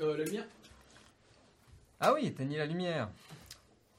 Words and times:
Euh, 0.00 0.16
la 0.16 0.24
lumière? 0.24 0.46
Ah 2.00 2.14
oui, 2.14 2.26
éteignez 2.26 2.56
la 2.56 2.64
lumière. 2.64 3.10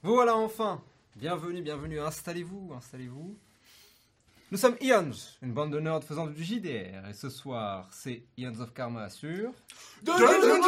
Vous 0.01 0.15
voilà 0.15 0.35
enfin. 0.35 0.81
Bienvenue, 1.15 1.61
bienvenue. 1.61 1.99
Installez-vous, 1.99 2.73
installez-vous. 2.75 3.37
Nous 4.49 4.57
sommes 4.57 4.77
Ions, 4.81 5.11
une 5.43 5.53
bande 5.53 5.71
de 5.71 5.79
nerds 5.79 6.03
faisant 6.03 6.25
du 6.25 6.43
JDR. 6.43 7.07
Et 7.07 7.13
ce 7.13 7.29
soir, 7.29 7.87
c'est 7.91 8.23
Ions 8.37 8.59
of 8.59 8.73
Karma 8.73 9.09
sur... 9.11 9.53
Dungeons 10.01 10.25
Dragons 10.25 10.63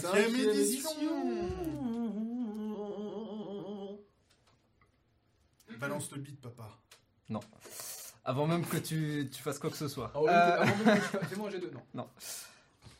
Cinquième 0.00 0.34
édition 0.34 0.90
Balance 5.78 6.12
le 6.12 6.20
beat, 6.20 6.40
papa. 6.40 6.68
Non. 7.28 7.40
Avant 8.24 8.46
même 8.46 8.64
que 8.64 8.76
tu, 8.76 9.28
tu 9.32 9.42
fasses 9.42 9.58
quoi 9.58 9.70
que 9.70 9.76
ce 9.76 9.88
soit. 9.88 10.12
Oui, 10.14 10.28
Euh, 10.28 10.64
Fais-moi 11.28 11.48
un 11.48 11.52
G2, 11.52 11.70
non. 11.94 12.08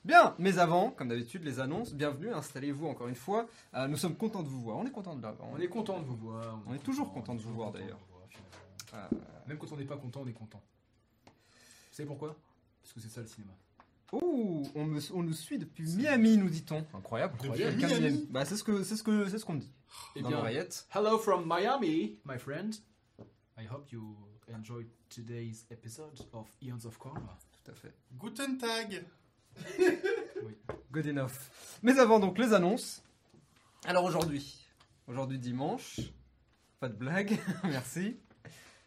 Bien, 0.05 0.35
mais 0.39 0.59
avant, 0.59 0.91
comme 0.91 1.09
d'habitude, 1.09 1.45
les 1.45 1.61
annonces. 1.61 1.95
Bienvenue, 1.95 2.33
installez-vous 2.33 2.89
encore 2.89 3.07
une 3.07 3.15
fois. 3.15 3.47
Euh, 3.75 3.87
nous 3.87 3.97
sommes 3.97 4.16
contents 4.16 4.43
de 4.43 4.49
vous 4.49 4.61
voir. 4.63 4.77
On 4.79 4.85
est 4.85 4.91
contents 4.91 5.15
de 5.15 5.23
l'avoir. 5.23 5.49
On 5.53 5.59
est 5.59 5.69
content 5.69 6.01
de 6.01 6.05
vous 6.05 6.16
voir. 6.16 6.61
On 6.66 6.75
est 6.75 6.83
toujours 6.83 7.13
content 7.13 7.37
de 7.37 7.41
vous 7.41 7.55
voir, 7.55 7.71
d'ailleurs. 7.71 8.01
Euh, 8.95 8.99
Même 9.47 9.59
quand 9.59 9.71
on 9.73 9.77
n'est 9.77 9.85
pas 9.85 9.97
content, 9.97 10.23
on 10.25 10.27
est 10.27 10.33
content. 10.33 10.61
Vous 11.27 11.33
savez 11.97 12.07
pourquoi? 12.09 12.35
Parce 12.83 12.93
que 12.95 13.01
c'est 13.01 13.09
ça 13.09 13.21
le 13.21 13.29
cinéma. 13.29 13.52
Oh, 14.11 14.63
on, 14.75 14.85
me- 14.85 15.13
on 15.15 15.23
nous 15.23 15.33
suit 15.33 15.57
depuis 15.59 15.85
Miami, 15.97 16.37
nous 16.37 16.51
dit-on. 16.51 16.85
Incroyable. 16.95 17.35
Depuis 17.41 17.65
de 17.65 17.87
Miami 17.87 18.27
Bah, 18.29 18.45
c'est 18.45 18.57
ce 18.57 18.65
que 18.65 18.83
c'est 18.83 18.97
ce 18.97 19.02
que 19.02 19.29
c'est 19.29 19.39
ce 19.39 19.45
qu'on 19.45 19.55
me 19.55 19.61
dit 19.61 19.71
Eh 20.16 20.23
bien, 20.23 20.45
hello 20.95 21.16
from 21.19 21.47
Miami, 21.47 22.19
my 22.27 22.39
friend. 22.39 22.75
I 23.57 23.66
hope 23.71 23.91
you 23.93 24.16
enjoyed 24.55 24.89
today's 25.15 25.66
episode 25.71 26.19
of 26.33 26.47
Eons 26.62 26.87
of 26.87 26.98
Karma. 26.98 27.37
Tout 27.65 27.71
à 27.71 27.75
fait. 27.75 27.93
Guten 28.19 28.57
Tag 28.59 29.05
Good 30.93 31.07
enough. 31.07 31.51
Mais 31.82 31.99
avant 31.99 32.18
donc 32.18 32.38
les 32.38 32.52
annonces. 32.55 33.02
Alors 33.85 34.05
aujourd'hui, 34.05 34.59
aujourd'hui 35.07 35.38
dimanche, 35.38 36.01
pas 36.80 36.88
de 36.88 36.95
blague, 36.95 37.38
merci. 37.65 38.16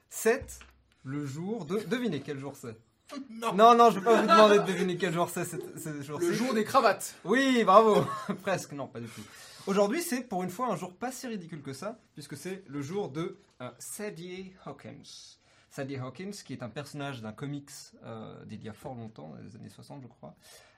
7, 0.09 0.59
le 1.03 1.25
jour 1.25 1.65
de. 1.65 1.79
Devinez 1.79 2.21
quel 2.21 2.39
jour 2.39 2.55
c'est. 2.55 2.77
Non 3.29 3.53
Non, 3.53 3.75
non, 3.75 3.91
je 3.91 3.99
vais 3.99 4.05
pas 4.05 4.19
vous 4.21 4.27
demander 4.27 4.57
de 4.59 4.63
deviner 4.63 4.97
quel 4.97 5.13
jour 5.13 5.29
c'est. 5.29 5.45
c'est- 5.45 5.77
ce 5.77 6.01
jour-ci. 6.01 6.27
Le 6.27 6.33
jour 6.33 6.53
des 6.53 6.63
cravates. 6.63 7.15
Oui, 7.23 7.63
bravo 7.63 8.03
Presque, 8.41 8.71
non, 8.71 8.87
pas 8.87 8.99
du 8.99 9.07
tout. 9.07 9.21
Aujourd'hui, 9.67 10.01
c'est 10.01 10.21
pour 10.23 10.43
une 10.43 10.49
fois 10.49 10.67
un 10.71 10.75
jour 10.75 10.93
pas 10.95 11.11
si 11.11 11.27
ridicule 11.27 11.61
que 11.61 11.73
ça, 11.73 11.99
puisque 12.13 12.37
c'est 12.37 12.63
le 12.67 12.81
jour 12.81 13.09
de 13.09 13.37
euh, 13.61 13.69
Sadie 13.79 14.53
Hawkins. 14.65 15.37
Sadie 15.75 15.97
Hawkins, 15.97 16.31
qui 16.31 16.53
est 16.53 16.63
un 16.63 16.69
personnage 16.69 17.21
d'un 17.21 17.33
comics 17.33 17.69
euh, 18.05 18.45
d'il 18.45 18.63
y 18.63 18.69
a 18.69 18.73
fort 18.73 18.95
longtemps, 18.95 19.35
les 19.43 19.57
années 19.57 19.67
60, 19.67 20.03
je 20.03 20.07
crois, 20.07 20.33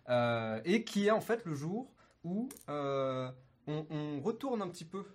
euh, 0.09 0.59
et 0.65 0.83
qui 0.83 1.05
est 1.05 1.11
en 1.11 1.21
fait 1.21 1.45
le 1.45 1.53
jour 1.53 1.93
où 2.23 2.49
euh, 2.67 3.31
on, 3.67 3.85
on 3.91 4.19
retourne 4.21 4.59
un 4.63 4.67
petit 4.67 4.85
peu 4.85 5.05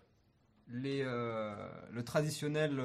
les, 0.69 1.03
le 1.03 2.03
traditionnel 2.05 2.81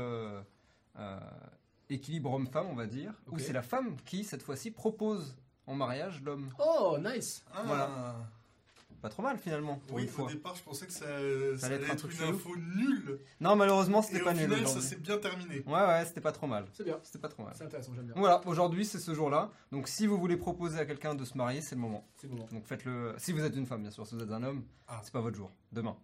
équilibre 1.88 2.34
homme-femme, 2.34 2.66
on 2.68 2.76
va 2.76 2.88
dire, 2.88 3.14
où 3.28 3.38
c'est 3.38 3.54
la 3.54 3.62
femme 3.62 3.96
qui, 4.04 4.24
cette 4.24 4.42
fois-ci, 4.42 4.72
propose 4.72 5.38
en 5.68 5.76
mariage 5.76 6.24
l'homme. 6.24 6.50
Oh, 6.58 6.98
nice. 7.00 7.46
Ah. 7.54 8.16
Pas 9.02 9.10
trop 9.10 9.22
mal 9.22 9.38
finalement, 9.38 9.76
pour 9.88 9.98
Oui, 9.98 10.04
une 10.04 10.10
au 10.10 10.12
fois. 10.12 10.32
départ, 10.32 10.56
je 10.56 10.64
pensais 10.64 10.88
que 10.88 10.92
ça, 10.92 11.06
ça 11.06 11.08
allait 11.16 11.64
allait 11.66 11.76
être 11.76 11.90
un 11.90 11.94
être 11.94 11.98
truc 12.00 12.12
une 12.14 12.18
chelou. 12.18 12.30
info 12.36 12.56
nulle. 12.56 13.20
Non, 13.40 13.56
malheureusement, 13.56 14.02
Et 14.02 14.04
c'était 14.06 14.22
au 14.22 14.26
pas 14.26 14.34
nul 14.34 14.50
final, 14.52 14.68
ça 14.68 14.82
s'est 14.82 14.96
bien 14.96 15.18
terminé. 15.20 15.60
Ouais, 15.68 15.74
ouais, 15.86 16.04
c'était 16.06 16.20
pas 16.22 16.32
trop 16.32 16.48
mal. 16.48 16.66
C'est 16.74 16.84
bien. 16.84 17.00
C'était 17.04 17.20
pas 17.20 17.30
trop 17.30 17.44
mal. 17.44 17.54
C'est 17.56 17.64
intéressant, 17.64 17.94
j'aime 17.94 18.06
bien. 18.06 18.16
Voilà, 18.18 18.42
aujourd'hui 18.48 18.86
c'est 18.86 18.98
ce 19.00 19.14
jour-là. 19.14 19.52
Donc 19.72 19.88
si 19.88 20.08
vous 20.08 20.18
voulez 20.18 20.36
proposer 20.36 20.80
à 20.80 20.86
quelqu'un 20.86 21.14
de 21.14 21.24
se 21.26 21.38
marier, 21.38 21.62
c'est 21.62 21.76
le 21.76 21.82
moment. 21.82 22.08
C'est 22.16 22.28
bon. 22.28 22.44
Donc 22.52 22.66
faites-le. 22.66 23.14
Si 23.20 23.32
vous 23.34 23.44
êtes 23.44 23.56
une 23.56 23.68
femme, 23.68 23.82
bien 23.84 23.92
sûr. 23.92 24.06
Si 24.08 24.16
vous 24.16 24.24
êtes 24.24 24.32
un 24.32 24.42
homme, 24.44 24.66
Ah. 24.88 25.00
c'est 25.04 25.14
pas 25.14 25.22
votre 25.22 25.38
jour. 25.38 25.52
Demain, 25.72 25.96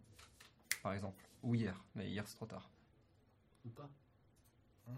par 0.84 0.94
exemple. 0.94 1.22
Ou 1.42 1.56
hier. 1.56 1.76
Mais 1.96 2.08
hier 2.10 2.24
c'est 2.28 2.36
trop 2.36 2.46
tard. 2.46 2.70
Ou 3.66 3.70
pas. 3.70 3.90
Ah. 4.88 4.92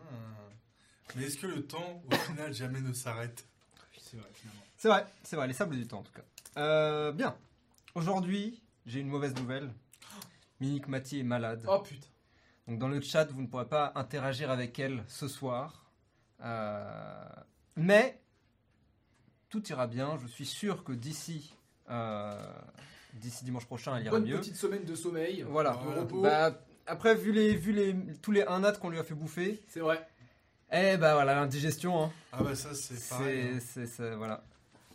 Mais 1.16 1.23
est-ce 1.23 1.38
que 1.38 1.47
le 1.47 1.66
temps, 1.66 2.03
au 2.12 2.16
final, 2.16 2.53
jamais 2.53 2.81
ne 2.81 2.91
s'arrête? 2.91 3.45
C'est 3.97 4.17
vrai, 4.17 4.29
finalement. 4.33 4.62
C'est 4.77 4.88
vrai, 4.89 5.06
c'est 5.23 5.35
vrai. 5.38 5.47
Les 5.47 5.53
sables 5.53 5.75
du 5.77 5.88
temps 5.88 6.00
en 6.00 6.03
tout 6.03 6.12
cas. 6.12 6.23
Euh, 6.57 7.12
bien. 7.12 7.35
Aujourd'hui, 7.95 8.61
j'ai 8.85 9.00
une 9.00 9.07
mauvaise 9.07 9.33
nouvelle. 9.35 9.72
Minique 10.59 10.88
Mathieu 10.88 11.19
est 11.19 11.23
malade. 11.23 11.63
Oh 11.67 11.79
putain. 11.79 12.07
Donc 12.67 12.79
dans 12.79 12.88
le 12.88 13.00
chat, 13.01 13.25
vous 13.31 13.41
ne 13.41 13.47
pourrez 13.47 13.67
pas 13.67 13.91
interagir 13.95 14.51
avec 14.51 14.78
elle 14.79 15.03
ce 15.07 15.28
soir. 15.28 15.89
Euh, 16.44 17.25
mais 17.75 18.19
tout 19.50 19.66
ira 19.69 19.88
bien. 19.88 20.17
Je 20.22 20.28
suis 20.28 20.45
sûr 20.45 20.83
que 20.83 20.91
d'ici 20.91 21.53
euh, 21.89 22.38
d'ici 23.13 23.45
dimanche 23.45 23.66
prochain, 23.66 23.95
elle 23.95 24.03
ira 24.06 24.12
Bonne 24.12 24.25
mieux. 24.27 24.38
petite 24.39 24.56
semaine 24.57 24.83
de 24.83 24.95
sommeil. 24.95 25.44
Voilà. 25.47 25.72
De 25.72 26.00
repos. 26.00 26.22
Bah, 26.22 26.51
après, 26.88 27.16
vu 27.16 27.31
les 27.31 27.56
vu 27.56 27.72
les 27.72 27.95
tous 28.22 28.31
les 28.31 28.44
1 28.44 28.59
nat 28.59 28.73
qu'on 28.73 28.89
lui 28.89 29.00
a 29.00 29.03
fait 29.03 29.16
bouffer, 29.16 29.63
C'est 29.67 29.79
vrai. 29.79 30.06
eh 30.72 30.97
bah 30.97 31.13
voilà 31.13 31.35
l'indigestion. 31.35 32.03
Hein. 32.03 32.12
Ah 32.31 32.44
bah 32.44 32.56
ça, 32.56 32.73
c'est 32.73 33.09
pareil. 33.09 33.41
hein. 33.53 33.59
C'est 33.62 33.85
c'est 33.85 33.88
c'est- 33.88 34.16
voilà. 34.16 34.44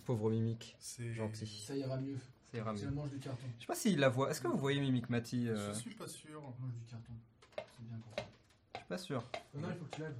Pauvre 0.04 0.30
Mimique, 0.30 0.76
C'est 0.80 1.12
gentil. 1.12 1.64
Ça 1.66 1.74
ira 1.76 1.96
mieux. 1.96 2.16
Ça 2.52 2.58
ira 2.58 2.74
Si 2.76 2.82
mieux. 2.82 2.88
elle 2.88 2.94
mange 2.94 3.10
du 3.10 3.18
carton. 3.18 3.46
Je 3.56 3.60
sais 3.62 3.66
pas 3.66 3.74
s'il 3.74 3.98
la 3.98 4.08
voit. 4.08 4.30
Est-ce 4.30 4.40
que 4.40 4.48
vous 4.48 4.58
voyez 4.58 4.80
Mimique 4.80 5.08
Mati 5.10 5.48
euh, 5.48 5.72
Je 5.72 5.78
suis 5.78 5.94
pas 5.94 6.06
sûr. 6.08 6.42
Elle 6.42 6.64
mange 6.64 6.74
du 6.74 6.84
carton. 6.90 7.12
C'est 7.56 7.86
bien 7.88 7.98
pour 7.98 8.14
ça. 8.16 8.24
Je 8.74 8.78
suis 8.78 8.88
pas 8.88 8.98
sûr. 8.98 9.24
Non, 9.54 9.68
il 9.70 9.78
faut 9.78 9.84
que 9.84 9.96
tu 9.96 10.00
lèves. 10.02 10.16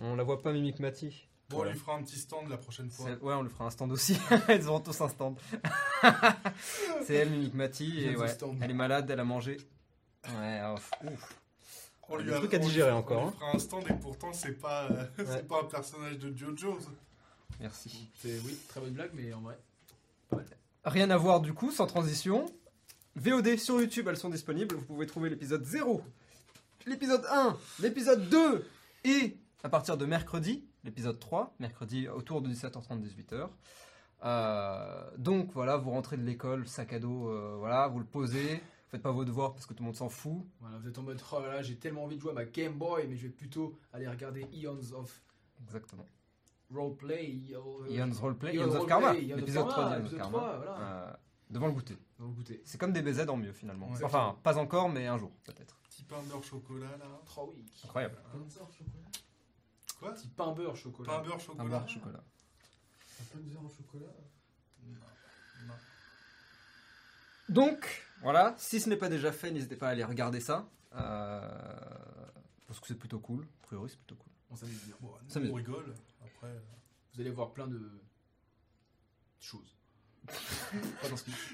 On 0.00 0.16
la 0.16 0.22
voit 0.22 0.40
pas 0.42 0.52
Mimique 0.52 0.78
Mati. 0.80 1.26
Bon, 1.50 1.56
Voilà. 1.56 1.70
on 1.70 1.74
lui 1.74 1.80
fera 1.80 1.94
un 1.96 2.02
petit 2.02 2.18
stand 2.18 2.48
la 2.48 2.56
prochaine 2.56 2.88
fois. 2.90 3.10
Ouais, 3.20 3.34
on 3.34 3.42
lui 3.42 3.50
fera 3.50 3.66
un 3.66 3.70
stand 3.70 3.92
aussi. 3.92 4.16
Ils 4.48 4.66
auront 4.68 4.80
tous 4.80 5.00
un 5.00 5.08
stand. 5.08 5.36
c'est 7.04 7.14
elle, 7.14 7.30
Mimique 7.30 7.54
Mati, 7.54 8.00
et 8.04 8.16
ouais, 8.16 8.28
elle 8.60 8.70
est 8.70 8.74
malade, 8.74 9.10
elle 9.10 9.20
a 9.20 9.24
mangé. 9.24 9.58
Ouais, 10.38 10.62
ouf. 10.74 10.90
ouf. 11.04 11.38
On 12.08 12.16
Des 12.18 12.24
lui 12.24 12.32
a- 12.34 12.38
trucs 12.38 12.54
à 12.54 12.56
on 12.56 12.60
lui 12.60 12.66
digérer 12.68 12.90
encore, 12.92 13.22
On 13.22 13.26
hein. 13.26 13.30
lui 13.30 13.38
fera 13.38 13.50
un 13.54 13.58
stand 13.58 13.84
et 13.90 13.94
pourtant, 13.94 14.32
c'est 14.32 14.52
pas, 14.52 14.84
euh, 14.90 15.06
Ouais. 15.18 15.24
c'est 15.26 15.48
pas 15.48 15.60
un 15.60 15.64
personnage 15.64 16.18
de 16.18 16.36
JoJo's. 16.36 16.88
Merci. 17.60 18.08
C'est 18.16 18.38
oui, 18.40 18.56
très 18.68 18.80
bonne 18.80 18.92
blague, 18.92 19.10
mais 19.14 19.32
en 19.32 19.40
vrai. 19.40 19.58
Rien 20.84 21.10
à 21.10 21.16
voir 21.16 21.40
du 21.40 21.52
coup, 21.52 21.70
sans 21.70 21.86
transition. 21.86 22.46
VOD 23.14 23.56
sur 23.56 23.80
YouTube, 23.80 24.08
elles 24.08 24.16
sont 24.16 24.30
disponibles. 24.30 24.74
Vous 24.74 24.84
pouvez 24.84 25.06
trouver 25.06 25.30
l'épisode 25.30 25.64
0, 25.64 26.02
l'épisode 26.86 27.24
1, 27.30 27.56
l'épisode 27.80 28.28
2 28.28 28.66
et 29.04 29.36
à 29.62 29.68
partir 29.68 29.96
de 29.96 30.06
mercredi, 30.06 30.64
l'épisode 30.82 31.18
3, 31.20 31.54
mercredi 31.60 32.08
autour 32.08 32.42
de 32.42 32.48
17h30, 32.48 33.00
18h. 33.00 33.48
Euh, 34.24 35.10
donc 35.18 35.52
voilà, 35.52 35.76
vous 35.76 35.90
rentrez 35.90 36.16
de 36.16 36.24
l'école, 36.24 36.66
sac 36.66 36.92
à 36.92 36.98
dos, 36.98 37.28
euh, 37.28 37.56
voilà, 37.58 37.86
vous 37.88 37.98
le 37.98 38.04
posez. 38.04 38.60
Faites 38.88 39.02
pas 39.02 39.12
vos 39.12 39.24
devoirs 39.24 39.52
parce 39.52 39.66
que 39.66 39.74
tout 39.74 39.82
le 39.82 39.86
monde 39.86 39.96
s'en 39.96 40.08
fout. 40.08 40.44
Voilà, 40.60 40.78
vous 40.78 40.88
êtes 40.88 40.98
en 40.98 41.02
mode 41.02 41.20
oh 41.32 41.40
là 41.40 41.48
là, 41.48 41.62
j'ai 41.62 41.76
tellement 41.76 42.04
envie 42.04 42.16
de 42.16 42.20
jouer 42.20 42.32
à 42.32 42.34
ma 42.34 42.44
Game 42.44 42.74
Boy, 42.74 43.06
mais 43.08 43.16
je 43.16 43.22
vais 43.22 43.32
plutôt 43.32 43.78
aller 43.92 44.08
regarder 44.08 44.46
Eons 44.52 44.92
of 44.94 45.22
Exactement. 45.64 46.06
Roleplay. 46.74 47.40
euh, 47.54 47.88
Ion's 47.90 48.18
Roleplay, 48.18 48.54
Ion's 48.54 48.74
of 48.74 48.86
Karma, 48.86 49.12
l'épisode 49.14 49.66
Karma, 49.68 49.72
3 49.72 49.98
d'Ion's 50.00 50.14
Karma. 50.16 50.38
3, 50.38 50.56
voilà. 50.56 50.78
Euh, 50.80 51.12
devant 51.50 51.66
le 51.66 51.72
goûter. 51.72 51.98
On. 52.18 52.34
C'est 52.64 52.78
comme 52.78 52.92
des 52.92 53.02
BZ 53.02 53.28
en 53.28 53.36
mieux 53.36 53.52
finalement. 53.52 53.88
Ouais. 53.90 54.04
Enfin, 54.04 54.36
pas 54.42 54.56
encore, 54.58 54.88
mais 54.88 55.06
un 55.06 55.18
jour 55.18 55.30
peut-être. 55.44 55.76
Petit 55.88 56.04
pain 56.04 56.22
beurre 56.28 56.42
chocolat 56.44 56.96
là. 56.98 57.20
Oh 57.36 57.52
oui. 57.54 57.64
Incroyable. 57.84 58.16
Pain 58.32 58.38
beurre 58.38 58.70
chocolat. 58.72 59.08
Quoi? 60.00 60.12
Petit 60.14 60.28
pain 60.28 60.52
beurre 60.52 60.76
chocolat. 60.76 61.12
Pain 61.12 61.22
beurre 61.22 61.34
Un 61.34 61.38
chocolat. 61.38 61.86
chocolat. 61.86 62.24
pain 63.32 63.38
beurre 63.40 63.64
au 63.64 63.68
chocolat? 63.68 64.12
Non, 64.84 64.92
non. 65.68 65.74
Donc, 67.48 68.06
voilà, 68.22 68.54
si 68.58 68.80
ce 68.80 68.88
n'est 68.88 68.96
pas 68.96 69.08
déjà 69.08 69.32
fait, 69.32 69.50
n'hésitez 69.50 69.76
pas 69.76 69.88
à 69.88 69.90
aller 69.90 70.04
regarder 70.04 70.40
ça. 70.40 70.68
euh, 70.94 71.48
parce 72.66 72.80
que 72.80 72.86
c'est 72.86 72.94
plutôt 72.98 73.18
cool. 73.18 73.44
A 73.44 73.66
priori, 73.66 73.90
c'est 73.90 73.98
plutôt 73.98 74.14
cool. 74.16 74.32
On 74.50 74.56
s'amuse 74.56 74.82
bien. 74.84 74.94
Bon, 75.00 75.12
me- 75.40 75.50
on 75.50 75.54
rigole. 75.54 75.94
Après, 76.42 76.60
Vous 77.14 77.20
allez 77.20 77.30
voir 77.30 77.52
plein 77.52 77.68
de 77.68 77.80
choses. 79.38 79.76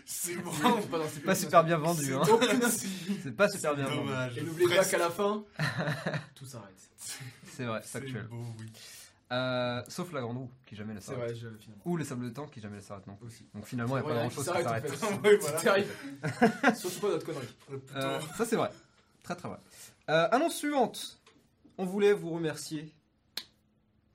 c'est 0.06 1.24
pas 1.24 1.34
super 1.34 1.62
bien 1.64 1.76
vendu, 1.76 2.06
C'est 2.06 2.14
hein. 2.14 3.32
pas 3.36 3.48
super 3.48 3.76
bien 3.76 3.86
vendu. 3.86 4.38
Et 4.38 4.42
n'oubliez 4.42 4.76
pas 4.76 4.84
qu'à 4.84 4.98
la 4.98 5.10
fin, 5.10 5.44
tout 6.34 6.46
s'arrête. 6.46 6.90
C'est 7.52 7.64
vrai, 7.64 7.80
C'est 7.84 8.00
beau, 8.28 8.46
oui. 8.58 8.72
Euh, 9.30 9.82
sauf 9.88 10.10
la 10.12 10.22
grande 10.22 10.38
roue, 10.38 10.50
qui 10.64 10.74
jamais 10.74 10.94
ne 10.94 11.00
s'arrête. 11.00 11.36
Ou 11.84 11.98
les 11.98 12.04
sables 12.04 12.24
de 12.24 12.30
temps, 12.30 12.46
qui 12.46 12.60
jamais 12.62 12.76
ne 12.76 12.80
s'arrêtent 12.80 13.06
non 13.06 13.16
plus. 13.16 13.26
Aussi. 13.26 13.46
Donc 13.54 13.66
finalement, 13.66 13.98
il 13.98 14.00
n'y 14.00 14.06
a 14.06 14.08
pas 14.08 14.20
grand 14.20 14.28
qui 14.30 14.36
chose 14.36 14.50
qui 14.50 14.62
s'arrête. 14.62 14.88
Surtout 16.76 17.00
pas 17.00 17.08
notre 17.08 17.26
connerie. 17.26 17.48
Euh, 17.94 18.20
ça, 18.38 18.46
c'est 18.46 18.56
vrai. 18.56 18.70
Très, 19.22 19.36
très 19.36 19.48
vrai. 19.48 19.58
Euh, 20.08 20.28
annonce 20.30 20.56
suivante. 20.56 21.20
On 21.76 21.84
voulait 21.84 22.14
vous 22.14 22.30
remercier 22.30 22.94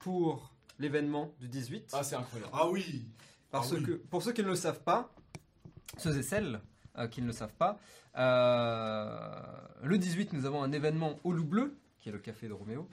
pour 0.00 0.53
l'événement 0.78 1.32
du 1.40 1.48
18. 1.48 1.90
Ah, 1.92 2.02
c'est 2.02 2.16
incroyable. 2.16 2.50
Ah 2.54 2.68
oui 2.68 3.06
Parce 3.50 3.72
Ah 3.72 3.76
oui. 3.76 3.82
que, 3.84 3.92
pour 3.92 4.22
ceux 4.22 4.32
qui 4.32 4.42
ne 4.42 4.48
le 4.48 4.56
savent 4.56 4.82
pas, 4.82 5.12
ceux 5.98 6.16
et 6.18 6.22
celles 6.22 6.60
euh, 6.98 7.06
qui 7.08 7.22
ne 7.22 7.26
le 7.26 7.32
savent 7.32 7.54
pas, 7.54 7.78
euh, 8.16 9.40
le 9.82 9.98
18, 9.98 10.32
nous 10.32 10.46
avons 10.46 10.62
un 10.62 10.72
événement 10.72 11.18
au 11.24 11.32
Loup 11.32 11.44
Bleu, 11.44 11.76
qui 12.00 12.08
est 12.08 12.12
le 12.12 12.18
café 12.18 12.48
de 12.48 12.52
Roméo, 12.52 12.88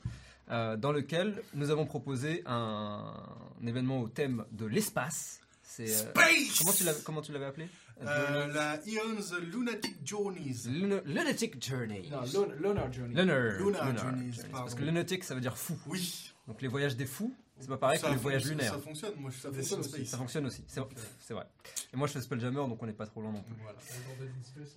euh, 0.49 0.75
dans 0.77 0.91
lequel 0.91 1.41
nous 1.53 1.69
avons 1.69 1.85
proposé 1.85 2.43
un, 2.45 3.13
un 3.61 3.67
événement 3.67 4.01
au 4.01 4.07
thème 4.09 4.45
de 4.51 4.65
l'espace. 4.65 5.39
C'est 5.63 5.89
euh, 5.89 6.09
Space 6.11 6.59
comment 6.59 6.73
tu 6.73 6.83
l'avais 6.83 7.01
comment 7.03 7.21
tu 7.21 7.31
l'avais 7.31 7.45
appelé? 7.45 7.69
Euh, 8.03 8.47
La 8.47 8.75
Eon's 8.85 9.33
Lunatic 9.53 9.95
Journeys. 10.05 10.67
Lun- 10.67 11.01
Lunatic 11.05 11.63
Journey. 11.65 12.09
Non, 12.11 12.21
Lun- 12.23 12.55
Lunar 12.59 12.91
Journey. 12.91 13.13
Lunar, 13.15 13.37
Lunar 13.37 13.59
Lunar 13.59 13.97
Journeys, 13.97 14.31
Journeys. 14.33 14.49
pardon. 14.51 14.57
Parce 14.65 14.75
que 14.75 14.83
lunatic 14.83 15.23
ça 15.23 15.33
veut 15.35 15.39
dire 15.41 15.57
fou. 15.57 15.77
Oui. 15.87 16.33
Donc 16.47 16.61
les 16.61 16.67
voyages 16.67 16.97
des 16.97 17.05
fous, 17.05 17.33
c'est 17.61 17.67
pas 17.69 17.77
pareil 17.77 17.99
Ça 17.99 18.07
que 18.07 18.11
les 18.13 18.17
voyages 18.19 18.45
lunaires. 18.45 18.73
Ça 18.73 18.79
fonctionne, 18.79 19.13
moi 19.17 19.31
je 19.31 19.37
Ça 19.39 19.49
fais 19.49 19.55
fonctionne 19.57 19.83
Space. 19.83 19.93
aussi. 19.93 20.05
Ça 20.07 20.17
fonctionne 20.17 20.45
aussi, 20.47 20.63
c'est 20.67 21.33
vrai. 21.33 21.45
Et 21.93 21.97
moi 21.97 22.07
je 22.07 22.13
fais 22.13 22.21
Spelljammer 22.21 22.55
donc 22.67 22.81
on 22.81 22.85
n'est 22.85 22.93
pas 22.93 23.05
trop 23.07 23.21
loin 23.21 23.31
non 23.31 23.41
plus. 23.43 23.55
Voilà. 23.61 23.77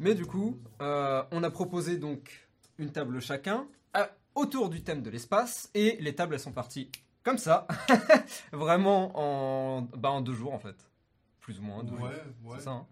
Mais 0.01 0.15
du 0.15 0.27
coup, 0.27 0.59
euh, 0.81 1.23
on 1.33 1.43
a 1.43 1.51
proposé 1.51 1.97
donc 1.97 2.47
une 2.79 2.91
table 2.93 3.21
chacun 3.21 3.67
à- 3.93 4.11
autour 4.35 4.69
du 4.69 4.83
thème 4.83 5.03
de 5.03 5.11
l'espace 5.11 5.71
et 5.75 5.97
les 6.01 6.15
tables 6.15 6.35
elles 6.35 6.41
sont 6.41 6.53
parties 6.53 6.91
comme 7.23 7.39
ça, 7.39 7.67
vraiment 8.53 9.13
en, 9.79 9.83
bah, 9.97 10.11
en 10.11 10.21
deux 10.21 10.35
jours 10.35 10.53
en 10.53 10.59
fait, 10.59 10.77
plus 11.41 11.59
ou 11.59 11.63
moins. 11.63 11.83
deux 11.83 11.97
jours. 11.97 12.05
Ouais, 12.05 12.11
ouais. 12.45 12.57
C'est 12.59 12.65
ça. 12.65 12.71
hein. 12.73 12.87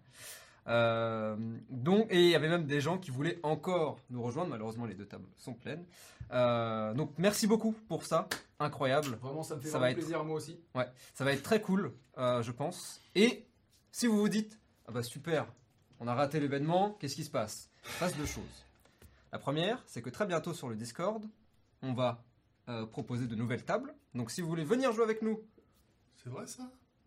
Euh, 0.67 1.35
donc, 1.69 2.07
et 2.09 2.23
il 2.23 2.29
y 2.29 2.35
avait 2.35 2.49
même 2.49 2.65
des 2.65 2.79
gens 2.81 2.97
qui 2.97 3.11
voulaient 3.11 3.39
encore 3.43 3.99
nous 4.09 4.21
rejoindre. 4.23 4.49
Malheureusement, 4.51 4.85
les 4.85 4.95
deux 4.95 5.05
tables 5.05 5.27
sont 5.35 5.53
pleines. 5.53 5.85
Euh, 6.31 6.93
donc, 6.93 7.11
merci 7.17 7.47
beaucoup 7.47 7.73
pour 7.89 8.05
ça. 8.05 8.27
Incroyable. 8.59 9.17
Vraiment, 9.21 9.43
ça 9.43 9.55
me 9.55 9.59
fait 9.61 9.67
Ça 9.67 9.73
va 9.73 9.79
vraiment 9.79 9.91
être- 9.91 9.97
plaisir, 9.97 10.23
moi 10.23 10.35
aussi. 10.37 10.59
Ça 11.13 11.23
va 11.25 11.33
être 11.33 11.43
très 11.43 11.61
cool, 11.61 11.93
euh, 12.17 12.41
je 12.41 12.51
pense. 12.51 13.01
Et 13.15 13.45
si 13.91 14.07
vous 14.07 14.17
vous 14.17 14.29
dites, 14.29 14.57
ah 14.87 14.91
bah 14.91 15.03
super, 15.03 15.47
on 15.99 16.07
a 16.07 16.13
raté 16.15 16.39
l'événement, 16.39 16.91
qu'est-ce 16.99 17.15
qui 17.15 17.23
se 17.25 17.31
passe? 17.31 17.69
Il 17.85 17.91
se 17.91 17.99
passe 17.99 18.15
deux 18.17 18.25
choses. 18.25 18.65
La 19.33 19.39
première, 19.39 19.83
c'est 19.85 20.01
que 20.01 20.09
très 20.09 20.25
bientôt 20.25 20.53
sur 20.53 20.69
le 20.69 20.75
Discord, 20.75 21.25
on 21.81 21.93
va 21.93 22.23
euh, 22.69 22.85
proposer 22.85 23.27
de 23.27 23.35
nouvelles 23.35 23.65
tables. 23.65 23.93
Donc, 24.15 24.31
si 24.31 24.39
vous 24.41 24.47
voulez 24.47 24.63
venir 24.63 24.93
jouer 24.93 25.03
avec 25.03 25.21
nous, 25.21 25.41
C'est 26.23 26.29
vrai 26.29 26.47
ça? 26.47 26.63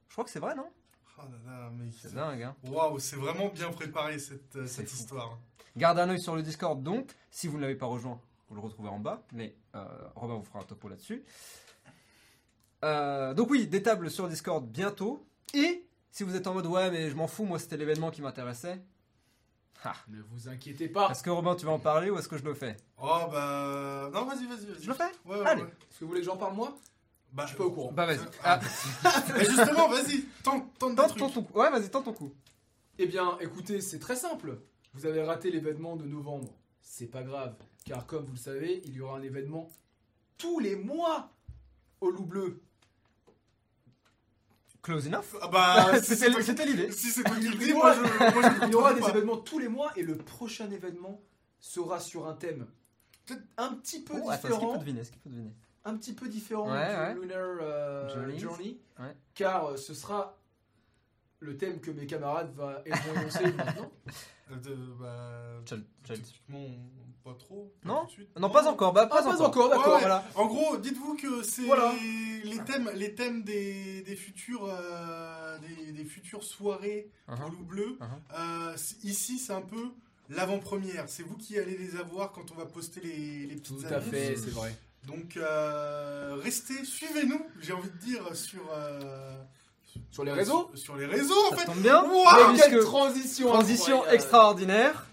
Je 0.09 0.13
crois 0.13 0.25
que 0.25 0.31
c'est 0.31 0.41
vrai, 0.41 0.55
non? 0.55 0.69
Oh 1.19 1.23
là 1.23 1.53
là, 1.53 1.71
mais. 1.77 1.91
C'est 2.01 2.15
dingue, 2.15 2.43
hein 2.43 2.57
Waouh, 2.65 2.99
c'est 2.99 3.17
vraiment 3.17 3.49
bien 3.49 3.71
préparé 3.71 4.19
cette, 4.19 4.57
euh, 4.57 4.67
C'est 4.67 4.83
cette 4.83 4.89
fou. 4.91 4.97
histoire. 4.97 5.39
Gardez 5.77 6.01
un 6.03 6.11
œil 6.11 6.21
sur 6.21 6.35
le 6.37 6.43
Discord 6.43 6.83
donc. 6.83 7.11
Si 7.31 7.49
vous 7.49 7.57
ne 7.57 7.63
l'avez 7.63 7.75
pas 7.75 7.87
rejoint, 7.87 8.21
vous 8.49 8.55
le 8.55 8.61
retrouvez 8.61 8.89
en 8.89 8.99
bas. 8.99 9.23
Mais 9.33 9.55
euh, 9.75 9.85
Robin 10.15 10.35
vous 10.37 10.43
fera 10.45 10.61
un 10.61 10.65
topo 10.65 10.89
là-dessus. 10.89 11.25
Euh, 12.85 13.35
donc 13.35 13.51
oui, 13.51 13.67
des 13.67 13.83
tables 13.83 14.11
sur 14.11 14.29
Discord 14.29 14.65
bientôt. 14.67 15.27
Et 15.55 15.87
si 16.11 16.23
vous 16.23 16.37
êtes 16.37 16.47
en 16.47 16.55
mode 16.55 16.67
ouais 16.67 16.91
mais 16.91 17.11
je 17.11 17.17
m'en 17.17 17.27
fous, 17.27 17.45
moi 17.45 17.59
c'était 17.59 17.77
l'événement 17.77 18.11
qui 18.11 18.23
m'intéressait. 18.23 18.83
Ne 20.09 20.21
vous 20.33 20.49
inquiétez 20.49 20.89
pas. 20.89 21.11
Est-ce 21.11 21.23
que 21.23 21.31
Robin 21.31 21.55
tu 21.55 21.65
vas 21.65 21.71
en 21.73 21.79
parler 21.79 22.11
ou 22.11 22.19
est-ce 22.19 22.27
que 22.29 22.37
je 22.37 22.45
le 22.45 22.55
fais? 22.55 22.77
Oh 23.01 23.21
bah. 23.31 24.11
Non, 24.13 24.25
vas-y, 24.25 24.45
vas-y, 24.47 24.67
vas-y. 24.67 24.83
Je 24.83 24.89
le 24.89 24.95
fais? 24.95 25.13
Ouais, 25.25 25.39
ouais, 25.39 25.47
Allez. 25.47 25.63
ouais. 25.63 25.69
Est-ce 25.69 26.01
que 26.01 26.05
vous 26.05 26.09
voulez 26.09 26.21
que 26.23 26.27
j'en 26.27 26.37
parle 26.37 26.55
moi? 26.55 26.77
Bah, 27.33 27.43
Je 27.45 27.49
suis 27.49 27.57
pas 27.59 27.65
au 27.65 27.71
courant. 27.71 27.93
Bah 27.93 28.07
vas-y. 28.07 28.19
Ah. 28.43 28.61
Ah, 29.05 29.25
Mais 29.37 29.45
justement, 29.45 29.89
vas-y, 29.89 30.23
tente, 30.43 30.73
tente 30.79 30.97
tente 30.97 31.09
trucs. 31.17 31.19
ton 31.35 31.43
coup. 31.43 31.59
Ouais 31.59 31.71
vas-y, 31.71 31.91
tente 31.91 32.05
ton 32.07 32.13
coup. 32.15 32.33
Eh 32.99 33.07
bien, 33.07 33.37
écoutez, 33.41 33.81
c'est 33.83 33.99
très 33.99 34.17
simple. 34.17 34.59
Vous 34.95 35.05
avez 35.07 35.23
raté 35.23 35.51
l'événement 35.51 35.97
de 35.97 36.05
novembre. 36.07 36.49
C'est 36.81 37.07
pas 37.07 37.23
grave, 37.23 37.55
car 37.85 38.07
comme 38.07 38.25
vous 38.25 38.33
le 38.33 38.39
savez, 38.39 38.81
il 38.87 38.95
y 38.95 39.01
aura 39.03 39.19
un 39.19 39.23
événement 39.23 39.69
tous 40.39 40.59
les 40.61 40.77
mois 40.77 41.31
au 42.01 42.11
Loup 42.11 42.25
Bleu. 42.25 42.63
Close 44.83 45.07
enough. 45.09 45.37
Ah 45.43 45.49
bah, 45.49 45.99
si 46.01 46.05
C'était 46.15 46.17
c'est 46.17 46.31
toi 46.31 46.41
qui- 46.41 46.47
c'était 46.47 46.67
l'idée. 46.67 46.93
Si 46.93 47.11
c'est 47.11 47.25
toi 47.25 47.37
qui 47.37 47.49
le 47.49 47.57
dis, 47.57 47.65
Il 47.65 47.71
y 47.71 47.73
moi 47.75 47.91
aura- 47.91 47.95
je, 47.95 48.01
moi, 48.35 48.43
je 48.43 48.61
le 48.61 48.67
Il 48.69 48.73
y 48.73 48.75
aura 48.75 48.91
contrôle 48.91 48.95
des 48.95 49.01
pas. 49.01 49.09
événements 49.11 49.37
tous 49.39 49.59
les 49.59 49.69
mois 49.69 49.93
et 49.97 50.03
le 50.03 50.17
prochain 50.17 50.71
événement 50.71 51.21
sera 51.61 51.99
sur 52.01 52.27
un 52.29 52.35
thème 52.35 52.67
peut-être 53.27 53.43
un 53.57 53.75
petit 53.75 54.01
peu 54.03 54.15
Oh, 54.23 54.31
attends, 54.31 54.33
est-ce 54.33 54.41
qu'il 54.43 54.49
faut 54.51 54.57
différent, 54.61 54.77
deviner 54.79 55.01
Est-ce 55.01 55.11
qu'il 55.11 55.21
faut 55.21 55.29
deviner 55.29 55.53
un 55.87 55.97
petit 55.97 56.13
peu 56.13 56.29
différent 56.29 56.71
Ouais, 56.71 56.89
du 56.89 57.01
ouais. 57.01 57.15
Lunar 57.27 57.57
euh. 57.61 58.39
Journey, 58.39 58.79
Ouais. 58.99 59.17
car 59.35 59.67
euh, 59.71 59.77
ce 59.77 59.95
sera 59.95 60.37
le 61.41 61.57
thème 61.57 61.81
que 61.81 61.91
mes 61.91 62.07
camarades 62.07 62.53
va- 62.55 62.83
vont 62.87 63.21
énoncer 63.21 63.45
maintenant. 63.57 63.91
Euh, 64.51 64.57
de- 64.57 64.75
bah, 65.01 65.63
typiquement, 66.15 66.65
pas 67.25 67.35
trop. 67.35 67.73
pas 67.83 67.89
Non 67.89 68.01
tout 68.03 68.07
de 68.07 68.11
suite. 68.13 68.39
Non, 68.39 68.49
pas 68.51 68.69
encore. 68.71 68.93
Bah, 68.93 69.09
Ah, 69.11 69.23
pas 69.23 69.43
encore, 69.43 69.69
d'accord. 69.69 69.95
Ouais, 69.95 70.01
Voilà. 70.01 70.25
En 70.35 70.47
gros, 70.47 70.77
dites-vous 70.77 71.17
que 71.17 71.43
c'est 71.43 71.63
Voilà. 71.67 71.93
les 72.45 72.59
thèmes, 72.65 72.91
les 72.95 73.15
thèmes 73.15 73.43
des, 73.43 74.03
des 74.03 74.17
futures, 74.17 74.65
euh, 74.69 75.59
des, 75.59 75.93
des 75.93 76.05
futures 76.05 76.45
soirées. 76.45 77.11
Loup 77.29 77.65
Bleu. 77.65 77.99
Uh-huh. 78.01 78.39
Euh, 78.39 78.77
ici, 79.03 79.39
c'est 79.39 79.53
un 79.53 79.63
peu 79.63 79.91
l'avant-première. 80.31 81.09
C'est 81.09 81.23
vous 81.25 81.37
qui 81.37 81.59
allez 81.59 81.77
les 81.77 81.97
avoir 81.97 82.33
quand 82.33 82.51
on 82.53 82.55
va 82.55 82.67
poster 82.67 83.01
les, 83.01 83.47
les 83.47 83.57
petites 83.57 83.79
Tout 83.89 83.95
à 83.95 84.01
fait, 84.01 84.37
c'est 84.37 84.51
vrai. 84.51 84.75
Donc, 85.07 85.37
euh, 85.37 86.37
restez, 86.43 86.85
suivez-nous. 86.85 87.41
J'ai 87.61 87.73
envie 87.73 87.91
de 87.91 87.97
dire 87.99 88.23
sur 88.35 88.61
euh, 88.75 89.01
Sur 90.11 90.25
les 90.25 90.33
réseaux 90.33 90.69
Sur, 90.75 90.79
sur 90.85 90.97
les 90.97 91.07
réseaux, 91.07 91.35
en 91.47 91.51
Ça 91.51 91.57
fait. 91.59 91.65
tombe 91.67 91.79
bien. 91.79 92.03
Waouh, 92.03 92.25
Mais 92.53 92.53
puisque- 92.55 92.71
quelle 92.71 92.85
transition 92.85 93.49
Transition 93.49 93.95
incroyable. 93.99 94.15
extraordinaire. 94.15 95.07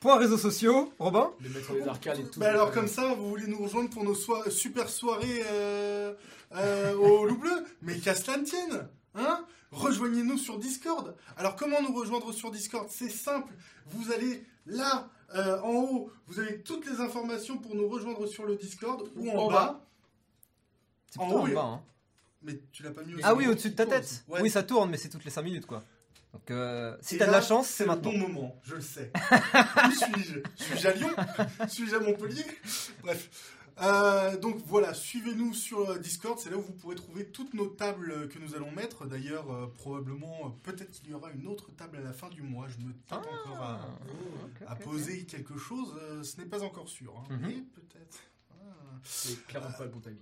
Point 0.00 0.16
réseaux 0.18 0.36
sociaux. 0.38 0.92
Robin 0.98 1.30
De 1.40 1.48
mettre 1.48 1.72
les 1.74 1.86
arcades 1.88 2.18
et 2.18 2.24
tout. 2.24 2.40
Bah 2.40 2.48
alors 2.50 2.72
comme 2.72 2.88
ça, 2.88 3.14
vous 3.14 3.28
voulez 3.30 3.46
nous 3.46 3.62
rejoindre 3.62 3.88
pour 3.90 4.02
nos 4.04 4.14
soi- 4.16 4.50
super 4.50 4.88
soirées 4.88 5.44
euh, 5.50 6.12
euh, 6.56 6.94
au 6.96 7.24
Loup 7.24 7.36
Bleu 7.38 7.64
Mais 7.82 7.98
qu'à 7.98 8.14
cela 8.16 8.36
ne 8.38 8.44
tienne 8.44 8.88
hein 9.14 9.44
Rejoignez-nous 9.72 10.38
sur 10.38 10.58
Discord. 10.58 11.16
Alors 11.36 11.56
comment 11.56 11.80
nous 11.82 11.92
rejoindre 11.94 12.30
sur 12.32 12.50
Discord? 12.50 12.88
C'est 12.90 13.08
simple. 13.10 13.52
Vous 13.86 14.12
allez 14.12 14.46
là, 14.66 15.08
euh, 15.34 15.60
en 15.62 15.72
haut, 15.72 16.12
vous 16.26 16.38
avez 16.38 16.60
toutes 16.62 16.86
les 16.86 17.00
informations 17.00 17.58
pour 17.58 17.74
nous 17.74 17.88
rejoindre 17.88 18.26
sur 18.26 18.44
le 18.44 18.56
Discord 18.56 19.08
ou 19.16 19.30
en, 19.30 19.34
En 19.36 19.48
bas. 19.50 19.54
bas. 19.54 19.86
C'est 21.10 21.20
En 21.20 21.30
haut, 21.30 21.38
en 21.38 21.48
bas. 21.48 21.60
hein. 21.62 21.82
Mais 22.42 22.60
tu 22.72 22.82
l'as 22.82 22.90
pas 22.90 23.02
mis 23.02 23.14
aussi. 23.14 23.22
Ah 23.24 23.34
oui, 23.34 23.46
au-dessus 23.46 23.70
de 23.70 23.74
ta 23.76 23.86
tête. 23.86 24.24
ouais. 24.28 24.40
Oui, 24.42 24.50
ça 24.50 24.62
tourne, 24.62 24.90
mais 24.90 24.96
c'est 24.98 25.08
toutes 25.08 25.24
les 25.24 25.30
5 25.30 25.42
minutes, 25.42 25.66
quoi. 25.66 25.82
Donc, 26.32 26.50
euh, 26.50 26.96
si 27.00 27.18
t'as 27.18 27.26
de 27.26 27.30
la 27.32 27.42
chance, 27.42 27.68
c'est 27.68 27.84
maintenant. 27.86 28.10
bon 28.10 28.18
moment, 28.18 28.56
je 28.62 28.74
le 28.76 28.80
sais. 28.80 29.12
Où 29.14 29.90
suis-je 29.92 30.38
Suis-je 30.64 30.88
à 30.88 30.92
Lyon 30.92 31.10
Suis-je 31.68 31.94
à 31.94 32.00
Montpellier 32.00 32.44
Bref. 33.02 33.28
Euh, 33.80 34.36
donc 34.36 34.56
voilà, 34.66 34.92
suivez-nous 34.94 35.54
sur 35.54 35.90
euh, 35.90 35.98
Discord, 35.98 36.38
c'est 36.38 36.50
là 36.50 36.56
où 36.58 36.62
vous 36.62 36.72
pourrez 36.74 36.94
trouver 36.94 37.26
toutes 37.26 37.54
nos 37.54 37.66
tables 37.68 38.10
euh, 38.12 38.28
que 38.28 38.38
nous 38.38 38.54
allons 38.54 38.70
mettre. 38.70 39.06
D'ailleurs, 39.06 39.50
euh, 39.50 39.66
probablement, 39.78 40.46
euh, 40.46 40.48
peut-être 40.62 40.90
qu'il 40.90 41.08
y 41.10 41.14
aura 41.14 41.30
une 41.32 41.46
autre 41.46 41.70
table 41.76 41.96
à 41.96 42.00
la 42.00 42.12
fin 42.12 42.28
du 42.28 42.42
mois. 42.42 42.66
Je 42.68 42.84
me 42.84 42.92
tente 43.08 43.24
encore 43.26 43.62
à, 43.62 43.80
Ah, 43.82 43.88
ok, 44.44 44.66
à 44.68 44.76
poser 44.76 45.24
quelque 45.24 45.56
chose. 45.56 45.96
euh, 46.02 46.22
ce 46.22 46.36
n'est 46.38 46.46
pas 46.46 46.62
encore 46.62 46.88
sûr, 46.88 47.14
hein, 47.18 47.24
Mhm. 47.34 47.40
mais 47.46 47.54
peut-être. 47.74 48.18
Ah. 48.52 48.54
C'est 49.04 49.44
clairement 49.46 49.72
pas 49.72 49.84
le 49.84 49.90
bon 49.90 50.00
timing. 50.00 50.20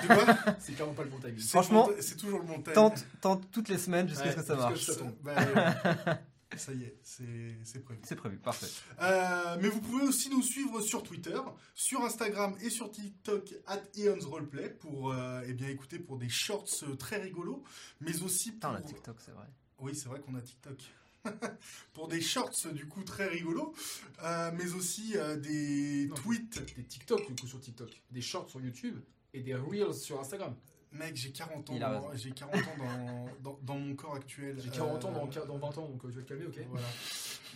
Tu 0.00 0.06
vois 0.06 0.36
C'est 0.60 0.72
clairement 0.74 0.94
pas 0.94 1.02
le 1.04 1.10
bon 1.10 1.18
timing. 1.18 1.38
Franchement, 1.40 1.88
c'est 2.00 2.16
toujours 2.16 2.38
le 2.40 2.44
bon 2.46 2.60
thème. 2.60 2.74
Tente, 2.74 3.04
tente 3.20 3.50
toutes 3.50 3.68
les 3.68 3.78
semaines 3.78 4.08
jusqu'à 4.08 4.24
Ouais, 4.26 4.30
ce 4.32 4.36
que 4.36 4.42
ça 4.42 4.54
marche. 4.54 4.86
que-. 4.86 4.92
Ça 6.56 6.72
y 6.72 6.84
est, 6.84 6.98
c'est 7.02 7.82
prévu. 7.82 8.00
C'est 8.04 8.16
prévu, 8.16 8.38
parfait. 8.38 8.66
Euh, 9.00 9.56
mais 9.60 9.68
vous 9.68 9.80
pouvez 9.80 10.04
aussi 10.04 10.30
nous 10.30 10.42
suivre 10.42 10.80
sur 10.80 11.02
Twitter, 11.02 11.38
sur 11.74 12.02
Instagram 12.02 12.54
et 12.60 12.70
sur 12.70 12.90
TikTok 12.90 13.54
at 13.66 13.82
Eon's 13.96 14.24
Roleplay 14.24 14.70
pour 14.70 15.12
euh, 15.12 15.42
eh 15.46 15.54
bien 15.54 15.68
écouter 15.68 15.98
pour 15.98 16.18
des 16.18 16.28
shorts 16.28 16.68
euh, 16.82 16.94
très 16.94 17.16
rigolos, 17.16 17.62
mais 18.00 18.22
aussi 18.22 18.52
Putain, 18.52 18.68
pour... 18.68 18.76
la 18.78 18.82
TikTok, 18.82 19.16
c'est 19.20 19.32
vrai. 19.32 19.46
Oui, 19.78 19.94
c'est 19.94 20.08
vrai 20.08 20.20
qu'on 20.20 20.34
a 20.34 20.40
TikTok. 20.40 20.78
pour 21.92 22.08
des 22.08 22.20
shorts 22.20 22.72
du 22.72 22.86
coup 22.86 23.02
très 23.04 23.28
rigolos, 23.28 23.74
euh, 24.22 24.50
mais 24.54 24.72
aussi 24.72 25.12
euh, 25.16 25.36
des 25.36 26.06
Non, 26.08 26.14
tweets. 26.16 26.76
Des 26.76 26.84
TikTok, 26.84 27.26
du 27.28 27.34
coup, 27.34 27.46
sur 27.46 27.60
TikTok. 27.60 27.90
Des 28.10 28.20
shorts 28.20 28.50
sur 28.50 28.60
YouTube 28.60 28.98
et 29.32 29.40
des 29.40 29.54
Reels 29.54 29.94
sur 29.94 30.20
Instagram. 30.20 30.54
Mec, 30.92 31.16
j'ai 31.16 31.32
40 31.32 31.70
ans, 31.70 31.78
dans, 31.78 32.14
j'ai 32.14 32.30
40 32.32 32.54
ans 32.54 32.60
dans, 32.78 33.50
dans, 33.52 33.58
dans 33.62 33.76
mon 33.78 33.94
corps 33.94 34.14
actuel. 34.16 34.58
J'ai 34.62 34.70
40 34.70 35.04
ans 35.06 35.08
Euh, 35.10 35.46
dans, 35.46 35.58
dans 35.58 35.58
20 35.70 35.78
ans, 35.78 35.88
donc 35.88 36.04
euh, 36.04 36.08
tu 36.10 36.16
vas 36.16 36.22
te 36.22 36.28
calmer, 36.28 36.46
ok 36.46 36.58
Voilà. 36.68 36.86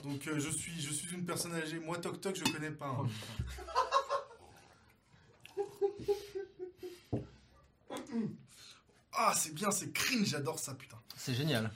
Donc 0.05 0.27
euh, 0.27 0.39
je 0.39 0.51
suis 0.51 0.81
je 0.81 0.93
suis 0.93 1.15
une 1.15 1.25
personne 1.25 1.55
âgée. 1.55 1.79
Moi 1.79 1.99
Tok 1.99 2.21
Tok 2.21 2.37
je 2.37 2.45
connais 2.53 2.71
pas. 2.71 2.87
hein. 2.89 3.07
Ah 9.13 9.33
c'est 9.35 9.55
bien, 9.55 9.71
c'est 9.71 9.93
cringe, 9.93 10.27
j'adore 10.29 10.59
ça 10.59 10.75
putain. 10.75 10.99
C'est 11.17 11.35
génial. 11.35 11.71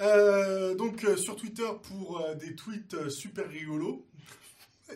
Euh, 0.00 0.74
donc 0.74 1.04
euh, 1.04 1.16
sur 1.16 1.36
Twitter 1.36 1.68
pour 1.82 2.20
euh, 2.20 2.34
des 2.34 2.54
tweets 2.54 2.94
euh, 2.94 3.08
super 3.10 3.48
rigolos 3.48 4.04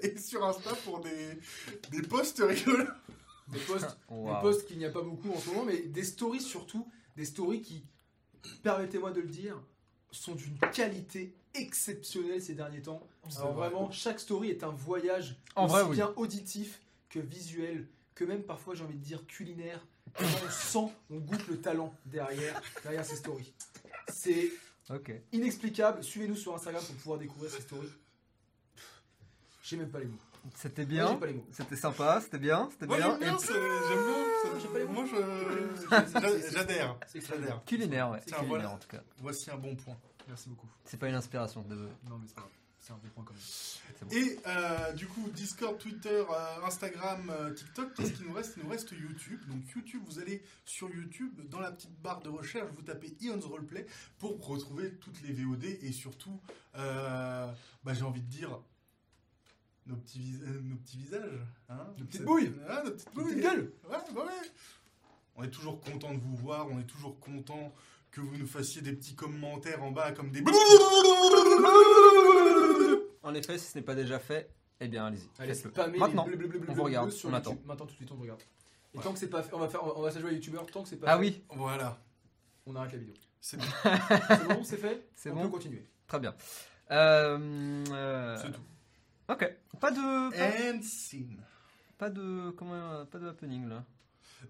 et 0.02 0.18
sur 0.18 0.44
Insta 0.44 0.74
pour 0.84 1.00
des, 1.00 1.38
des 1.90 2.02
posts 2.02 2.42
rigolos. 2.44 2.86
Des 3.48 3.58
posts, 3.60 3.96
Wow. 4.08 4.26
des 4.34 4.40
posts 4.40 4.66
qu'il 4.66 4.78
n'y 4.78 4.84
a 4.84 4.90
pas 4.90 5.02
beaucoup 5.02 5.30
en 5.32 5.38
ce 5.38 5.48
moment, 5.50 5.64
mais 5.64 5.78
des 5.82 6.04
stories 6.04 6.40
surtout, 6.40 6.88
des 7.16 7.24
stories 7.24 7.62
qui, 7.62 7.84
permettez-moi 8.62 9.10
de 9.12 9.20
le 9.20 9.28
dire, 9.28 9.60
sont 10.10 10.34
d'une 10.34 10.58
qualité 10.72 11.34
exceptionnelle 11.54 12.40
ces 12.42 12.54
derniers 12.54 12.82
temps. 12.82 13.06
Alors 13.36 13.52
vrai. 13.52 13.68
vraiment, 13.68 13.90
chaque 13.90 14.20
story 14.20 14.50
est 14.50 14.62
un 14.64 14.70
voyage 14.70 15.36
En 15.56 15.64
aussi 15.66 15.72
vrai, 15.74 15.82
oui. 15.84 15.96
bien 15.96 16.12
auditif 16.16 16.80
que 17.08 17.18
visuel, 17.18 17.88
que 18.14 18.24
même 18.24 18.42
parfois 18.42 18.74
j'ai 18.74 18.84
envie 18.84 18.96
de 18.98 19.02
dire 19.04 19.26
culinaire. 19.26 19.84
On 20.18 20.50
sent, 20.50 20.92
on 21.10 21.18
goûte 21.18 21.46
le 21.48 21.60
talent 21.60 21.92
derrière, 22.06 22.62
derrière 22.82 23.04
ces 23.04 23.16
stories. 23.16 23.52
C'est 24.08 24.50
inexplicable. 25.32 26.02
Suivez-nous 26.02 26.36
sur 26.36 26.54
Instagram 26.54 26.82
pour 26.84 26.94
pouvoir 26.96 27.18
découvrir 27.18 27.50
ces 27.50 27.60
stories. 27.62 27.90
J'ai 29.62 29.76
même 29.76 29.90
pas 29.90 29.98
les 29.98 30.06
mots. 30.06 30.18
C'était 30.54 30.86
bien. 30.86 31.18
C'était 31.52 31.76
sympa, 31.76 32.20
c'était 32.20 32.38
bien, 32.38 32.68
c'était 32.72 32.86
bien. 32.86 32.96
j'aime 32.98 33.18
bien, 33.18 33.36
Et 33.36 33.40
ça, 33.40 33.52
j'aime. 33.52 34.92
Moi 34.92 35.04
j'adhère. 36.52 36.96
J'adhère. 37.14 37.64
culinaire, 37.64 38.10
ouais. 38.10 38.20
Culinaire 38.20 38.48
voilà. 38.48 38.70
en 38.70 38.78
tout 38.78 38.88
cas. 38.88 39.00
Voici 39.18 39.50
un 39.50 39.56
bon 39.56 39.74
point. 39.74 39.96
Merci 40.28 40.48
beaucoup. 40.48 40.68
C'est 40.84 40.98
pas 40.98 41.08
une 41.08 41.14
inspiration, 41.14 41.62
désolé. 41.62 41.90
Non, 42.08 42.18
mais 42.18 42.26
c'est 42.26 42.34
pas 42.34 42.42
grave. 42.42 42.50
C'est 42.80 42.92
un 42.92 42.98
bon 42.98 43.08
point 43.08 43.24
quand 43.26 43.34
même. 43.34 44.12
Et 44.12 44.38
euh, 44.46 44.92
du 44.92 45.08
coup, 45.08 45.28
Discord, 45.34 45.76
Twitter, 45.76 46.22
euh, 46.30 46.66
Instagram, 46.66 47.30
euh, 47.30 47.52
TikTok, 47.52 47.94
qu'est-ce 47.94 48.12
qu'il 48.12 48.26
nous 48.26 48.32
reste? 48.32 48.54
Il 48.56 48.62
nous 48.62 48.68
reste 48.68 48.92
YouTube. 48.92 49.40
Donc 49.48 49.68
YouTube, 49.74 50.02
vous 50.06 50.20
allez 50.20 50.40
sur 50.64 50.88
YouTube, 50.90 51.32
dans 51.50 51.58
la 51.58 51.72
petite 51.72 52.00
barre 52.00 52.20
de 52.20 52.28
recherche, 52.28 52.70
vous 52.74 52.82
tapez 52.82 53.16
Ion's 53.20 53.44
Roleplay 53.44 53.86
pour 54.18 54.40
retrouver 54.46 54.92
toutes 55.00 55.20
les 55.22 55.32
VOD 55.32 55.64
et 55.64 55.90
surtout, 55.90 56.40
euh, 56.76 57.50
bah, 57.82 57.92
j'ai 57.92 58.04
envie 58.04 58.22
de 58.22 58.30
dire, 58.30 58.60
nos 59.86 59.96
petits, 59.96 60.18
vis- 60.18 60.40
euh, 60.42 60.60
nos 60.62 60.76
petits 60.76 60.98
visages. 60.98 61.40
Hein 61.68 61.86
Nos 61.98 62.04
petites 62.04 62.22
bouilles. 62.24 62.52
Ah, 62.68 62.82
nos 62.84 62.90
petites 62.92 63.14
Nos 63.16 63.22
bouilles. 63.22 63.34
petites 63.34 63.44
gueules. 63.50 63.72
Ouais, 63.88 63.96
bah 64.14 64.24
ouais. 64.24 64.50
On 65.36 65.42
est 65.44 65.50
toujours 65.50 65.80
content 65.80 66.14
de 66.14 66.18
vous 66.20 66.34
voir, 66.36 66.66
on 66.70 66.78
est 66.80 66.84
toujours 66.86 67.18
content 67.20 67.72
que 68.10 68.20
vous 68.22 68.36
nous 68.38 68.46
fassiez 68.46 68.80
des 68.82 68.92
petits 68.92 69.14
commentaires 69.14 69.82
en 69.82 69.90
bas 69.90 70.12
comme 70.12 70.30
des... 70.30 70.42
En 73.22 73.34
effet, 73.34 73.58
si 73.58 73.66
ce 73.72 73.78
n'est 73.78 73.84
pas 73.84 73.94
déjà 73.94 74.18
fait, 74.18 74.50
eh 74.80 74.88
bien 74.88 75.06
allez-y. 75.06 75.28
Allez, 75.42 75.54
spammer 75.54 75.98
Maintenant, 75.98 76.26
les 76.26 76.36
bleu, 76.36 76.48
bleu, 76.48 76.58
bleu, 76.60 76.70
on 76.70 76.74
vous 76.74 76.82
regarde, 76.84 77.10
sur 77.10 77.28
on 77.28 77.32
YouTube. 77.32 77.52
attend. 77.52 77.60
Maintenant, 77.66 77.86
tout 77.86 77.92
de 77.92 77.96
suite, 77.96 78.12
on 78.12 78.14
vous 78.14 78.22
regarde. 78.22 78.40
Et 78.94 78.98
Ouais. 78.98 79.04
tant 79.04 79.12
que 79.12 79.18
c'est 79.18 79.28
pas 79.28 79.42
fait, 79.42 79.54
on 79.54 79.58
va 79.58 79.68
faire, 79.68 79.82
on 79.96 80.00
va 80.00 80.10
s'ajouter 80.10 80.32
à 80.32 80.34
YouTubeur. 80.34 80.64
Tant 80.66 80.82
que 80.82 80.88
c'est 80.88 80.96
pas 80.96 81.06
Ah 81.10 81.14
fait, 81.16 81.20
oui, 81.20 81.42
Voilà, 81.50 82.00
on 82.66 82.74
arrête 82.76 82.92
la 82.92 82.98
vidéo. 82.98 83.14
c'est 83.40 83.56
bien. 83.58 83.66
C'est 84.28 84.48
bon, 84.48 84.64
c'est 84.64 84.76
fait. 84.78 85.08
c'est 85.14 85.30
on 85.30 85.34
bon. 85.34 85.42
peut 85.42 85.48
continuer. 85.50 85.84
Très 86.06 86.20
bien. 86.20 86.34
Euh, 86.92 87.84
euh, 87.90 88.36
C'est 88.40 88.52
tout. 88.52 88.60
Ok. 89.28 89.52
Pas 89.80 89.90
de. 89.90 90.30
Pas, 90.30 90.72
And 90.76 90.82
scene. 90.82 91.40
pas 91.98 92.10
de. 92.10 92.50
Comment. 92.52 93.04
Pas 93.06 93.18
de 93.18 93.28
happening 93.28 93.68
là. 93.68 93.84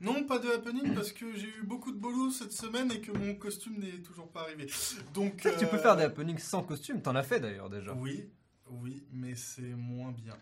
Non, 0.00 0.25
pas 0.25 0.38
de 0.38 0.49
happening 0.49 0.95
parce 0.95 1.12
que 1.12 1.33
j'ai 1.35 1.47
eu 1.49 1.62
beaucoup 1.62 1.92
de 1.92 1.97
boulot 1.97 2.30
cette 2.30 2.52
semaine 2.52 2.90
et 2.92 3.00
que 3.00 3.12
mon 3.12 3.35
costume 3.37 3.78
n'est 3.78 4.02
toujours 4.02 4.28
pas 4.30 4.42
arrivé. 4.42 4.66
Donc, 5.14 5.37
que 5.37 5.49
tu 5.59 5.66
peux 5.66 5.76
euh, 5.76 5.80
faire 5.83 5.97
des 5.97 6.02
happenings 6.04 6.38
sans 6.38 6.62
costume. 6.62 7.00
T'en 7.00 7.14
as 7.14 7.23
fait 7.23 7.40
d'ailleurs 7.40 7.71
déjà. 7.71 7.95
Oui, 7.95 8.28
oui, 8.68 9.06
mais 9.12 9.35
c'est 9.37 9.62
moins 9.62 10.11
bien. 10.12 10.37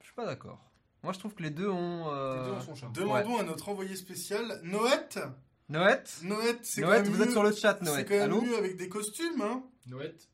Je 0.00 0.06
suis 0.06 0.14
pas 0.14 0.26
d'accord. 0.26 0.70
Moi, 1.02 1.12
je 1.12 1.18
trouve 1.20 1.34
que 1.34 1.42
les 1.42 1.50
deux 1.50 1.68
ont. 1.68 2.08
euh, 2.12 2.42
Les 2.42 2.50
deux 2.50 2.56
ont 2.56 2.60
son 2.60 2.74
charme. 2.74 2.92
Demandons 2.92 3.38
à 3.38 3.44
notre 3.44 3.68
envoyé 3.68 3.94
spécial, 3.96 4.60
Noët. 4.64 5.18
Noët 5.68 6.20
Noët, 6.24 6.58
c'est 6.62 6.82
quand 6.82 6.88
Noët, 6.88 7.04
même 7.04 7.12
vous 7.12 7.22
êtes 7.22 7.30
sur 7.30 7.42
le 7.44 7.52
chat, 7.52 7.78
C'est 7.80 7.84
Noët. 7.84 8.08
quand 8.08 8.14
même 8.14 8.22
Allô 8.24 8.40
mieux 8.42 8.56
avec 8.56 8.76
des 8.76 8.88
costumes, 8.88 9.40
hein. 9.40 9.62
Noët. 9.86 10.28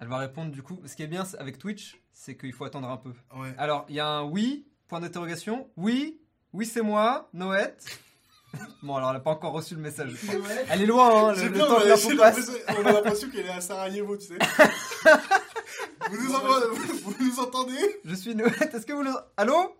Elle 0.00 0.08
va 0.08 0.18
répondre 0.18 0.50
du 0.50 0.62
coup. 0.62 0.80
Ce 0.86 0.96
qui 0.96 1.02
est 1.02 1.06
bien 1.06 1.24
c'est- 1.24 1.36
avec 1.38 1.58
Twitch, 1.58 2.00
c'est 2.12 2.36
qu'il 2.36 2.52
faut 2.52 2.64
attendre 2.64 2.88
un 2.88 2.96
peu. 2.96 3.12
Ouais. 3.36 3.54
Alors, 3.58 3.84
il 3.88 3.94
y 3.96 4.00
a 4.00 4.06
un 4.08 4.22
oui, 4.24 4.66
point 4.88 5.00
d'interrogation. 5.00 5.68
Oui, 5.76 6.18
oui, 6.52 6.66
c'est 6.66 6.82
moi, 6.82 7.28
Noët. 7.34 7.84
bon, 8.82 8.96
alors 8.96 9.10
elle 9.10 9.16
n'a 9.16 9.20
pas 9.20 9.30
encore 9.30 9.52
reçu 9.52 9.74
le 9.74 9.80
message. 9.80 10.14
Elle 10.70 10.82
est 10.82 10.86
loin, 10.86 11.28
hein, 11.30 11.34
le, 11.34 11.42
le 11.44 11.48
bien, 11.50 11.66
temps 11.66 11.76
on 11.76 11.80
que 11.80 12.20
a- 12.20 12.80
on 12.80 12.86
a 12.86 12.92
l'impression 12.92 13.30
qu'elle 13.30 13.46
est 13.46 13.50
à 13.50 13.60
Sarajevo, 13.60 14.16
tu 14.16 14.26
sais. 14.26 14.38
vous, 16.10 16.22
nous 16.28 16.34
envoie- 16.34 16.66
vous- 16.68 16.98
vous 17.12 17.14
nous 17.24 17.38
entendez? 17.40 18.00
Je 18.04 18.14
suis 18.14 18.34
Noët. 18.34 18.74
Est-ce 18.74 18.86
que 18.86 18.92
vous 18.92 19.02
le. 19.02 19.12
Allô? 19.36 19.76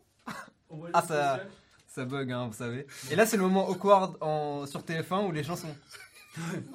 Ah, 0.92 1.02
ça-. 1.02 1.40
Ça 1.88 2.04
bug, 2.04 2.30
hein, 2.30 2.46
vous 2.46 2.56
savez. 2.56 2.86
Et 3.10 3.16
là, 3.16 3.26
c'est 3.26 3.36
le 3.36 3.42
moment 3.42 3.68
awkward 3.68 4.16
en... 4.20 4.64
sur 4.66 4.82
TF1 4.82 5.26
où 5.26 5.32
les 5.32 5.42
gens 5.42 5.56
sont. 5.56 5.74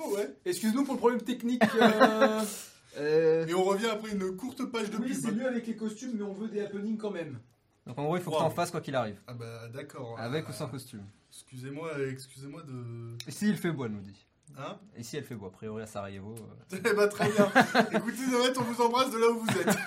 Oh, 0.03 0.13
ouais. 0.15 0.35
Excuse-nous 0.43 0.83
pour 0.83 0.95
le 0.95 0.99
problème 0.99 1.21
technique. 1.21 1.63
euh, 1.79 2.41
Euh, 2.97 3.45
Et 3.47 3.53
on 3.53 3.63
revient 3.63 3.87
après 3.87 4.11
une 4.11 4.35
courte 4.35 4.63
page 4.65 4.89
de 4.89 4.97
Oui, 4.97 5.07
pub. 5.09 5.17
c'est 5.21 5.31
mieux 5.31 5.47
avec 5.47 5.67
les 5.67 5.75
costumes, 5.75 6.11
mais 6.15 6.23
on 6.23 6.33
veut 6.33 6.47
des 6.47 6.61
happenings 6.61 6.97
quand 6.97 7.11
même. 7.11 7.39
Donc 7.85 7.99
en 7.99 8.03
gros, 8.05 8.17
il 8.17 8.23
faut 8.23 8.31
que 8.31 8.35
Wow. 8.35 8.43
t'en 8.43 8.49
fasses 8.49 8.71
quoi 8.71 8.81
qu'il 8.81 8.95
arrive. 8.95 9.19
Ah 9.27 9.33
bah 9.33 9.67
d'accord. 9.67 10.19
Avec 10.19 10.45
Euh, 10.45 10.49
ou 10.49 10.53
sans 10.53 10.67
costume. 10.67 11.03
Excusez-moi, 11.29 11.91
excusez-moi 12.09 12.63
de. 12.63 13.15
Ici, 13.29 13.47
il 13.49 13.57
fait 13.57 13.71
elle 13.85 13.91
nous 13.91 14.01
dit. 14.01 14.25
Hein 14.57 14.77
Ici, 14.97 15.17
elle 15.17 15.23
fait 15.23 15.35
beau. 15.35 15.47
A 15.47 15.51
priori, 15.51 15.83
à 15.83 15.85
Sarajevo. 15.87 16.35
euh. 16.73 16.77
Eh 16.85 16.93
bah 16.93 17.07
très 17.07 17.29
bien. 17.31 17.47
Écoutez 17.91 18.21
on 18.57 18.63
vous 18.63 18.81
embrasse 18.81 19.11
de 19.11 19.17
là 19.17 19.29
où 19.29 19.39
vous 19.39 19.59
êtes. 19.59 19.77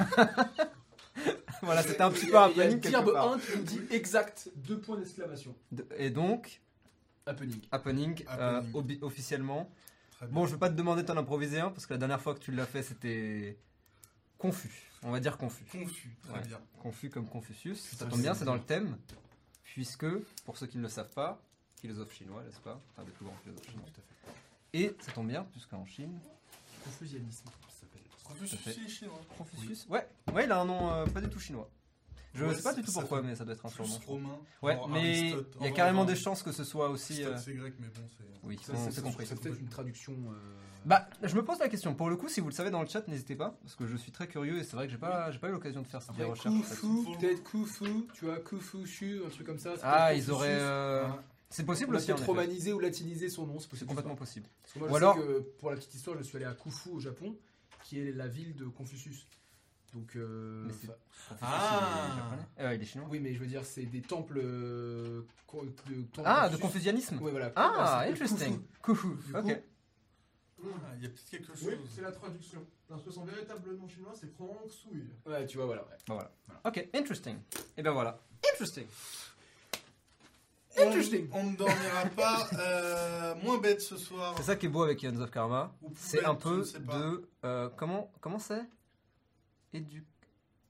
voilà, 1.63 1.83
c'était 1.83 2.03
un 2.03 2.11
petit 2.11 2.27
peu 2.27 2.37
a, 2.37 2.45
un 2.47 2.51
il 2.51 2.57
y 2.59 2.61
a. 2.63 2.65
1 2.67 3.39
qui 3.39 3.57
nous 3.57 3.63
dit 3.65 3.81
exact, 3.91 4.51
deux 4.57 4.79
points 4.79 4.97
d'exclamation. 4.99 5.55
De- 5.73 5.87
Et 5.97 6.11
donc, 6.11 6.61
Happening. 7.27 7.61
happening, 7.71 8.25
euh, 8.39 8.59
Happening. 8.59 8.99
officiellement. 9.03 9.71
Bon, 10.31 10.47
je 10.47 10.53
vais 10.53 10.59
pas 10.59 10.69
te 10.69 10.75
demander 10.75 11.03
d'en 11.05 11.17
improviser 11.17 11.61
un 11.61 11.71
parce 11.71 11.87
que 11.87 11.95
la 11.95 11.99
dernière 11.99 12.21
fois 12.21 12.35
que 12.35 12.41
tu 12.41 12.51
l'as 12.53 12.67
fait, 12.67 12.83
c'était 12.83 13.57
confus. 14.37 14.91
On 15.03 15.11
va 15.13 15.21
dire 15.21 15.39
confus. 15.39 15.65
Confus, 15.71 16.17
très 16.25 16.33
Ouais. 16.41 16.47
bien. 16.47 16.61
Confus 16.83 17.09
comme 17.11 17.29
Confucius. 17.29 17.81
Ça 17.97 18.07
tombe 18.07 18.21
bien, 18.21 18.35
c'est 18.35 18.45
dans 18.45 18.55
le 18.55 18.63
thème. 18.63 18.99
Puisque, 19.65 20.07
pour 20.45 20.57
ceux 20.59 20.67
qui 20.67 20.79
ne 20.79 20.83
le 20.83 20.89
savent 20.89 21.13
pas, 21.13 21.41
philosophe 21.81 22.13
chinois, 22.13 22.43
n'est-ce 22.43 22.59
pas? 22.61 22.81
Un 22.99 23.05
des 23.05 23.13
plus 23.13 23.25
grands 23.25 23.37
philosophes 23.45 23.67
chinois. 23.71 23.85
Tout 23.87 24.01
à 24.01 24.03
fait. 24.03 24.39
Et 24.79 24.97
ça 25.01 25.13
tombe 25.13 25.29
bien, 25.29 25.45
puisqu'en 25.45 25.85
Chine, 25.87 26.19
Confucianisme, 26.85 27.45
ça 27.47 27.81
s'appelle. 27.81 28.03
Confucius, 28.25 28.89
chinois. 28.99 29.21
Confucius. 29.37 29.87
Ouais, 29.89 30.07
ouais, 30.33 30.45
il 30.45 30.53
a 30.53 30.61
un 30.61 30.65
nom 30.65 30.91
euh, 30.93 31.07
pas 31.07 31.21
du 31.21 31.29
tout 31.29 31.39
chinois. 31.39 31.71
Je 32.35 32.45
Ouais, 32.45 32.55
sais 32.55 32.63
pas 32.63 32.75
du 32.75 32.83
tout 32.83 32.93
pourquoi, 32.93 33.23
mais 33.23 33.35
ça 33.35 33.45
doit 33.45 33.55
être 33.55 33.65
un 33.67 33.69
surnom. 33.71 33.99
romain. 34.07 34.39
Ouais, 34.63 34.73
Alors, 34.73 34.89
mais 34.89 35.31
il 35.61 35.65
y 35.65 35.67
a 35.67 35.71
carrément 35.71 36.05
des 36.05 36.15
chances 36.17 36.43
que 36.43 36.53
ce 36.53 36.63
soit 36.65 36.89
aussi. 36.91 37.25
Euh, 37.25 37.37
c'est 37.39 37.55
grec, 37.55 37.75
mais 37.81 37.89
bon, 37.89 38.03
c'est. 38.17 38.25
Oui, 38.47 38.59
c'est- 38.63 39.03
compris. 39.03 39.27
c'est 39.27 39.41
peut-être 39.41 39.59
une 39.61 39.69
traduction. 39.69 40.13
euh, 40.13 40.35
Bah, 40.85 41.09
je 41.23 41.35
me 41.35 41.45
pose 41.45 41.59
la 41.59 41.69
question. 41.69 41.95
Pour 41.95 42.09
le 42.09 42.17
coup, 42.17 42.29
si 42.29 42.41
vous 42.41 42.47
le 42.49 42.53
savez 42.55 42.71
dans 42.71 42.81
le 42.83 42.87
chat, 42.89 43.07
n'hésitez 43.09 43.35
pas, 43.35 43.59
parce 43.63 43.75
que 43.75 43.87
je 43.87 43.97
suis 43.97 44.13
très 44.13 44.29
curieux 44.29 44.59
et 44.59 44.65
c'est 44.65 44.77
vrai 44.77 44.87
que 44.87 44.93
j'ai 44.93 44.99
pas, 44.99 45.31
j'ai 45.33 45.39
pas 45.39 45.49
eu 45.49 45.53
l'occasion 45.53 45.83
de 45.83 45.87
faire 45.87 46.01
des 46.01 46.07
Après, 46.11 46.25
recherches. 46.25 46.55
là-dessus. 46.55 46.77
Kufu, 46.81 47.19
peut-être 47.19 47.43
Kufu, 47.45 48.07
tu 48.15 48.25
vois, 48.27 48.39
Kufu, 48.39 49.23
un 49.27 49.31
truc 49.31 49.47
comme 49.47 49.59
ça. 49.59 49.75
Ah, 49.83 50.15
ils 50.15 50.31
auraient. 50.31 50.57
Euh. 50.61 51.07
C'est 51.51 51.65
possible 51.65 51.97
aussi. 51.97 52.07
peut-être 52.09 52.27
romanisé 52.27 52.73
ou 52.75 52.79
latinisé 52.79 53.31
son 53.31 53.47
nom, 53.47 53.59
c'est 53.59 53.87
complètement 53.87 54.15
possible. 54.17 54.47
Ou 54.79 54.95
alors- 54.97 55.19
pour 55.59 55.71
la 55.71 55.77
petite 55.77 55.95
histoire, 55.95 56.17
je 56.19 56.23
suis 56.23 56.37
allé 56.37 56.45
à 56.47 56.53
Kufu 56.55 56.91
au 56.91 57.01
Japon, 57.01 57.37
qui 57.85 57.99
est 58.01 58.13
la 58.13 58.29
ville 58.29 58.55
de 58.55 58.67
Confucius. 58.67 59.27
Donc, 59.95 60.17
euh, 60.17 60.65
Mais 60.67 60.73
c'est- 60.75 60.89
Ah. 61.41 62.07
il 62.07 62.13
est 62.13 62.17
japonais. 62.17 62.43
Euh, 62.61 62.75
il 62.75 62.83
est 62.83 62.85
chinois. 62.85 63.09
oui, 63.11 63.21
mais 63.21 63.33
je 63.35 63.39
veux 63.41 63.47
dire, 63.47 63.65
c'est 63.65 63.85
des 63.87 64.03
temples. 64.03 64.39
euh, 64.43 65.23
co- 65.47 65.65
de 65.65 66.03
temples 66.13 66.23
Ah, 66.31 66.49
de 66.49 66.57
confucianisme. 66.59 67.19
Ouais, 67.23 67.31
voilà. 67.31 67.53
Ah, 67.57 68.03
c'est 68.05 68.11
interesting. 68.13 68.59
Du 68.59 68.63
Ok. 68.63 68.65
coup, 68.83 68.99
Ah, 69.35 69.43
Il 70.97 71.03
y 71.05 71.07
a 71.07 71.09
peut-être 71.11 71.31
quelque 71.31 71.47
chose. 71.57 71.69
Oui, 71.69 71.75
c'est 71.95 72.03
la 72.03 72.11
traduction. 72.11 72.67
Parce 72.89 73.03
que 73.03 73.11
son 73.13 73.25
véritable 73.25 73.77
nom 73.77 73.87
chinois, 73.89 74.13
c'est 74.19 74.27
Souille. 74.69 75.07
Ouais, 75.25 75.47
tu 75.47 75.57
vois, 75.57 75.67
voilà. 75.67 75.83
ouais. 75.83 75.97
Bah 76.09 76.15
voilà. 76.15 76.61
Ok, 76.65 76.89
interesting. 76.95 77.37
Et 77.77 77.83
ben 77.83 77.93
voilà. 77.93 78.19
Interesting. 78.53 78.87
On- 80.77 80.83
Interesting. 80.89 81.29
On 81.33 81.45
ne 81.45 81.57
dormira 81.57 82.07
pas 82.17 82.49
euh, 82.55 83.35
moins 83.43 83.59
bête 83.59 83.81
ce 83.81 83.97
soir. 83.97 84.35
C'est 84.37 84.43
ça 84.45 84.57
qui 84.57 84.67
est 84.67 84.69
beau 84.69 84.83
avec 84.83 85.03
Ions 85.03 85.21
of 85.21 85.31
Karma. 85.31 85.73
C'est 85.97 86.19
bête, 86.19 86.27
un 86.27 86.35
peu 86.35 86.63
de. 86.63 87.29
euh, 87.45 87.69
comment 87.77 88.11
comment 88.21 88.39
c'est? 88.41 88.63
Édu... 89.73 90.05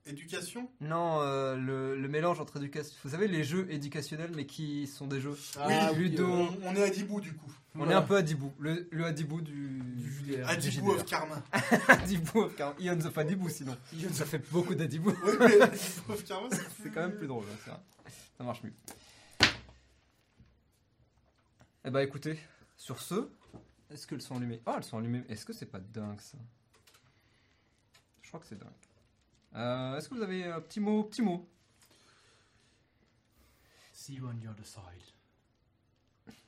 Éducation? 0.06 0.70
Non, 0.80 1.20
euh, 1.20 1.54
le, 1.56 1.94
le 2.00 2.08
mélange 2.08 2.40
entre 2.40 2.56
éducation. 2.56 2.96
Vous 3.04 3.10
savez, 3.10 3.28
les 3.28 3.44
jeux 3.44 3.70
éducationnels, 3.70 4.30
mais 4.34 4.46
qui 4.46 4.86
sont 4.86 5.06
des 5.06 5.20
jeux. 5.20 5.36
Ah, 5.58 5.90
oui, 5.92 5.98
Ludo. 6.08 6.24
euh, 6.24 6.46
on, 6.62 6.68
on 6.68 6.74
est 6.76 6.82
à 6.82 6.88
Dibou 6.88 7.20
du 7.20 7.34
coup. 7.34 7.52
On 7.74 7.78
Voilà. 7.80 7.92
est 7.92 7.94
un 7.96 8.02
peu 8.02 8.16
à 8.16 8.22
Dibou. 8.22 8.50
Le, 8.58 8.88
le 8.90 9.04
Adibou 9.04 9.42
du. 9.42 9.52
du 9.82 10.10
JDR. 10.10 10.48
À 10.48 10.56
du 10.56 10.70
Dibou 10.70 10.92
JDR. 10.92 11.00
of 11.00 11.04
Karma. 11.04 11.42
Adibou 11.88 12.40
of 12.40 12.56
Karma. 12.56 12.74
Ions 12.80 13.04
of 13.04 13.18
Adibou, 13.18 13.48
sinon. 13.50 13.76
Ça 14.12 14.24
fait 14.24 14.38
beaucoup 14.50 14.74
d'Adibou. 14.74 15.10
Oui, 15.24 15.32
mais 15.40 15.60
of 16.08 16.24
Karma, 16.24 16.48
c'est 16.82 16.90
quand 16.90 17.02
même 17.02 17.16
plus 17.16 17.26
drôle, 17.26 17.44
hein, 17.52 17.56
c'est 17.64 17.70
vrai. 17.70 17.80
Ça 18.38 18.44
marche 18.44 18.62
mieux. 18.62 18.72
Eh 21.84 21.90
bah 21.90 22.02
écoutez, 22.02 22.38
sur 22.76 23.00
ce, 23.00 23.28
est-ce 23.90 24.06
qu'elles 24.06 24.22
sont 24.22 24.36
allumées 24.36 24.60
Oh, 24.66 24.72
elles 24.76 24.84
sont 24.84 24.96
allumées. 24.98 25.22
Est-ce 25.28 25.44
que 25.44 25.52
c'est 25.52 25.66
pas 25.66 25.80
dingue 25.80 26.20
ça? 26.20 26.38
Je 28.22 28.28
crois 28.28 28.40
que 28.40 28.46
c'est 28.46 28.58
dingue. 28.58 28.68
Euh, 29.58 29.96
est-ce 29.96 30.08
que 30.08 30.14
vous 30.14 30.22
avez 30.22 30.44
un 30.44 30.60
petit 30.60 30.78
mot, 30.78 31.02
petit 31.02 31.20
mot 31.22 31.48
See 33.92 34.14
you 34.14 34.26
on 34.28 34.34
the 34.38 34.46
other 34.48 34.64
side. 34.64 35.12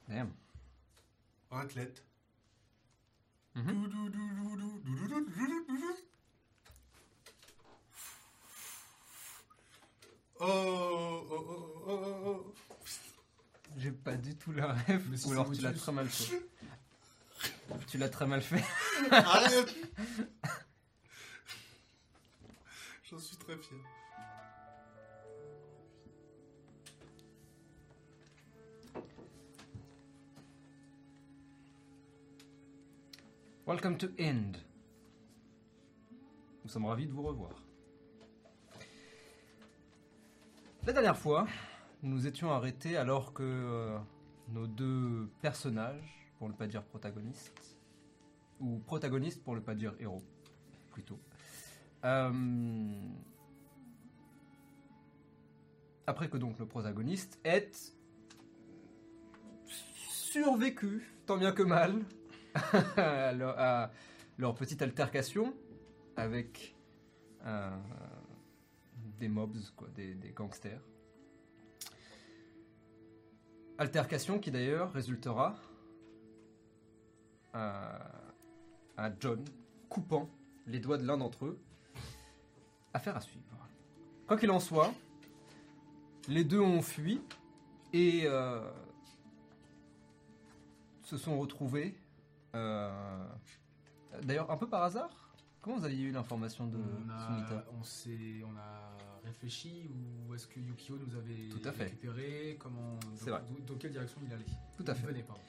Damn. 0.09 0.33
Raclette. 1.50 2.05
Mhm. 3.57 3.90
Oh, 10.43 10.47
oh, 10.47 11.26
oh, 11.31 11.47
oh, 11.49 11.90
oh, 11.90 12.23
oh. 12.26 12.55
J'ai 13.76 13.93
pas 13.93 14.17
du 14.17 14.37
tout 14.37 14.52
la 14.52 14.73
rêve, 14.73 15.05
Mais 15.11 15.26
ou 15.26 15.33
alors 15.33 15.50
tu 15.50 15.61
l'as 15.61 15.73
très 15.73 15.93
mal 15.93 16.09
fait. 16.09 16.43
tu 17.88 17.99
l'as 17.99 18.09
très 18.09 18.26
mal 18.26 18.40
fait. 18.40 18.62
Arrête 19.11 19.75
J'en 23.11 23.19
suis 23.19 23.37
très 23.38 23.57
fier. 23.57 23.76
Welcome 33.67 33.97
to 33.97 34.07
End. 34.21 34.52
Nous 36.62 36.71
sommes 36.71 36.85
ravis 36.85 37.09
de 37.09 37.12
vous 37.12 37.23
revoir. 37.23 37.50
La 40.87 40.93
dernière 40.93 41.17
fois, 41.19 41.49
nous 42.05 42.11
nous 42.11 42.26
étions 42.29 42.52
arrêtés 42.52 42.97
alors 42.97 43.33
que 43.33 43.43
euh, 43.43 43.99
nos 44.50 44.69
deux 44.69 45.29
personnages, 45.43 46.33
pour 46.38 46.49
ne 46.49 46.55
pas 46.55 46.69
dire 46.69 46.85
protagonistes, 46.85 47.76
ou 48.61 48.79
protagonistes 48.79 49.43
pour 49.43 49.57
ne 49.57 49.61
pas 49.61 49.75
dire 49.75 49.97
héros, 49.99 50.23
plutôt, 50.93 51.19
euh, 52.04 52.30
après 56.07 56.28
que 56.28 56.37
donc 56.37 56.59
le 56.59 56.66
protagoniste 56.66 57.38
ait 57.45 57.71
survécu, 60.30 61.12
tant 61.26 61.37
bien 61.37 61.52
que 61.52 61.62
mal, 61.62 62.04
à 62.97 63.33
leur, 63.33 64.54
petite 64.54 64.83
altercation 64.83 65.54
avec 66.16 66.75
euh, 67.45 67.71
des 69.19 69.28
mobs, 69.28 69.57
quoi, 69.76 69.88
des, 69.95 70.33
gangsters. 70.35 70.80
Altercation 73.78 74.38
qui 74.38 74.50
d'ailleurs 74.50 74.92
résultera 74.92 75.57
à, 77.52 77.99
à 78.97 79.11
John 79.19 79.45
coupant 79.88 80.28
les 80.66 80.78
doigts 80.78 80.99
de 80.99 81.07
l'un 81.07 81.19
d'entre 81.19 81.47
eux. 81.47 81.59
Affaire 82.92 83.16
à 83.16 83.20
suivre. 83.20 83.44
Quoi 84.26 84.37
qu'il 84.37 84.50
en 84.50 84.61
soit, 84.61 84.92
les 86.28 86.44
deux 86.44 86.61
ont 86.61 86.82
fui 86.82 87.20
et 87.92 88.23
euh, 88.26 88.61
se 91.02 91.16
sont 91.16 91.38
retrouvés. 91.38 91.94
euh, 92.54 93.25
D'ailleurs, 94.23 94.50
un 94.50 94.56
peu 94.56 94.68
par 94.68 94.82
hasard. 94.82 95.11
Comment 95.62 95.76
vous 95.76 95.85
aviez 95.85 96.04
eu 96.04 96.11
l'information 96.12 96.66
de 96.66 96.78
on, 96.78 97.11
a, 97.11 97.26
Sunita 97.26 97.64
on, 97.78 97.82
s'est- 97.82 98.42
on 98.44 98.56
a 98.56 98.97
réfléchi 99.25 99.88
ou 100.28 100.35
est-ce 100.35 100.47
que 100.47 100.59
Yukio 100.59 100.97
nous 100.97 101.14
avait 101.16 101.49
Tout 101.50 101.61
à 101.68 101.73
fait. 101.73 101.85
récupéré 101.85 102.56
Comment 102.59 102.99
C'est 103.14 103.26
dans, 103.26 103.32
vrai. 103.32 103.42
dans- 103.66 103.73
dans 103.75 103.78
quelle 103.78 103.92
direction 103.92 104.20
il 104.25 104.32
allait 104.32 104.47
Tout 104.76 104.85
à 104.87 104.94
fait. 104.94 105.23
Pardon. 105.23 105.42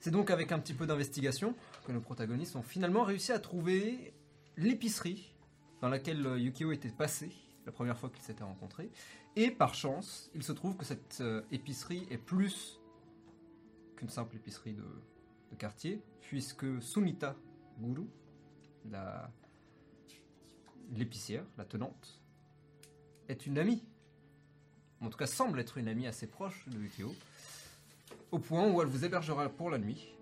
C'est 0.00 0.10
donc 0.10 0.30
avec 0.30 0.50
un 0.52 0.58
petit 0.58 0.74
peu 0.74 0.86
d'investigation 0.86 1.54
que 1.86 1.92
nos 1.92 2.00
protagonistes 2.00 2.56
ont 2.56 2.62
finalement 2.62 3.04
réussi 3.04 3.30
à 3.32 3.38
trouver 3.38 4.12
l'épicerie 4.56 5.32
dans 5.84 5.90
laquelle 5.90 6.26
euh, 6.26 6.38
Yukio 6.38 6.72
était 6.72 6.88
passé 6.88 7.30
la 7.66 7.72
première 7.72 7.98
fois 7.98 8.08
qu'ils 8.08 8.22
s'étaient 8.22 8.42
rencontrés. 8.42 8.90
Et 9.36 9.50
par 9.50 9.74
chance, 9.74 10.30
il 10.34 10.42
se 10.42 10.52
trouve 10.52 10.78
que 10.78 10.84
cette 10.86 11.18
euh, 11.20 11.42
épicerie 11.52 12.06
est 12.10 12.16
plus 12.16 12.80
qu'une 13.94 14.08
simple 14.08 14.34
épicerie 14.36 14.72
de, 14.72 14.86
quartier, 15.58 16.02
puisque 16.22 16.80
Sunita 16.80 17.36
Guru, 17.78 18.06
la- 18.90 19.30
l'épicière, 20.90 21.44
la 21.58 21.66
tenante, 21.66 22.18
est 23.28 23.46
une 23.46 23.58
amie. 23.58 23.84
En 25.02 25.10
tout 25.10 25.18
cas, 25.18 25.26
semble 25.26 25.60
être 25.60 25.76
une 25.76 25.86
amie 25.86 26.06
assez 26.06 26.26
proche 26.26 26.66
de 26.70 26.78
Yukio 26.78 27.12
au 28.30 28.38
point 28.38 28.66
où 28.72 28.80
elle 28.80 28.88
vous 28.88 29.04
hébergera 29.04 29.50
pour 29.50 29.68
la 29.68 29.76
nuit, 29.76 30.16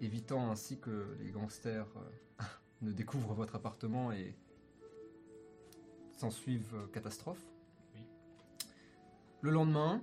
évitant 0.00 0.50
ainsi 0.50 0.78
que 0.78 1.18
les 1.20 1.32
gangsters 1.32 1.86
euh, 1.98 2.44
ne 2.80 2.92
découvrent 2.92 3.34
votre 3.34 3.56
appartement 3.56 4.10
et 4.10 4.34
s'en 6.16 6.30
suivent 6.30 6.74
euh, 6.74 6.86
catastrophe. 6.92 7.44
Oui. 7.94 8.00
Le 9.40 9.50
lendemain, 9.50 10.02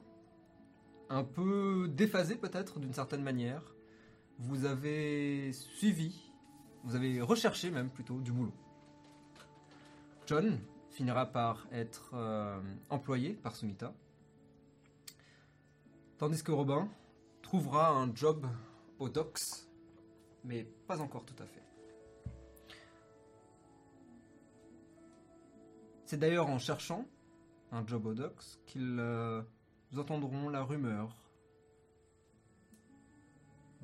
un 1.10 1.24
peu 1.24 1.88
déphasé 1.90 2.36
peut-être 2.36 2.80
d'une 2.80 2.94
certaine 2.94 3.24
manière, 3.24 3.64
vous 4.40 4.66
avez 4.66 5.52
suivi, 5.54 6.32
vous 6.84 6.96
avez 6.96 7.22
recherché 7.22 7.70
même 7.70 7.90
plutôt 7.90 8.20
du 8.20 8.32
boulot. 8.32 8.54
John 10.26 10.60
finira 10.90 11.26
par 11.26 11.68
être 11.72 12.12
euh, 12.14 12.60
employé 12.90 13.34
par 13.34 13.56
Sunita, 13.56 13.94
Tandis 16.22 16.44
que 16.44 16.52
Robin 16.52 16.88
trouvera 17.42 17.90
un 17.90 18.14
job 18.14 18.46
au 19.00 19.10
docks, 19.10 19.66
mais 20.44 20.66
pas 20.86 21.02
encore 21.02 21.26
tout 21.26 21.34
à 21.42 21.48
fait. 21.48 21.64
C'est 26.12 26.18
d'ailleurs 26.18 26.50
en 26.50 26.60
cherchant 26.60 27.06
un 27.72 27.88
job 27.88 28.06
au 28.06 28.14
docks 28.14 28.44
qu'ils 28.66 28.98
euh, 29.00 29.42
entendront 29.96 30.50
la 30.50 30.62
rumeur 30.62 31.16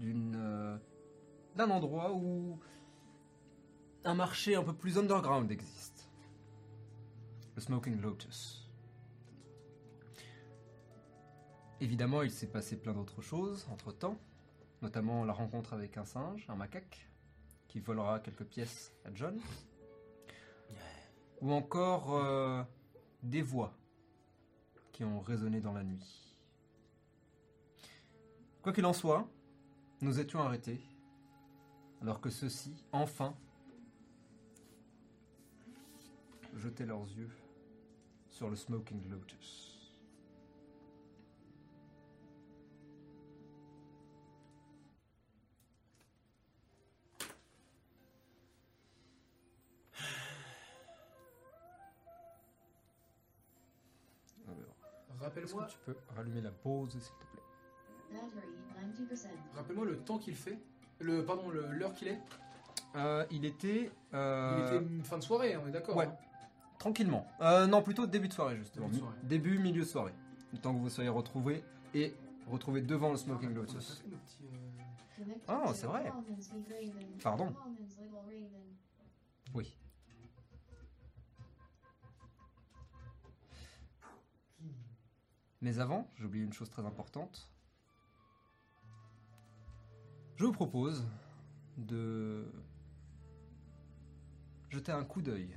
euh, 0.01 0.77
d'un 1.55 1.69
endroit 1.69 2.11
où 2.11 2.59
un 4.03 4.13
marché 4.13 4.55
un 4.55 4.63
peu 4.63 4.73
plus 4.73 4.97
underground 4.97 5.49
existe. 5.49 6.11
Le 7.55 7.61
Smoking 7.61 8.01
Lotus. 8.01 8.69
Évidemment, 11.79 12.23
il 12.23 12.31
s'est 12.31 12.51
passé 12.51 12.75
plein 12.75 12.91
d'autres 12.91 13.21
choses 13.21 13.65
entre-temps, 13.71 14.19
notamment 14.81 15.23
la 15.23 15.31
rencontre 15.31 15.71
avec 15.71 15.95
un 15.95 16.03
singe, 16.03 16.45
un 16.49 16.57
macaque, 16.57 17.07
qui 17.69 17.79
volera 17.79 18.19
quelques 18.19 18.43
pièces 18.43 18.91
à 19.05 19.13
John, 19.13 19.39
ou 21.41 21.51
encore 21.51 22.15
euh, 22.15 22.63
des 23.23 23.41
voix 23.41 23.73
qui 24.91 25.03
ont 25.03 25.19
résonné 25.19 25.61
dans 25.61 25.73
la 25.73 25.83
nuit. 25.83 26.35
Quoi 28.61 28.73
qu'il 28.73 28.85
en 28.85 28.93
soit, 28.93 29.27
nous 30.01 30.19
étions 30.19 30.41
arrêtés, 30.41 30.81
alors 32.01 32.19
que 32.19 32.29
ceux-ci, 32.29 32.83
enfin, 32.91 33.35
jetaient 36.55 36.85
leurs 36.85 37.07
yeux 37.11 37.31
sur 38.29 38.49
le 38.49 38.55
Smoking 38.55 39.09
Lotus. 39.09 39.66
Rappelle-moi 55.19 55.65
tu 55.69 55.77
peux 55.85 55.95
rallumer 56.15 56.41
la 56.41 56.51
pause, 56.51 56.91
s'il 56.91 57.01
te 57.01 57.07
plaît 57.31 57.41
Battery 58.11 58.95
90%. 59.13 59.27
rappelle-moi 59.55 59.85
le 59.85 59.97
temps 59.97 60.17
qu'il 60.17 60.35
fait. 60.35 60.57
Le, 60.99 61.25
pardon, 61.25 61.49
l'heure 61.49 61.93
qu'il 61.93 62.07
est. 62.07 62.19
Euh, 62.95 63.25
Il 63.31 63.45
était... 63.45 63.91
euh, 64.13 64.57
Il 64.71 64.75
était 64.77 64.85
une 64.85 65.03
fin 65.03 65.17
de 65.17 65.23
soirée, 65.23 65.57
on 65.57 65.67
est 65.67 65.71
d'accord 65.71 65.95
ouais. 65.97 66.05
hein 66.05 66.15
Tranquillement. 66.79 67.27
Euh, 67.41 67.65
non, 67.67 67.81
plutôt 67.81 68.05
début 68.05 68.27
de 68.27 68.33
soirée, 68.33 68.55
justement. 68.57 68.85
Début 68.87 68.97
de 68.99 69.01
Mi- 69.01 69.07
soirée. 69.07 69.17
Début, 69.23 69.57
milieu 69.59 69.81
de 69.81 69.87
soirée. 69.87 70.13
Le 70.53 70.59
temps 70.59 70.73
que 70.73 70.79
vous 70.79 70.89
soyez 70.89 71.09
retrouvés 71.09 71.63
et 71.93 72.13
retrouvés 72.49 72.81
devant 72.81 73.11
le 73.11 73.17
Smoking 73.17 73.49
On 73.49 73.51
a 73.51 73.55
pas 73.55 73.59
Lotus. 73.73 74.03
to 75.17 75.73
c'est 75.73 75.87
vrai. 75.87 76.11
Pardon. 77.21 77.53
Oui. 79.53 79.75
Mais 85.61 85.79
avant, 85.79 86.09
j'ai 86.17 86.25
oublié 86.25 86.43
une 86.43 86.53
chose 86.53 86.69
très 86.69 86.85
importante. 86.85 87.49
Je 90.35 90.45
vous 90.45 90.51
propose 90.51 91.03
de 91.77 92.45
jeter 94.69 94.91
un 94.91 95.03
coup 95.03 95.21
d'œil 95.21 95.49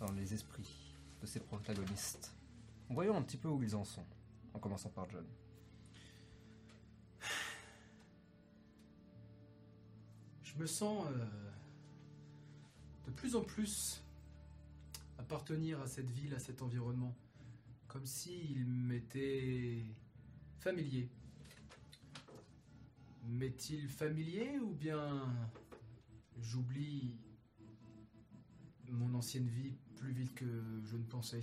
dans 0.00 0.10
les 0.12 0.34
esprits 0.34 0.96
de 1.20 1.26
ces 1.26 1.38
protagonistes. 1.38 2.34
Voyons 2.90 3.16
un 3.16 3.22
petit 3.22 3.36
peu 3.36 3.48
où 3.48 3.62
ils 3.62 3.76
en 3.76 3.84
sont, 3.84 4.04
en 4.54 4.58
commençant 4.58 4.90
par 4.90 5.08
John. 5.08 5.24
Je 10.42 10.58
me 10.58 10.66
sens 10.66 11.06
euh, 11.06 11.50
de 13.06 13.10
plus 13.12 13.36
en 13.36 13.42
plus 13.42 14.02
appartenir 15.16 15.80
à 15.80 15.86
cette 15.86 16.10
ville, 16.10 16.34
à 16.34 16.38
cet 16.38 16.60
environnement, 16.60 17.14
comme 17.92 18.06
s'il 18.06 18.64
m'était 18.64 19.84
familier. 20.60 21.10
M'est-il 23.24 23.86
familier 23.86 24.58
ou 24.60 24.72
bien 24.72 25.30
j'oublie 26.40 27.20
mon 28.88 29.12
ancienne 29.14 29.46
vie 29.46 29.74
plus 29.96 30.12
vite 30.12 30.34
que 30.34 30.80
je 30.84 30.96
ne 30.96 31.04
pensais? 31.04 31.42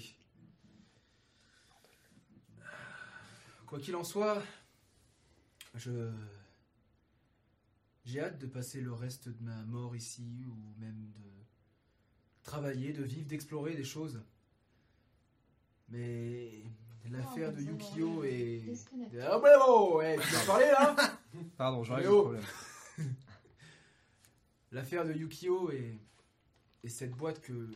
Quoi 3.67 3.79
qu'il 3.79 3.95
en 3.95 4.03
soit, 4.03 4.41
je 5.75 6.12
j'ai 8.05 8.21
hâte 8.21 8.39
de 8.39 8.47
passer 8.47 8.81
le 8.81 8.91
reste 8.91 9.29
de 9.29 9.43
ma 9.43 9.63
mort 9.65 9.95
ici, 9.95 10.43
ou 10.47 10.55
même 10.79 11.12
de 11.12 11.29
travailler, 12.41 12.91
de 12.91 13.03
vivre, 13.03 13.27
d'explorer 13.27 13.75
des 13.75 13.83
choses. 13.83 14.19
Mais 15.89 16.63
l'affaire 17.10 17.54
de 17.54 17.62
Yukio 17.62 18.23
est... 18.23 18.60
Disconnected. 18.60 19.21
Ah 19.21 19.39
bah 19.39 19.58
bon, 19.58 19.97
ouais, 19.97 20.17
tu 20.17 20.34
vas 20.36 20.45
parler 20.45 20.65
là? 20.65 20.95
Pardon, 21.58 21.82
règle 21.82 22.08
oh. 22.10 22.32
le 22.34 22.39
problème. 22.39 22.45
L'affaire 24.71 25.06
de 25.06 25.13
Yukio 25.13 25.71
et, 25.71 25.97
et 26.84 26.89
cette 26.89 27.12
boîte 27.12 27.41
que 27.41 27.69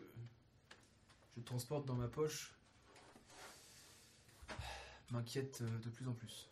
je 1.36 1.42
transporte 1.42 1.88
dans 1.88 1.96
ma 1.96 2.08
poche 2.08 2.54
m'inquiète 5.12 5.62
euh, 5.62 5.80
de 5.80 5.90
plus 5.90 6.08
en 6.08 6.14
plus. 6.14 6.50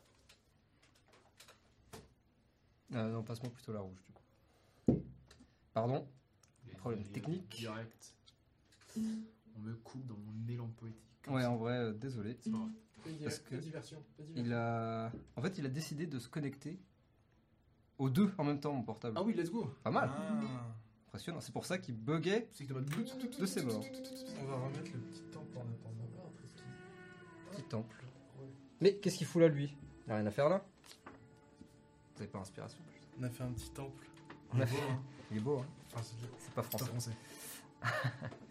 Ah, 2.94 3.04
non, 3.06 3.24
passe-moi 3.24 3.52
plutôt 3.52 3.74
la 3.74 3.80
rouge 3.80 4.02
du 4.04 4.12
coup. 4.12 5.04
Pardon? 5.74 6.08
Les 6.68 6.76
Problème 6.76 7.04
technique? 7.04 7.48
Direct. 7.50 8.14
On 8.98 9.60
me 9.60 9.74
coupe 9.76 10.06
dans 10.06 10.18
mon 10.18 10.48
élan 10.48 10.68
poétique. 10.68 11.11
Comme 11.24 11.36
Ouais, 11.36 11.42
ça. 11.44 11.52
en 11.52 11.58
vrai, 11.58 11.78
euh, 11.78 11.94
désolé. 11.94 12.38
C'est 12.42 12.52
pas 12.52 12.58
grave. 12.58 12.70
Parce 13.24 13.38
fais 13.40 13.50
que 13.50 13.56
diversion. 13.62 14.04
fais 14.18 14.24
diversion. 14.24 14.46
Il 14.46 14.54
a. 14.54 15.12
En 15.36 15.42
fait, 15.42 15.58
il 15.58 15.66
a 15.66 15.70
décidé 15.70 16.06
de 16.08 16.20
se 16.20 16.28
connecter 16.30 16.80
aux 17.98 18.10
deux 18.10 18.32
en 18.38 18.44
même 18.44 18.60
temps, 18.60 18.74
mon 18.74 18.84
portable. 18.84 19.16
Ah 19.18 19.24
oui, 19.24 19.34
let's 19.34 19.50
go. 19.52 19.66
Pas 19.84 19.92
mal. 19.92 20.10
Ah. 20.14 20.68
Impressionnant. 21.08 21.42
C'est 21.42 21.52
pour 21.52 21.66
ça 21.66 21.78
qu'il 21.78 21.96
buguait 21.96 22.48
C'est 22.52 22.64
que 22.66 22.74
t'as 22.74 22.80
pas 22.80 22.86
de 22.86 23.42
de 23.42 23.46
ses 23.46 23.64
bords. 23.64 23.84
On 24.40 24.46
va 24.46 24.56
remettre 24.56 24.92
le 24.94 25.00
petit 25.00 25.24
temple 25.32 25.58
en 25.58 25.62
attendant. 25.62 26.10
Ah, 26.18 27.52
Petit 27.52 27.64
temple. 27.64 28.04
Ouais. 28.40 28.48
Mais 28.80 28.96
qu'est-ce 28.96 29.18
qu'il 29.18 29.28
fout 29.28 29.42
là, 29.42 29.48
lui? 29.50 29.76
Il 30.08 30.12
a 30.14 30.16
rien 30.18 30.26
à 30.26 30.32
faire 30.32 30.48
là? 30.48 30.64
Vous 32.16 32.22
avez 32.22 32.32
pas 32.32 32.40
inspiration 32.40 32.80
On 33.20 33.24
a 33.24 33.30
fait 33.30 33.44
un 33.44 33.52
petit 33.52 33.72
temple. 33.72 34.08
On 34.54 34.60
a 34.62 34.66
beau, 34.66 34.76
fait- 34.76 34.82
hein. 34.90 35.02
Il 35.32 35.38
est 35.38 35.42
beau, 35.42 35.58
hein 35.60 35.66
Enfin, 35.94 36.04
c'est 36.04 36.16
C'est 36.38 36.54
pas 36.54 36.64
c'est 36.64 36.70
français. 36.70 36.86
français. 36.86 37.12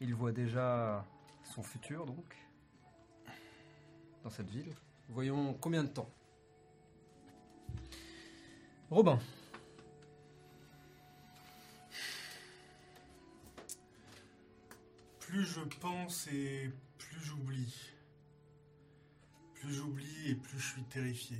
Il 0.00 0.14
voit 0.14 0.32
déjà 0.32 1.04
son 1.42 1.62
futur, 1.62 2.06
donc, 2.06 2.36
dans 4.22 4.30
cette 4.30 4.48
ville. 4.48 4.74
Voyons 5.08 5.54
combien 5.54 5.82
de 5.82 5.88
temps. 5.88 6.10
Robin. 8.90 9.18
Plus 15.18 15.44
je 15.44 15.60
pense 15.80 16.26
et 16.28 16.70
plus 16.98 17.20
j'oublie. 17.20 17.92
Plus 19.54 19.72
j'oublie 19.72 20.30
et 20.30 20.34
plus 20.34 20.58
je 20.58 20.72
suis 20.72 20.84
terrifié. 20.84 21.38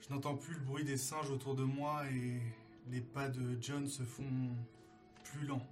Je 0.00 0.12
n'entends 0.12 0.36
plus 0.36 0.54
le 0.54 0.60
bruit 0.60 0.84
des 0.84 0.96
singes 0.96 1.30
autour 1.30 1.54
de 1.54 1.62
moi 1.62 2.06
et 2.10 2.40
les 2.88 3.00
pas 3.00 3.28
de 3.28 3.56
John 3.60 3.86
se 3.86 4.02
font 4.02 4.56
plus 5.24 5.46
lents 5.46 5.66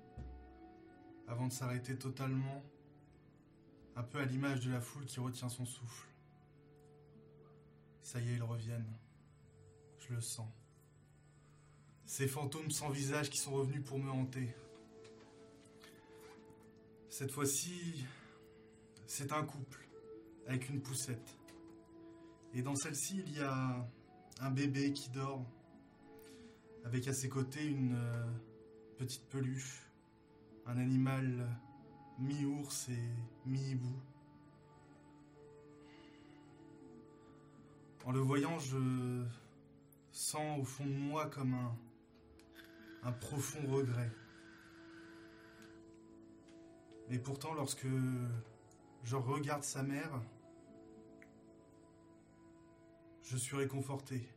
avant 1.27 1.47
de 1.47 1.53
s'arrêter 1.53 1.97
totalement, 1.97 2.63
un 3.97 4.03
peu 4.03 4.19
à 4.19 4.25
l'image 4.25 4.61
de 4.61 4.71
la 4.71 4.81
foule 4.81 5.07
qui 5.07 5.21
retient 5.21 5.49
son 5.49 5.65
souffle. 5.65 6.09
Ça 8.03 8.21
y 8.21 8.31
est, 8.31 8.35
ils 8.35 8.43
reviennent. 8.43 8.93
Je 10.01 10.15
le 10.15 10.21
sens. 10.21 10.49
Ces 12.07 12.27
fantômes 12.27 12.71
sans 12.71 12.91
visage 12.91 13.31
qui 13.31 13.39
sont 13.39 13.53
revenus 13.53 13.85
pour 13.85 13.99
me 13.99 14.11
hanter. 14.11 14.53
Cette 17.09 17.31
fois-ci, 17.31 18.05
c'est 19.07 19.33
un 19.33 19.45
couple 19.45 19.87
avec 20.49 20.69
une 20.69 20.81
poussette. 20.81 21.37
Et 22.55 22.63
dans 22.63 22.75
celle-ci, 22.75 23.23
il 23.27 23.37
y 23.37 23.41
a 23.41 23.89
un 24.41 24.51
bébé 24.51 24.93
qui 24.93 25.11
dort, 25.11 25.45
avec 26.85 27.09
à 27.09 27.13
ses 27.13 27.29
côtés 27.29 27.65
une 27.65 27.95
euh, 27.95 28.27
petite 28.99 29.29
peluche, 29.29 29.83
un 30.67 30.79
animal 30.79 31.47
mi-ours 32.19 32.89
et 32.89 33.09
mi-hibou. 33.47 34.01
En 38.05 38.13
le 38.13 38.21
voyant, 38.21 38.59
je 38.59 39.25
sens 40.11 40.61
au 40.61 40.65
fond 40.65 40.87
de 40.87 40.93
moi 40.93 41.27
comme 41.27 41.55
un, 41.55 41.77
un 43.03 43.13
profond 43.13 43.67
regret. 43.69 44.11
Et 47.11 47.19
pourtant, 47.19 47.55
lorsque 47.55 47.87
je 49.05 49.17
regarde 49.17 49.65
sa 49.65 49.83
mère, 49.83 50.21
je 53.25 53.37
suis 53.37 53.57
réconforté. 53.57 54.29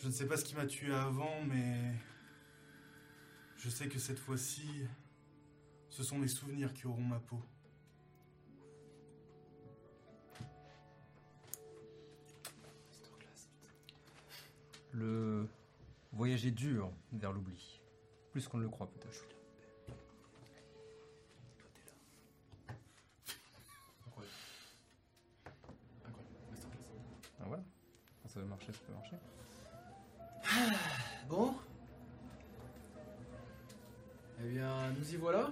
Je 0.00 0.06
ne 0.06 0.12
sais 0.12 0.26
pas 0.26 0.36
ce 0.36 0.44
qui 0.44 0.54
m'a 0.54 0.64
tué 0.64 0.94
avant, 0.94 1.42
mais 1.44 1.92
je 3.56 3.68
sais 3.68 3.88
que 3.88 3.98
cette 3.98 4.20
fois-ci, 4.20 4.86
ce 5.90 6.04
sont 6.04 6.16
mes 6.18 6.28
souvenirs 6.28 6.72
qui 6.72 6.86
auront 6.86 7.02
ma 7.02 7.18
peau. 7.18 7.42
Le 14.92 15.48
voyage 16.12 16.46
est 16.46 16.52
dur 16.52 16.92
vers 17.12 17.32
l'oubli. 17.32 17.80
Plus 18.30 18.46
qu'on 18.46 18.58
ne 18.58 18.62
le 18.62 18.68
croit 18.68 18.88
peut-être. 18.88 19.26
Incroyable. 24.06 24.34
Incroyable. 26.06 26.36
Masterclass. 26.50 26.86
Ah 27.40 27.44
voilà. 27.46 27.64
Quand 28.22 28.28
ça 28.28 28.40
veut 28.40 28.46
marcher, 28.46 28.72
ça 28.72 28.78
peut 28.86 28.92
marcher. 28.92 29.16
Bon. 31.28 31.54
Eh 34.40 34.48
bien, 34.48 34.90
nous 34.98 35.12
y 35.12 35.16
voilà. 35.16 35.50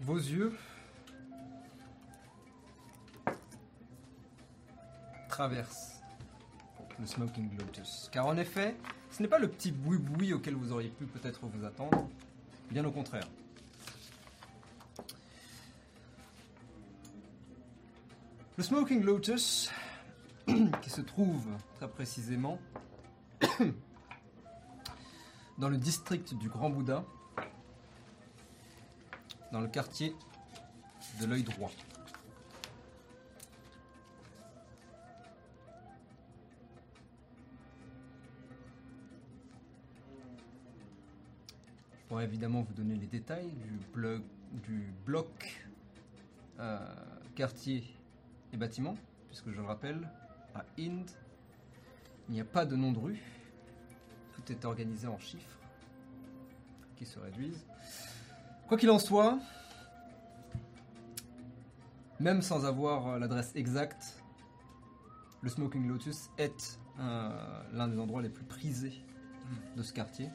Vos 0.00 0.16
yeux 0.16 0.52
traversent 5.28 6.02
le 6.98 7.06
Smoking 7.06 7.56
Lotus. 7.58 8.08
Car 8.12 8.26
en 8.26 8.36
effet, 8.36 8.76
ce 9.10 9.22
n'est 9.22 9.28
pas 9.28 9.38
le 9.38 9.48
petit 9.48 9.72
boui-boui 9.72 10.32
auquel 10.32 10.54
vous 10.54 10.72
auriez 10.72 10.90
pu 10.90 11.06
peut-être 11.06 11.46
vous 11.46 11.64
attendre. 11.64 12.08
Bien 12.70 12.84
au 12.84 12.90
contraire. 12.90 13.26
Le 18.56 18.62
Smoking 18.62 19.02
Lotus, 19.02 19.70
qui 20.82 20.90
se 20.90 21.00
trouve 21.00 21.46
très 21.76 21.88
précisément 21.88 22.58
dans 25.58 25.68
le 25.68 25.78
district 25.78 26.34
du 26.34 26.48
Grand 26.48 26.70
Bouddha, 26.70 27.04
dans 29.52 29.60
le 29.60 29.68
quartier 29.68 30.14
de 31.20 31.26
l'œil 31.26 31.42
droit. 31.44 31.70
Je 41.92 42.08
pourrais 42.08 42.24
évidemment 42.24 42.62
vous 42.62 42.74
donner 42.74 42.96
les 42.96 43.06
détails 43.06 43.50
du, 43.50 43.78
blog, 43.92 44.22
du 44.52 44.92
bloc 45.06 45.64
euh, 46.60 46.78
quartier 47.34 47.82
et 48.52 48.56
bâtiment, 48.56 48.96
puisque 49.28 49.50
je 49.50 49.56
le 49.56 49.66
rappelle, 49.66 50.08
à 50.54 50.64
Inde, 50.78 51.10
il 52.28 52.34
n'y 52.34 52.40
a 52.40 52.44
pas 52.44 52.64
de 52.64 52.76
nom 52.76 52.92
de 52.92 52.98
rue, 52.98 53.22
tout 54.34 54.52
est 54.52 54.64
organisé 54.64 55.06
en 55.06 55.18
chiffres 55.18 55.58
qui 56.96 57.06
se 57.06 57.18
réduisent. 57.18 57.64
Quoi 58.68 58.78
qu'il 58.78 58.90
en 58.90 58.98
soit, 58.98 59.38
même 62.20 62.40
sans 62.40 62.64
avoir 62.64 63.18
l'adresse 63.18 63.52
exacte, 63.54 64.22
le 65.42 65.50
Smoking 65.50 65.86
Lotus 65.86 66.30
est 66.38 66.78
euh, 66.98 67.62
l'un 67.72 67.88
des 67.88 67.98
endroits 67.98 68.22
les 68.22 68.30
plus 68.30 68.44
prisés 68.44 69.02
de 69.76 69.82
ce 69.82 69.92
quartier. 69.92 70.28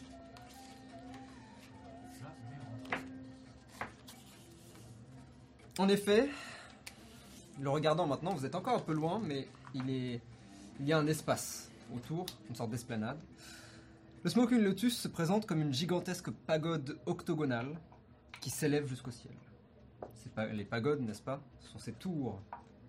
En 5.80 5.88
effet, 5.88 6.30
le 7.62 7.70
regardant 7.70 8.06
maintenant, 8.06 8.34
vous 8.34 8.46
êtes 8.46 8.56
encore 8.56 8.76
un 8.76 8.82
peu 8.82 8.94
loin, 8.94 9.22
mais 9.24 9.48
il, 9.74 10.20
y 10.80 10.94
a 10.94 10.98
un 10.98 11.08
espace 11.08 11.70
autour, 11.96 12.26
une 12.50 12.56
sorte 12.56 12.72
d'esplanade. 12.72 13.20
Le 14.24 14.30
Smoking 14.30 14.62
Lotus 14.62 14.98
se 14.98 15.08
présente 15.08 15.46
comme 15.46 15.62
une 15.62 15.74
gigantesque 15.74 16.30
pagode 16.32 16.98
octogonale 17.06 17.80
qui 18.42 18.50
s'élève 18.50 18.88
jusqu'au 18.88 19.12
ciel. 19.12 19.34
Les 20.54 20.64
pagodes, 20.64 21.02
n'est-ce 21.02 21.22
pas 21.22 21.42
Ce 21.60 21.70
sont 21.70 21.80
ces 21.80 21.94
tours 21.94 22.42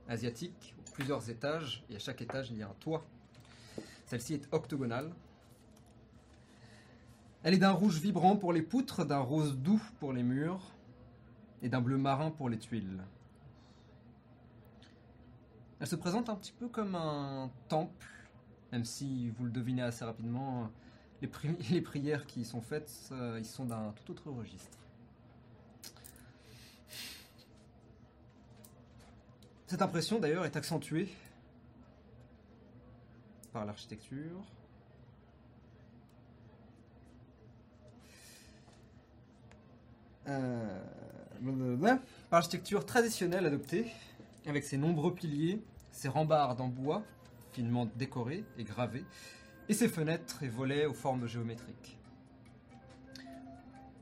asiatiques, 0.08 0.74
plusieurs 0.94 1.30
étages, 1.30 1.84
et 1.90 1.96
à 1.96 1.98
chaque 1.98 2.22
étage 2.22 2.50
il 2.50 2.58
y 2.58 2.62
a 2.62 2.68
un 2.68 2.76
toit. 2.80 3.04
Celle-ci 4.06 4.34
est 4.34 4.48
octogonale. 4.52 5.10
Elle 7.42 7.54
est 7.54 7.58
d'un 7.58 7.72
rouge 7.72 7.98
vibrant 7.98 8.36
pour 8.36 8.52
les 8.52 8.62
poutres, 8.62 9.04
d'un 9.04 9.18
rose 9.18 9.56
doux 9.56 9.82
pour 9.98 10.12
les 10.12 10.22
murs, 10.22 10.60
et 11.62 11.68
d'un 11.68 11.80
bleu 11.80 11.96
marin 11.96 12.30
pour 12.30 12.48
les 12.48 12.58
tuiles. 12.58 13.00
Elle 15.80 15.86
se 15.86 15.96
présente 15.96 16.28
un 16.28 16.36
petit 16.36 16.52
peu 16.52 16.68
comme 16.68 16.94
un 16.94 17.50
temple, 17.68 18.06
même 18.70 18.84
si 18.84 19.30
vous 19.30 19.44
le 19.44 19.50
devinez 19.50 19.82
assez 19.82 20.04
rapidement, 20.04 20.70
les, 21.22 21.28
pri- 21.28 21.56
les 21.70 21.80
prières 21.80 22.26
qui 22.26 22.40
y 22.42 22.44
sont 22.44 22.60
faites, 22.60 22.90
euh, 23.12 23.36
ils 23.38 23.46
sont 23.46 23.64
d'un 23.64 23.94
tout 24.04 24.12
autre 24.12 24.30
registre. 24.30 24.76
Cette 29.66 29.82
impression 29.82 30.18
d'ailleurs 30.18 30.44
est 30.44 30.56
accentuée 30.56 31.08
par 33.52 33.64
l'architecture. 33.64 34.42
Euh. 40.28 40.80
Par 42.28 42.40
l'architecture 42.40 42.84
traditionnelle 42.84 43.46
adoptée, 43.46 43.86
avec 44.46 44.64
ses 44.64 44.76
nombreux 44.76 45.14
piliers, 45.14 45.62
ses 46.00 46.08
rambardes 46.08 46.62
en 46.62 46.68
bois, 46.68 47.02
finement 47.52 47.86
décorés 47.96 48.42
et 48.56 48.64
gravés, 48.64 49.04
et 49.68 49.74
ses 49.74 49.86
fenêtres 49.86 50.42
et 50.42 50.48
volets 50.48 50.86
aux 50.86 50.94
formes 50.94 51.26
géométriques. 51.26 51.98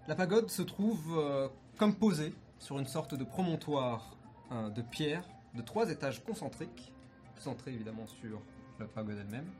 La 0.07 0.15
pagode 0.15 0.49
se 0.49 0.63
trouve 0.63 1.19
euh, 1.19 1.49
comme 1.77 1.97
posée 1.97 2.33
sur 2.61 2.79
une 2.79 2.87
sorte 2.87 3.17
de 3.17 3.25
promontoire 3.25 4.17
euh, 4.53 4.71
de 4.71 4.81
pierre 4.81 5.25
de 5.55 5.63
trois 5.63 5.91
étages 5.91 6.23
concentriques, 6.23 6.93
centrés 7.41 7.73
évidemment 7.73 8.07
sur 8.07 8.41
la 8.79 8.87
pagode 8.87 9.19
elle-même, 9.19 9.51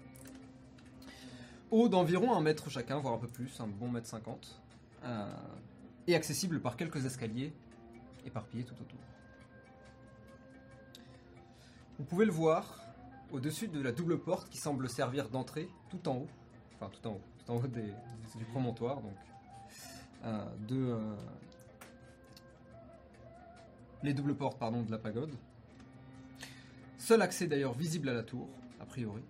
haut 1.73 1.89
d'environ 1.89 2.37
un 2.37 2.41
mètre 2.41 2.71
chacun, 2.71 3.01
voire 3.01 3.15
un 3.15 3.19
peu 3.19 3.27
plus, 3.27 3.59
un 3.59 3.67
bon 3.67 3.89
mètre 3.89 4.07
cinquante, 4.07 4.63
euh, 5.03 5.27
et 6.07 6.15
accessible 6.15 6.61
par 6.61 6.77
quelques 6.77 7.05
escaliers 7.05 7.53
éparpillés 8.25 8.63
tout 8.63 8.81
autour. 8.81 9.01
Vous 11.99 12.05
pouvez 12.05 12.25
le 12.25 12.33
voir 12.33 12.79
au-dessus 13.33 13.69
de 13.69 13.81
la 13.81 13.91
double 13.93 14.19
porte 14.19 14.49
qui 14.49 14.59
semble 14.59 14.89
servir 14.89 15.29
d'entrée 15.29 15.69
tout 15.91 16.09
en 16.09 16.19
haut, 16.19 16.29
enfin 16.75 16.91
tout 16.91 17.09
en 17.09 17.13
haut, 17.13 17.21
tout 17.39 17.51
en 17.51 17.57
haut 17.57 17.67
du 17.67 18.45
promontoire, 18.45 19.01
donc 19.01 19.17
de 20.69 20.97
les 24.03 24.15
doubles 24.15 24.37
portes 24.37 24.59
pardon 24.59 24.83
de 24.83 24.91
la 24.91 24.99
pagode. 24.99 25.35
Seul 26.99 27.21
accès 27.21 27.47
d'ailleurs 27.49 27.75
visible 27.75 28.09
à 28.09 28.15
la 28.15 28.23
tour, 28.23 28.49
a 28.81 28.87
priori. 28.87 29.23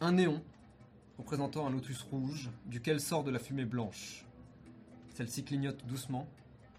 Un 0.00 0.12
néon 0.12 0.42
représentant 1.18 1.66
un 1.66 1.70
lotus 1.70 2.02
rouge 2.02 2.50
duquel 2.66 3.00
sort 3.00 3.24
de 3.24 3.30
la 3.30 3.38
fumée 3.38 3.64
blanche. 3.64 4.24
Celle-ci 5.14 5.44
clignote 5.44 5.84
doucement, 5.86 6.28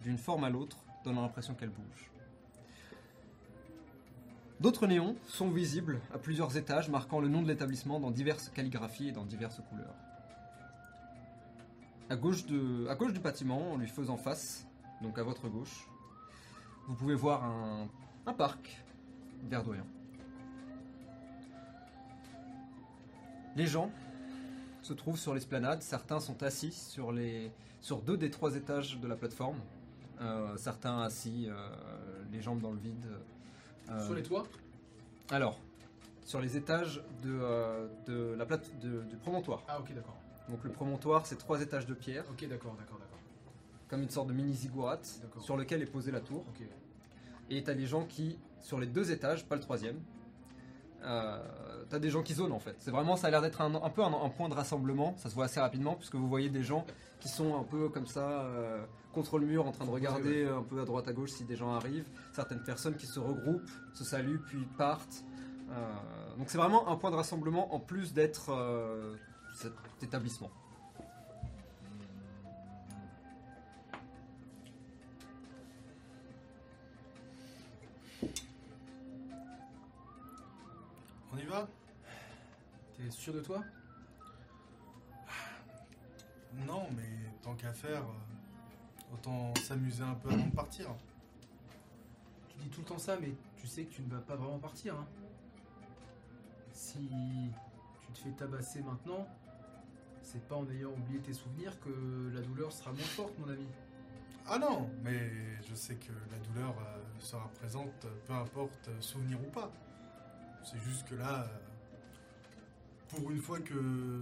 d'une 0.02 0.18
forme 0.18 0.46
à 0.46 0.50
l'autre, 0.50 0.78
donnant 1.04 1.22
l'impression 1.22 1.56
qu'elle 1.56 1.70
bouge. 1.70 2.11
D'autres 4.62 4.86
néons 4.86 5.16
sont 5.28 5.50
visibles 5.50 6.00
à 6.14 6.20
plusieurs 6.20 6.56
étages, 6.56 6.88
marquant 6.88 7.20
le 7.20 7.28
nom 7.28 7.42
de 7.42 7.48
l'établissement 7.48 8.00
dans 8.00 8.12
diverses 8.12 8.50
calligraphies 8.54 9.08
et 9.08 9.12
dans 9.12 9.26
diverses 9.26 9.60
couleurs. 9.68 9.96
À 12.12 12.16
gauche, 12.16 12.46
du 12.46 13.20
bâtiment, 13.20 13.72
en 13.72 13.78
lui 13.78 13.88
faisant 13.88 14.18
face, 14.18 14.68
donc 15.02 15.18
à 15.18 15.24
votre 15.24 15.50
gauche, 15.50 15.88
vous 16.88 16.94
pouvez 16.94 17.16
voir 17.16 17.44
un, 17.44 18.34
parc 18.34 18.84
verdoyant. 19.50 19.88
Les 23.56 23.66
gens 23.66 23.92
se 24.84 24.94
trouvent 24.94 25.18
sur 25.18 25.34
l'esplanade, 25.34 25.82
certains 25.82 26.20
sont 26.20 26.44
assis 26.44 26.72
sur 26.72 28.02
deux 28.04 28.18
des 28.18 28.30
trois 28.30 28.56
étages 28.56 29.00
de 29.00 29.08
la 29.08 29.16
plateforme, 29.16 29.58
Euh, 30.22 30.56
certains 30.56 31.02
assis, 31.02 31.48
euh, 31.50 31.56
les 32.32 32.42
jambes 32.42 32.62
dans 32.62 32.72
le 32.72 32.78
vide. 32.78 33.08
Euh, 33.92 34.06
Sur 34.06 34.16
les 34.16 34.24
toits 34.24 34.46
alors, 35.30 35.58
sur 36.26 36.42
les 36.42 36.58
étages 36.58 37.02
de, 37.24 37.30
euh, 37.42 37.88
de 38.06 38.36
la 38.38 38.46
plate 38.46 38.78
de- 38.80 39.02
du 39.04 39.16
promontoire. 39.18 39.64
Ah, 39.68 39.80
ok, 39.80 39.94
d'accord. 39.94 40.18
Donc 40.50 40.62
le 40.64 40.72
promontoire, 40.72 41.26
c'est 41.26 41.38
trois 41.38 41.62
étages 41.62 41.86
de 41.86 41.94
pierre, 41.94 42.26
Ok, 42.32 42.46
d'accord, 42.50 42.76
d'accord, 42.78 42.98
d'accord. 43.00 43.20
comme 43.90 44.02
une 44.02 44.10
sorte 44.10 44.28
de 44.28 44.34
mini 44.34 44.54
ziggurat, 44.54 45.00
D'accord. 45.22 45.42
sur 45.44 45.56
lequel 45.56 45.82
est 45.82 45.86
posée 45.86 46.12
la 46.12 46.20
tour. 46.20 46.44
Ok. 46.50 46.66
Et 47.50 47.64
t'as 47.64 47.74
des 47.74 47.86
gens 47.86 48.06
qui, 48.06 48.38
sur 48.60 48.80
les 48.80 48.88
deux 48.88 49.12
étages, 49.12 49.46
pas 49.46 49.56
le 49.56 49.62
troisième, 49.62 50.00
euh, 51.04 51.38
t'as 51.90 52.00
des 52.00 52.10
gens 52.10 52.24
qui 52.24 52.34
zonent 52.34 52.52
en 52.52 52.60
fait. 52.60 52.76
C'est 52.80 52.92
vraiment, 52.92 53.16
ça 53.16 53.28
a 53.28 53.32
l'air 53.32 53.42
d'être 53.42 53.62
un, 53.62 53.74
un 53.76 53.90
peu 53.90 54.04
un, 54.04 54.14
un 54.14 54.30
point 54.30 54.50
de 54.50 54.54
rassemblement. 54.54 55.16
Ça 55.18 55.30
se 55.30 55.36
voit 55.36 55.46
assez 55.46 55.60
rapidement 55.60 55.96
puisque 55.96 56.16
vous 56.16 56.28
voyez 56.28 56.50
des 56.50 56.64
gens 56.64 56.86
qui 57.20 57.30
sont 57.30 57.58
un 57.58 57.64
peu 57.64 57.90
comme 57.90 58.08
ça 58.08 58.22
euh, 58.22 58.84
contre 59.14 59.38
le 59.40 59.46
mur, 59.46 59.66
en 59.66 59.72
train 59.72 59.86
de 59.86 59.92
regarder 59.92 60.46
un 60.46 60.64
peu 60.64 60.82
à 60.82 60.86
droite 60.86 61.08
à 61.08 61.14
gauche 61.14 61.32
si 61.32 61.44
des 61.44 61.56
gens 61.56 61.74
arrivent. 61.74 62.10
Certaines 62.34 62.64
personnes 62.64 62.96
qui 62.96 63.08
se 63.08 63.20
regroupent, 63.20 63.70
se 63.94 64.04
saluent 64.04 64.42
puis 64.46 64.66
partent. 64.78 65.24
Euh, 65.70 66.36
donc 66.38 66.50
c'est 66.50 66.58
vraiment 66.58 66.90
un 66.90 66.96
point 66.96 67.12
de 67.12 67.16
rassemblement 67.16 67.74
en 67.74 67.80
plus 67.80 68.14
d'être 68.14 68.52
euh, 68.52 69.16
cet 69.54 69.74
établissement. 70.02 70.50
Sûr 83.22 83.34
de 83.34 83.40
toi 83.42 83.64
Non, 86.66 86.88
mais 86.98 87.30
tant 87.44 87.54
qu'à 87.54 87.72
faire, 87.72 88.02
euh, 88.02 89.14
autant 89.14 89.54
s'amuser 89.62 90.02
un 90.04 90.16
peu 90.16 90.30
avant 90.30 90.48
de 90.48 90.56
partir. 90.56 90.88
Tu 92.50 92.58
dis 92.64 92.70
tout 92.70 92.82
le 92.82 92.88
temps 92.88 92.98
ça, 92.98 93.18
mais 93.22 93.34
tu 93.58 93.68
sais 93.68 93.84
que 93.84 93.94
tu 93.94 94.02
ne 94.02 94.10
vas 94.10 94.22
pas 94.22 94.36
vraiment 94.36 94.58
partir. 94.58 94.96
hein. 94.96 95.06
Si 96.74 96.98
tu 98.02 98.12
te 98.12 98.18
fais 98.18 98.32
tabasser 98.32 98.82
maintenant, 98.82 99.28
c'est 100.24 100.44
pas 100.48 100.56
en 100.56 100.68
ayant 100.72 100.90
oublié 100.90 101.20
tes 101.20 101.34
souvenirs 101.34 101.80
que 101.80 102.32
la 102.34 102.42
douleur 102.42 102.72
sera 102.72 102.92
moins 102.92 103.02
forte, 103.04 103.38
mon 103.38 103.50
ami. 103.50 103.68
Ah 104.48 104.58
non, 104.58 104.90
mais 105.04 105.30
je 105.70 105.76
sais 105.76 105.96
que 105.96 106.12
la 106.32 106.40
douleur 106.40 106.72
euh, 106.80 106.98
sera 107.20 107.48
présente, 107.60 108.08
peu 108.26 108.34
importe 108.34 108.88
euh, 108.88 109.00
souvenir 109.00 109.40
ou 109.40 109.52
pas. 109.52 109.72
C'est 110.64 110.80
juste 110.80 111.08
que 111.08 111.14
là, 111.16 111.46
pour 113.12 113.30
une 113.32 113.42
fois 113.42 113.60
que 113.60 114.22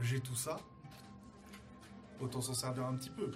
j'ai 0.00 0.20
tout 0.20 0.34
ça, 0.34 0.58
autant 2.20 2.40
s'en 2.40 2.54
servir 2.54 2.86
un 2.86 2.94
petit 2.94 3.10
peu. 3.10 3.30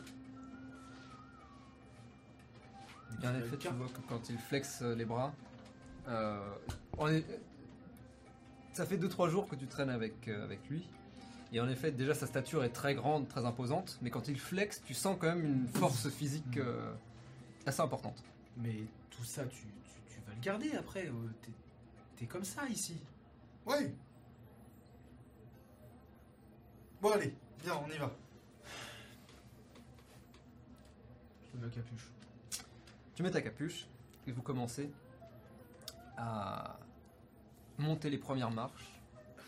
Et 3.23 3.27
en 3.27 3.35
effet, 3.37 3.57
tu 3.59 3.69
vois 3.69 3.89
que 3.89 4.01
quand 4.09 4.29
il 4.31 4.39
flexe 4.39 4.81
euh, 4.83 4.95
les 4.95 5.05
bras, 5.05 5.33
euh, 6.09 6.39
on 6.97 7.09
est- 7.09 7.27
ça 8.73 8.87
fait 8.87 8.97
2-3 8.97 9.29
jours 9.29 9.49
que 9.49 9.57
tu 9.57 9.67
traînes 9.67 9.91
avec, 9.91 10.29
euh, 10.29 10.45
avec 10.45 10.67
lui. 10.71 10.89
Et 11.53 11.61
en 11.61 11.69
effet, 11.69 11.91
déjà 11.91 12.15
sa 12.15 12.27
stature 12.27 12.63
est 12.65 12.71
très 12.71 12.95
grande, 12.95 13.27
très 13.29 13.45
imposante, 13.45 13.99
mais 14.03 14.11
quand 14.11 14.29
il 14.29 14.39
flexe, 14.39 14.81
tu 14.87 14.95
sens 14.95 15.17
quand 15.21 15.27
même 15.35 15.45
une 15.45 15.67
force 15.69 16.09
physique 16.09 16.57
euh, 16.59 16.93
assez 17.67 17.81
importante. 17.81 18.23
Mais 18.57 18.77
tout 19.11 19.25
ça, 19.25 19.45
tu, 19.47 19.63
tu- 19.63 20.15
tu 20.15 20.21
vas 20.27 20.33
le 20.35 20.41
garder 20.41 20.73
après. 20.77 21.09
euh, 21.09 21.13
T'es 22.17 22.27
comme 22.27 22.45
ça 22.45 22.67
ici. 22.69 22.97
Ouais. 23.67 23.93
Bon 27.01 27.13
allez, 27.13 27.35
viens, 27.63 27.81
on 27.83 27.91
y 27.91 27.97
va. 27.97 28.11
Je 31.51 31.59
mets 31.59 31.67
la 31.67 31.71
capuche. 31.71 32.13
Tu 33.15 33.23
mets 33.23 33.31
ta 33.31 33.41
capuche 33.41 33.87
et 34.27 34.33
vous 34.33 34.43
commencez 34.43 34.91
à 36.19 36.79
monter 37.79 38.11
les 38.11 38.19
premières 38.19 38.51
marches 38.51 39.01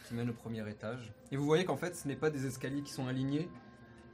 qui 0.09 0.15
mènent 0.15 0.31
au 0.31 0.35
premier 0.35 0.67
étage. 0.67 1.13
Et 1.31 1.37
vous 1.37 1.45
voyez 1.45 1.67
qu'en 1.67 1.77
fait, 1.77 1.95
ce 1.95 2.09
n'est 2.09 2.17
pas 2.17 2.31
des 2.31 2.47
escaliers 2.47 2.83
qui 2.83 2.91
sont 2.91 3.07
alignés, 3.07 3.51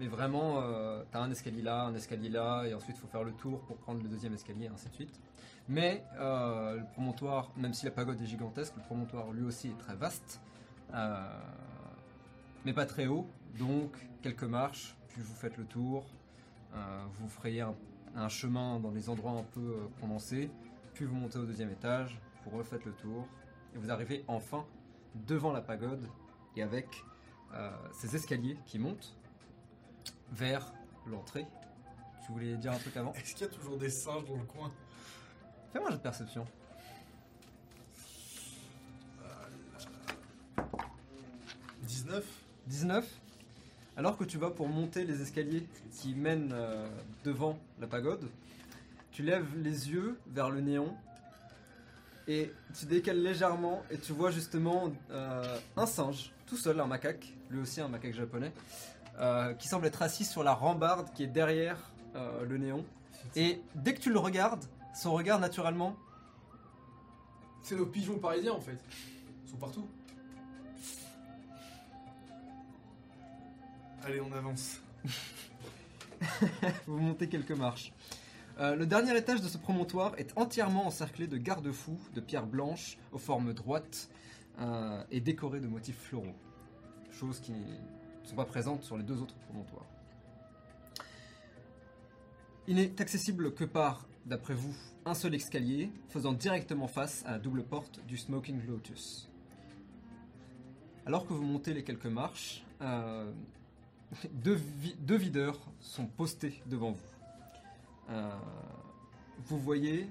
mais 0.01 0.09
vraiment, 0.09 0.61
euh, 0.61 1.05
t'as 1.13 1.21
un 1.21 1.31
escalier 1.31 1.63
là, 1.63 1.85
un 1.85 1.95
escalier 1.95 2.31
là, 2.31 2.65
et 2.65 2.75
ensuite 2.75 2.97
il 2.97 3.01
faut 3.01 3.07
faire 3.07 3.23
le 3.23 3.33
tour 3.35 3.61
pour 3.67 3.77
prendre 3.77 4.03
le 4.03 4.09
deuxième 4.09 4.35
escalier, 4.35 4.65
et 4.65 4.69
ainsi 4.69 4.89
de 4.89 4.95
suite. 4.95 5.21
Mais 5.69 6.05
euh, 6.19 6.79
le 6.79 6.85
promontoire, 6.87 7.53
même 7.57 7.73
si 7.73 7.85
la 7.85 7.93
pagode 7.93 8.21
est 8.21 8.27
gigantesque, 8.27 8.75
le 8.77 8.83
promontoire 8.83 9.31
lui 9.31 9.45
aussi 9.45 9.69
est 9.69 9.79
très 9.79 9.95
vaste, 9.95 10.41
euh, 10.93 11.41
mais 12.65 12.73
pas 12.73 12.87
très 12.87 13.07
haut. 13.07 13.27
Donc, 13.59 13.93
quelques 14.23 14.45
marches, 14.45 14.97
puis 15.09 15.23
vous 15.23 15.35
faites 15.35 15.57
le 15.57 15.65
tour, 15.65 16.07
euh, 16.75 17.05
vous 17.19 17.29
frayez 17.29 17.63
un 17.63 17.75
un 18.17 18.29
chemin 18.29 18.81
dans 18.81 18.91
des 18.91 19.09
endroits 19.09 19.33
un 19.33 19.43
peu 19.43 19.61
euh, 19.61 19.89
condensés, 20.01 20.51
puis 20.95 21.05
vous 21.05 21.15
montez 21.15 21.39
au 21.39 21.45
deuxième 21.45 21.71
étage, 21.71 22.19
vous 22.45 22.57
refaites 22.57 22.85
le 22.85 22.93
tour, 22.93 23.27
et 23.75 23.79
vous 23.79 23.91
arrivez 23.91 24.25
enfin 24.29 24.65
devant 25.15 25.53
la 25.53 25.61
pagode, 25.61 26.07
et 26.57 26.63
avec 26.63 27.05
euh, 27.55 27.71
ces 27.93 28.17
escaliers 28.17 28.59
qui 28.67 28.79
montent 28.79 29.17
vers 30.33 30.73
l'entrée. 31.07 31.47
Tu 32.25 32.33
voulais 32.33 32.57
dire 32.57 32.73
un 32.73 32.79
truc 32.79 32.97
avant? 32.97 33.13
Est-ce 33.15 33.35
qu'il 33.35 33.47
y 33.47 33.51
a 33.51 33.53
toujours 33.53 33.79
des 33.79 33.91
singes 33.91 34.25
dans 34.25 34.37
le 34.37 34.45
coin? 34.45 34.73
Fais-moi 35.73 35.89
un 35.89 35.93
jeu 35.93 35.99
de 35.99 36.03
perception. 36.03 36.47
19 41.83 42.48
19. 42.69 43.05
Alors 43.97 44.17
que 44.17 44.25
tu 44.25 44.39
vas 44.39 44.51
pour 44.51 44.69
monter 44.69 45.05
les 45.05 45.21
escaliers 45.23 45.67
qui 45.91 46.15
mènent 46.15 46.53
euh, 46.53 46.89
devant 47.25 47.59
la 47.81 47.89
pagode, 47.89 48.29
tu 49.11 49.23
lèves 49.23 49.47
les 49.57 49.91
yeux 49.91 50.19
vers 50.29 50.51
le 50.51 50.61
néon 50.61 50.95
et 52.29 52.53
tu 52.79 52.87
décales 52.87 53.21
légèrement 53.21 53.83
et 53.91 53.99
tu 53.99 54.13
vois 54.13 54.31
justement 54.31 54.93
euh, 55.11 55.59
un 55.77 55.87
singe, 55.87 56.31
tout 56.47 56.57
seul, 56.57 56.79
un 56.79 56.87
macaque, 56.87 57.33
lui 57.51 57.61
aussi 57.61 57.81
un 57.81 57.89
macaque 57.89 58.15
japonais, 58.15 58.53
euh, 59.19 59.55
qui 59.55 59.67
semble 59.67 59.87
être 59.87 60.03
assis 60.03 60.25
sur 60.25 60.45
la 60.45 60.55
rambarde 60.55 61.09
qui 61.15 61.25
est 61.25 61.29
derrière 61.29 61.79
le 62.49 62.59
néon. 62.59 62.85
Et 63.37 63.61
dès 63.77 63.95
que 63.95 64.01
tu 64.01 64.11
le 64.11 64.19
regardes, 64.19 64.65
son 64.93 65.13
regard 65.13 65.39
naturellement 65.39 65.95
C'est 67.63 67.77
nos 67.77 67.87
pigeons 67.87 68.19
parisiens 68.19 68.55
en 68.55 68.61
fait. 68.61 68.79
Ils 69.45 69.51
sont 69.51 69.57
partout. 69.57 69.87
Allez, 74.05 74.21
on 74.21 74.33
avance. 74.33 74.81
Vous 76.87 76.99
montez 76.99 77.29
quelques 77.29 77.53
marches. 77.53 77.93
Euh, 78.59 78.77
le 78.77 78.87
dernier 78.87 79.17
étage 79.17 79.41
de 79.41 79.49
ce 79.49 79.59
promontoire 79.59 80.15
est 80.19 80.33
entièrement 80.37 80.87
encerclé 80.87 81.27
de 81.27 81.37
garde-fous 81.37 81.99
de 82.15 82.21
pierres 82.21 82.47
blanches 82.47 82.97
aux 83.13 83.19
formes 83.19 83.53
droites 83.53 84.09
euh, 84.61 85.03
et 85.11 85.21
décoré 85.21 85.61
de 85.61 85.67
motifs 85.67 85.99
floraux. 85.99 86.35
Choses 87.13 87.41
qui 87.41 87.53
ne 87.53 88.27
sont 88.29 88.37
pas 88.37 88.45
présentes 88.45 88.85
sur 88.85 88.97
les 88.97 89.05
deux 89.05 89.21
autres 89.21 89.37
promontoires. 89.37 89.87
Il 92.69 92.77
n'est 92.77 93.01
accessible 93.01 93.55
que 93.55 93.65
par, 93.65 94.07
d'après 94.27 94.55
vous, 94.55 94.75
un 95.07 95.15
seul 95.15 95.35
escalier 95.35 95.91
faisant 96.09 96.33
directement 96.33 96.87
face 96.87 97.25
à 97.27 97.33
la 97.33 97.39
double 97.39 97.65
porte 97.65 98.05
du 98.07 98.17
Smoking 98.17 98.65
Lotus. 98.67 99.29
Alors 101.07 101.27
que 101.27 101.33
vous 101.33 101.43
montez 101.43 101.75
les 101.75 101.83
quelques 101.83 102.07
marches, 102.07 102.63
euh, 102.83 103.33
deux, 104.33 104.55
vi- 104.55 104.97
deux 105.01 105.17
videurs 105.17 105.59
sont 105.81 106.07
postés 106.07 106.63
devant 106.67 106.93
vous. 106.93 108.11
Euh, 108.11 108.31
vous 109.47 109.59
voyez. 109.59 110.09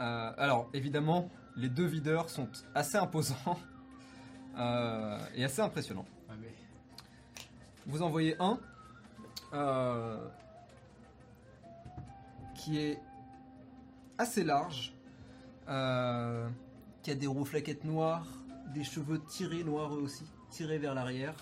euh, 0.00 0.32
alors, 0.36 0.68
évidemment, 0.74 1.30
les 1.56 1.68
deux 1.68 1.86
videurs 1.86 2.28
sont 2.30 2.48
assez 2.74 2.96
imposants 2.96 3.58
euh, 4.58 5.18
et 5.34 5.44
assez 5.44 5.60
impressionnants. 5.62 6.06
Ah. 6.28 6.32
Vous 7.86 8.02
en 8.02 8.10
voyez 8.10 8.36
un 8.40 8.58
qui 12.54 12.78
est 12.78 13.00
assez 14.18 14.44
large, 14.44 14.92
qui 15.66 17.10
a 17.10 17.14
des 17.14 17.26
rouflaquettes 17.26 17.84
noires, 17.84 18.26
des 18.74 18.84
cheveux 18.84 19.20
tirés 19.24 19.64
noirs 19.64 19.94
eux 19.94 20.00
aussi, 20.02 20.24
tirés 20.50 20.78
vers 20.78 20.94
l'arrière, 20.94 21.34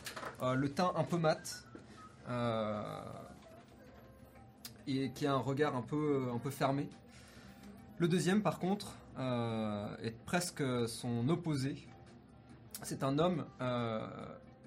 le 0.42 0.68
teint 0.72 0.92
un 0.96 1.04
peu 1.04 1.18
mat, 1.18 1.64
et 4.86 5.10
qui 5.10 5.26
a 5.26 5.32
un 5.32 5.38
regard 5.38 5.76
un 5.76 5.82
peu, 5.82 6.28
un 6.34 6.38
peu 6.38 6.50
fermé. 6.50 6.88
Le 7.98 8.08
deuxième, 8.08 8.42
par 8.42 8.58
contre, 8.58 8.94
euh, 9.18 9.96
est 10.02 10.16
presque 10.24 10.62
son 10.88 11.28
opposé. 11.28 11.76
C'est 12.82 13.02
un 13.02 13.18
homme 13.18 13.44
euh, 13.60 14.06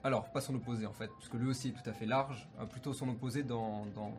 alors, 0.04 0.32
pas 0.32 0.42
son 0.42 0.56
opposé 0.56 0.86
en 0.88 0.94
fait, 0.94 1.12
puisque 1.18 1.36
lui 1.36 1.48
aussi 1.48 1.70
est 1.70 1.72
tout 1.72 1.88
à 1.88 1.94
fait 1.94 2.08
large, 2.08 2.50
euh, 2.60 2.66
plutôt 2.66 2.94
son 2.94 3.10
opposé 3.10 3.44
dans, 3.44 3.86
dans 3.96 4.14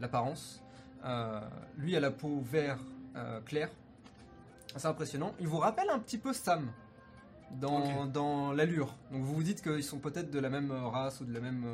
L'apparence. 0.00 0.62
Euh, 1.04 1.40
lui 1.76 1.96
a 1.96 2.00
la 2.00 2.10
peau 2.10 2.40
vert 2.40 2.78
euh, 3.16 3.40
clair, 3.40 3.68
c'est 4.76 4.86
impressionnant. 4.86 5.34
Il 5.40 5.48
vous 5.48 5.58
rappelle 5.58 5.90
un 5.90 5.98
petit 5.98 6.18
peu 6.18 6.32
Sam 6.32 6.70
dans, 7.50 8.06
dans 8.06 8.52
l'allure. 8.52 8.94
Donc 9.10 9.22
vous 9.22 9.34
vous 9.34 9.42
dites 9.42 9.60
qu'ils 9.60 9.82
sont 9.82 9.98
peut-être 9.98 10.30
de 10.30 10.38
la 10.38 10.48
même 10.48 10.70
euh, 10.70 10.86
race 10.86 11.20
ou 11.20 11.24
de 11.24 11.32
la 11.32 11.40
même. 11.40 11.64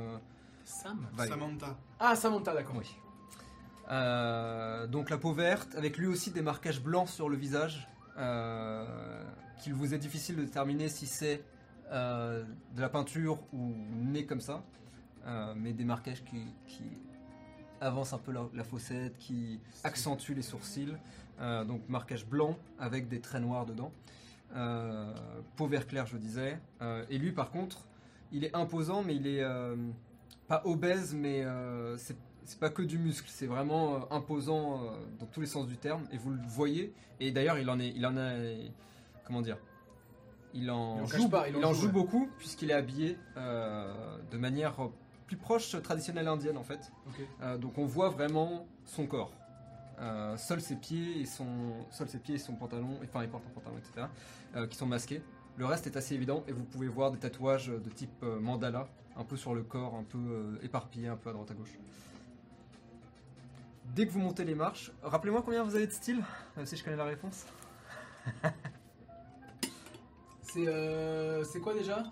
Sam. 0.67 1.07
Samantha. 1.17 1.77
Ah, 2.01 2.15
Samantha, 2.17 2.53
d'accord. 2.55 2.77
Oui. 2.77 2.97
Euh, 3.91 4.87
donc 4.89 5.11
la 5.11 5.17
peau 5.19 5.33
verte, 5.33 5.75
avec 5.77 5.97
lui 5.97 6.07
aussi 6.09 6.33
des 6.33 6.43
marquages 6.43 6.83
blancs 6.83 7.09
sur 7.09 7.29
le 7.29 7.37
visage, 7.37 7.89
euh, 8.19 9.23
qu'il 9.59 9.75
vous 9.75 9.95
est 9.95 9.99
difficile 9.99 10.37
de 10.37 10.43
déterminer 10.43 10.89
si 10.89 11.07
c'est 11.07 11.43
euh, 11.93 12.45
de 12.75 12.81
la 12.81 12.89
peinture 12.89 13.39
ou 13.53 13.73
né 13.95 14.27
comme 14.27 14.41
ça, 14.41 14.63
Euh, 15.27 15.55
mais 15.57 15.73
des 15.73 15.85
marquages 15.85 16.23
qui, 16.23 16.45
qui 16.69 16.85
avancent 17.81 18.13
un 18.13 18.19
peu 18.19 18.31
la, 18.33 18.43
la 18.55 18.63
fossette, 18.63 19.19
qui 19.19 19.61
accentuent 19.85 20.35
les 20.37 20.43
sourcils, 20.43 20.95
Euh, 21.41 21.65
donc 21.65 21.81
marquage 21.89 22.25
blanc 22.27 22.57
avec 22.79 23.09
des 23.09 23.21
traits 23.21 23.43
noirs 23.43 23.67
dedans. 23.67 23.93
Euh, 24.55 25.13
peau 25.57 25.67
vert 25.67 25.87
clair, 25.87 26.07
je 26.07 26.17
disais. 26.17 26.59
Euh, 26.81 27.05
et 27.11 27.19
lui, 27.19 27.33
par 27.33 27.51
contre, 27.51 27.87
il 28.33 28.45
est 28.45 28.55
imposant, 28.57 29.03
mais 29.03 29.15
il 29.17 29.27
est 29.27 29.43
euh, 29.43 29.77
pas 30.49 30.63
obèse, 30.65 31.15
mais 31.15 31.45
euh, 31.45 31.97
c'est 31.97 32.17
c'est 32.47 32.61
pas 32.61 32.71
que 32.71 32.83
du 32.83 32.99
muscle, 32.99 33.29
c'est 33.29 33.47
vraiment 33.47 33.95
euh, 33.95 33.99
imposant 34.11 34.81
euh, 34.81 34.91
dans 35.19 35.27
tous 35.27 35.41
les 35.41 35.47
sens 35.47 35.67
du 35.67 35.77
terme, 35.77 36.05
et 36.13 36.17
vous 36.17 36.31
le 36.31 36.41
voyez. 36.47 36.95
Et 37.21 37.33
d'ailleurs, 37.33 37.59
il 37.59 37.69
en 37.69 37.81
est, 37.81 37.89
il 37.89 38.07
en 38.07 38.17
a, 38.17 38.31
comment 39.25 39.43
dire, 39.43 39.59
il 40.55 40.71
en, 40.71 40.99
Il 40.99 41.03
en 41.03 41.07
joue, 41.07 41.29
pas, 41.29 41.49
il 41.49 41.57
en 41.57 41.59
il 41.59 41.65
en 41.65 41.73
joue, 41.73 41.81
joue 41.83 41.87
ouais. 41.89 41.93
beaucoup 41.93 42.31
puisqu'il 42.39 42.71
est 42.71 42.75
habillé 42.75 43.19
euh, 43.37 44.17
de 44.31 44.39
manière 44.39 44.75
plus 45.27 45.37
proche 45.37 45.81
traditionnelle 45.83 46.29
indienne 46.29 46.57
en 46.57 46.63
fait. 46.63 46.93
Donc 47.59 47.79
on 47.79 47.85
voit 47.85 48.11
vraiment 48.11 48.67
son 48.85 49.07
corps. 49.07 49.33
Seuls 50.37 50.61
ses 50.61 50.77
pieds 50.77 51.21
et 51.21 51.27
son, 51.27 51.47
seuls 51.91 52.09
ses 52.09 52.19
pieds 52.19 52.37
et 52.37 52.39
son 52.39 52.55
pantalon, 52.55 52.99
enfin 53.03 53.23
il 53.25 53.29
porte 53.29 53.45
un 53.47 53.51
pantalon, 53.51 53.77
etc. 53.77 54.07
qui 54.71 54.77
sont 54.77 54.87
masqués. 54.87 55.21
Le 55.57 55.65
reste 55.65 55.87
est 55.87 55.97
assez 55.97 56.15
évident 56.15 56.45
et 56.47 56.53
vous 56.53 56.65
pouvez 56.65 56.89
voir 56.89 57.11
des 57.11 57.19
tatouages 57.19 57.69
de 57.69 57.91
type 57.91 58.23
euh, 58.23 58.39
mandala, 58.39 58.89
un 59.17 59.25
peu 59.25 59.37
sur 59.37 59.55
le 59.55 59.63
corps, 59.63 59.95
un 59.95 60.05
peu 60.05 60.19
euh, 60.19 60.59
éparpillés, 60.63 61.09
un 61.09 61.17
peu 61.17 61.31
à 61.31 61.33
droite 61.33 61.51
à 61.51 61.55
gauche. 61.55 61.79
Dès 63.95 64.07
que 64.07 64.13
vous 64.13 64.21
montez 64.21 64.45
les 64.45 64.55
marches, 64.55 64.93
rappelez-moi 65.03 65.43
combien 65.43 65.63
vous 65.63 65.75
avez 65.75 65.87
de 65.87 65.93
style, 65.93 66.23
même 66.57 66.67
si 66.67 66.77
je 66.77 66.85
connais 66.85 66.97
la 66.97 67.05
réponse. 67.05 67.47
C'est 70.57 70.69
euh, 70.69 71.45
c'est 71.45 71.61
quoi 71.61 71.75
déjà? 71.75 72.05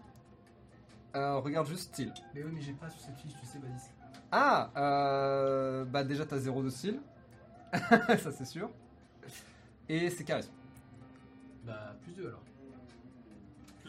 Euh, 1.16 1.36
regarde 1.38 1.66
juste 1.66 1.94
style. 1.94 2.12
Mais 2.34 2.42
oui, 2.42 2.50
mais 2.52 2.60
j'ai 2.60 2.74
pas 2.74 2.90
sur 2.90 3.00
cette 3.00 3.16
fiche, 3.16 3.32
tu 3.40 3.46
sais, 3.46 3.58
Badis. 3.58 3.84
Ah, 4.30 4.70
euh, 4.76 5.84
bah 5.84 6.04
déjà 6.04 6.26
t'as 6.26 6.38
zéro 6.38 6.62
de 6.62 6.68
style, 6.68 7.00
ça 7.72 8.32
c'est 8.32 8.44
sûr. 8.44 8.68
Et 9.88 10.10
c'est 10.10 10.24
charisme. 10.24 10.52
Bah, 11.64 11.96
plus 12.02 12.12
2 12.12 12.26
alors. 12.26 12.42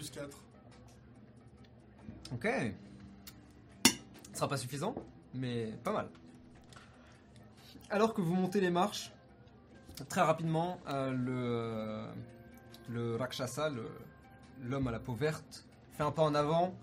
Plus 0.06 0.20
4. 0.20 0.38
Ok. 2.34 2.48
Ce 3.86 4.38
sera 4.38 4.48
pas 4.48 4.58
suffisant, 4.58 4.96
mais 5.34 5.74
pas 5.84 5.94
mal. 5.94 6.10
Alors 7.90 8.14
que 8.14 8.22
vous 8.22 8.36
montez 8.36 8.62
les 8.62 8.70
marches, 8.70 9.12
très 10.10 10.22
rapidement, 10.22 10.80
euh, 10.88 11.12
le, 11.12 12.94
le 12.94 13.16
Rakshasa, 13.16 13.72
l'homme 14.64 14.88
à 14.88 14.92
la 14.92 15.00
peau 15.00 15.14
verte, 15.14 15.66
fait 15.94 16.04
un 16.04 16.12
pas 16.12 16.24
en 16.24 16.36
avant 16.36 16.76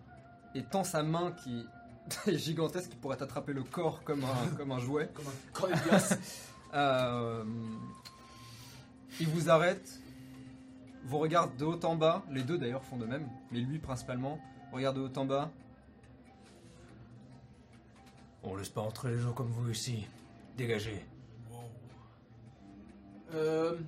et 0.55 0.63
tend 0.65 0.85
sa 0.85 1.03
main 1.03 1.33
qui 1.33 1.67
est 2.27 2.39
gigantesque, 2.39 2.91
qui 2.91 2.97
pourrait 2.97 3.23
attraper 3.23 3.53
le 3.53 3.63
corps 3.63 4.03
comme 4.05 4.25
un, 4.25 4.49
comme 4.57 4.73
un 4.73 4.79
jouet. 4.79 5.11
Comme 5.15 5.27
un 5.27 5.53
cornet 5.53 5.77
de 5.77 5.83
glace. 5.83 6.19
Euh, 6.75 7.45
il 9.21 9.29
vous 9.29 9.51
arrête, 9.51 10.01
vous 11.05 11.19
regarde 11.19 11.57
de 11.57 11.65
haut 11.65 11.85
en 11.85 11.97
bas, 11.97 12.23
les 12.31 12.43
deux 12.43 12.59
d'ailleurs 12.59 12.85
font 12.85 12.97
de 12.97 13.07
même, 13.07 13.29
mais 13.51 13.61
lui 13.61 13.79
principalement, 13.79 14.39
regarde 14.73 14.97
de 14.97 15.03
haut 15.03 15.19
en 15.19 15.25
bas. 15.25 15.51
On 18.45 18.57
laisse 18.57 18.69
pas 18.69 18.81
entrer 18.81 19.11
les 19.13 19.19
gens 19.19 19.33
comme 19.33 19.49
vous 19.49 19.71
ici. 19.71 20.07
Dégagez. 20.57 21.05
euh. 23.35 23.79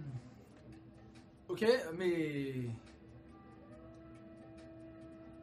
Ok, 1.49 1.65
mais. 1.99 2.55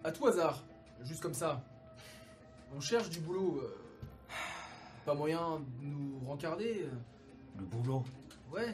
À 0.04 0.12
tout 0.12 0.26
hasard, 0.28 0.64
juste 1.04 1.22
comme 1.22 1.34
ça. 1.34 1.62
On 2.76 2.80
cherche 2.80 3.10
du 3.10 3.20
boulot. 3.20 3.60
euh, 3.62 3.76
Pas 5.06 5.14
moyen 5.14 5.60
de 5.60 5.86
nous 5.86 6.20
rencarder 6.26 6.86
euh, 6.86 6.92
Le 7.60 7.66
boulot 7.66 8.04
Ouais, 8.52 8.74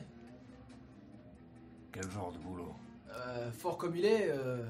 Quel 1.92 2.10
genre 2.12 2.32
de 2.32 2.38
boulot? 2.38 2.74
Euh, 3.10 3.52
fort 3.52 3.78
comme 3.78 3.96
il 3.96 4.06
est, 4.06 4.30
euh, 4.30 4.64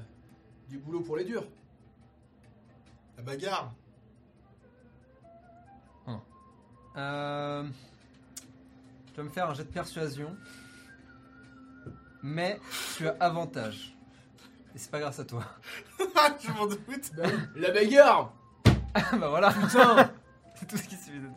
du 0.68 0.78
boulot 0.78 1.00
pour 1.00 1.16
les 1.16 1.24
durs. 1.24 1.46
La 3.16 3.22
bagarre. 3.22 3.72
Euh, 6.96 7.64
tu 9.06 9.16
vas 9.16 9.22
me 9.22 9.28
faire 9.28 9.48
un 9.48 9.54
jet 9.54 9.62
de 9.62 9.70
persuasion, 9.70 10.36
mais 12.22 12.58
tu 12.96 13.06
as 13.06 13.16
avantage. 13.20 13.96
Et 14.74 14.78
c'est 14.78 14.90
pas 14.90 14.98
grâce 14.98 15.20
à 15.20 15.24
toi. 15.24 15.44
Je 16.40 16.50
m'en 16.50 16.66
doute. 16.66 17.12
La 17.54 17.70
bagarre 17.70 18.32
bah 19.12 19.28
voilà, 19.28 19.52
putain 19.52 20.10
C'est 20.54 20.66
tout 20.66 20.76
ce 20.76 20.88
qui 20.88 20.96
suffit 20.96 21.20
de 21.20 21.28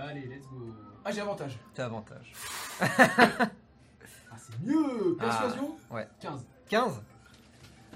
Allez, 0.00 0.26
let's 0.26 0.46
go. 0.46 0.74
Ah, 1.04 1.10
j'ai 1.12 1.20
avantage. 1.20 1.58
T'as 1.74 1.84
avantage. 1.86 2.32
Ah, 2.80 4.36
c'est 4.38 4.58
mieux 4.64 5.16
Persuasion 5.18 5.76
ouais. 5.90 6.08
15. 6.20 6.46
15 6.68 7.02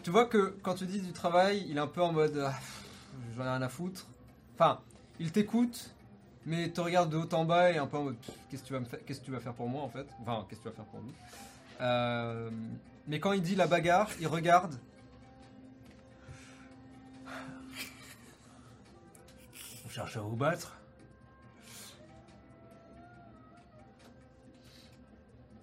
Tu 0.02 0.10
vois 0.10 0.26
que 0.26 0.56
quand 0.62 0.74
tu 0.74 0.84
dis 0.86 1.00
du 1.00 1.12
travail, 1.12 1.64
il 1.68 1.76
est 1.76 1.80
un 1.80 1.86
peu 1.86 2.02
en 2.02 2.12
mode 2.12 2.36
ah, 2.44 2.54
j'en 3.34 3.44
ai 3.44 3.48
rien 3.48 3.62
à 3.62 3.68
foutre. 3.68 4.06
Enfin, 4.54 4.80
il 5.18 5.32
t'écoute, 5.32 5.94
mais 6.44 6.70
te 6.70 6.80
regarde 6.80 7.10
de 7.10 7.16
haut 7.16 7.32
en 7.34 7.44
bas 7.44 7.70
et 7.70 7.78
un 7.78 7.86
peu 7.86 7.96
en 7.96 8.04
mode 8.04 8.16
qu'est-ce 8.50 8.62
que 8.62 8.66
tu 8.66 8.72
vas 8.72 8.80
me 8.80 8.84
faire 8.84 8.98
Qu'est-ce 9.06 9.20
que 9.20 9.24
tu 9.24 9.30
vas 9.30 9.40
faire 9.40 9.54
pour 9.54 9.68
moi 9.68 9.82
en 9.82 9.88
fait? 9.88 10.06
Enfin, 10.20 10.44
qu'est-ce 10.48 10.60
que 10.60 10.68
tu 10.68 10.70
vas 10.70 10.76
faire 10.76 10.90
pour 10.90 11.00
nous? 11.00 11.12
Euh, 11.80 12.50
Mais 13.06 13.20
quand 13.20 13.32
il 13.32 13.42
dit 13.42 13.54
la 13.54 13.66
bagarre, 13.66 14.10
il 14.20 14.26
regarde. 14.26 14.74
Vous 19.84 19.90
cherchez 19.90 20.18
à 20.18 20.22
vous 20.22 20.36
battre? 20.36 20.76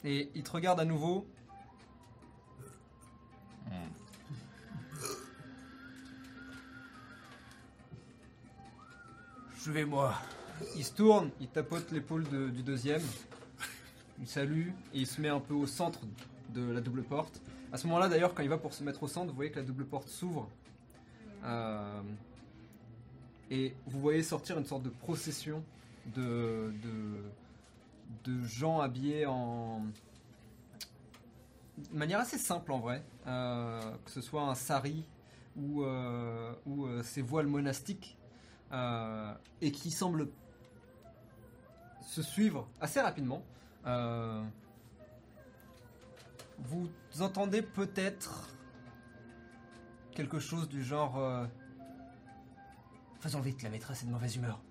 Et 0.03 0.31
il 0.35 0.43
te 0.43 0.51
regarde 0.51 0.79
à 0.79 0.85
nouveau. 0.85 1.27
Je 9.63 9.71
vais 9.71 9.85
moi. 9.85 10.15
Il 10.75 10.83
se 10.83 10.91
tourne, 10.91 11.29
il 11.39 11.47
tapote 11.47 11.91
l'épaule 11.91 12.23
du 12.23 12.63
deuxième. 12.63 13.03
Il 14.19 14.27
salue 14.27 14.69
et 14.93 15.01
il 15.01 15.07
se 15.07 15.21
met 15.21 15.29
un 15.29 15.39
peu 15.39 15.53
au 15.53 15.67
centre 15.67 15.99
de 16.49 16.71
la 16.71 16.81
double 16.81 17.03
porte. 17.03 17.39
À 17.71 17.77
ce 17.77 17.85
moment-là, 17.85 18.09
d'ailleurs, 18.09 18.33
quand 18.33 18.41
il 18.41 18.49
va 18.49 18.57
pour 18.57 18.73
se 18.73 18.83
mettre 18.83 19.03
au 19.03 19.07
centre, 19.07 19.29
vous 19.29 19.35
voyez 19.35 19.51
que 19.51 19.59
la 19.59 19.65
double 19.65 19.85
porte 19.85 20.09
s'ouvre. 20.09 20.49
Euh, 21.43 22.01
et 23.51 23.75
vous 23.85 23.99
voyez 23.99 24.23
sortir 24.23 24.57
une 24.57 24.65
sorte 24.65 24.81
de 24.81 24.89
procession 24.89 25.63
de, 26.15 26.73
de 28.23 28.43
gens 28.43 28.79
habillés 28.79 29.25
en. 29.25 29.81
de 31.91 31.97
manière 31.97 32.19
assez 32.19 32.37
simple 32.37 32.71
en 32.71 32.79
vrai. 32.79 33.03
Euh, 33.27 33.79
que 34.05 34.11
ce 34.11 34.21
soit 34.21 34.41
un 34.41 34.55
sari 34.55 35.05
ou, 35.55 35.83
euh, 35.83 36.53
euh, 36.67 37.03
ces 37.03 37.21
voiles 37.21 37.47
monastiques. 37.47 38.17
et 39.61 39.71
qui 39.71 39.91
semblent 39.91 40.29
se 42.01 42.21
suivre 42.21 42.67
assez 42.79 43.01
rapidement. 43.01 43.43
Vous 46.59 46.89
entendez 47.19 47.61
peut-être 47.61 48.49
quelque 50.11 50.39
chose 50.39 50.69
du 50.69 50.83
genre. 50.83 51.47
Faisons 53.19 53.41
vite, 53.41 53.61
la 53.61 53.69
maîtresse 53.69 54.03
est 54.03 54.05
de 54.05 54.11
mauvaise 54.11 54.35
humeur. 54.35 54.61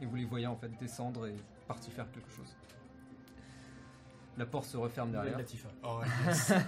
Et 0.00 0.06
vous 0.06 0.16
les 0.16 0.24
voyez 0.24 0.46
en 0.46 0.56
fait 0.56 0.70
descendre 0.78 1.26
et 1.26 1.36
partir 1.66 1.92
faire 1.92 2.10
quelque 2.10 2.30
chose. 2.30 2.56
La 4.36 4.46
porte 4.46 4.66
se 4.66 4.76
referme 4.76 5.12
derrière. 5.12 5.38
Oh, 5.82 6.00
yes. 6.26 6.52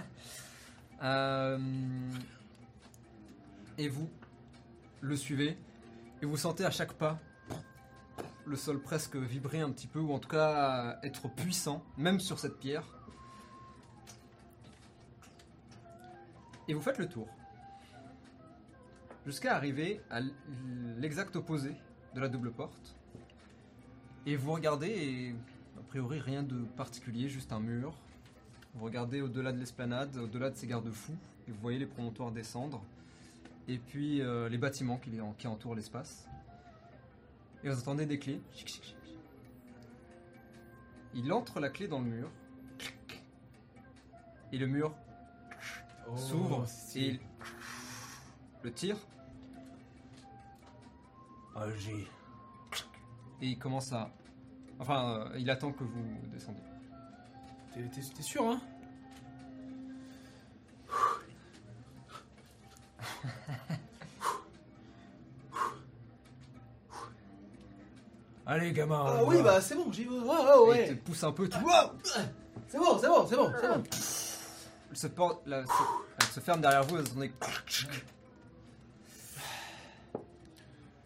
Euh, 1.03 1.59
et 3.77 3.87
vous 3.87 4.09
le 5.01 5.15
suivez 5.15 5.55
et 6.23 6.25
vous 6.25 6.37
sentez 6.37 6.65
à 6.65 6.71
chaque 6.71 6.93
pas 6.93 7.19
le 8.47 8.55
sol 8.55 8.81
presque 8.81 9.15
vibrer 9.15 9.61
un 9.61 9.69
petit 9.69 9.85
peu 9.85 9.99
ou 9.99 10.11
en 10.11 10.17
tout 10.17 10.29
cas 10.29 10.97
être 11.03 11.27
puissant, 11.27 11.83
même 11.97 12.19
sur 12.19 12.39
cette 12.39 12.57
pierre. 12.57 12.83
Et 16.67 16.73
vous 16.73 16.81
faites 16.81 16.97
le 16.97 17.07
tour 17.07 17.27
jusqu'à 19.27 19.55
arriver 19.55 20.01
à 20.09 20.21
l'exact 20.97 21.35
opposé 21.35 21.75
de 22.15 22.21
la 22.21 22.29
double 22.29 22.51
porte. 22.51 22.96
Et 24.27 24.35
vous 24.35 24.51
regardez 24.51 24.89
et 24.89 25.35
a 25.79 25.83
priori 25.87 26.19
rien 26.19 26.43
de 26.43 26.65
particulier, 26.75 27.29
juste 27.29 27.53
un 27.53 27.61
mur, 27.61 27.93
vous 28.75 28.83
regardez 28.83 29.21
au-delà 29.21 29.53
de 29.53 29.57
l'esplanade, 29.57 30.17
au-delà 30.17 30.49
de 30.49 30.57
ces 30.57 30.67
garde-fous, 30.67 31.15
et 31.47 31.51
vous 31.51 31.57
voyez 31.61 31.79
les 31.79 31.85
promontoires 31.85 32.31
descendre, 32.31 32.83
et 33.69 33.77
puis 33.77 34.19
euh, 34.19 34.49
les 34.49 34.57
bâtiments 34.57 34.97
qui, 34.97 35.47
entourent 35.47 35.75
l'espace. 35.75 36.27
Et 37.63 37.69
vous 37.69 37.79
entendez 37.79 38.05
des 38.05 38.19
clés. 38.19 38.41
Il 41.13 41.31
entre 41.31 41.61
la 41.61 41.69
clé 41.69 41.87
dans 41.87 41.99
le 41.99 42.07
mur, 42.07 42.29
et 44.51 44.57
le 44.57 44.67
mur 44.67 44.93
Oh, 46.09 46.17
s'ouvre, 46.17 46.65
et 46.95 46.99
il 46.99 47.19
le 48.61 48.73
tire, 48.73 48.97
Agis. 51.55 52.07
Et 53.41 53.47
il 53.47 53.57
commence 53.59 53.91
à... 53.93 54.09
Enfin, 54.79 55.27
euh, 55.33 55.37
il 55.39 55.49
attend 55.49 55.71
que 55.71 55.83
vous 55.83 56.17
descendiez. 56.31 56.63
T'es- 57.73 57.81
T'es 57.89 58.01
t'es 58.15 58.21
sûr, 58.23 58.43
hein? 58.47 58.61
Allez, 68.45 68.71
gamin. 68.71 69.03
Ah 69.05 69.19
on 69.23 69.27
oui, 69.27 69.37
va. 69.37 69.43
bah 69.55 69.61
c'est 69.61 69.75
bon, 69.75 69.91
j'y 69.91 70.05
vais. 70.05 70.09
Ouais, 70.11 70.19
ouais, 70.67 70.79
Et 70.79 70.81
il 70.83 70.87
te 70.87 70.91
ouais. 70.91 70.95
pousse 70.95 71.23
un 71.23 71.31
peu, 71.33 71.49
tu 71.49 71.57
C'est 72.67 72.77
bon, 72.77 72.97
c'est 72.99 73.07
bon, 73.07 73.27
c'est 73.27 73.35
bon, 73.35 73.51
c'est 73.59 73.67
bon. 73.67 73.83
Elle 74.89 74.97
se, 74.97 75.07
porte- 75.07 75.41
la- 75.45 75.65
se- 75.65 75.71
elle 76.21 76.27
se 76.27 76.39
ferme 76.39 76.61
derrière 76.61 76.83
vous, 76.83 76.95
vous 76.95 77.01
entendez... 77.11 77.31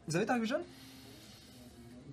Vous 0.07 0.15
avez 0.15 0.25
Dark 0.25 0.41
Vision 0.41 0.61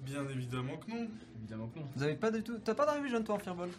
Bien 0.08 0.26
évidemment 0.28 0.76
que 0.78 0.90
non. 0.90 1.08
Évidemment 1.36 1.68
que 1.68 1.78
non. 1.78 1.86
Vous 1.94 2.02
avez 2.02 2.14
pas 2.14 2.30
du 2.30 2.42
tout... 2.42 2.58
T'as 2.58 2.74
pas 2.74 2.86
Dark 2.86 3.02
Vision 3.02 3.22
toi 3.22 3.34
en 3.34 3.38
Fireball 3.38 3.70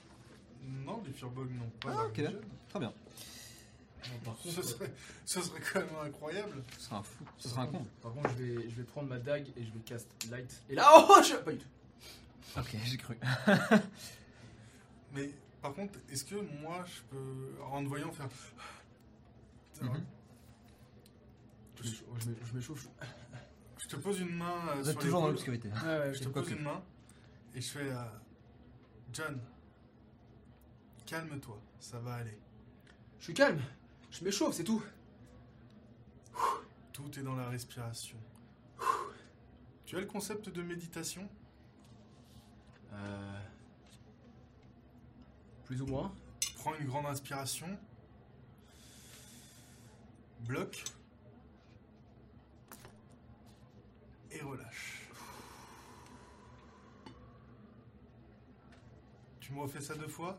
Non, 0.86 1.02
les 1.06 1.12
Firbolg 1.12 1.50
non. 1.52 1.70
Pas 1.82 1.96
Ah 1.98 2.06
ok, 2.06 2.22
très 2.70 2.80
bien. 2.80 2.94
par, 4.24 4.38
Ce 4.46 4.62
serait, 4.62 4.94
ce 5.26 5.42
serait 5.42 5.60
quand 5.60 5.80
même 5.80 5.90
incroyable. 6.06 6.64
Ce 6.78 6.86
sera 6.86 6.98
un 6.98 7.04
fou, 7.04 7.26
ce 7.38 7.50
sera 7.50 7.64
un 7.64 7.68
con. 7.68 7.86
par 8.02 8.14
contre, 8.14 8.30
je 8.38 8.44
vais, 8.44 8.70
je 8.70 8.76
vais 8.76 8.84
prendre 8.84 9.10
ma 9.10 9.18
dague 9.18 9.48
et 9.58 9.64
je 9.64 9.72
vais 9.72 9.80
cast 9.80 10.08
light. 10.30 10.62
Et 10.70 10.76
là, 10.76 10.88
oh, 10.96 11.16
je... 11.28 11.36
Pas 11.36 11.52
du 11.52 11.58
tout. 11.58 11.68
Ok, 12.58 12.76
j'ai 12.86 12.98
cru. 12.98 13.18
Mais 15.14 15.32
par 15.62 15.74
contre, 15.74 15.98
est-ce 16.12 16.24
que 16.24 16.36
moi 16.62 16.86
je 16.86 17.02
peux, 17.10 17.64
en 17.64 17.84
te 17.84 17.88
voyant 17.88 18.12
faire. 18.12 18.30
Mhm. 19.82 20.04
Je 21.82 22.56
m'échauffe, 22.56 22.84
je 22.84 23.19
je 23.80 23.88
te 23.88 23.96
pose 23.96 24.20
une 24.20 24.36
main. 24.36 24.68
euh, 24.70 24.74
Vous 24.76 24.90
êtes 24.90 24.94
sur 24.94 25.00
toujours 25.02 25.22
dans 25.22 25.28
l'obscurité. 25.30 25.70
Ouais, 25.70 26.00
ouais, 26.00 26.14
Je 26.14 26.20
te 26.24 26.30
pose 26.30 26.52
une 26.52 26.62
main 26.64 26.82
et 27.56 27.62
je 27.62 27.68
fais. 27.70 27.90
euh, 27.92 28.04
John, 29.12 29.42
calme-toi, 31.06 31.58
ça 31.80 32.00
va 32.00 32.16
aller. 32.16 32.38
Je 33.20 33.24
suis 33.26 33.34
calme. 33.34 33.60
Je 34.12 34.24
m'échauffe, 34.24 34.54
c'est 34.56 34.64
tout. 34.64 34.84
Tout 36.94 37.20
est 37.20 37.24
dans 37.24 37.36
la 37.36 37.48
respiration. 37.50 38.18
Tu 39.86 39.96
as 39.98 40.02
le 40.02 40.06
concept 40.06 40.50
de 40.50 40.62
méditation? 40.62 41.28
Euh... 42.94 43.40
Plus 45.66 45.82
ou 45.82 45.88
moins. 45.88 46.14
Prends 46.58 46.76
une 46.76 46.88
grande 46.88 47.06
inspiration. 47.08 47.68
Bloque. 50.42 50.84
Et 54.32 54.42
relâche. 54.42 55.08
Tu 59.40 59.54
me 59.54 59.62
refais 59.62 59.82
ça 59.82 59.96
deux 59.96 60.08
fois? 60.08 60.38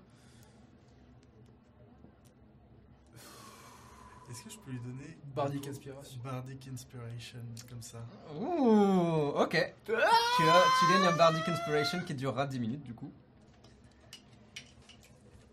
Est-ce 4.30 4.44
que 4.44 4.50
je 4.50 4.58
peux 4.58 4.70
lui 4.70 4.78
donner 4.78 5.18
Bardic 5.34 5.66
Inspiration. 5.66 6.20
Bardic 6.22 6.68
Inspiration, 6.68 7.40
comme 7.68 7.82
ça? 7.82 7.98
Ouh, 8.36 9.32
ok. 9.34 9.74
tu, 9.84 9.92
as, 9.96 10.08
tu 10.38 10.92
gagnes 10.92 11.06
un 11.12 11.16
Bardic 11.16 11.48
Inspiration 11.48 12.04
qui 12.04 12.14
durera 12.14 12.46
10 12.46 12.60
minutes 12.60 12.84
du 12.84 12.94
coup. 12.94 13.12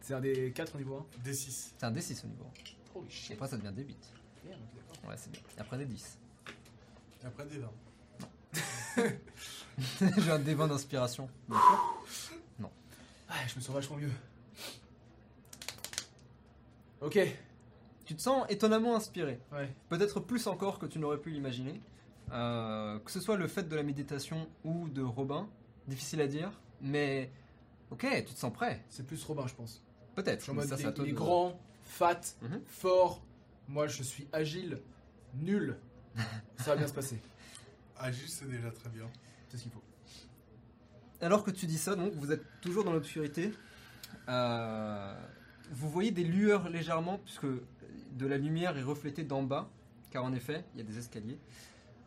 C'est 0.02 0.14
un 0.14 0.22
des 0.22 0.52
4 0.54 0.76
au 0.76 0.78
niveau 0.78 1.08
D6. 1.26 1.72
C'est 1.76 1.84
un 1.84 1.92
D6 1.92 2.24
au 2.26 2.28
niveau. 2.28 2.46
1. 2.96 3.00
Holy 3.00 3.08
Et 3.08 3.12
shit. 3.12 3.32
après 3.34 3.48
ça 3.48 3.58
devient 3.58 3.70
D8. 3.76 3.96
Merde, 4.46 4.60
d'accord. 4.76 5.10
Ouais, 5.10 5.18
c'est 5.18 5.32
bien. 5.32 5.42
Et 5.58 5.60
après 5.60 5.78
des 5.80 5.86
10. 5.86 6.20
Et 7.24 7.26
après 7.26 7.46
des 7.48 7.58
20. 7.58 7.68
J'ai 10.18 10.32
un 10.32 10.40
D20 10.40 10.70
d'inspiration. 10.70 11.30
sûr. 11.50 12.70
Ah, 13.30 13.36
je 13.48 13.56
me 13.56 13.62
sens 13.62 13.76
vachement 13.76 13.98
mieux. 13.98 14.10
Ok. 17.02 17.20
Tu 18.06 18.16
te 18.16 18.22
sens 18.22 18.46
étonnamment 18.50 18.96
inspiré. 18.96 19.40
Ouais. 19.52 19.70
Peut-être 19.90 20.20
plus 20.22 20.48
encore 20.48 20.80
que 20.80 20.86
tu 20.86 20.98
n'aurais 20.98 21.18
pu 21.18 21.30
l'imaginer. 21.30 21.82
Euh, 22.32 23.00
que 23.00 23.12
ce 23.12 23.20
soit 23.20 23.38
le 23.38 23.48
fait 23.48 23.64
de 23.64 23.76
la 23.76 23.84
méditation 23.84 24.48
ou 24.64 24.88
de 24.90 25.02
Robin, 25.02 25.48
difficile 25.88 26.22
à 26.22 26.28
dire, 26.28 26.52
mais 26.82 27.32
ok, 27.92 28.06
tu 28.26 28.34
te 28.34 28.40
sens 28.40 28.52
prêt. 28.52 28.84
C'est 28.90 29.06
plus 29.06 29.24
Robin, 29.24 29.46
je 29.48 29.54
pense. 29.56 29.82
Je 30.16 30.22
Peut-être. 30.22 30.54
mais 30.54 30.66
ça, 30.68 30.76
il, 30.80 31.10
est 31.10 31.12
grand, 31.12 31.60
fat, 31.84 32.20
Mhm. 32.42 32.62
fort. 32.66 33.22
Moi, 33.68 33.88
je 33.88 34.04
suis 34.04 34.28
agile, 34.34 34.82
nul. 35.36 35.78
Ça 36.58 36.72
va 36.72 36.76
bien 36.78 36.88
se 36.88 36.94
passer. 36.94 37.20
Agile, 38.00 38.30
c'est 38.30 38.50
déjà 38.50 38.72
très 38.72 38.90
bien. 38.90 39.06
C'est 39.50 39.58
ce 39.58 39.64
qu'il 39.64 39.72
faut. 39.72 39.84
Alors 41.22 41.44
que 41.44 41.52
tu 41.52 41.66
dis 41.66 41.78
ça, 41.78 41.96
donc 41.96 42.14
vous 42.14 42.32
êtes 42.32 42.44
toujours 42.62 42.84
dans 42.84 42.92
l'obscurité. 42.94 43.52
Euh, 44.30 45.16
vous 45.72 45.90
voyez 45.90 46.12
des 46.12 46.24
lueurs 46.24 46.70
légèrement, 46.70 47.18
puisque 47.20 47.46
de 47.46 48.26
la 48.28 48.38
lumière 48.38 48.78
est 48.78 48.84
reflétée 48.84 49.24
d'en 49.24 49.44
bas, 49.44 49.70
car 50.12 50.24
en 50.24 50.34
effet, 50.34 50.64
il 50.74 50.80
y 50.80 50.82
a 50.82 50.84
des 50.86 50.98
escaliers. 50.98 51.40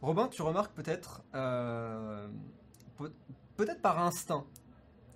Robin, 0.03 0.28
tu 0.28 0.43
remarques 0.43 0.72
peut-être, 0.72 1.22
euh, 1.34 2.28
peut- 2.97 3.12
peut-être 3.57 3.82
par 3.82 3.99
instinct, 4.01 4.47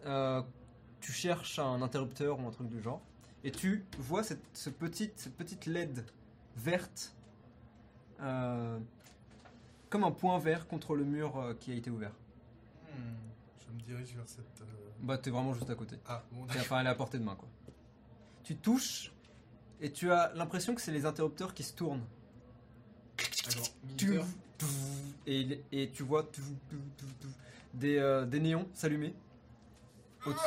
euh, 0.07 0.43
tu 1.01 1.13
cherches 1.13 1.59
un 1.59 1.81
interrupteur 1.81 2.39
ou 2.41 2.47
un 2.47 2.51
truc 2.51 2.69
du 2.69 2.83
genre, 2.83 3.01
et 3.45 3.51
tu 3.51 3.85
vois 3.99 4.23
cette, 4.23 4.43
ce 4.53 4.71
petit, 4.71 5.11
cette 5.17 5.37
petite 5.37 5.67
LED 5.67 6.05
verte, 6.57 7.15
comme 9.95 10.03
un 10.03 10.11
point 10.11 10.37
vert 10.41 10.67
contre 10.67 10.97
le 10.97 11.05
mur 11.05 11.39
euh, 11.39 11.55
qui 11.55 11.71
a 11.71 11.75
été 11.77 11.89
ouvert. 11.89 12.11
Hmm, 12.91 12.97
Je 13.65 13.73
me 13.73 13.81
dirige 13.81 14.13
vers 14.17 14.25
cette. 14.29 14.41
euh, 14.63 14.65
Bah, 15.01 15.19
t'es 15.19 15.31
vraiment 15.31 15.55
juste 15.55 15.71
à 15.71 15.77
côté. 15.77 15.95
Ah, 16.09 16.25
bon, 16.33 16.45
enfin, 16.49 16.81
elle 16.81 16.87
est 16.87 16.91
à 16.91 16.97
portée 16.97 17.17
de 17.21 17.23
main, 17.23 17.37
quoi. 17.37 17.49
Tu 18.43 18.57
touches 18.57 19.13
et 19.81 19.93
tu 19.93 20.11
as 20.11 20.33
l'impression 20.35 20.75
que 20.75 20.81
c'est 20.81 20.91
les 20.91 21.07
interrupteurs 21.07 21.55
qui 21.55 21.63
se 21.63 21.75
tournent. 21.75 22.03
Alors, 23.47 23.67
Tu- 23.97 24.09
minuteur. 24.09 24.27
Et, 25.29 25.41
il- 25.43 25.61
et 25.71 25.91
tu 25.91 26.03
vois 26.03 26.25
tu- 26.33 26.41
tu- 26.69 26.77
tu- 26.97 27.05
tu- 27.21 27.27
des, 27.75 27.99
euh, 27.99 28.25
des 28.27 28.41
néons 28.41 28.67
s'allumer 28.75 29.15
au-dessus. 30.27 30.43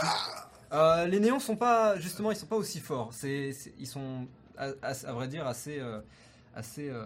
Euh, 0.74 1.06
les 1.06 1.22
néons 1.22 1.40
sont 1.40 1.56
pas 1.56 1.98
justement 2.00 2.32
ils 2.32 2.38
sont 2.38 2.48
pas 2.48 2.58
aussi 2.58 2.82
forts. 2.82 3.14
C'est 3.14 3.54
c'est- 3.54 3.74
ils 3.80 3.88
sont 3.88 4.28
à, 4.58 4.72
à- 4.82 5.06
à 5.08 5.14
vrai 5.14 5.30
dire 5.30 5.48
assez 5.48 5.80
euh, 5.80 6.02
assez 6.54 6.90
euh, 6.90 7.06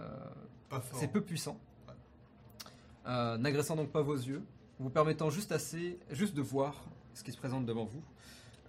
Pas 0.70 0.80
fort. 0.82 1.00
c'est 1.00 1.08
peu 1.08 1.22
puissant. 1.22 1.60
Euh, 3.08 3.38
N'agressant 3.38 3.76
donc 3.76 3.90
pas 3.92 4.02
vos 4.02 4.16
yeux, 4.16 4.44
vous 4.80 4.90
permettant 4.90 5.30
juste 5.30 5.52
assez 5.52 6.00
juste 6.12 6.34
de 6.36 6.42
voir 6.42 6.84
ce 7.14 7.24
qui 7.24 7.32
se 7.32 7.38
présente 7.38 7.66
devant 7.66 7.86
vous. 7.86 8.02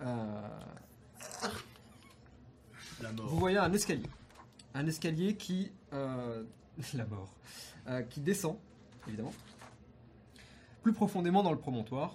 Euh, 0.01 0.41
La 3.01 3.13
mort. 3.13 3.27
vous 3.29 3.39
voyez 3.39 3.59
un 3.59 3.73
escalier. 3.73 4.07
Un 4.75 4.87
escalier 4.87 5.37
qui. 5.37 5.71
euh, 5.93 6.43
la 6.95 7.05
mort. 7.07 7.35
Euh, 7.89 8.03
qui 8.03 8.21
descend, 8.21 8.57
évidemment. 9.09 9.33
Plus 10.83 10.93
profondément 10.93 11.43
dans 11.43 11.53
le 11.53 11.59
promontoire. 11.59 12.15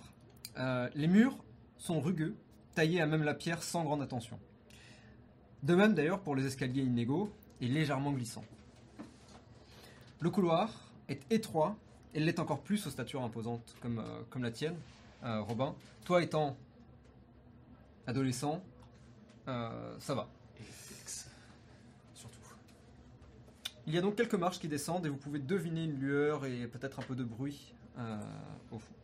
Euh, 0.57 0.89
les 0.95 1.07
murs 1.07 1.37
sont 1.77 1.99
rugueux, 1.99 2.35
taillés 2.73 3.01
à 3.01 3.05
même 3.05 3.23
la 3.23 3.33
pierre 3.33 3.61
sans 3.61 3.83
grande 3.83 4.01
attention. 4.01 4.39
De 5.63 5.75
même 5.75 5.93
d'ailleurs 5.93 6.19
pour 6.21 6.35
les 6.35 6.45
escaliers 6.45 6.81
inégaux 6.83 7.31
et 7.61 7.67
légèrement 7.67 8.11
glissants. 8.11 8.45
Le 10.19 10.29
couloir 10.29 10.89
est 11.09 11.21
étroit 11.31 11.75
et 12.17 12.19
l'est 12.19 12.39
encore 12.39 12.61
plus 12.63 12.87
aux 12.87 12.89
statures 12.89 13.21
imposantes 13.21 13.75
comme, 13.79 13.99
euh, 13.99 14.23
comme 14.31 14.41
la 14.41 14.49
tienne, 14.49 14.75
euh, 15.23 15.39
Robin. 15.41 15.75
Toi 16.03 16.23
étant 16.23 16.57
adolescent, 18.07 18.63
euh, 19.47 19.95
ça 19.99 20.15
va. 20.15 20.27
Et. 20.59 20.63
Surtout. 22.15 22.39
Il 23.85 23.93
y 23.93 23.99
a 23.99 24.01
donc 24.01 24.15
quelques 24.15 24.33
marches 24.33 24.59
qui 24.59 24.67
descendent 24.67 25.05
et 25.05 25.09
vous 25.09 25.17
pouvez 25.17 25.37
deviner 25.37 25.83
une 25.83 25.99
lueur 25.99 26.47
et 26.47 26.65
peut-être 26.65 26.99
un 26.99 27.03
peu 27.03 27.15
de 27.15 27.23
bruit 27.23 27.75
euh, 27.99 28.17
au 28.71 28.79
fond. 28.79 28.95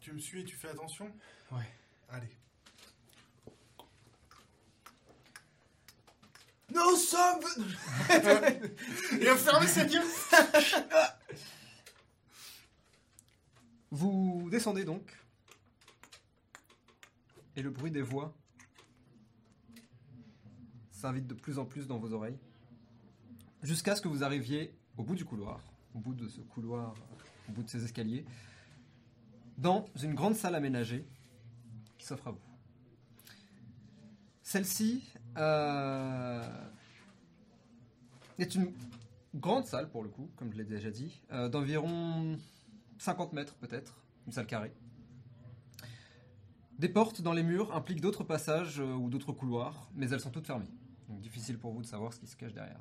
Tu 0.00 0.12
me 0.12 0.18
suis 0.18 0.40
et 0.40 0.44
tu 0.44 0.56
fais 0.56 0.70
attention? 0.70 1.12
Ouais. 1.50 1.68
Allez. 2.08 2.34
Nous 6.74 6.96
sommes. 6.96 7.44
Il 9.20 9.28
a 9.28 9.36
fermé 9.36 9.66
sa 9.66 9.84
gueule 9.84 10.02
Vous 13.92 14.48
descendez 14.50 14.86
donc 14.86 15.14
et 17.56 17.60
le 17.60 17.68
bruit 17.68 17.90
des 17.90 18.00
voix 18.00 18.34
s'invite 20.90 21.26
de 21.26 21.34
plus 21.34 21.58
en 21.58 21.66
plus 21.66 21.86
dans 21.86 21.98
vos 21.98 22.14
oreilles 22.14 22.38
jusqu'à 23.62 23.94
ce 23.94 24.00
que 24.00 24.08
vous 24.08 24.24
arriviez 24.24 24.74
au 24.96 25.02
bout 25.02 25.14
du 25.14 25.26
couloir, 25.26 25.60
au 25.94 25.98
bout 25.98 26.14
de 26.14 26.26
ce 26.26 26.40
couloir, 26.40 26.94
au 27.50 27.52
bout 27.52 27.62
de 27.62 27.68
ces 27.68 27.84
escaliers, 27.84 28.24
dans 29.58 29.84
une 30.02 30.14
grande 30.14 30.36
salle 30.36 30.54
aménagée 30.54 31.06
qui 31.98 32.06
s'offre 32.06 32.28
à 32.28 32.30
vous. 32.30 32.40
Celle-ci 34.42 35.04
euh, 35.36 36.42
est 38.38 38.54
une 38.54 38.72
grande 39.34 39.66
salle 39.66 39.90
pour 39.90 40.02
le 40.02 40.08
coup, 40.08 40.30
comme 40.36 40.50
je 40.50 40.56
l'ai 40.56 40.64
déjà 40.64 40.90
dit, 40.90 41.20
euh, 41.30 41.50
d'environ 41.50 42.38
50 43.02 43.32
mètres 43.32 43.54
peut-être, 43.56 44.00
une 44.26 44.32
salle 44.32 44.46
carrée. 44.46 44.72
Des 46.78 46.88
portes 46.88 47.20
dans 47.20 47.32
les 47.32 47.42
murs 47.42 47.74
impliquent 47.74 48.00
d'autres 48.00 48.22
passages 48.22 48.78
euh, 48.78 48.94
ou 48.94 49.10
d'autres 49.10 49.32
couloirs, 49.32 49.90
mais 49.96 50.08
elles 50.10 50.20
sont 50.20 50.30
toutes 50.30 50.46
fermées. 50.46 50.70
Donc 51.08 51.20
difficile 51.20 51.58
pour 51.58 51.72
vous 51.72 51.82
de 51.82 51.86
savoir 51.86 52.12
ce 52.12 52.20
qui 52.20 52.28
se 52.28 52.36
cache 52.36 52.54
derrière. 52.54 52.80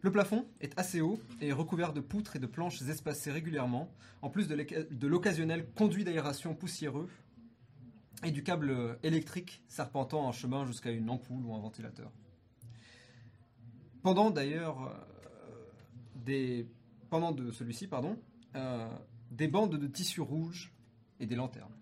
Le 0.00 0.10
plafond 0.10 0.46
est 0.62 0.78
assez 0.78 1.02
haut 1.02 1.20
et 1.42 1.52
recouvert 1.52 1.92
de 1.92 2.00
poutres 2.00 2.36
et 2.36 2.38
de 2.38 2.46
planches 2.46 2.80
espacées 2.82 3.30
régulièrement, 3.30 3.92
en 4.22 4.30
plus 4.30 4.48
de 4.48 5.06
l'occasionnel 5.06 5.68
conduit 5.74 6.04
d'aération 6.04 6.54
poussiéreux 6.54 7.10
et 8.24 8.30
du 8.30 8.42
câble 8.42 8.98
électrique 9.02 9.62
serpentant 9.68 10.24
en 10.26 10.32
chemin 10.32 10.64
jusqu'à 10.64 10.92
une 10.92 11.10
ampoule 11.10 11.44
ou 11.44 11.54
un 11.54 11.60
ventilateur. 11.60 12.10
Pendant 14.02 14.30
d'ailleurs 14.30 14.96
euh, 16.26 16.62
pendant 17.10 17.32
de 17.32 17.50
celui-ci 17.50 17.86
pardon, 17.86 18.18
euh, 18.58 18.88
des 19.30 19.48
bandes 19.48 19.76
de 19.76 19.86
tissu 19.86 20.20
rouge 20.20 20.72
et 21.20 21.26
des 21.26 21.36
lanternes. 21.36 21.74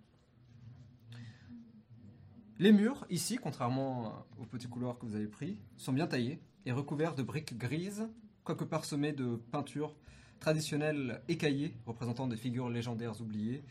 Les 2.59 2.72
murs, 2.72 3.07
ici, 3.11 3.37
contrairement 3.37 4.27
au 4.39 4.47
petit 4.47 4.66
couloir 4.66 4.99
que 4.99 5.05
vous 5.05 5.14
avez 5.14 5.27
pris, 5.27 5.59
sont 5.77 5.93
bien 5.93 6.07
taillés 6.07 6.41
et 6.64 6.72
recouverts 6.72 7.14
de 7.14 7.22
briques 7.22 7.59
grises, 7.59 8.09
quoique 8.45 8.64
parsemés 8.64 9.12
de 9.12 9.37
peintures 9.51 9.95
traditionnelles 10.41 11.20
écaillées 11.29 11.74
représentant 11.85 12.27
des 12.27 12.37
figures 12.37 12.70
légendaires 12.70 13.20
oubliées 13.20 13.62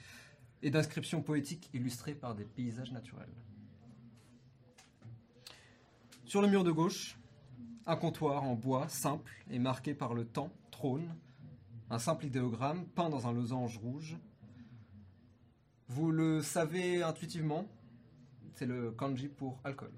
et 0.61 0.69
d'inscriptions 0.69 1.21
poétiques 1.21 1.69
illustrées 1.73 2.15
par 2.15 2.35
des 2.35 2.45
paysages 2.45 2.91
naturels. 2.91 3.33
Sur 6.25 6.41
le 6.41 6.47
mur 6.47 6.63
de 6.63 6.71
gauche, 6.71 7.17
un 7.85 7.95
comptoir 7.95 8.43
en 8.43 8.55
bois 8.55 8.87
simple 8.89 9.31
et 9.49 9.59
marqué 9.59 9.93
par 9.93 10.13
le 10.13 10.25
temps 10.25 10.51
trône, 10.71 11.15
un 11.95 11.99
simple 11.99 12.25
idéogramme 12.25 12.85
peint 12.87 13.09
dans 13.09 13.25
un 13.25 13.31
losange 13.31 13.77
rouge. 13.77 14.17
Vous 15.87 16.11
le 16.11 16.41
savez 16.41 17.01
intuitivement, 17.01 17.65
c'est 18.55 18.65
le 18.65 18.91
kanji 18.91 19.29
pour 19.29 19.59
alcool, 19.63 19.93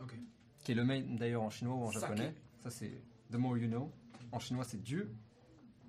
Ok. 0.00 0.14
qui 0.62 0.70
est 0.72 0.74
le 0.76 0.84
même 0.84 1.16
d'ailleurs 1.16 1.42
en 1.42 1.50
chinois 1.50 1.74
ou 1.74 1.82
en 1.86 1.90
Sake. 1.90 2.02
japonais. 2.02 2.34
Ça 2.62 2.70
c'est 2.70 3.02
the 3.32 3.34
more 3.34 3.58
you 3.58 3.66
know. 3.68 3.90
En 4.30 4.38
chinois 4.38 4.62
c'est 4.64 4.80
Dieu 4.80 5.12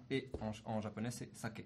et 0.09 0.29
en, 0.41 0.51
en 0.65 0.81
japonais 0.81 1.11
c'est 1.11 1.29
sake. 1.37 1.63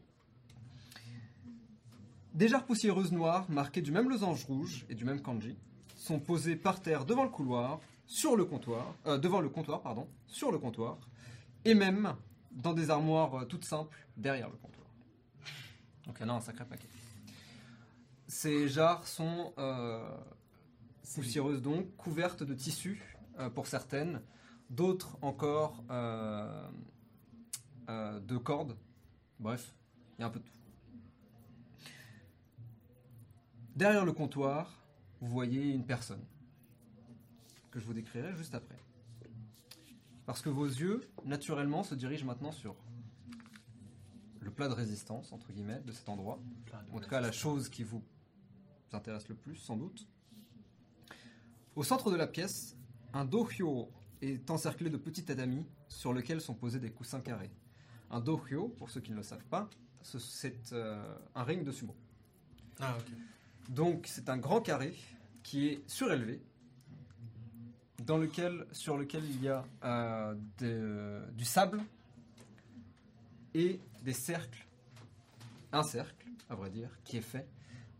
Des 2.33 2.49
jarres 2.49 2.65
poussiéreuses 2.65 3.13
noires 3.13 3.49
marquées 3.49 3.81
du 3.81 3.91
même 3.93 4.09
losange 4.09 4.43
rouge 4.43 4.85
et 4.89 4.95
du 4.95 5.05
même 5.05 5.21
kanji 5.21 5.57
sont 5.95 6.19
posées 6.19 6.57
par 6.57 6.81
terre 6.81 7.05
devant 7.05 7.23
le 7.23 7.29
couloir, 7.29 7.79
sur 8.07 8.35
le 8.35 8.43
comptoir, 8.43 8.93
euh, 9.05 9.17
devant 9.17 9.39
le 9.39 9.47
comptoir 9.49 9.81
pardon, 9.81 10.05
sur 10.27 10.51
le 10.51 10.57
comptoir, 10.59 10.97
et 11.63 11.75
même 11.75 12.13
dans 12.51 12.73
des 12.73 12.89
armoires 12.89 13.35
euh, 13.35 13.45
toutes 13.45 13.65
simples 13.65 13.97
derrière 14.17 14.49
le 14.49 14.57
comptoir. 14.57 14.87
Donc 16.05 16.17
il 16.19 16.23
y 16.23 16.25
en 16.25 16.33
a 16.33 16.37
un 16.37 16.41
sacré 16.41 16.65
paquet. 16.65 16.87
Ces 18.27 18.67
jarres 18.67 19.07
sont 19.07 19.53
euh, 19.57 20.07
poussiéreuses 21.15 21.61
donc, 21.61 21.95
couvertes 21.97 22.43
de 22.43 22.53
tissu 22.53 23.01
euh, 23.39 23.49
pour 23.49 23.65
certaines, 23.65 24.21
d'autres 24.69 25.17
encore 25.23 25.83
euh, 25.89 26.69
de 27.87 28.37
cordes. 28.37 28.77
Bref, 29.39 29.73
il 30.17 30.21
y 30.21 30.23
a 30.23 30.27
un 30.27 30.29
peu 30.29 30.39
de 30.39 30.45
tout. 30.45 30.51
Derrière 33.75 34.05
le 34.05 34.13
comptoir, 34.13 34.83
vous 35.21 35.27
voyez 35.29 35.71
une 35.71 35.85
personne 35.85 36.23
que 37.71 37.79
je 37.79 37.85
vous 37.85 37.93
décrirai 37.93 38.35
juste 38.35 38.53
après. 38.53 38.77
Parce 40.29 40.43
que 40.43 40.49
vos 40.49 40.67
yeux, 40.67 41.01
naturellement, 41.25 41.81
se 41.81 41.95
dirigent 41.95 42.23
maintenant 42.23 42.51
sur 42.51 42.75
le 44.41 44.51
plat 44.51 44.67
de 44.67 44.75
résistance, 44.75 45.31
entre 45.33 45.51
guillemets, 45.51 45.81
de 45.83 45.91
cet 45.91 46.07
endroit. 46.07 46.39
En 46.91 46.99
tout 46.99 47.09
cas, 47.09 47.19
la 47.19 47.31
chose 47.31 47.67
qui 47.67 47.81
vous 47.81 48.03
intéresse 48.93 49.27
le 49.27 49.33
plus, 49.33 49.55
sans 49.55 49.75
doute. 49.75 50.07
Au 51.75 51.81
centre 51.81 52.11
de 52.11 52.15
la 52.15 52.27
pièce, 52.27 52.77
un 53.11 53.25
dohyo 53.25 53.89
est 54.21 54.51
encerclé 54.51 54.91
de 54.91 54.97
petits 54.97 55.25
tatamis 55.25 55.65
sur 55.87 56.13
lesquels 56.13 56.41
sont 56.41 56.53
posés 56.53 56.79
des 56.79 56.91
coussins 56.91 57.21
carrés. 57.21 57.49
Un 58.11 58.19
dohyo, 58.19 58.67
pour 58.67 58.91
ceux 58.91 59.01
qui 59.01 59.09
ne 59.09 59.15
le 59.17 59.23
savent 59.23 59.45
pas, 59.45 59.67
ce- 60.03 60.19
c'est 60.19 60.73
euh, 60.73 61.17
un 61.33 61.43
ring 61.43 61.63
de 61.63 61.71
sumo. 61.71 61.95
Ah, 62.79 62.95
ok. 62.99 63.73
Donc 63.73 64.05
c'est 64.05 64.29
un 64.29 64.37
grand 64.37 64.61
carré 64.61 64.93
qui 65.41 65.69
est 65.69 65.89
surélevé, 65.89 66.39
dans 68.05 68.17
lequel, 68.17 68.65
sur 68.71 68.97
lequel 68.97 69.23
il 69.25 69.41
y 69.43 69.49
a 69.49 69.63
euh, 69.83 70.35
de- 70.59 71.21
du 71.33 71.45
sable 71.45 71.81
et 73.53 73.79
des 74.03 74.13
cercles, 74.13 74.65
un 75.71 75.83
cercle 75.83 76.27
à 76.49 76.55
vrai 76.55 76.69
dire, 76.69 76.89
qui 77.03 77.17
est 77.17 77.21
fait 77.21 77.47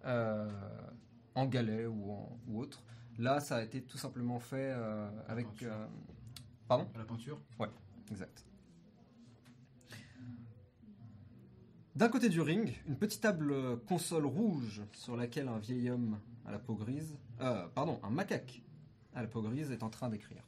euh, 0.05 0.49
en 1.35 1.45
galet 1.45 1.85
ou, 1.85 2.11
en- 2.11 2.39
ou 2.47 2.59
autre. 2.61 2.83
Là, 3.17 3.39
ça 3.39 3.57
a 3.57 3.61
été 3.63 3.81
tout 3.81 3.97
simplement 3.97 4.39
fait 4.39 4.71
euh, 4.75 5.09
avec... 5.27 5.47
euh, 5.63 5.85
pardon? 6.67 6.87
À 6.95 6.97
la 6.99 7.03
peinture 7.05 7.39
Exact. 8.09 8.45
D'un 11.95 12.07
côté 12.07 12.29
du 12.29 12.39
ring, 12.41 12.73
une 12.87 12.95
petite 12.95 13.21
table 13.21 13.51
euh, 13.51 13.75
console 13.75 14.25
rouge 14.25 14.81
sur 14.93 15.17
laquelle 15.17 15.47
un 15.49 15.59
vieil 15.59 15.89
homme 15.89 16.17
à 16.45 16.51
la 16.51 16.59
peau 16.59 16.73
grise, 16.75 17.17
euh, 17.41 17.67
pardon, 17.75 17.99
un 18.03 18.09
macaque 18.09 18.63
à 19.19 19.21
la 19.21 19.27
peau 19.27 19.41
grise 19.41 19.71
est 19.71 19.83
en 19.83 19.89
train 19.89 20.09
d'écrire. 20.09 20.43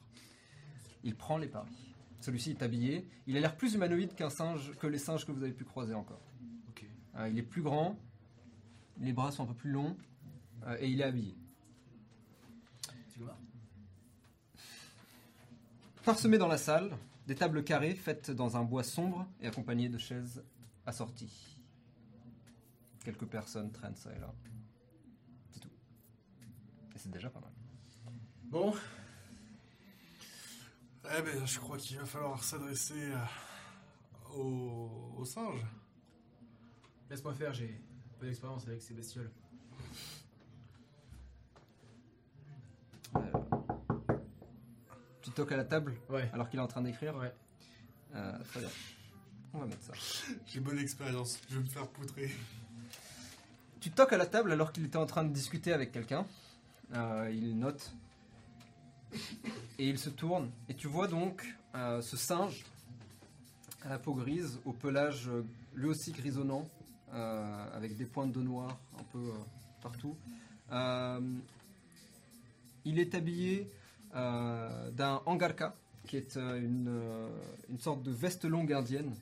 Il 1.04 1.16
prend 1.16 1.38
les 1.38 1.48
paris. 1.48 1.94
Celui-ci 2.22 2.52
est 2.52 2.64
habillé. 2.64 3.08
Il 3.28 3.36
a 3.36 3.40
l'air 3.40 3.58
plus 3.58 3.74
humanoïde 3.74 4.16
qu'un 4.16 4.30
singe, 4.30 4.72
que 4.80 4.88
les 4.88 4.98
singes 4.98 5.26
que 5.26 5.32
vous 5.32 5.44
avez 5.44 5.52
pu 5.52 5.66
croiser 5.66 5.94
encore. 5.94 6.22
Euh, 7.18 7.28
il 7.28 7.38
est 7.38 7.44
plus 7.44 7.62
grand, 7.62 8.00
les 9.02 9.12
bras 9.12 9.34
sont 9.34 9.44
un 9.44 9.48
peu 9.48 9.54
plus 9.54 9.72
longs 9.72 9.98
euh, 10.66 10.78
et 10.80 10.90
il 10.90 11.02
est 11.02 11.04
habillé. 11.04 11.36
Tu 13.12 13.20
vois? 13.20 13.38
Parsemés 16.06 16.38
dans 16.38 16.48
la 16.48 16.58
salle, 16.58 16.96
des 17.28 17.36
tables 17.36 17.66
carrées 17.66 17.96
faites 17.96 18.32
dans 18.32 18.56
un 18.56 18.64
bois 18.64 18.84
sombre 18.84 19.28
et 19.42 19.48
accompagnées 19.48 19.90
de 19.90 19.98
chaises 19.98 20.42
assorties. 20.86 21.58
Quelques 23.04 23.26
personnes 23.26 23.72
traînent 23.74 23.98
ça 23.98 24.16
et 24.16 24.20
là. 24.20 24.34
C'est 25.52 25.60
tout. 25.60 25.70
Et 26.96 26.98
c'est 26.98 27.12
déjà 27.12 27.30
pas 27.30 27.42
mal. 27.42 27.51
Bon, 28.52 28.74
Eh 31.18 31.22
ben, 31.22 31.46
je 31.46 31.60
crois 31.60 31.78
qu'il 31.78 31.98
va 31.98 32.06
falloir 32.06 32.44
s'adresser 32.44 33.12
euh, 33.12 34.36
au, 34.36 35.14
au 35.18 35.26
singe. 35.26 35.62
laisse-moi 37.10 37.34
faire, 37.34 37.54
j'ai 37.54 37.82
peu 38.20 38.26
d'expérience 38.28 38.68
avec 38.68 38.82
ces 38.82 38.94
bestioles. 38.94 39.32
Tu 45.22 45.32
toques 45.32 45.52
à 45.52 45.58
la 45.58 45.66
table 45.66 45.96
Ouais. 46.10 46.30
alors 46.34 46.50
qu'il 46.50 46.60
est 46.60 46.64
en 46.64 46.68
train 46.68 46.82
d'écrire 46.82 47.16
Ouais. 47.16 47.34
Euh, 48.16 48.38
Très 48.50 48.60
bien. 48.62 48.70
On 49.54 49.60
va 49.60 49.66
mettre 49.66 49.84
ça. 49.84 49.94
J'ai 50.48 50.60
bonne 50.60 50.80
expérience. 50.80 51.40
Je 51.50 51.56
vais 51.56 51.62
me 51.64 51.68
faire 51.70 51.88
poutrer. 51.88 52.32
Tu 53.80 53.92
toques 53.92 54.14
à 54.14 54.18
la 54.18 54.26
table 54.26 54.52
alors 54.52 54.72
qu'il 54.72 54.86
était 54.86 54.98
en 54.98 55.06
train 55.06 55.24
de 55.24 55.34
discuter 55.34 55.74
avec 55.74 55.92
quelqu'un. 55.92 56.26
Euh, 56.94 57.30
il 57.34 57.58
note. 57.58 57.94
Et 59.80 59.90
il 59.90 59.98
se 59.98 60.10
tourne. 60.10 60.50
Et 60.70 60.74
tu 60.74 60.88
vois 60.88 61.08
donc 61.08 61.46
euh, 61.76 62.02
ce 62.02 62.18
singe 62.18 62.66
à 63.84 63.90
la 63.90 63.98
peau 63.98 64.14
grise, 64.14 64.60
au 64.66 64.74
pelage 64.74 65.28
euh, 65.28 65.44
lui 65.74 65.88
aussi 65.88 66.12
grisonnant, 66.12 66.68
euh, 67.14 67.66
avec 67.76 67.98
des 67.98 68.06
pointes 68.06 68.32
de 68.32 68.42
noir 68.42 68.78
un 69.00 69.04
peu 69.12 69.32
partout. 69.82 70.16
Il 72.86 73.00
est 73.00 73.14
habillé 73.16 73.70
d'un 74.14 75.22
angarka, 75.26 75.76
qui 76.06 76.18
est 76.18 76.36
une, 76.36 76.92
une 77.70 77.80
sorte 77.80 78.04
de 78.04 78.12
veste 78.12 78.46
longue 78.46 78.72
indienne. 78.74 79.14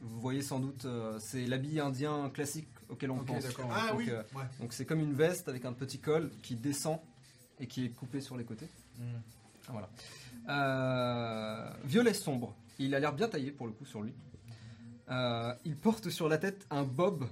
Vous 0.00 0.20
voyez 0.20 0.42
sans 0.42 0.60
doute, 0.60 0.86
c'est 1.18 1.46
l'habit 1.46 1.80
indien 1.80 2.30
classique 2.30 2.68
auquel 2.88 3.10
on 3.10 3.18
pense. 3.18 3.44
Ah 3.70 3.88
Donc, 3.90 3.98
oui, 3.98 4.10
ouais. 4.10 4.44
donc 4.60 4.72
c'est 4.72 4.84
comme 4.84 5.00
une 5.00 5.14
veste 5.14 5.48
avec 5.48 5.64
un 5.64 5.72
petit 5.72 5.98
col 5.98 6.30
qui 6.42 6.54
descend 6.56 6.98
et 7.60 7.66
qui 7.66 7.84
est 7.84 7.90
coupé 7.90 8.20
sur 8.20 8.36
les 8.36 8.44
côtés. 8.44 8.68
Ah, 9.00 9.72
Voilà. 9.72 9.88
Euh, 10.48 11.70
violet 11.84 12.14
sombre. 12.14 12.54
Il 12.78 12.94
a 12.94 13.00
l'air 13.00 13.12
bien 13.12 13.28
taillé 13.28 13.50
pour 13.50 13.66
le 13.66 13.72
coup 13.72 13.84
sur 13.84 14.02
lui. 14.02 14.12
Euh, 15.10 15.54
il 15.64 15.76
porte 15.76 16.10
sur 16.10 16.28
la 16.28 16.38
tête 16.38 16.66
un 16.70 16.82
bob 16.84 17.26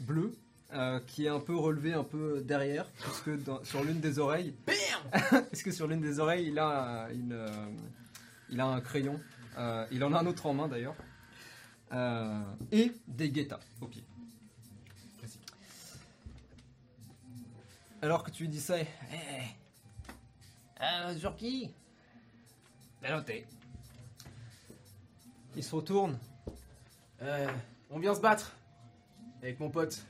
bleu 0.00 0.34
euh, 0.72 1.00
qui 1.06 1.24
est 1.26 1.28
un 1.28 1.40
peu 1.40 1.56
relevé 1.56 1.92
un 1.92 2.04
peu 2.04 2.40
derrière 2.42 2.86
puisque 2.90 3.42
dans- 3.44 3.62
sur 3.64 3.82
l'une 3.84 4.00
des 4.00 4.18
oreilles, 4.18 4.54
puisque 5.50 5.72
sur 5.72 5.86
l'une 5.86 6.00
des 6.00 6.18
oreilles 6.20 6.48
il 6.48 6.58
a 6.58 7.08
une, 7.12 7.32
euh, 7.32 7.48
il 8.50 8.60
a 8.60 8.66
un 8.66 8.80
crayon. 8.80 9.20
Euh, 9.58 9.86
il 9.90 10.02
en 10.04 10.12
a 10.12 10.18
un 10.20 10.26
autre 10.26 10.46
en 10.46 10.54
main 10.54 10.68
d'ailleurs. 10.68 10.94
Et 12.70 12.92
des 13.08 13.30
guettas 13.30 13.58
au 13.80 13.86
pied. 13.86 14.04
Alors 18.02 18.22
que 18.24 18.30
tu 18.30 18.48
dis 18.48 18.60
ça, 18.60 18.78
Eh. 18.80 18.86
Euh, 20.82 21.18
sur 21.18 21.36
qui? 21.36 21.70
Noté. 23.02 23.46
il 25.56 25.64
se 25.64 25.74
retourne. 25.74 26.18
Euh, 27.22 27.48
on 27.90 27.98
vient 27.98 28.14
se 28.14 28.20
battre 28.20 28.56
avec 29.42 29.58
mon 29.60 29.70
pote. 29.70 30.04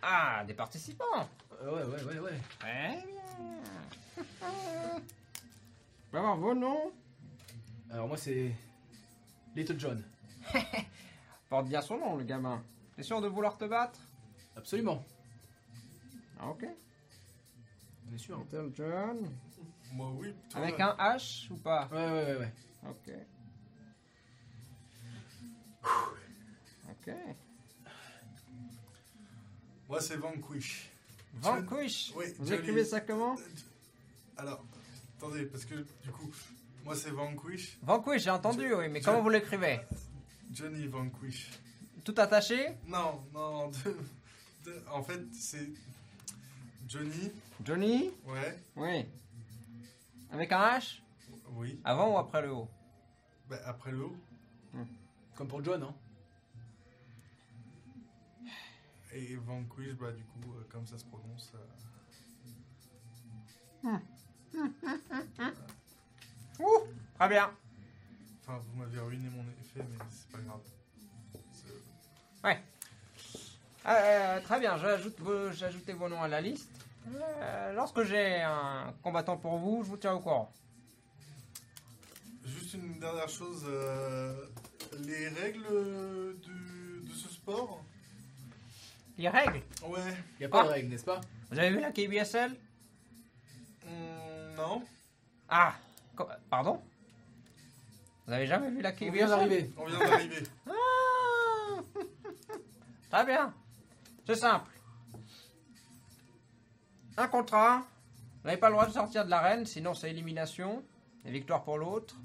Ah, 0.00 0.44
des 0.46 0.54
participants. 0.54 1.28
Euh, 1.62 1.74
ouais, 1.74 1.84
ouais, 1.84 2.04
ouais, 2.04 2.18
ouais. 2.18 2.40
Très 2.58 3.04
bien. 3.06 4.22
Je 6.12 6.16
avoir 6.18 6.36
vos 6.36 6.54
noms? 6.54 6.92
Alors 7.90 8.08
moi 8.08 8.16
c'est 8.16 8.54
Little 9.56 9.78
John. 9.78 10.04
Porte 11.48 11.66
bien 11.66 11.82
son 11.82 11.98
nom, 11.98 12.16
le 12.16 12.24
gamin. 12.24 12.62
T'es 12.96 13.02
sûr 13.02 13.20
de 13.20 13.28
vouloir 13.28 13.56
te 13.56 13.64
battre? 13.64 13.98
Absolument. 14.56 15.04
Ah, 16.38 16.48
ok. 16.48 16.64
Est 18.14 18.18
sûr. 18.18 18.38
Little 18.38 18.70
John. 18.74 19.18
Moi, 19.92 20.10
oui. 20.16 20.34
toi, 20.50 20.60
Avec 20.62 20.80
un 20.80 20.94
H 20.98 21.50
ou 21.52 21.56
pas? 21.56 21.88
Ouais, 21.92 21.98
ouais, 21.98 22.24
ouais, 22.24 22.36
ouais. 22.38 22.52
Ok. 22.88 23.12
Ok. 26.90 27.14
Moi, 29.88 30.00
c'est 30.00 30.16
Vanquish. 30.16 30.88
Vanquish? 31.34 32.12
Oui, 32.16 32.24
Vous 32.38 32.46
Johnny. 32.46 32.60
écrivez 32.60 32.84
ça 32.84 33.00
comment? 33.00 33.36
Alors, 34.36 34.64
attendez, 35.18 35.44
parce 35.46 35.64
que 35.64 35.74
du 35.74 36.10
coup, 36.10 36.30
moi, 36.84 36.94
c'est 36.96 37.10
Vanquish. 37.10 37.76
Vanquish, 37.82 38.22
j'ai 38.22 38.30
entendu, 38.30 38.72
oui, 38.74 38.88
mais 38.88 39.00
Je- 39.00 39.04
comment 39.04 39.20
vous 39.22 39.28
l'écrivez? 39.28 39.80
Johnny 40.52 40.86
Vanquish. 40.86 41.50
Tout 42.04 42.14
attaché? 42.16 42.74
Non, 42.86 43.22
non, 43.32 43.68
de- 43.68 43.96
de- 44.70 44.82
en 44.90 45.02
fait, 45.02 45.20
c'est 45.34 45.68
Johnny. 46.88 47.30
Johnny? 47.64 48.10
Ouais, 48.26 48.58
Oui. 48.76 49.04
Avec 50.32 50.52
un 50.52 50.78
H 50.78 50.98
oui. 51.54 51.78
Avant 51.84 52.14
ou 52.14 52.18
après 52.18 52.40
le 52.42 52.50
O 52.52 52.68
Bah, 53.48 53.56
après 53.66 53.92
le 53.92 54.04
haut. 54.04 54.16
Comme 55.36 55.48
pour 55.48 55.62
John, 55.62 55.82
hein. 55.82 55.94
Et 59.12 59.36
Vanquish, 59.36 59.94
bah, 59.94 60.10
du 60.12 60.24
coup, 60.24 60.54
euh, 60.54 60.64
comme 60.70 60.86
ça 60.86 60.96
se 60.98 61.04
prononce. 61.04 61.52
euh, 63.84 63.84
Ouh, 66.60 66.86
très 67.18 67.28
bien. 67.28 67.50
Enfin, 68.40 68.58
vous 68.58 68.78
m'avez 68.80 69.00
ruiné 69.00 69.28
mon 69.30 69.42
effet, 69.42 69.84
mais 69.90 69.98
c'est 70.10 70.28
pas 70.30 70.38
grave. 70.38 70.60
C'est- 71.52 71.66
Euh, 73.84 74.40
très 74.42 74.60
bien, 74.60 74.76
j'ajoute 74.78 75.18
vos- 75.20 75.64
ajouté 75.64 75.92
vos 75.92 76.08
noms 76.08 76.22
à 76.22 76.28
la 76.28 76.40
liste. 76.40 76.81
Euh, 77.08 77.72
lorsque 77.72 78.02
j'ai 78.04 78.40
un 78.42 78.92
combattant 79.02 79.36
pour 79.36 79.58
vous, 79.58 79.82
je 79.84 79.88
vous 79.88 79.96
tiens 79.96 80.14
au 80.14 80.20
courant. 80.20 80.52
Juste 82.44 82.74
une 82.74 82.98
dernière 82.98 83.28
chose. 83.28 83.64
euh, 83.68 84.34
les 85.00 85.28
règles 85.28 85.62
de, 85.64 87.12
ce 87.14 87.28
sport? 87.28 87.82
Les 89.18 89.28
règles? 89.28 89.62
Ouais. 89.84 90.00
Y 90.40 90.44
a 90.44 90.48
pas 90.48 90.60
Ah. 90.60 90.64
de 90.64 90.68
règle, 90.68 90.88
n'est-ce 90.90 91.04
pas? 91.04 91.20
Vous 91.50 91.58
avez 91.58 91.70
vu 91.70 91.80
la 91.80 91.92
KBSL 91.92 92.54
Hmm, 93.84 94.54
non. 94.56 94.82
Ah, 95.48 95.74
co- 96.16 96.28
pardon? 96.48 96.80
Vous 98.26 98.32
avez 98.32 98.46
jamais 98.46 98.70
vu 98.70 98.80
la 98.80 98.90
On 98.90 98.92
KBSL 98.92 99.12
vient 99.14 99.28
d'arriver. 99.28 99.70
On 99.76 99.84
vient 99.86 99.98
d'arriver. 99.98 100.42
Ah 100.68 100.72
Très 103.10 103.26
bien. 103.26 103.52
C'est 104.26 104.36
simple. 104.36 104.70
Un 107.16 107.28
contrat. 107.28 107.78
Vous 108.42 108.48
n'avez 108.48 108.58
pas 108.58 108.68
le 108.68 108.74
droit 108.74 108.86
de 108.86 108.92
sortir 108.92 109.24
de 109.24 109.30
l'arène, 109.30 109.66
sinon 109.66 109.94
c'est 109.94 110.10
élimination. 110.10 110.82
Et 111.24 111.30
victoire 111.30 111.62
pour 111.62 111.78
l'autre. 111.78 112.16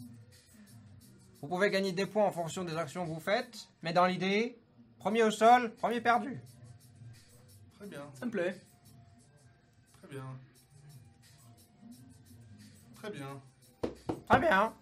Vous 1.42 1.48
pouvez 1.48 1.70
gagner 1.70 1.92
des 1.92 2.08
points 2.08 2.26
en 2.26 2.32
fonction 2.32 2.64
des 2.64 2.76
actions 2.76 3.06
que 3.06 3.12
vous 3.12 3.20
faites. 3.20 3.68
Mais 3.84 3.94
dans 3.94 4.06
l'idée, 4.08 4.58
premier 4.98 5.22
au 5.24 5.30
sol, 5.32 5.72
premier 5.76 6.02
perdu. 6.02 6.40
Très 7.78 7.86
bien, 7.88 8.02
Ça 8.20 8.26
me 8.26 8.32
plaît. 8.32 8.60
très 10.00 10.08
bien. 10.08 10.26
Très 12.96 13.12
bien, 13.12 13.40
Très 14.28 14.40
bien. 14.40 14.74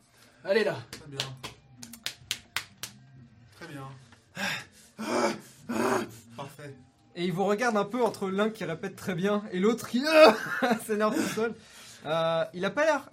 Allez 0.45 0.63
là. 0.63 0.77
très 0.91 1.07
bien. 1.07 1.19
Très 3.57 3.67
bien. 3.67 3.89
Parfait. 6.37 6.73
Et 7.15 7.23
il 7.25 7.31
vous 7.31 7.45
regarde 7.45 7.77
un 7.77 7.85
peu 7.85 8.03
entre 8.03 8.29
l'un 8.29 8.49
qui 8.49 8.65
répète 8.65 8.95
très 8.95 9.15
bien 9.15 9.43
et 9.51 9.59
l'autre 9.59 9.87
qui 9.87 10.03
s'énerve 10.85 11.15
tout 11.15 11.33
seul. 11.33 11.55
Euh, 12.05 12.43
il 12.53 12.63
a 12.65 12.69
pas 12.69 12.85
l'air 12.85 13.09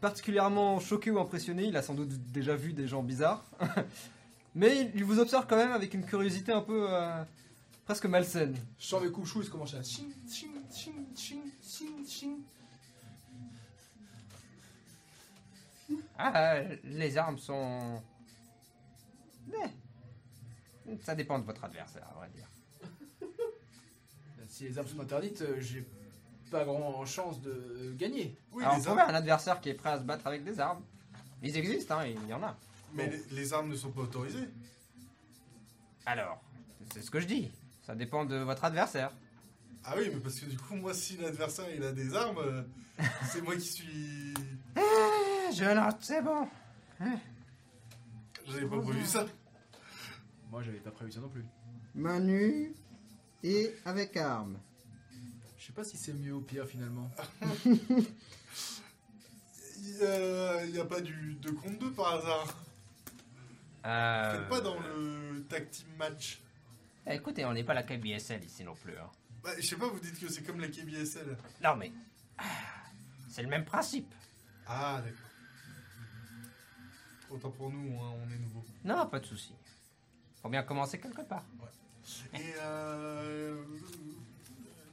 particulièrement 0.00 0.78
choqué 0.78 1.10
ou 1.10 1.18
impressionné, 1.18 1.64
il 1.64 1.76
a 1.76 1.82
sans 1.82 1.94
doute 1.94 2.10
déjà 2.32 2.54
vu 2.54 2.74
des 2.74 2.86
gens 2.86 3.02
bizarres. 3.02 3.44
Mais 4.54 4.82
il, 4.82 4.92
il 4.94 5.04
vous 5.04 5.18
observe 5.18 5.46
quand 5.46 5.56
même 5.56 5.72
avec 5.72 5.94
une 5.94 6.04
curiosité 6.04 6.52
un 6.52 6.60
peu 6.60 6.86
euh, 6.88 7.22
presque 7.86 8.06
malsaine. 8.06 8.54
Je 8.78 8.86
sens 8.86 9.02
mes 9.02 9.10
coups 9.10 9.28
chou, 9.28 9.42
ils 9.42 9.50
commencent 9.50 9.74
à. 9.74 9.82
Ching, 9.82 10.12
ching, 10.30 10.50
ching, 10.70 11.06
ching, 11.14 11.40
ching, 11.62 12.06
ching. 12.06 12.36
Ah, 16.18 16.54
euh, 16.56 16.76
les 16.84 17.16
armes 17.16 17.38
sont... 17.38 18.02
Eh, 19.52 20.98
Ça 21.02 21.14
dépend 21.14 21.38
de 21.38 21.44
votre 21.44 21.62
adversaire, 21.64 22.06
à 22.10 22.18
vrai 22.18 22.28
dire. 22.34 22.48
Si 24.56 24.64
les 24.64 24.78
armes 24.78 24.88
sont 24.88 25.00
interdites, 25.00 25.42
euh, 25.42 25.60
j'ai 25.60 25.86
pas 26.50 26.64
grand 26.64 27.04
chance 27.04 27.42
de 27.42 27.94
gagner. 27.98 28.38
Oui, 28.52 28.64
Alors, 28.64 28.88
armes, 28.88 29.00
un 29.00 29.14
adversaire 29.14 29.60
qui 29.60 29.68
est 29.68 29.74
prêt 29.74 29.90
à 29.90 29.98
se 29.98 30.04
battre 30.04 30.26
avec 30.26 30.44
des 30.44 30.58
armes. 30.58 30.82
Ils 31.42 31.54
existent, 31.58 31.98
hein, 31.98 32.06
il 32.06 32.26
y 32.26 32.32
en 32.32 32.42
a. 32.42 32.56
mais 32.94 33.10
les, 33.10 33.36
les 33.36 33.52
armes 33.52 33.68
ne 33.68 33.76
sont 33.76 33.90
pas 33.90 34.00
autorisées. 34.00 34.48
Alors, 36.06 36.42
c'est 36.90 37.02
ce 37.02 37.10
que 37.10 37.20
je 37.20 37.26
dis. 37.26 37.50
Ça 37.82 37.94
dépend 37.94 38.24
de 38.24 38.36
votre 38.36 38.64
adversaire. 38.64 39.12
Ah 39.84 39.92
oui, 39.98 40.10
mais 40.10 40.20
parce 40.20 40.40
que 40.40 40.46
du 40.46 40.56
coup, 40.56 40.74
moi, 40.76 40.94
si 40.94 41.18
l'adversaire 41.18 41.66
il 41.76 41.82
a 41.82 41.92
des 41.92 42.14
armes, 42.14 42.38
euh, 42.38 42.62
c'est 43.30 43.42
moi 43.42 43.56
qui 43.56 43.68
suis. 43.68 44.32
Je 45.54 45.74
note, 45.74 45.98
c'est 46.00 46.22
bon. 46.22 46.48
Hein. 47.00 47.18
J'avais 48.46 48.66
pas 48.66 48.80
prévu 48.80 49.04
ça. 49.04 49.26
Moi, 50.50 50.62
j'avais 50.62 50.80
pas 50.80 50.92
prévu 50.92 51.12
ça 51.12 51.20
non 51.20 51.28
plus. 51.28 51.44
Main 51.94 52.20
nue 52.20 52.74
et 53.46 53.74
avec 53.84 54.16
arme. 54.16 54.58
Je 55.58 55.66
sais 55.66 55.72
pas 55.72 55.84
si 55.84 55.96
c'est 55.96 56.12
mieux 56.12 56.34
ou 56.34 56.40
pire 56.40 56.66
finalement. 56.66 57.10
Il 59.78 60.72
n'y 60.72 60.78
a 60.78 60.84
pas 60.84 61.00
du 61.00 61.34
2 61.34 61.52
contre 61.52 61.78
2 61.78 61.92
par 61.92 62.14
hasard. 62.14 62.54
Euh... 63.84 64.32
Peut-être 64.32 64.48
pas 64.48 64.60
dans 64.60 64.78
le 64.80 65.44
tag 65.48 65.70
team 65.70 65.86
match. 65.98 66.40
Eh, 67.06 67.14
Écoutez, 67.14 67.44
on 67.44 67.52
n'est 67.52 67.62
pas 67.64 67.74
la 67.74 67.84
KBSL 67.84 68.42
ici 68.44 68.64
non 68.64 68.74
plus. 68.74 68.98
hein. 68.98 69.08
Bah, 69.44 69.50
je 69.56 69.62
sais 69.66 69.76
pas, 69.76 69.86
vous 69.86 70.00
dites 70.00 70.18
que 70.18 70.28
c'est 70.28 70.42
comme 70.42 70.58
la 70.60 70.68
KBSL. 70.68 71.36
Non 71.62 71.76
mais... 71.76 71.92
ah, 72.38 72.42
C'est 73.28 73.42
le 73.42 73.48
même 73.48 73.64
principe. 73.64 74.12
Ah, 74.66 75.00
d'accord. 75.04 75.20
Autant 77.30 77.50
pour 77.50 77.70
nous, 77.70 78.00
hein, 78.02 78.12
on 78.24 78.30
est 78.32 78.38
nouveaux. 78.38 78.64
Non, 78.84 79.06
pas 79.06 79.20
de 79.20 79.26
souci. 79.26 79.52
Faut 80.42 80.48
bien 80.48 80.62
commencer 80.64 80.98
quelque 80.98 81.22
part. 81.22 81.44
Et 82.34 82.38
euh, 82.60 83.62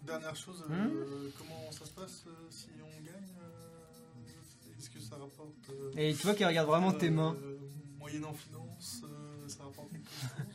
dernière 0.05 0.35
chose, 0.35 0.63
euh, 0.69 1.29
comment 1.37 1.71
ça 1.71 1.85
se 1.85 1.91
passe 1.91 2.23
euh, 2.27 2.31
si 2.49 2.67
on 2.81 3.03
gagne 3.03 3.15
euh, 3.39 4.77
Est-ce 4.79 4.89
que 4.89 4.99
ça 4.99 5.15
rapporte 5.17 5.69
Et 5.95 6.13
tu 6.13 6.23
vois 6.23 6.33
qu'il 6.35 6.45
regarde 6.45 6.67
vraiment 6.67 6.91
tes 6.91 7.09
mains. 7.09 7.35
euh, 7.43 7.57
Moyennant 7.99 8.33
finance, 8.33 9.03
ça 9.47 9.63
rapporte 9.63 9.91
quelque 9.91 10.09
chose 10.09 10.45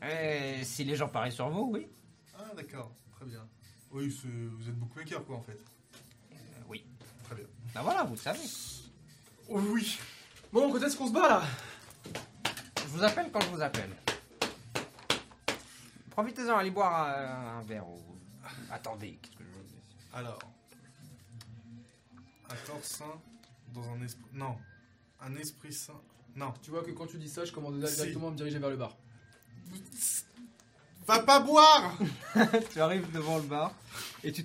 Eh, 0.02 0.62
si 0.64 0.84
les 0.84 0.94
gens 0.94 1.08
parient 1.08 1.32
sur 1.32 1.48
vous, 1.50 1.70
oui. 1.72 1.88
Ah, 2.38 2.52
d'accord, 2.56 2.92
très 3.10 3.24
bien. 3.26 3.44
Oui, 3.90 4.08
vous 4.08 4.68
êtes 4.68 4.76
bookmaker, 4.76 5.24
quoi, 5.24 5.36
en 5.36 5.42
fait. 5.42 5.58
Oui. 6.68 6.84
Très 7.24 7.34
bien. 7.34 7.46
Ben 7.74 7.82
voilà, 7.82 8.04
vous 8.04 8.14
le 8.14 8.20
savez. 8.20 8.38
Oh, 9.48 9.58
oui 9.60 9.98
Bon, 10.52 10.74
est-ce 10.76 10.96
qu'on 10.96 11.08
se 11.08 11.12
bat 11.12 11.28
là? 11.28 11.42
Je 12.82 12.86
vous 12.88 13.02
appelle 13.02 13.30
quand 13.32 13.40
je 13.40 13.48
vous 13.48 13.60
appelle. 13.60 13.90
Profitez-en, 16.18 16.56
allez 16.56 16.72
boire 16.72 17.16
un, 17.16 17.58
un 17.58 17.62
verre 17.62 17.88
ou... 17.88 18.02
Attendez, 18.72 19.20
qu'est-ce 19.22 19.36
que 19.36 19.44
je 19.44 19.56
veux 19.56 19.62
dire? 19.62 19.78
Alors, 20.12 20.40
un 22.50 22.56
corps 22.66 22.82
sain 22.84 23.20
dans 23.72 23.88
un 23.88 24.02
esprit. 24.02 24.24
Non, 24.32 24.56
un 25.20 25.36
esprit 25.36 25.72
sain. 25.72 26.00
Non. 26.34 26.52
Tu 26.60 26.72
vois 26.72 26.82
que 26.82 26.90
quand 26.90 27.06
tu 27.06 27.18
dis 27.18 27.28
ça, 27.28 27.44
je 27.44 27.52
commence 27.52 27.72
Si. 27.86 27.94
directement 27.94 28.26
à 28.26 28.30
me 28.32 28.36
diriger 28.36 28.58
vers 28.58 28.70
le 28.70 28.76
bar. 28.76 28.96
Va 31.06 31.20
pas 31.20 31.38
boire 31.38 31.96
tu 32.72 32.80
arrives 32.80 33.08
devant 33.12 33.36
le 33.36 33.44
bar 33.44 33.72
et 34.24 34.32
tu, 34.32 34.44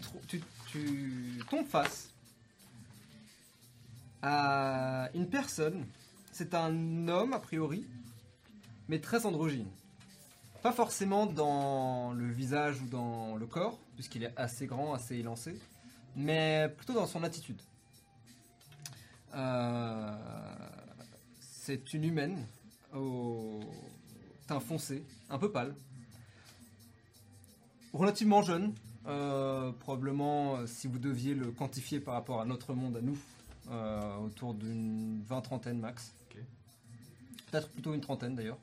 tu 0.68 1.42
tombes 1.50 1.66
face 1.66 2.12
à 4.22 5.10
une 5.16 5.28
personne. 5.28 5.88
C'est 6.32 6.54
un 6.54 7.08
homme, 7.08 7.34
a 7.34 7.40
priori, 7.40 7.88
mais 8.90 9.00
très 9.00 9.26
androgyne. 9.26 9.72
Pas 10.64 10.72
forcément 10.72 11.26
dans 11.26 12.14
le 12.14 12.26
visage 12.32 12.82
ou 12.82 12.88
dans 12.88 13.36
le 13.36 13.46
corps, 13.46 13.78
puisqu'il 13.96 14.24
est 14.24 14.34
assez 14.38 14.66
grand, 14.66 14.94
assez 14.94 15.18
élancé, 15.18 15.60
mais 16.16 16.74
plutôt 16.78 16.94
dans 16.94 17.06
son 17.06 17.22
attitude. 17.24 17.62
Euh, 19.36 20.16
c'est 21.42 21.94
une 21.94 22.06
humaine 22.06 22.46
au 22.96 23.60
teint 24.48 24.62
foncé, 24.62 25.04
un 25.30 25.38
peu 25.38 25.52
pâle, 25.52 25.76
relativement 27.92 28.42
jeune. 28.42 28.74
euh, 29.08 29.72
probablement, 29.74 30.56
euh, 30.56 30.68
si 30.68 30.88
vous 30.88 31.00
deviez 31.00 31.34
le 31.36 31.52
quantifier 31.52 32.00
par 32.00 32.14
rapport 32.14 32.42
à 32.42 32.46
notre 32.46 32.74
monde, 32.74 32.98
à 32.98 33.02
nous, 33.02 33.18
euh, 33.70 34.16
autour 34.18 34.54
d'une 34.54 35.22
vingt-trentaine 35.24 35.80
max. 35.80 36.14
Ok. 36.30 36.38
Peut-être 37.52 37.70
plutôt 37.70 37.94
une 37.94 38.02
trentaine 38.02 38.36
d'ailleurs. 38.36 38.60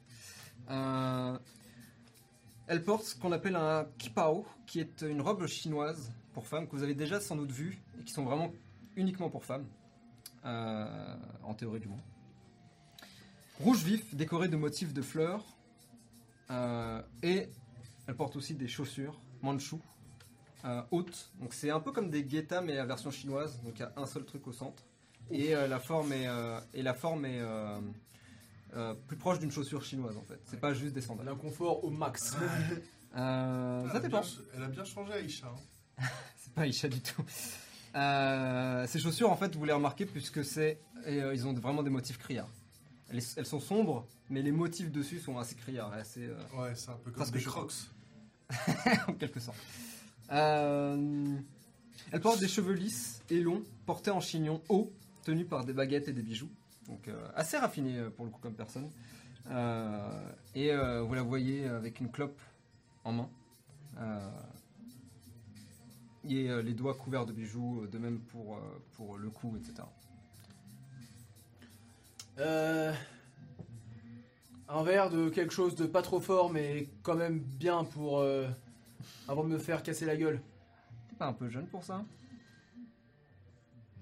Elle 2.71 2.85
porte 2.85 3.03
ce 3.03 3.17
qu'on 3.17 3.33
appelle 3.33 3.57
un 3.57 3.85
kipao, 3.99 4.47
qui 4.65 4.79
est 4.79 5.03
une 5.03 5.21
robe 5.23 5.45
chinoise 5.49 6.13
pour 6.33 6.47
femmes 6.47 6.69
que 6.69 6.77
vous 6.77 6.85
avez 6.85 6.95
déjà 6.95 7.19
sans 7.19 7.35
doute 7.35 7.51
vu 7.51 7.83
et 7.99 8.05
qui 8.05 8.13
sont 8.13 8.23
vraiment 8.23 8.53
uniquement 8.95 9.29
pour 9.29 9.45
femmes, 9.45 9.67
euh, 10.45 11.17
en 11.43 11.53
théorie 11.53 11.81
du 11.81 11.89
moins. 11.89 11.99
Rouge 13.59 13.83
vif, 13.83 14.15
décoré 14.15 14.47
de 14.47 14.57
motifs 14.57 14.95
de 14.95 15.03
fleurs, 15.03 15.45
euh, 16.53 17.03
et 17.25 17.49
elle 18.07 18.15
porte 18.15 18.37
aussi 18.37 18.55
des 18.55 18.69
chaussures 18.69 19.21
manchou 19.43 19.81
euh, 20.65 20.81
hautes. 20.93 21.33
Donc 21.41 21.55
c'est 21.55 21.71
un 21.71 21.81
peu 21.81 21.91
comme 21.91 22.09
des 22.09 22.23
guetta 22.23 22.61
mais 22.61 22.79
à 22.79 22.87
version 22.87 23.11
chinoise. 23.11 23.61
Donc 23.65 23.81
il 23.81 23.81
y 23.81 23.85
a 23.85 23.93
un 23.97 24.07
seul 24.07 24.25
truc 24.25 24.47
au 24.47 24.53
centre. 24.53 24.85
Et 25.33 25.55
la 25.55 25.81
forme 25.81 26.13
est 26.13 26.83
euh, 28.75 28.95
plus 28.95 29.17
proche 29.17 29.39
d'une 29.39 29.51
chaussure 29.51 29.83
chinoise 29.83 30.17
en 30.17 30.23
fait. 30.25 30.41
C'est 30.47 30.61
pas 30.61 30.73
juste 30.75 30.95
des 30.95 31.01
sandales. 31.01 31.27
L'inconfort 31.27 31.85
au 31.85 31.91
max. 31.91 32.35
Euh, 33.17 33.83
elle, 33.85 33.91
ça 33.91 33.97
a 33.97 34.01
dépend. 34.01 34.21
bien, 34.21 34.31
elle 34.57 34.63
a 34.63 34.69
bien 34.69 34.85
changé, 34.85 35.13
Aïcha. 35.13 35.47
hein. 35.99 36.05
C'est 36.37 36.53
pas 36.55 36.63
Aïcha 36.63 36.89
du 36.89 37.01
tout. 37.01 37.23
Euh, 37.97 38.87
ces 38.87 39.01
chaussures 39.01 39.31
en 39.33 39.37
fait 39.37 39.57
vous 39.57 39.65
les 39.65 39.73
remarquez 39.73 40.07
puisque 40.07 40.45
c'est 40.45 40.81
et, 41.07 41.21
euh, 41.21 41.35
ils 41.35 41.45
ont 41.49 41.53
vraiment 41.55 41.83
des 41.83 41.91
motifs 41.91 42.19
criards. 42.19 42.49
Elles, 43.09 43.21
elles 43.37 43.47
sont 43.47 43.59
sombres 43.59 44.07
mais 44.29 44.43
les 44.43 44.53
motifs 44.53 44.93
dessus 44.93 45.19
sont 45.19 45.39
assez 45.39 45.57
criards, 45.57 45.93
assez 45.93 46.27
euh, 46.27 46.37
Ouais, 46.57 46.73
c'est 46.77 46.91
un 46.91 46.95
peu 46.95 47.11
comme 47.11 47.19
Parce 47.19 47.31
que 47.33 47.39
des 47.39 47.43
je- 47.45 47.49
crocs. 47.49 47.73
en 49.09 49.15
quelque 49.15 49.41
sorte. 49.41 49.59
Euh, 50.31 51.37
elle 52.13 52.21
porte 52.21 52.39
des 52.39 52.49
cheveux 52.49 52.75
lisses 52.75 53.23
et 53.31 53.41
longs, 53.41 53.63
portés 53.87 54.11
en 54.13 54.21
chignon 54.21 54.63
haut, 54.69 54.93
tenus 55.25 55.49
par 55.49 55.65
des 55.65 55.73
baguettes 55.73 56.07
et 56.09 56.13
des 56.13 56.23
bijoux. 56.23 56.49
Donc 56.91 57.09
euh, 57.09 57.29
assez 57.35 57.57
raffiné 57.57 57.99
euh, 57.99 58.11
pour 58.11 58.27
le 58.27 58.31
coup 58.31 58.41
comme 58.41 58.55
personne. 58.55 58.91
Euh, 59.51 60.31
et 60.55 60.73
euh, 60.73 61.01
vous 61.03 61.15
la 61.15 61.23
voyez 61.23 61.67
avec 61.67 62.01
une 62.01 62.11
clope 62.11 62.39
en 63.05 63.13
main. 63.13 63.31
Euh, 63.99 64.31
et 66.25 66.51
euh, 66.51 66.61
les 66.63 66.75
doigts 66.75 66.95
couverts 66.95 67.25
de 67.25 67.33
bijoux, 67.33 67.87
de 67.87 67.99
même 67.99 68.21
pour, 68.21 68.57
euh, 68.57 68.61
pour 68.93 69.17
le 69.17 69.31
cou, 69.31 69.57
etc. 69.57 69.89
Euh, 72.39 72.93
un 74.69 74.83
verre 74.83 75.11
de 75.11 75.29
quelque 75.31 75.53
chose 75.55 75.75
de 75.75 75.87
pas 75.87 76.03
trop 76.03 76.21
fort, 76.21 76.51
mais 76.53 76.89
quand 77.03 77.17
même 77.17 77.39
bien 77.41 77.85
pour. 77.85 78.19
euh, 78.19 78.49
avant 79.29 79.45
de 79.45 79.49
me 79.49 79.59
faire 79.59 79.83
casser 79.83 80.07
la 80.07 80.17
gueule. 80.17 80.41
T'es 81.09 81.17
pas 81.17 81.27
un 81.27 81.33
peu 81.33 81.49
jeune 81.49 81.67
pour 81.67 81.85
ça? 81.85 82.05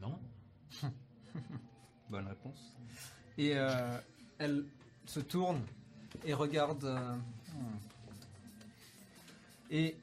Non. 0.00 0.18
Bonne 2.10 2.26
réponse. 2.26 2.77
Et 3.38 3.52
euh, 3.54 3.98
elle 4.38 4.64
se 5.06 5.20
tourne 5.20 5.62
et 6.24 6.34
regarde. 6.34 6.84
euh, 6.84 7.14
hmm. 7.54 7.78
Et 9.70 9.96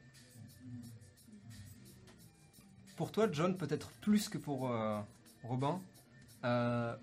pour 2.95 3.11
toi, 3.11 3.27
John, 3.31 3.57
peut-être 3.57 3.91
plus 4.01 4.29
que 4.29 4.37
pour 4.37 4.71
euh, 4.71 4.99
Robin, 5.43 5.79
euh, 6.45 6.95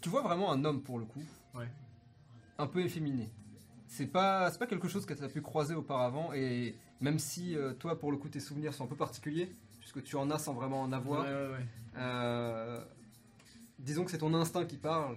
tu 0.00 0.08
vois 0.08 0.22
vraiment 0.22 0.52
un 0.52 0.64
homme 0.64 0.82
pour 0.82 0.98
le 0.98 1.06
coup. 1.06 1.22
Ouais. 1.54 1.68
Un 2.58 2.66
peu 2.66 2.80
efféminé. 2.80 3.30
C'est 3.86 4.06
pas, 4.06 4.50
c'est 4.50 4.58
pas 4.58 4.66
quelque 4.66 4.88
chose 4.88 5.06
que 5.06 5.14
tu 5.14 5.24
as 5.24 5.28
pu 5.28 5.40
croiser 5.40 5.74
auparavant 5.74 6.32
et 6.34 6.76
même 7.00 7.18
si 7.18 7.56
euh, 7.56 7.72
toi, 7.72 7.98
pour 7.98 8.12
le 8.12 8.18
coup, 8.18 8.28
tes 8.28 8.40
souvenirs 8.40 8.74
sont 8.74 8.84
un 8.84 8.88
peu 8.88 8.96
particuliers, 8.96 9.50
puisque 9.80 10.02
tu 10.02 10.16
en 10.16 10.30
as 10.30 10.38
sans 10.38 10.52
vraiment 10.52 10.82
en 10.82 10.92
avoir. 10.92 11.22
Ouais, 11.22 11.32
ouais, 11.32 11.52
ouais. 11.52 11.66
Euh, 11.96 12.84
disons 13.78 14.04
que 14.04 14.10
c'est 14.10 14.18
ton 14.18 14.34
instinct 14.34 14.64
qui 14.64 14.76
parle 14.76 15.16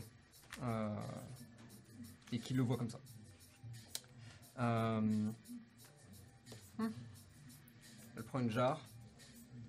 euh, 0.61 0.95
et 2.31 2.39
qui 2.39 2.53
le 2.53 2.63
voit 2.63 2.77
comme 2.77 2.89
ça. 2.89 2.99
Euh. 4.59 5.31
Elle 8.15 8.23
prend 8.23 8.39
une 8.39 8.49
jarre, 8.49 8.81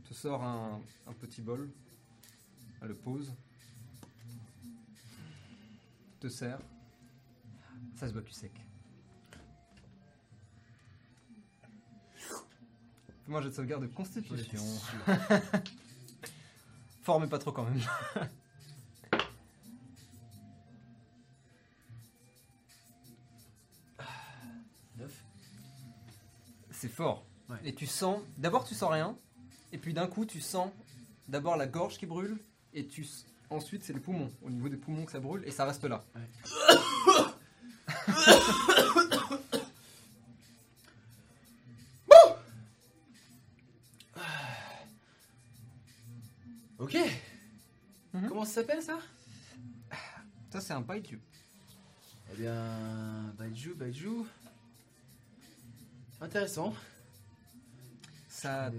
te 0.05 0.15
sort 0.15 0.43
un, 0.43 0.81
un 1.07 1.13
petit 1.13 1.41
bol, 1.41 1.71
elle 2.81 2.89
le 2.89 2.95
pose, 2.95 3.33
te 6.21 6.29
sert, 6.29 6.59
ça 7.95 8.09
se 8.09 8.13
boit 8.13 8.23
cul 8.23 8.33
sec. 8.33 8.53
Un 13.35 13.41
jet 13.41 13.49
de 13.49 13.55
sauvegarde 13.55 13.83
de 13.83 13.87
constitution. 13.87 14.63
Fort 17.03 17.19
mais 17.19 17.27
pas 17.27 17.39
trop 17.39 17.51
quand 17.51 17.65
même. 17.65 17.81
C'est 26.83 26.89
fort. 26.89 27.25
Ouais. 27.49 27.59
Et 27.65 27.73
tu 27.77 27.87
sens, 27.87 28.19
d'abord 28.39 28.65
tu 28.65 28.75
sens 28.75 28.91
rien, 28.91 29.17
et 29.71 29.79
puis 29.79 29.95
d'un 29.95 30.09
coup 30.09 30.27
tu 30.27 30.41
sens 30.41 30.69
d'abord 31.29 31.57
la 31.57 31.69
gorge 31.69 31.97
qui 31.97 32.07
brûle, 32.07 32.37
et 32.75 32.89
tu 32.89 33.03
s- 33.03 33.25
ensuite 33.51 33.85
c'est 33.85 33.93
les 33.93 34.01
poumons, 34.01 34.33
au 34.43 34.51
niveau 34.51 34.69
des 34.69 34.77
poumons 34.77 35.05
que 35.05 35.13
ça 35.13 35.21
brûle, 35.21 35.45
et 35.47 35.53
ça 35.53 35.65
reste 35.65 35.85
là. 35.85 36.03
Ok. 46.79 46.97
Mhm. 48.13 48.29
Comment 48.29 48.45
ça 48.45 48.55
s'appelle 48.55 48.83
ça? 48.83 48.99
Ça, 50.51 50.61
c'est 50.61 50.73
un 50.75 50.81
baiju. 50.81 51.19
Eh 52.33 52.37
bien, 52.37 53.33
Baiju, 53.39 53.75
Baiju. 53.75 54.27
Intéressant. 56.23 56.73
Ça, 58.29 58.71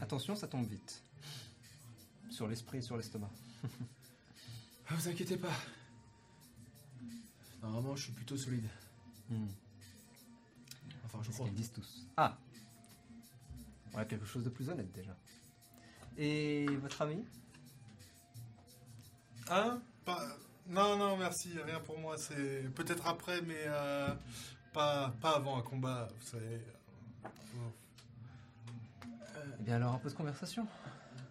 attention, 0.00 0.34
ça 0.34 0.48
tombe 0.48 0.66
vite. 0.68 1.02
Sur 2.30 2.46
l'esprit 2.48 2.78
et 2.78 2.82
sur 2.82 2.96
l'estomac. 2.96 3.30
Ah, 4.90 4.94
vous 4.94 5.08
inquiétez 5.08 5.36
pas. 5.36 5.52
Normalement, 7.62 7.94
je 7.94 8.04
suis 8.04 8.12
plutôt 8.12 8.36
solide. 8.36 8.68
Hmm. 9.30 9.46
Enfin, 11.04 11.18
je 11.22 11.30
crois. 11.30 11.46
qu'ils 11.46 11.54
disent 11.54 11.72
tous. 11.72 12.06
Ah 12.16 12.36
Voilà 13.92 14.06
quelque 14.06 14.26
chose 14.26 14.44
de 14.44 14.50
plus 14.50 14.68
honnête 14.68 14.90
déjà. 14.92 15.16
Et 16.16 16.66
votre 16.82 17.02
ami? 17.02 17.24
Hein? 19.50 19.80
Pas- 20.04 20.36
Non, 20.66 20.96
non, 20.96 21.16
merci, 21.16 21.50
rien 21.64 21.80
pour 21.80 21.98
moi. 21.98 22.16
C'est 22.18 22.68
peut-être 22.74 23.06
après, 23.06 23.40
mais 23.42 23.64
euh, 23.66 24.14
pas, 24.72 25.14
pas 25.20 25.36
avant 25.36 25.58
un 25.58 25.62
combat, 25.62 26.08
vous 26.18 26.26
savez. 26.26 26.60
Euh, 29.36 29.44
Eh 29.60 29.62
bien 29.62 29.76
alors 29.76 29.94
un 29.94 29.98
peu 29.98 30.08
de 30.10 30.14
conversation. 30.14 30.66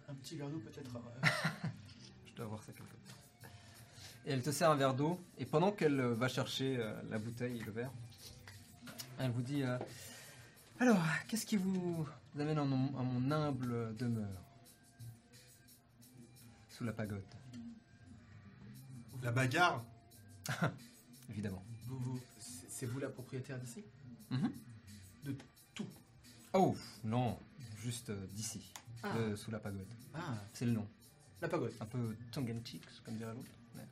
Un 0.08 0.14
petit 0.14 0.36
verre 0.36 0.48
d'eau 0.48 0.58
peut-être. 0.60 0.96
euh, 0.96 1.28
Je 2.26 2.34
dois 2.34 2.46
avoir 2.46 2.62
ça 2.62 2.72
quelque 2.72 2.88
part. 2.88 3.50
Et 4.26 4.32
elle 4.32 4.42
te 4.42 4.50
sert 4.50 4.70
un 4.70 4.76
verre 4.76 4.94
d'eau, 4.94 5.18
et 5.38 5.46
pendant 5.46 5.72
qu'elle 5.72 5.98
euh, 6.00 6.14
va 6.14 6.28
chercher 6.28 6.76
euh, 6.78 7.00
la 7.10 7.18
bouteille 7.18 7.58
et 7.60 7.64
le 7.64 7.72
verre, 7.72 7.90
elle 9.18 9.30
vous 9.30 9.42
dit 9.42 9.62
euh, 9.62 9.78
Alors, 10.80 11.02
qu'est-ce 11.28 11.46
qui 11.46 11.56
vous 11.56 12.06
amène 12.38 12.58
en 12.58 12.66
mon- 12.66 12.98
à 12.98 13.02
mon 13.02 13.30
humble 13.30 13.96
demeure? 13.96 14.28
Sous 16.70 16.84
la 16.84 16.92
pagode, 16.92 17.24
La 19.22 19.32
bagarre? 19.32 19.82
Évidemment. 21.30 21.62
vous, 21.86 21.98
vous- 21.98 22.20
c'est 22.38 22.70
c'est 22.70 22.86
vous 22.86 23.00
la 23.00 23.08
propriétaire 23.08 23.58
d'ici? 23.58 23.82
Mhm. 24.30 24.52
Oh, 26.54 26.74
non, 27.04 27.38
juste 27.82 28.10
euh, 28.10 28.26
d'ici, 28.34 28.60
Ah. 29.02 29.12
de 29.18 29.36
sous 29.36 29.50
la 29.50 29.58
pagode. 29.58 29.86
Ah, 30.14 30.34
C'est 30.52 30.64
le 30.66 30.72
nom. 30.72 30.86
la 31.40 31.48
pagode. 31.48 31.72
Un 31.80 31.86
peu 31.86 32.16
tongue 32.32 32.54
cheek, 32.64 32.82
comme 33.04 33.16
dirait 33.16 33.32
l'autre. 33.34 33.50
mais- 33.76 33.86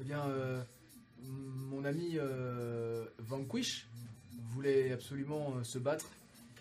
Eh 0.00 0.04
bien, 0.04 0.24
euh, 0.28 0.62
mon 1.22 1.84
ami 1.84 2.12
euh, 2.18 3.06
Vanquish 3.18 3.88
voulait 4.52 4.92
absolument 4.92 5.54
euh, 5.56 5.64
se 5.64 5.78
battre. 5.78 6.06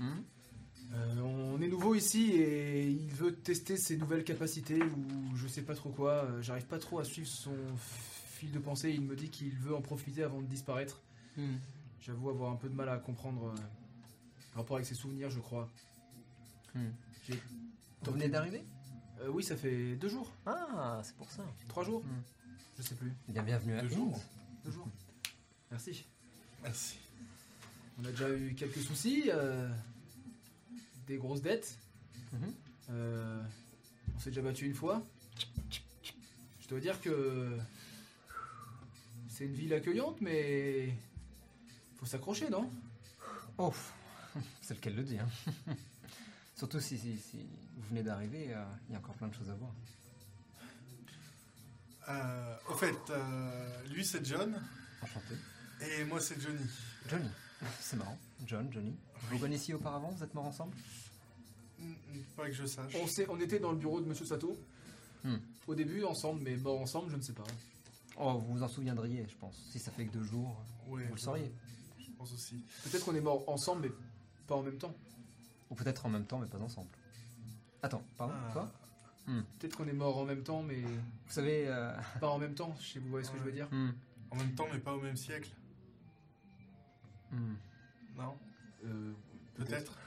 Euh, 0.01 1.19
on 1.21 1.61
est 1.61 1.67
nouveau 1.67 1.95
ici 1.95 2.31
et 2.33 2.87
il 2.89 3.09
veut 3.11 3.33
tester 3.35 3.77
ses 3.77 3.97
nouvelles 3.97 4.23
capacités 4.23 4.81
ou 4.81 5.35
je 5.35 5.47
sais 5.47 5.61
pas 5.63 5.75
trop 5.75 5.89
quoi. 5.89 6.25
Euh, 6.25 6.41
J'arrive 6.41 6.65
pas 6.65 6.77
trop 6.79 6.99
à 6.99 7.03
suivre 7.03 7.27
son 7.27 7.55
fil 7.77 8.51
de 8.51 8.59
pensée. 8.59 8.91
Il 8.91 9.01
me 9.01 9.15
dit 9.15 9.29
qu'il 9.29 9.51
veut 9.57 9.75
en 9.75 9.81
profiter 9.81 10.23
avant 10.23 10.41
de 10.41 10.47
disparaître. 10.47 11.01
Mhm. 11.37 11.59
J'avoue 12.01 12.29
avoir 12.29 12.51
un 12.51 12.55
peu 12.57 12.69
de 12.69 12.75
mal 12.75 12.89
à 12.89 12.97
comprendre 12.97 13.53
euh, 13.55 13.59
rapport 14.55 14.77
avec 14.77 14.87
ses 14.87 14.95
souvenirs, 14.95 15.29
je 15.29 15.39
crois. 15.39 15.69
Mhm. 16.75 16.93
J'ai 17.27 17.39
Vous 18.03 18.11
venez 18.11 18.29
d'arriver? 18.29 18.63
Euh, 19.21 19.29
oui, 19.29 19.43
ça 19.43 19.55
fait 19.55 19.95
deux 19.95 20.09
jours, 20.09 20.31
Ah, 20.45 20.99
c'est 21.03 21.15
pour 21.15 21.29
ça. 21.31 21.43
trois 21.69 21.83
jours, 21.83 22.03
Mhm. 22.03 22.21
je 22.77 22.81
sais 22.83 22.95
plus. 22.95 23.13
Eh 23.29 23.31
bien, 23.31 23.43
bienvenue 23.43 23.77
à 23.77 23.81
Deux 23.81 23.89
jours. 23.89 24.19
Deux 24.65 24.71
jours. 24.71 24.87
Merci. 25.71 26.05
Merci. 26.61 26.97
On 27.99 28.05
a 28.05 28.11
déjà 28.11 28.29
eu 28.35 28.53
quelques 28.55 28.79
soucis, 28.81 29.29
euh, 29.31 29.69
des 31.07 31.17
grosses 31.17 31.41
dettes. 31.41 31.77
Mhm. 32.33 32.53
Euh, 32.89 33.43
on 34.15 34.19
s'est 34.19 34.31
déjà 34.31 34.41
battu 34.41 34.65
une 34.65 34.73
fois. 34.73 35.01
Je 36.59 36.67
dois 36.67 36.79
dire 36.79 36.99
que 37.01 37.57
c'est 39.29 39.45
une 39.45 39.53
ville 39.53 39.73
accueillante, 39.73 40.19
mais 40.21 40.93
faut 41.95 42.05
s'accrocher, 42.05 42.49
non? 42.49 42.69
Oh, 43.57 43.73
c'est 44.61 44.75
lequel 44.75 44.95
le 44.95 45.03
dit. 45.03 45.17
Hein. 45.19 45.27
Surtout 46.55 46.79
si, 46.79 46.97
si, 46.97 47.17
si 47.17 47.37
vous 47.75 47.89
venez 47.89 48.03
d'arriver, 48.03 48.53
euh, 48.53 48.63
il 48.87 48.93
y 48.93 48.95
a 48.95 48.99
encore 48.99 49.15
plein 49.15 49.27
de 49.27 49.33
choses 49.33 49.49
à 49.49 49.55
voir. 49.55 49.71
Euh, 52.09 52.55
au 52.69 52.73
fait, 52.73 52.95
euh, 53.11 53.83
lui 53.89 54.05
c'est 54.05 54.25
John 54.25 54.53
Enchanté. 55.01 55.35
et 55.81 56.03
moi 56.03 56.19
c'est 56.19 56.39
Johnny. 56.41 56.65
Johnny, 57.09 57.29
c'est 57.79 57.95
marrant. 57.95 58.17
John, 58.45 58.67
Johnny. 58.73 58.93
Vous 59.29 59.39
connaissiez 59.39 59.73
auparavant? 59.73 60.09
Vous 60.11 60.23
êtes 60.23 60.33
morts 60.33 60.45
ensemble? 60.47 60.75
Mm, 61.79 61.85
mm, 61.91 61.95
Pas 62.35 62.47
que 62.47 62.51
je 62.53 62.65
sache. 62.65 62.93
on, 63.01 63.07
s'est- 63.07 63.27
on 63.29 63.39
était 63.39 63.59
dans 63.59 63.71
le 63.71 63.77
bureau 63.77 64.01
de 64.01 64.05
Monsieur 64.05 64.25
Sato. 64.25 64.57
Hmm. 65.23 65.37
Au 65.67 65.75
début, 65.75 66.03
ensemble, 66.03 66.41
mais 66.43 66.57
mort 66.57 66.81
ensemble, 66.81 67.09
je 67.09 67.15
ne 67.15 67.21
sais 67.21 67.31
pas. 67.31 67.45
Oh, 68.17 68.33
vous 68.39 68.55
vous 68.55 68.63
en 68.63 68.67
souviendriez, 68.67 69.25
je 69.29 69.35
pense. 69.37 69.55
Si 69.71 69.79
ça 69.79 69.89
fait 69.91 70.05
que 70.05 70.11
deux 70.11 70.23
jours, 70.25 70.61
Ouais, 70.89 71.05
vous 71.05 71.13
le 71.15 71.19
sauriez. 71.19 71.49
Je 71.97 72.11
pense 72.17 72.33
aussi. 72.33 72.61
Peut-être 72.83 73.05
qu'on 73.05 73.15
est 73.15 73.21
mort 73.21 73.47
ensemble, 73.47 73.83
mais 73.83 73.91
pas 74.47 74.55
en 74.55 74.61
même 74.63 74.77
temps. 74.77 74.93
Ou 75.69 75.75
peut-être 75.75 76.05
en 76.05 76.09
même 76.09 76.25
temps, 76.25 76.37
mais 76.39 76.47
pas 76.47 76.59
ensemble. 76.59 76.89
Attends, 77.81 78.03
pardon, 78.17 78.33
Ah. 78.47 78.51
quoi? 78.53 78.71
Peut-être 79.59 79.77
qu'on 79.77 79.87
est 79.87 79.93
mort 79.93 80.17
en 80.17 80.25
même 80.25 80.43
temps, 80.43 80.61
mais 80.63 80.81
Vous 80.81 80.99
savez... 81.31 81.65
euh, 81.67 81.95
pas 82.19 82.29
en 82.29 82.37
même 82.37 82.53
temps. 82.55 82.75
Je 82.79 82.85
sais, 82.93 82.99
vous 82.99 83.09
voyez 83.09 83.25
ce 83.25 83.31
que 83.31 83.37
je 83.39 83.43
veux 83.43 83.51
dire? 83.53 83.67
Hmm, 83.71 83.91
En 84.31 84.35
même 84.35 84.53
temps, 84.55 84.67
mais 84.71 84.79
pas 84.79 84.93
au 84.93 84.99
même 85.01 85.15
siècle. 85.17 85.49
hmm. 87.31 87.53
Non 88.17 88.37
Euh, 88.85 89.13
Peut-être. 89.55 89.97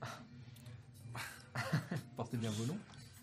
Portez 2.16 2.36
bien 2.36 2.50
vos 2.50 2.64
noms. 2.66 2.78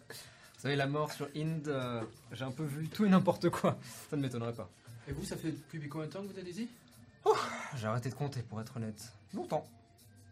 Vous 0.09 0.63
savez, 0.63 0.75
la 0.75 0.87
mort 0.87 1.11
sur 1.13 1.27
Inde, 1.35 1.67
euh, 1.69 2.03
j'ai 2.33 2.43
un 2.43 2.51
peu 2.51 2.63
vu 2.65 2.87
tout 2.89 3.05
et 3.05 3.09
n'importe 3.09 3.49
quoi. 3.49 3.79
Ça 4.09 4.17
ne 4.17 4.21
m'étonnerait 4.21 4.53
pas. 4.53 4.69
Et 5.07 5.13
vous, 5.13 5.23
ça 5.23 5.37
fait 5.37 5.51
depuis 5.51 5.87
combien 5.89 6.07
de 6.07 6.11
temps 6.11 6.21
que 6.21 6.27
vous 6.33 6.37
êtes 6.39 6.47
ici? 6.47 6.69
J'ai 7.77 7.87
arrêté 7.87 8.09
de 8.09 8.15
compter, 8.15 8.41
pour 8.43 8.59
être 8.61 8.75
honnête. 8.77 9.13
Longtemps. 9.33 9.65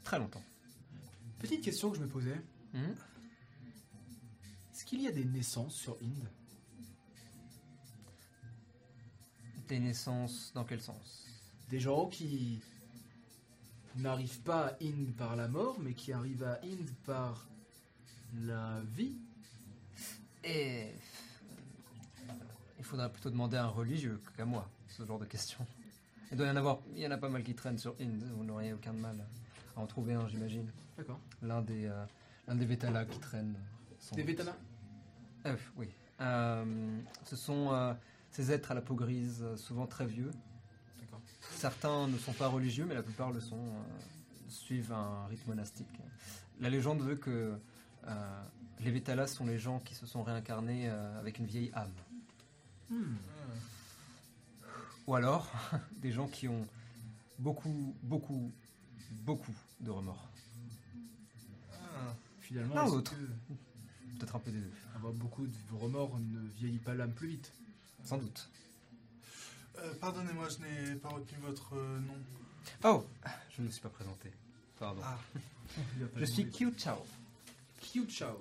Très 0.08 0.20
longtemps. 0.20 0.44
Petite 1.40 1.62
question 1.62 1.92
que 1.92 1.98
je 1.98 2.02
me 2.02 2.08
posais. 2.08 2.42
Hmm 2.74 2.94
Est-ce 4.72 4.86
qu'il 4.86 5.02
y 5.02 5.08
a 5.10 5.12
des 5.12 5.26
naissances 5.26 5.76
sur 5.76 5.98
Inde 6.02 6.30
Des 9.68 9.80
naissances, 9.82 10.54
dans 10.56 10.64
quel 10.64 10.80
sens? 10.80 11.26
Des 11.70 11.82
gens 11.82 12.08
qui 12.08 12.62
n'arrivent 13.98 14.40
pas 14.44 14.68
à 14.68 14.74
Inde 14.82 15.14
par 15.18 15.36
la 15.36 15.50
mort, 15.50 15.78
mais 15.82 15.92
qui 15.92 16.14
arrivent 16.14 16.44
à 16.46 16.62
Inde 16.64 16.90
par 17.06 17.46
la 18.46 18.80
vie? 18.96 19.18
Et. 20.46 20.84
euh, 20.86 22.34
Il 22.80 22.86
faudrait 22.86 23.12
plutôt 23.12 23.30
demander 23.30 23.58
à 23.58 23.66
un 23.66 23.68
religieux 23.68 24.22
qu'à 24.38 24.46
moi, 24.46 24.70
ce 24.88 25.04
genre 25.06 25.20
de 25.20 25.26
questions. 25.26 25.68
Il 26.32 26.38
doit 26.38 26.48
y 26.48 26.50
en 26.50 26.56
avoir. 26.56 26.80
Il 26.96 27.02
y 27.02 27.08
en 27.08 27.12
a 27.12 27.18
pas 27.18 27.28
mal 27.28 27.44
qui 27.44 27.56
traînent 27.56 27.78
sur 27.78 27.94
Inde, 28.00 28.24
vous 28.38 28.46
n'auriez 28.46 28.72
aucun 28.72 28.94
mal 28.94 29.28
à 29.78 29.82
en 29.82 29.88
trouver 29.88 30.14
un, 30.14 30.28
j'imagine. 30.28 30.70
D'accord. 30.98 31.20
L'un 31.42 31.62
des, 31.62 31.86
euh, 31.86 32.06
l'un 32.48 32.56
des 32.56 32.66
Vétalas 32.66 33.06
qui 33.06 33.20
traînent. 33.20 33.58
sans 34.00 34.16
Des 34.16 34.24
doute. 34.24 34.32
Vétanas 34.32 34.58
Euh, 35.46 35.56
oui. 35.78 35.90
Euh, 36.20 37.00
ce 37.26 37.36
sont 37.36 37.72
euh, 37.72 37.94
ces 38.32 38.52
êtres 38.52 38.72
à 38.72 38.74
la 38.74 38.82
peau 38.82 38.96
grise, 38.96 39.42
euh, 39.44 39.56
souvent 39.56 39.86
très 39.86 40.06
vieux. 40.06 40.32
D'accord. 41.00 41.22
Certains 41.52 42.08
ne 42.08 42.18
sont 42.18 42.34
pas 42.34 42.48
religieux, 42.48 42.86
mais 42.88 42.96
la 42.96 43.04
plupart 43.04 43.32
le 43.32 43.40
sont, 43.40 43.56
euh, 43.56 44.50
suivent 44.50 44.94
un 44.94 45.28
rite 45.28 45.48
monastique. 45.48 45.88
La 46.60 46.70
légende 46.70 47.02
veut 47.02 47.16
que 47.16 47.56
euh, 48.08 48.44
les 48.80 48.92
Vétalas 48.92 49.28
sont 49.28 49.46
les 49.46 49.60
gens 49.60 49.80
qui 49.80 49.94
se 49.94 50.06
sont 50.08 50.24
réincarnés 50.24 50.90
euh, 50.90 51.20
avec 51.20 51.38
une 51.38 51.46
vieille 51.46 51.72
âme. 51.74 51.92
Hmm. 52.90 53.16
Ou 55.06 55.16
alors, 55.16 55.52
des 56.02 56.12
gens 56.12 56.28
qui 56.28 56.48
ont 56.48 56.68
beaucoup, 57.38 57.96
beaucoup, 58.02 58.52
beaucoup 59.12 59.54
de 59.80 59.90
remords. 59.92 60.28
Ah. 61.74 62.16
Finalement, 62.42 62.76
L'un 62.76 62.86
l'autre. 62.86 63.12
que 63.12 63.18
Peut-être 64.20 64.36
un 64.36 64.40
peu 64.40 64.52
des 64.52 64.60
deux, 64.60 64.72
avoir 64.96 65.14
beaucoup 65.14 65.46
de 65.46 65.54
remords 65.80 66.18
ne 66.20 66.40
vieillit 66.58 66.80
pas 66.80 66.96
l'âme 66.96 67.14
plus 67.14 67.28
vite 67.30 67.54
sans 68.04 68.18
doute. 68.18 68.50
Euh, 69.78 69.94
Pardonnez-moi, 70.02 70.48
je 70.50 70.58
n'ai 70.60 70.96
pas 70.96 71.10
retenu 71.10 71.38
votre 71.42 71.76
euh, 71.76 72.00
nom. 72.00 72.16
Oh 72.84 73.06
Je 73.56 73.62
ne 73.62 73.68
me 73.68 73.72
suis 73.72 73.82
pas 73.82 73.90
présenté. 73.90 74.32
Pardon. 74.80 75.02
Ah, 75.04 75.20
Je 76.16 76.26
suis. 76.26 76.50
Qiu 76.50 76.74
Chao. 76.78 76.98
Qiu 77.82 78.08
Chao. 78.10 78.40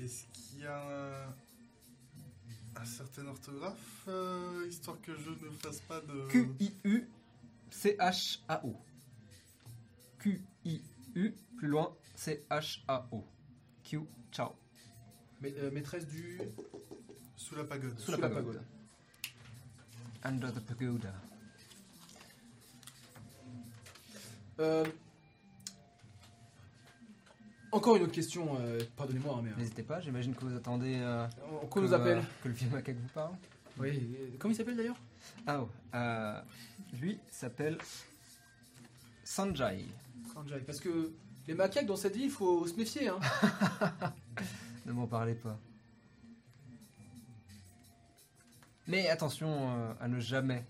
est-ce 0.00 0.24
qu'il 0.32 0.60
y 0.60 0.66
a 0.66 1.26
un, 1.26 2.80
un 2.80 2.84
certain 2.84 3.26
orthographe, 3.26 4.04
euh, 4.08 4.66
histoire 4.68 5.00
que 5.02 5.12
je 5.16 5.30
ne 5.30 5.50
fasse 5.58 5.80
pas 5.80 6.00
de... 6.00 6.28
Q-I-U-C-H-A-O. 7.70 8.76
Q-I-U, 10.18 11.34
plus 11.56 11.68
loin, 11.68 11.94
C-H-A-O. 12.14 13.24
Q, 13.84 14.00
ciao. 14.32 14.50
Mais, 15.40 15.52
euh, 15.58 15.70
maîtresse 15.70 16.06
du. 16.06 16.40
Sous 17.36 17.54
la 17.54 17.64
pagode. 17.64 17.98
Sous 17.98 18.12
la 18.12 18.18
pagode. 18.28 18.62
Under 20.24 20.52
the 20.52 20.60
pagoda. 20.60 21.12
Euh, 24.58 24.84
Encore 27.70 27.96
une 27.96 28.04
autre 28.04 28.12
question, 28.12 28.56
euh, 28.58 28.80
pardonnez-moi, 28.96 29.36
hein, 29.36 29.42
mais. 29.44 29.50
euh, 29.50 29.56
N'hésitez 29.56 29.82
pas, 29.82 30.00
j'imagine 30.00 30.34
que 30.34 30.44
vous 30.46 30.56
attendez 30.56 30.96
euh, 30.98 31.26
Qu'on 31.70 31.80
que, 31.80 31.86
nous 31.86 31.92
appelle 31.92 32.18
euh, 32.18 32.22
que 32.42 32.48
le 32.48 32.54
vieux 32.54 32.70
macaque 32.70 32.96
vous 32.96 33.08
parle. 33.08 33.34
Oui, 33.78 34.16
euh, 34.18 34.30
comment 34.38 34.52
il 34.52 34.56
s'appelle 34.56 34.76
d'ailleurs? 34.76 34.96
Ah, 35.46 35.60
oh, 35.60 35.68
euh, 35.94 36.40
lui 36.94 37.18
s'appelle 37.30 37.78
Sanjay. 39.24 39.84
Sanjay. 40.32 40.60
Parce 40.60 40.80
que 40.80 41.12
les 41.46 41.54
macaques 41.54 41.86
dans 41.86 41.96
cette 41.96 42.14
ville, 42.14 42.24
il 42.26 42.30
faut 42.30 42.66
se 42.66 42.74
méfier. 42.74 43.08
Hein. 43.08 43.18
Ne 44.86 44.92
m'en 44.92 45.08
parlez 45.08 45.34
pas. 45.34 45.58
Mais 48.86 49.08
attention 49.08 49.48
euh, 49.76 49.94
à 50.00 50.06
ne 50.06 50.20
jamais 50.20 50.64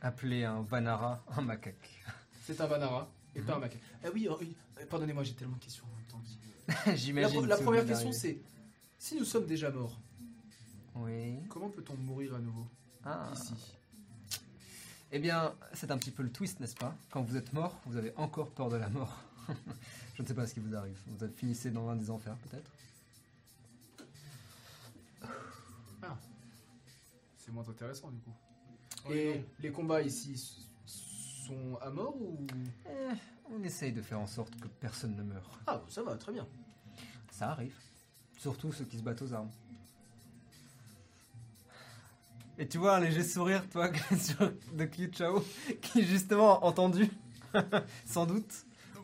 appeler 0.00 0.44
un 0.44 0.62
Vanara 0.62 1.22
un 1.36 1.42
macaque. 1.42 2.02
C'est 2.44 2.58
un 2.62 2.66
Vanara 2.66 3.10
et 3.36 3.42
pas 3.42 3.52
un 3.52 3.56
Mhm. 3.56 3.60
macaque. 3.60 3.80
Ah 4.04 4.08
oui, 4.14 4.26
oh, 4.30 4.38
oui, 4.40 4.56
pardonnez-moi, 4.88 5.22
j'ai 5.22 5.34
tellement 5.34 5.56
de 5.56 5.62
questions 5.62 5.84
en 5.84 5.96
même 5.96 6.06
temps. 6.06 6.22
La, 6.86 6.94
J'imagine. 6.96 7.46
la 7.46 7.56
si 7.58 7.62
première 7.62 7.84
question, 7.86 8.10
c'est 8.12 8.38
si 8.98 9.16
nous 9.16 9.24
sommes 9.26 9.44
déjà 9.46 9.70
morts, 9.70 9.98
Oui. 10.96 11.36
comment 11.50 11.68
peut-on 11.68 11.94
mourir 11.96 12.34
à 12.36 12.38
nouveau 12.38 12.66
Ah. 13.04 13.30
ici? 13.34 13.52
Eh 15.10 15.18
bien, 15.18 15.54
c'est 15.72 15.90
un 15.90 15.98
petit 15.98 16.10
peu 16.10 16.22
le 16.22 16.30
twist, 16.30 16.60
n'est-ce 16.60 16.74
pas? 16.74 16.94
Quand 17.10 17.22
vous 17.22 17.36
êtes 17.36 17.52
mort, 17.52 17.80
vous 17.86 17.96
avez 17.96 18.12
encore 18.16 18.50
peur 18.50 18.68
de 18.68 18.76
la 18.76 18.88
mort. 18.90 19.22
Je 20.14 20.22
ne 20.22 20.26
sais 20.26 20.34
pas 20.34 20.46
ce 20.46 20.54
qui 20.54 20.60
vous 20.60 20.74
arrive. 20.74 20.98
Vous 21.06 21.26
finissez 21.34 21.70
dans 21.70 21.86
l'un 21.86 21.96
des 21.96 22.10
enfers, 22.10 22.36
peut-être? 22.36 22.70
C'est 27.38 27.52
moins 27.54 27.66
intéressant 27.66 28.10
du 28.10 28.18
coup. 28.18 28.34
Oui, 29.08 29.16
et 29.16 29.34
non. 29.38 29.44
les 29.60 29.72
combats 29.72 30.02
ici 30.02 30.66
sont 30.84 31.78
à 31.80 31.88
mort 31.88 32.14
ou 32.20 32.46
Eh, 32.86 33.14
On 33.50 33.62
essaye 33.62 33.92
de 33.92 34.02
faire 34.02 34.20
en 34.20 34.26
sorte 34.26 34.54
que 34.60 34.68
personne 34.68 35.16
ne 35.16 35.22
meure. 35.22 35.58
Ah, 35.66 35.80
ça 35.88 36.02
va, 36.02 36.14
très 36.16 36.32
bien. 36.32 36.46
Ça 37.30 37.52
arrive. 37.52 37.74
Surtout 38.36 38.70
ceux 38.70 38.84
qui 38.84 38.98
se 38.98 39.02
battent 39.02 39.22
aux 39.22 39.32
armes. 39.32 39.50
Et 42.58 42.66
tu 42.66 42.78
vois 42.78 42.96
un 42.96 43.00
léger 43.00 43.22
sourire, 43.22 43.68
toi, 43.70 43.88
de 44.72 44.84
Kyu 44.84 45.10
Chao, 45.12 45.44
qui 45.80 46.04
justement 46.04 46.60
a 46.60 46.64
entendu, 46.66 47.08
sans 48.04 48.26
doute. 48.26 48.52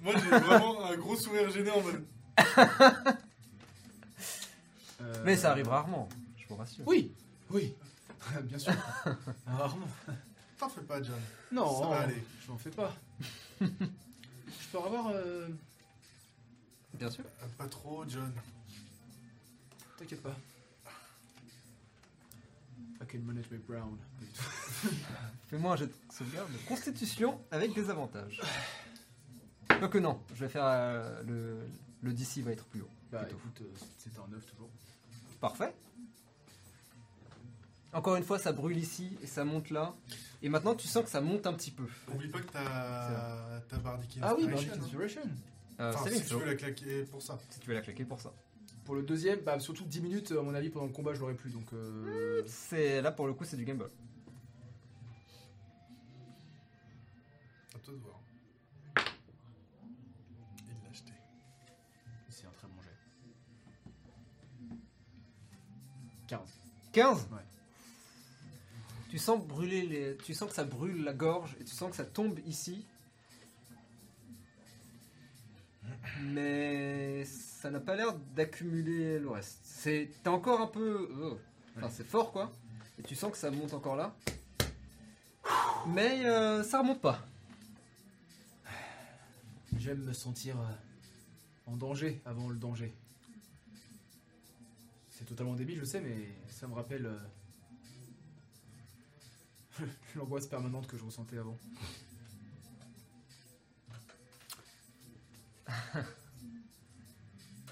Moi, 0.02 0.12
j'ai 0.16 0.28
vraiment 0.28 0.84
un 0.84 0.96
gros 0.96 1.16
sourire 1.16 1.48
gêné 1.50 1.70
en 1.70 1.80
mode. 1.80 2.04
Euh, 5.00 5.14
Mais 5.24 5.36
ça 5.36 5.52
arrive 5.52 5.68
rarement, 5.68 6.08
je 6.36 6.46
vous 6.48 6.56
rassure. 6.56 6.84
Oui, 6.86 7.12
oui, 7.50 7.74
bien 8.42 8.58
sûr. 8.58 8.72
Rarement. 9.46 9.86
T'en 10.58 10.68
fais 10.68 10.82
pas, 10.82 11.02
John. 11.02 11.18
Non, 11.52 11.80
Ça 11.82 11.88
va 11.88 12.00
aller. 12.00 12.22
je 12.44 12.50
n'en 12.50 12.58
fais 12.58 12.70
pas. 12.70 12.92
je 13.60 13.66
peux 14.72 14.78
avoir. 14.78 15.08
euh, 15.08 15.48
Bien 16.94 17.10
sûr. 17.10 17.24
Euh, 17.42 17.46
Pas 17.58 17.66
trop, 17.66 18.04
John. 18.08 18.32
T'inquiète 19.98 20.22
pas. 20.22 20.34
I 23.04 23.10
can 23.12 23.18
manage 23.24 23.50
my 23.50 23.58
brown. 23.58 23.98
Fais-moi 25.48 25.72
un 25.72 25.76
jet 25.76 25.86
de 25.86 25.92
sauvegarde 26.12 26.50
de 26.52 26.58
constitution 26.68 27.40
avec 27.50 27.74
des 27.74 27.90
avantages. 27.90 28.40
Quoique 29.68 29.98
non, 29.98 30.20
je 30.34 30.40
vais 30.44 30.48
faire 30.48 30.64
euh, 30.66 31.22
le, 31.24 31.58
le 32.02 32.12
DC 32.12 32.38
va 32.38 32.52
être 32.52 32.64
plus 32.66 32.80
haut. 32.82 32.90
Bah 33.12 33.20
Plutôt. 33.20 33.36
écoute, 33.38 33.60
euh, 33.62 33.86
c'est 33.98 34.18
un 34.18 34.26
9 34.28 34.44
toujours. 34.46 34.70
Parfait. 35.40 35.74
Encore 37.92 38.16
une 38.16 38.24
fois, 38.24 38.38
ça 38.38 38.52
brûle 38.52 38.76
ici 38.78 39.16
et 39.22 39.26
ça 39.26 39.44
monte 39.44 39.70
là. 39.70 39.94
Et 40.42 40.48
maintenant, 40.48 40.74
tu 40.74 40.88
sens 40.88 41.04
que 41.04 41.10
ça 41.10 41.20
monte 41.20 41.46
un 41.46 41.52
petit 41.54 41.70
peu. 41.70 41.84
Oublie 42.12 42.28
pas 42.28 42.40
que 42.40 42.50
t'as 42.52 43.60
ta 43.68 43.76
Bardic 43.78 44.18
Ah 44.20 44.34
oui, 44.36 44.44
Inspiration, 44.44 44.68
Bardic 44.68 44.70
hein. 44.72 44.84
Inspiration. 44.84 45.20
Euh, 45.80 45.92
Enfin, 45.92 46.04
saving 46.04 46.18
si 46.18 46.22
tu 46.24 46.28
throw, 46.30 46.38
veux 46.40 46.46
la 46.46 46.54
claquer 46.54 47.02
pour 47.04 47.22
ça. 47.22 47.38
si 47.50 47.58
tu 47.60 47.68
veux 47.68 47.74
la 47.74 47.80
claquer 47.82 48.04
pour 48.04 48.20
ça. 48.20 48.32
Pour 48.84 48.94
le 48.94 49.02
deuxième, 49.02 49.40
bah 49.40 49.58
surtout 49.60 49.84
10 49.84 50.00
minutes, 50.02 50.32
à 50.32 50.42
mon 50.42 50.54
avis, 50.54 50.68
pendant 50.68 50.86
le 50.86 50.92
combat, 50.92 51.14
je 51.14 51.20
l'aurais 51.20 51.34
plus. 51.34 51.50
Donc. 51.50 51.72
Euh... 51.72 52.42
C'est 52.46 53.00
là 53.00 53.10
pour 53.10 53.26
le 53.26 53.32
coup, 53.32 53.44
c'est 53.44 53.56
du 53.56 53.64
gamble. 53.64 53.90
À 57.74 57.78
toi 57.78 57.94
de 57.94 57.98
voir. 57.98 58.20
Il 60.68 60.84
l'a 60.84 60.90
acheté. 60.90 61.12
C'est 62.28 62.46
un 62.46 62.50
très 62.50 62.68
bon 62.68 62.82
jet. 62.82 62.90
15. 66.28 66.40
15 66.92 67.28
Ouais. 67.32 67.38
Tu 69.08 69.18
sens 69.18 69.40
brûler 69.40 69.82
les... 69.82 70.16
Tu 70.18 70.34
sens 70.34 70.48
que 70.48 70.54
ça 70.54 70.64
brûle 70.64 71.04
la 71.04 71.14
gorge 71.14 71.56
et 71.60 71.64
tu 71.64 71.72
sens 71.72 71.88
que 71.88 71.96
ça 71.96 72.04
tombe 72.04 72.38
ici. 72.46 72.84
Mais 76.22 77.24
ça 77.24 77.70
n'a 77.70 77.80
pas 77.80 77.96
l'air 77.96 78.14
d'accumuler 78.34 79.18
le 79.18 79.30
reste. 79.30 79.60
C'est 79.62 80.10
t'es 80.22 80.28
encore 80.28 80.60
un 80.60 80.66
peu 80.66 81.08
euh, 81.10 81.34
enfin 81.76 81.88
c'est 81.90 82.06
fort 82.06 82.32
quoi. 82.32 82.52
Et 82.98 83.02
tu 83.02 83.14
sens 83.14 83.32
que 83.32 83.38
ça 83.38 83.50
monte 83.50 83.74
encore 83.74 83.96
là. 83.96 84.14
Mais 85.88 86.24
euh, 86.24 86.62
ça 86.62 86.80
remonte 86.80 87.00
pas. 87.00 87.26
J'aime 89.78 90.02
me 90.02 90.12
sentir 90.12 90.58
euh, 90.58 90.64
en 91.66 91.76
danger 91.76 92.22
avant 92.24 92.48
le 92.48 92.56
danger. 92.56 92.94
C'est 95.10 95.26
totalement 95.26 95.54
débile, 95.54 95.78
je 95.78 95.84
sais, 95.84 96.00
mais 96.00 96.28
ça 96.48 96.66
me 96.66 96.74
rappelle 96.74 97.06
euh, 97.06 97.18
l'angoisse 100.16 100.46
permanente 100.46 100.86
que 100.86 100.96
je 100.96 101.04
ressentais 101.04 101.38
avant. 101.38 101.58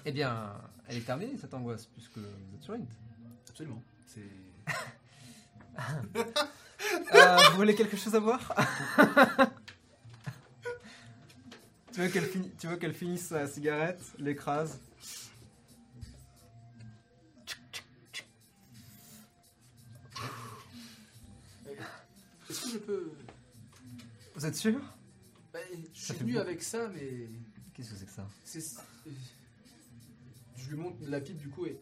Eh 0.05 0.11
bien, 0.11 0.53
elle 0.87 0.97
est 0.97 1.05
terminée 1.05 1.37
cette 1.37 1.53
angoisse 1.53 1.85
puisque 1.85 2.17
vous 2.17 2.55
êtes 2.55 2.61
sur 2.63 2.73
Int. 2.73 2.85
Absolument. 3.49 3.81
C'est. 4.07 4.27
Euh, 7.15 7.37
vous 7.51 7.55
voulez 7.55 7.73
quelque 7.73 7.95
chose 7.97 8.13
à 8.13 8.19
boire 8.19 8.53
tu, 11.93 12.01
veux 12.01 12.09
qu'elle 12.09 12.25
fini- 12.25 12.51
tu 12.59 12.67
veux 12.67 12.75
qu'elle 12.75 12.93
finisse 12.93 13.27
sa 13.27 13.47
cigarette, 13.47 14.01
l'écrase 14.19 14.79
Est-ce 22.49 22.61
que 22.65 22.69
je 22.71 22.77
peux. 22.77 23.11
Vous 24.35 24.45
êtes 24.45 24.55
sûr? 24.55 24.79
Bah, 25.53 25.59
je 25.93 25.99
suis 26.03 26.13
venu 26.15 26.37
avec 26.37 26.61
ça, 26.61 26.87
mais. 26.89 27.27
Qu'est-ce 27.73 27.91
que 27.91 27.95
c'est 27.95 28.05
que 28.05 28.11
ça 28.11 28.27
C'est. 28.43 28.63
Je 30.55 30.69
lui 30.69 30.77
montre 30.77 30.97
la 31.07 31.19
pipe 31.19 31.37
du 31.37 31.49
coup 31.49 31.65
et. 31.65 31.79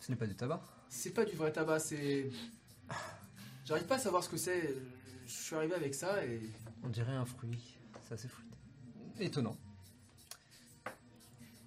Ce 0.00 0.10
n'est 0.10 0.16
pas 0.16 0.26
du 0.26 0.34
tabac 0.34 0.62
C'est 0.88 1.10
pas 1.10 1.24
du 1.24 1.34
vrai 1.36 1.52
tabac, 1.52 1.80
c'est. 1.80 2.30
J'arrive 3.64 3.86
pas 3.86 3.96
à 3.96 3.98
savoir 3.98 4.22
ce 4.22 4.28
que 4.28 4.36
c'est. 4.36 4.74
Je 5.26 5.32
suis 5.32 5.56
arrivé 5.56 5.74
avec 5.74 5.94
ça 5.94 6.24
et. 6.24 6.40
On 6.82 6.88
dirait 6.88 7.12
un 7.12 7.24
fruit. 7.24 7.76
C'est 8.06 8.14
assez 8.14 8.28
fruité. 8.28 8.56
Étonnant. 9.18 9.56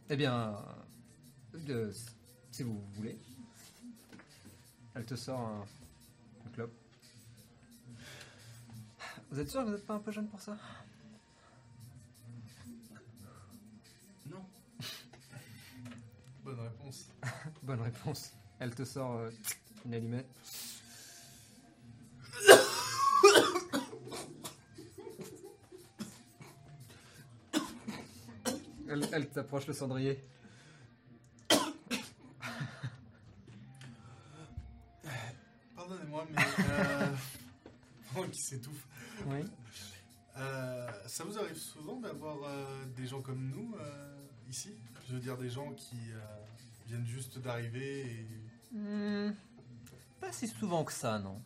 Eh 0.10 0.16
bien, 0.16 0.58
euh, 1.70 1.94
si 2.52 2.64
vous 2.64 2.82
voulez, 2.94 3.18
elle 4.96 5.06
te 5.06 5.16
sort 5.16 5.40
un, 5.40 5.66
Vous 9.34 9.40
êtes 9.40 9.50
sûr 9.50 9.62
que 9.62 9.66
vous 9.66 9.72
n'êtes 9.72 9.88
pas 9.88 9.96
un 9.96 10.00
peu 10.00 10.12
jeune 10.12 10.28
pour 10.28 10.40
ça? 10.40 10.56
Non. 14.30 14.46
Bonne 16.44 16.60
réponse. 16.60 17.08
Bonne 17.64 17.82
réponse. 17.82 18.32
Elle 18.60 18.76
te 18.76 18.86
sort 18.86 19.16
euh, 19.16 19.32
une 19.88 19.96
allumette. 19.96 20.30
Elle, 28.88 29.10
elle 29.14 29.30
t'approche 29.30 29.66
le 29.66 29.74
cendrier. 29.74 30.24
Ça 41.14 41.24
vous 41.26 41.38
arrive 41.38 41.58
souvent 41.60 41.98
d'avoir 41.98 42.38
euh, 42.44 42.86
des 42.98 43.06
gens 43.06 43.22
comme 43.22 43.52
nous 43.52 43.76
euh, 43.80 44.16
ici? 44.50 44.74
Je 45.08 45.14
veux 45.14 45.20
dire, 45.20 45.38
des 45.38 45.52
gens 45.52 45.72
qui 45.74 45.96
euh, 46.12 46.20
viennent 46.88 47.06
juste 47.06 47.38
d'arriver 47.38 48.02
et. 48.02 48.76
Hmm, 48.76 49.36
pas 50.20 50.32
si 50.32 50.48
souvent 50.48 50.84
que 50.84 50.92
ça, 50.92 51.20
non. 51.20 51.40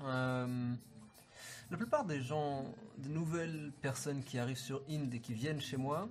La 0.00 1.76
plupart 1.76 2.04
des 2.04 2.20
gens, 2.20 2.64
des 2.98 3.10
nouvelles 3.10 3.70
personnes 3.80 4.24
qui 4.24 4.40
arrivent 4.40 4.58
sur 4.58 4.82
Inde 4.90 5.14
et 5.14 5.20
qui 5.20 5.34
viennent 5.34 5.60
chez 5.60 5.76
moi, 5.76 6.08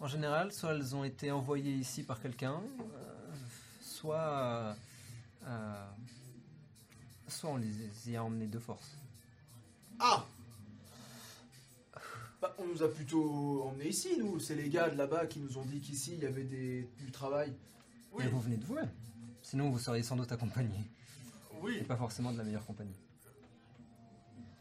en 0.00 0.08
général, 0.08 0.50
soit 0.50 0.72
elles 0.72 0.96
ont 0.96 1.04
été 1.04 1.30
envoyées 1.30 1.74
ici 1.74 2.02
par 2.02 2.20
quelqu'un, 2.20 2.60
soit, 3.80 4.74
soit 7.28 7.50
on 7.50 7.56
les 7.58 8.10
y 8.10 8.16
a 8.16 8.24
emmenées 8.24 8.48
de 8.48 8.58
force. 8.58 8.98
Ah 10.00 10.24
Bah, 12.44 12.54
on 12.58 12.66
nous 12.66 12.82
a 12.82 12.88
plutôt 12.92 13.62
emmenés 13.62 13.88
ici, 13.88 14.18
nous. 14.18 14.38
C'est 14.38 14.54
les 14.54 14.68
gars 14.68 14.90
de 14.90 14.98
là-bas 14.98 15.24
qui 15.24 15.38
nous 15.40 15.56
ont 15.56 15.64
dit 15.64 15.80
qu'ici, 15.80 16.12
il 16.12 16.24
y 16.24 16.26
avait 16.26 16.44
des, 16.44 16.86
du 16.98 17.10
travail. 17.10 17.54
Oui, 18.12 18.22
Et 18.22 18.28
vous 18.28 18.38
venez 18.38 18.58
de 18.58 18.64
vous 18.66 18.76
Sinon, 19.40 19.70
vous 19.70 19.78
seriez 19.78 20.02
sans 20.02 20.14
doute 20.14 20.30
accompagné. 20.30 20.76
oui. 21.62 21.78
Et 21.80 21.84
pas 21.84 21.96
forcément 21.96 22.32
de 22.32 22.36
la 22.36 22.44
meilleure 22.44 22.66
compagnie. 22.66 22.98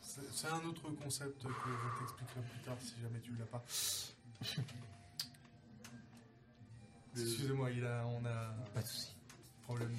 C'est 0.01 0.47
un 0.47 0.63
autre 0.65 0.89
concept 0.91 1.43
que 1.43 1.49
je 1.49 1.99
t'expliquerai 1.99 2.39
plus 2.49 2.59
tard 2.63 2.77
si 2.79 2.93
jamais 3.01 3.19
tu 3.19 3.31
ne 3.33 3.39
l'as 3.39 3.47
pas. 3.47 3.61
Excusez-moi, 7.17 7.69
il 7.71 7.85
a, 7.85 8.05
on 8.07 8.23
a 8.25 8.53
Pas 8.73 8.81
de 8.81 8.87
soucis. 8.87 9.11
problème 9.63 9.91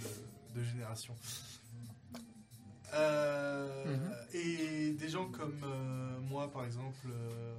de, 0.54 0.58
de 0.58 0.64
génération. 0.64 1.14
Euh, 2.94 3.84
Mhm. 3.84 4.14
Et 4.32 4.92
des 4.92 5.08
gens 5.10 5.28
comme 5.28 5.60
euh, 5.64 6.18
moi, 6.20 6.50
par 6.50 6.64
exemple, 6.64 7.06
euh, 7.08 7.54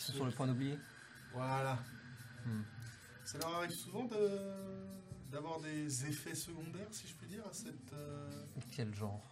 Qui 0.00 0.06
sont 0.06 0.12
sur 0.14 0.24
le 0.24 0.30
point 0.32 0.46
d'oublier 0.46 0.78
voilà. 1.34 1.78
Hmm. 2.46 2.62
Ça 3.24 3.38
leur 3.38 3.54
arrive 3.56 3.70
souvent 3.70 4.04
de- 4.06 4.86
d'avoir 5.30 5.60
des 5.60 6.06
effets 6.06 6.34
secondaires, 6.34 6.88
si 6.90 7.06
je 7.06 7.14
puis 7.14 7.28
dire, 7.28 7.46
à 7.46 7.52
cette 7.52 7.92
euh, 7.92 8.28
Quel 8.72 8.92
genre? 8.94 9.22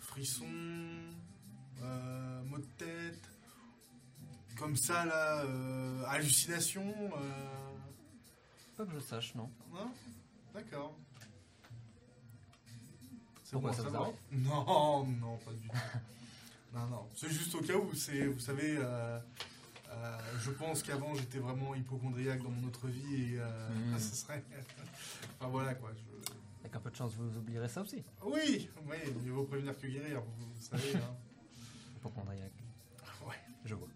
Frisson, 0.00 0.44
euh, 1.82 2.42
maux 2.44 2.58
de 2.58 2.66
tête, 2.78 3.28
comme 4.58 4.74
ça 4.76 5.04
là, 5.04 5.44
euh, 5.44 6.02
hallucination. 6.08 6.92
euh, 7.16 7.76
Pas 8.76 8.84
que 8.86 8.92
je 8.92 8.98
sache, 8.98 9.34
non. 9.36 9.48
Non? 9.72 9.92
D'accord. 10.54 10.96
C'est 13.44 13.52
Pourquoi 13.52 13.70
bon 13.70 13.76
ça 13.76 13.82
savoir. 13.84 14.02
arrive? 14.02 14.16
Non, 14.32 15.06
non, 15.06 15.36
pas 15.38 15.52
du 15.52 15.68
tout. 15.68 15.76
non, 16.74 16.86
non. 16.86 17.08
C'est 17.14 17.28
juste 17.30 17.54
au 17.54 17.60
cas 17.60 17.74
où, 17.74 17.92
c'est, 17.94 18.26
vous 18.26 18.38
savez, 18.40 18.76
euh, 18.78 19.18
euh, 19.90 20.18
je 20.40 20.50
pense 20.52 20.82
qu'avant 20.82 21.14
j'étais 21.14 21.38
vraiment 21.38 21.74
hypochondriaque 21.74 22.42
dans 22.42 22.50
mon 22.50 22.66
autre 22.68 22.86
vie 22.88 23.34
et 23.34 23.38
euh, 23.40 23.68
Mhm. 23.70 23.98
ce 23.98 24.14
serait. 24.16 24.44
enfin 25.40 25.48
voilà 25.50 25.74
quoi. 25.74 25.90
je- 25.94 26.30
Avec 26.62 26.76
un 26.76 26.80
peu 26.80 26.90
de 26.90 26.96
chance, 26.96 27.12
vous 27.16 27.36
oublierez 27.38 27.68
ça 27.68 27.80
aussi. 27.82 28.04
Oui, 28.24 28.70
oui, 28.88 28.96
mieux 29.24 29.32
vaut 29.32 29.44
prévenir 29.44 29.76
que 29.78 29.86
guérir, 29.86 30.20
vous, 30.20 30.46
vous 30.54 30.60
savez. 30.62 30.94
hein. 30.96 31.14
Hypochondriaque. 31.96 32.52
Ouais. 33.26 33.34
Je 33.64 33.74
vois. 33.74 33.88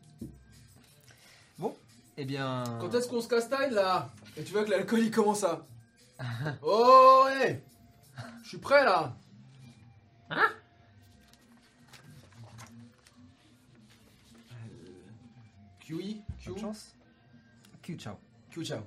Bon, 1.58 1.76
eh 2.16 2.24
bien. 2.24 2.64
Quand 2.80 2.92
est-ce 2.94 3.08
qu'on 3.08 3.20
se 3.20 3.28
castagne 3.28 3.72
là? 3.72 4.10
Et 4.36 4.42
tu 4.42 4.52
vois 4.52 4.64
que 4.64 4.70
l'alcool 4.70 5.00
il 5.00 5.10
commence 5.12 5.44
à. 5.44 5.64
Oh 6.62 7.24
ouais 7.26 7.62
Je 8.42 8.48
suis 8.48 8.58
prêt 8.58 8.84
là 8.84 9.16
Hein? 10.30 10.50
QI 15.86 16.22
Q 16.40 16.50
Bonne 16.50 16.58
chance 16.60 16.94
Q, 17.82 17.96
ciao. 17.98 18.16
Q 18.50 18.64
ciao. 18.64 18.80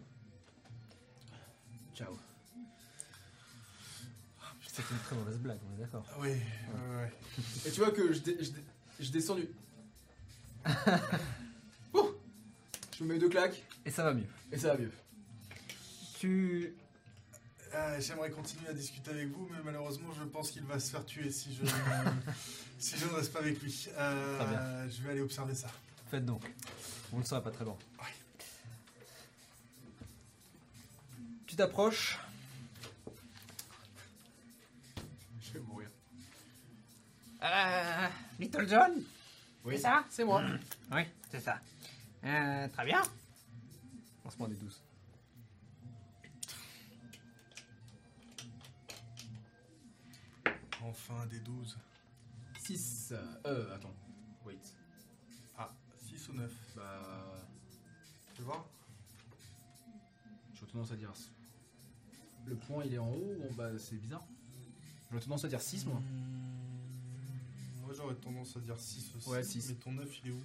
Ciao. 1.93 2.17
C'est 4.61 4.83
une 4.91 4.97
très 4.99 5.15
mauvaise 5.15 5.37
blague, 5.39 5.57
on 5.69 5.75
est 5.75 5.81
d'accord. 5.81 6.05
Ah 6.11 6.15
Oui, 6.19 6.29
ouais, 6.29 6.95
ouais. 6.97 7.11
Et 7.65 7.71
tu 7.71 7.79
vois 7.79 7.91
que 7.91 8.13
je, 8.13 8.19
dé- 8.19 8.37
je, 8.39 8.49
dé- 8.51 8.63
je 8.99 9.11
descends 9.11 9.35
du. 9.35 9.47
Ouh 11.93 12.09
je 12.97 13.03
me 13.03 13.13
mets 13.13 13.19
deux 13.19 13.29
claques 13.29 13.63
Et 13.85 13.91
ça 13.91 14.03
va 14.03 14.13
mieux. 14.13 14.25
et 14.51 14.57
ça 14.57 14.69
va 14.73 14.77
mieux. 14.79 14.91
Tu. 16.19 16.73
Euh, 17.73 17.99
J'aimerais 17.99 18.29
continuer 18.31 18.67
à 18.69 18.73
discuter 18.73 19.11
avec 19.11 19.27
vous, 19.29 19.47
mais 19.51 19.57
malheureusement, 19.63 20.09
je 20.17 20.23
pense 20.23 20.51
qu'il 20.51 20.63
va 20.63 20.79
se 20.79 20.89
faire 20.91 21.05
tuer 21.05 21.29
si 21.31 21.53
je, 21.55 21.63
si 22.79 22.97
je 22.97 23.05
ne 23.05 23.11
reste 23.13 23.33
pas 23.33 23.39
avec 23.39 23.61
lui. 23.61 23.87
Euh, 23.97 24.37
Très 24.37 24.47
bien. 24.47 24.87
Je 24.89 25.01
vais 25.03 25.09
aller 25.11 25.21
observer 25.21 25.53
ça. 25.55 25.67
Faites 26.09 26.25
donc. 26.25 26.41
Vous 27.11 27.19
ne 27.19 27.23
serez 27.23 27.41
pas 27.43 27.51
très 27.51 27.65
loin. 27.65 27.77
Ouais. 27.99 28.05
Tu 31.45 31.55
t'approches. 31.55 32.17
Je 35.41 35.53
vais 35.53 35.59
mourir. 35.59 35.89
Euh, 37.43 38.07
Little 38.39 38.67
John? 38.67 39.03
Oui, 39.65 39.75
C'est 39.75 39.81
ça? 39.81 40.05
C'est 40.09 40.23
moi. 40.23 40.43
Oui, 40.91 41.01
c'est 41.29 41.41
ça. 41.41 41.59
Euh, 42.23 42.67
très 42.69 42.85
bien. 42.85 43.01
Lancement 44.23 44.47
des 44.47 44.55
12. 44.55 44.81
Enfin, 50.81 51.25
des 51.25 51.39
12. 51.39 51.77
6. 52.59 53.13
Euh, 53.45 53.75
attends. 53.75 53.93
Bah. 56.77 57.47
Tu 58.35 58.41
vois 58.43 58.69
J'aurais 60.53 60.71
tendance 60.71 60.91
à 60.91 60.95
dire. 60.95 61.11
Le 62.45 62.55
point 62.55 62.83
il 62.85 62.93
est 62.93 62.97
en 62.99 63.09
haut 63.09 63.33
ou 63.39 63.49
en 63.49 63.53
bas 63.53 63.77
C'est 63.79 63.95
bizarre. 63.95 64.23
J'aurais 65.09 65.23
tendance 65.23 65.43
à 65.45 65.47
dire 65.47 65.61
6 65.61 65.85
moi. 65.85 65.99
Hmm, 65.99 67.81
Moi, 67.85 67.93
j'aurais 67.95 68.15
tendance 68.15 68.55
à 68.55 68.59
dire 68.59 68.79
6 68.79 69.15
aussi. 69.17 69.29
Ouais, 69.29 69.43
six. 69.43 69.69
Mais 69.69 69.75
ton 69.75 69.91
9, 69.93 70.19
il 70.23 70.29
est 70.29 70.33
où? 70.33 70.43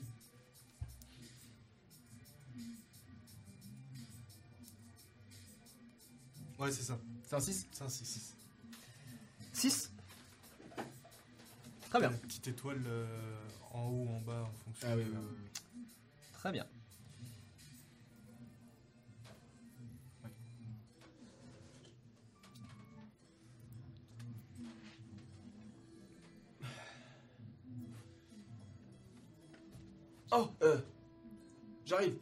Ouais, 6.59 6.71
c'est 6.71 6.83
ça. 6.83 6.99
C'est 7.27 7.35
un 7.37 7.41
6 7.41 7.67
C'est 7.73 7.85
un 7.85 7.89
6. 7.89 8.35
6 9.53 9.91
Très 11.91 11.99
bien. 12.01 12.11
Petite 12.13 12.49
étoile 12.49 12.83
euh, 12.87 13.39
en 13.73 13.87
haut, 13.89 14.09
en 14.09 14.21
bas, 14.21 14.43
en 14.51 14.65
fonction. 14.65 14.89
Ah 14.91 14.97
oui, 14.97 15.05
de- 15.05 15.11
oui, 15.11 15.17
oui. 15.43 15.52
Très 16.43 16.51
bien. 16.51 16.67
Oh, 30.33 30.49
euh. 30.63 30.81
J'arrive. 31.87 32.19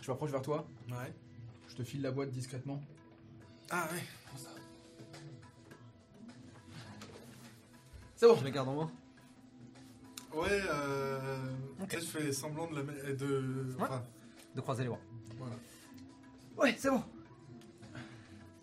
Je 0.00 0.08
m'approche 0.08 0.30
vers 0.30 0.42
toi. 0.42 0.68
Ouais. 0.88 1.12
Je 1.66 1.74
te 1.74 1.82
file 1.82 2.02
la 2.02 2.12
boîte 2.12 2.30
discrètement. 2.30 2.80
Ah 3.68 3.88
ouais. 3.92 4.04
C'est 8.14 8.28
bon. 8.28 8.36
Je 8.36 8.44
la 8.44 8.50
garde 8.52 8.68
en 8.68 8.84
main. 8.84 8.92
Ouais, 10.34 10.48
euh. 10.70 11.18
Je 11.90 11.98
fais 11.98 12.32
semblant 12.32 12.66
de 12.70 12.76
la. 12.76 13.12
De... 13.12 13.26
Ouais. 13.78 13.82
Enfin, 13.82 14.02
De 14.54 14.60
croiser 14.60 14.84
les 14.84 14.88
bras. 14.88 15.00
voilà. 15.38 15.54
Ouais, 16.56 16.74
c'est 16.78 16.90
bon. 16.90 17.02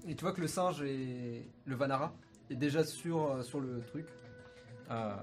Et 0.08 0.16
tu 0.16 0.24
vois 0.24 0.34
que 0.34 0.42
le 0.42 0.48
singe 0.48 0.82
et 0.82 1.46
le 1.66 1.76
Vanara 1.76 2.14
est 2.50 2.56
déjà 2.56 2.84
sur, 2.84 3.32
euh, 3.32 3.44
sur 3.44 3.60
le 3.60 3.82
truc. 3.82 4.08
Euh, 4.90 5.16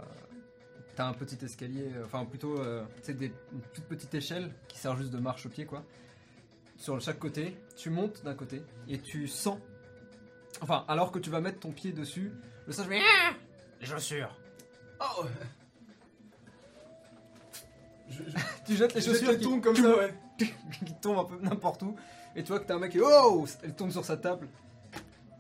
T'as 0.94 1.09
un 1.09 1.12
petit 1.12 1.36
escalier, 1.44 1.90
euh, 1.94 2.05
enfin 2.06 2.24
plutôt 2.24 2.59
euh, 2.59 2.82
tu 2.98 3.02
sais, 3.02 3.14
des, 3.14 3.27
une 3.52 3.60
toute 3.74 3.85
petite 3.85 4.14
échelle 4.14 4.51
qui 4.66 4.78
sert 4.78 4.97
juste 4.97 5.10
de 5.10 5.18
marche 5.18 5.44
au 5.44 5.51
pied 5.51 5.66
quoi. 5.66 5.85
Sur 6.78 6.98
chaque 7.02 7.18
côté, 7.18 7.55
tu 7.77 7.90
montes 7.90 8.24
d'un 8.24 8.35
côté 8.35 8.62
et 8.89 8.98
tu 8.98 9.28
sens. 9.28 9.59
Enfin, 10.62 10.86
alors 10.89 11.12
que 11.12 11.18
tu 11.18 11.28
vas 11.28 11.40
mettre 11.43 11.60
ton 11.60 11.70
pied 11.73 11.93
dessus, 11.93 12.32
le 12.66 12.73
singe 12.73 12.86
Ah 12.90 13.35
Les 13.81 13.86
chaussures. 13.86 14.35
Oh 15.01 15.24
je, 18.10 18.22
je, 18.24 18.36
Tu 18.66 18.76
jettes 18.76 18.94
les 18.94 19.00
je 19.00 19.06
chaussures 19.10 19.32
jette 19.32 19.40
qui 19.40 19.60
comme 19.60 19.76
ça, 19.76 19.96
ouais. 19.96 20.14
qui 20.38 20.94
tombent 21.00 21.18
un 21.18 21.24
peu 21.24 21.38
n'importe 21.42 21.82
où. 21.82 21.94
Et 22.34 22.42
tu 22.42 22.48
vois 22.48 22.60
que 22.60 22.66
t'as 22.66 22.74
un 22.76 22.78
mec 22.78 22.92
qui 22.92 23.00
oh, 23.00 23.46
elle 23.62 23.74
tombe 23.74 23.90
sur 23.90 24.04
sa 24.04 24.16
table. 24.16 24.48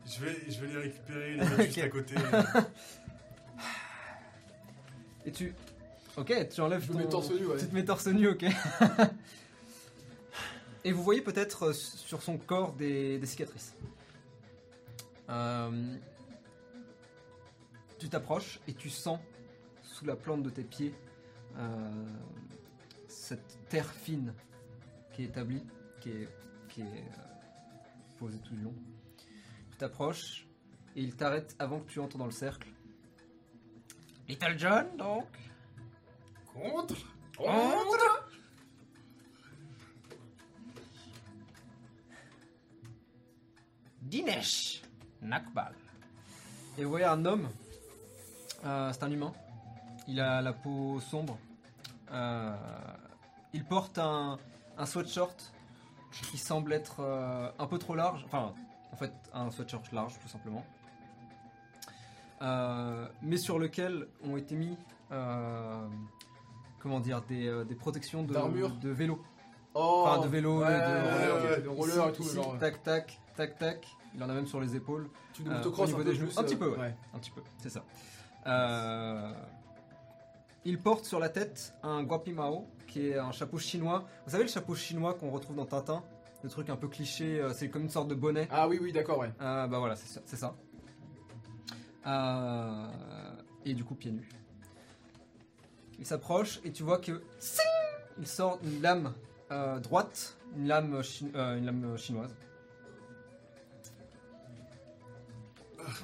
Je 0.06 0.24
vais, 0.24 0.36
je 0.50 0.60
vais 0.60 0.68
les 0.68 0.78
récupérer, 0.78 1.30
les 1.34 1.36
mettre 1.44 1.62
juste 1.62 1.78
à 1.78 1.88
côté. 1.88 2.14
Et 5.24 5.32
tu. 5.32 5.52
Ok, 6.16 6.32
tu 6.48 6.60
enlèves 6.60 6.82
Je 6.82 6.88
me 6.88 6.92
ton- 6.94 6.98
mets 7.00 7.08
torse 7.08 7.30
nu, 7.30 7.46
ouais. 7.46 7.58
Tu 7.58 7.66
te 7.66 7.74
mets 7.74 7.84
torse 7.84 8.06
nu, 8.06 8.28
ok. 8.28 8.44
et 10.84 10.92
vous 10.92 11.02
voyez 11.02 11.20
peut-être 11.20 11.64
euh, 11.64 11.72
sur 11.72 12.22
son 12.22 12.38
corps 12.38 12.72
des, 12.72 13.18
des 13.18 13.26
cicatrices. 13.26 13.74
Euh, 15.28 15.94
tu 17.98 18.08
t'approches 18.08 18.60
et 18.68 18.72
tu 18.72 18.88
sens 18.88 19.18
sous 19.82 20.06
la 20.06 20.16
plante 20.16 20.42
de 20.42 20.50
tes 20.50 20.62
pieds 20.62 20.94
euh, 21.58 22.04
cette 23.16 23.58
terre 23.68 23.90
fine 23.90 24.32
qui 25.12 25.22
est 25.22 25.26
établie, 25.26 25.62
qui 26.00 26.10
est, 26.10 26.28
qui 26.68 26.82
est 26.82 26.84
euh, 26.84 28.18
posée 28.18 28.38
tout 28.38 28.54
le 28.54 28.62
long. 28.64 28.74
Tu 29.70 29.76
t'approches 29.78 30.46
et 30.94 31.02
il 31.02 31.16
t'arrête 31.16 31.56
avant 31.58 31.80
que 31.80 31.90
tu 31.90 31.98
entres 31.98 32.18
dans 32.18 32.26
le 32.26 32.30
cercle. 32.30 32.68
Little 34.28 34.58
John, 34.58 34.96
donc 34.96 35.26
Contre 36.52 36.96
Contre 37.36 38.28
Dinesh 44.02 44.82
Nakbal. 45.22 45.74
Et 46.78 46.84
vous 46.84 46.90
voyez 46.90 47.06
un 47.06 47.24
homme 47.24 47.48
Euh, 48.64 48.90
c'est 48.92 49.02
un 49.04 49.10
humain. 49.10 49.32
Il 50.08 50.18
a 50.20 50.40
la 50.42 50.52
peau 50.52 50.98
sombre. 51.00 51.38
Euh, 52.10 52.56
il 53.56 53.64
porte 53.64 53.96
un, 53.98 54.38
un 54.76 54.86
sweatshirt 54.86 55.52
qui 56.30 56.36
semble 56.38 56.72
être 56.74 56.96
euh, 57.00 57.50
un 57.58 57.66
peu 57.66 57.78
trop 57.78 57.94
large. 57.94 58.22
Enfin, 58.26 58.52
en 58.92 58.96
fait, 58.96 59.12
un 59.32 59.50
sweatshirt 59.50 59.90
large, 59.92 60.12
tout 60.20 60.28
simplement. 60.28 60.64
Euh, 62.42 63.06
mais 63.22 63.38
sur 63.38 63.58
lequel 63.58 64.08
ont 64.22 64.36
été 64.36 64.54
mis, 64.56 64.76
euh, 65.10 65.86
comment 66.80 67.00
dire, 67.00 67.22
des, 67.22 67.64
des 67.64 67.74
protections 67.74 68.22
de, 68.24 68.34
D'armure. 68.34 68.70
de 68.76 68.90
vélo. 68.90 69.22
Oh 69.74 70.04
Enfin, 70.06 70.22
de 70.22 70.28
vélo, 70.28 70.60
ouais, 70.60 70.66
de- 70.66 70.72
de- 70.72 71.54
ouais, 71.56 71.60
de 71.62 71.68
roller 71.68 72.08
et 72.08 72.12
tout. 72.12 72.22
ici, 72.22 72.34
genre, 72.34 72.58
tac, 72.58 72.82
tac, 72.82 73.18
tac, 73.36 73.58
tac. 73.58 73.86
Il 74.14 74.22
en 74.22 74.28
a 74.28 74.34
même 74.34 74.46
sur 74.46 74.60
les 74.60 74.76
épaules. 74.76 75.08
tu 75.32 75.42
motocross 75.44 75.92
un 75.94 75.98
des 75.98 76.04
peu 76.04 76.12
genoux. 76.12 76.26
plus, 76.28 76.38
Un 76.38 76.42
petit 76.44 76.56
peu, 76.56 76.76
ouais. 76.78 76.94
Un 77.14 77.18
petit 77.18 77.30
peu, 77.30 77.42
c'est 77.58 77.70
ça. 77.70 77.82
Il 80.64 80.78
porte 80.80 81.04
sur 81.04 81.20
la 81.20 81.28
tête 81.28 81.74
un 81.82 82.02
guapimao, 82.02 82.66
qui 82.96 83.08
est 83.08 83.18
un 83.18 83.30
chapeau 83.30 83.58
chinois. 83.58 84.06
Vous 84.24 84.30
savez 84.32 84.44
le 84.44 84.48
chapeau 84.48 84.74
chinois 84.74 85.12
qu'on 85.12 85.28
retrouve 85.30 85.54
dans 85.54 85.66
Tintin? 85.66 86.02
Le 86.42 86.48
truc 86.48 86.70
un 86.70 86.76
peu 86.76 86.88
cliché, 86.88 87.40
euh, 87.40 87.52
c'est 87.52 87.68
comme 87.68 87.82
une 87.82 87.90
sorte 87.90 88.08
de 88.08 88.14
bonnet. 88.14 88.48
Ah 88.50 88.68
oui, 88.68 88.78
oui, 88.80 88.90
d'accord, 88.90 89.18
ouais. 89.18 89.30
Euh, 89.42 89.66
bah 89.66 89.78
voilà, 89.78 89.96
c'est 89.96 90.06
ça. 90.08 90.20
c'est 90.24 90.36
ça. 90.36 90.54
Euh, 92.06 92.86
et 93.66 93.74
du 93.74 93.84
coup, 93.84 93.94
pieds 93.94 94.12
nus. 94.12 94.28
Il 95.98 96.06
s'approche 96.06 96.60
et 96.64 96.72
tu 96.72 96.84
vois 96.84 96.98
que 96.98 97.22
il 98.18 98.26
sort 98.26 98.58
une 98.64 98.80
lame 98.80 99.12
euh, 99.50 99.78
droite, 99.78 100.38
une 100.56 100.66
lame, 100.66 101.02
chi- 101.02 101.30
euh, 101.34 101.58
une 101.58 101.66
lame 101.66 101.98
chinoise. 101.98 102.34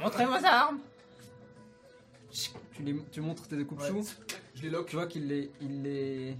Montrez 0.00 0.26
vos 0.26 0.44
armes 0.44 0.78
Tu, 2.30 2.50
les, 2.82 3.02
tu 3.10 3.20
montres 3.22 3.48
tes 3.48 3.56
découpes 3.56 3.80
Ouais. 3.80 3.88
choux. 3.88 4.04
Je 4.54 4.62
les 4.62 4.70
lock. 4.70 4.88
Tu 4.88 4.96
vois 4.96 5.06
qu'il 5.06 5.26
les, 5.28 5.50
il 5.60 5.82
les, 5.82 6.36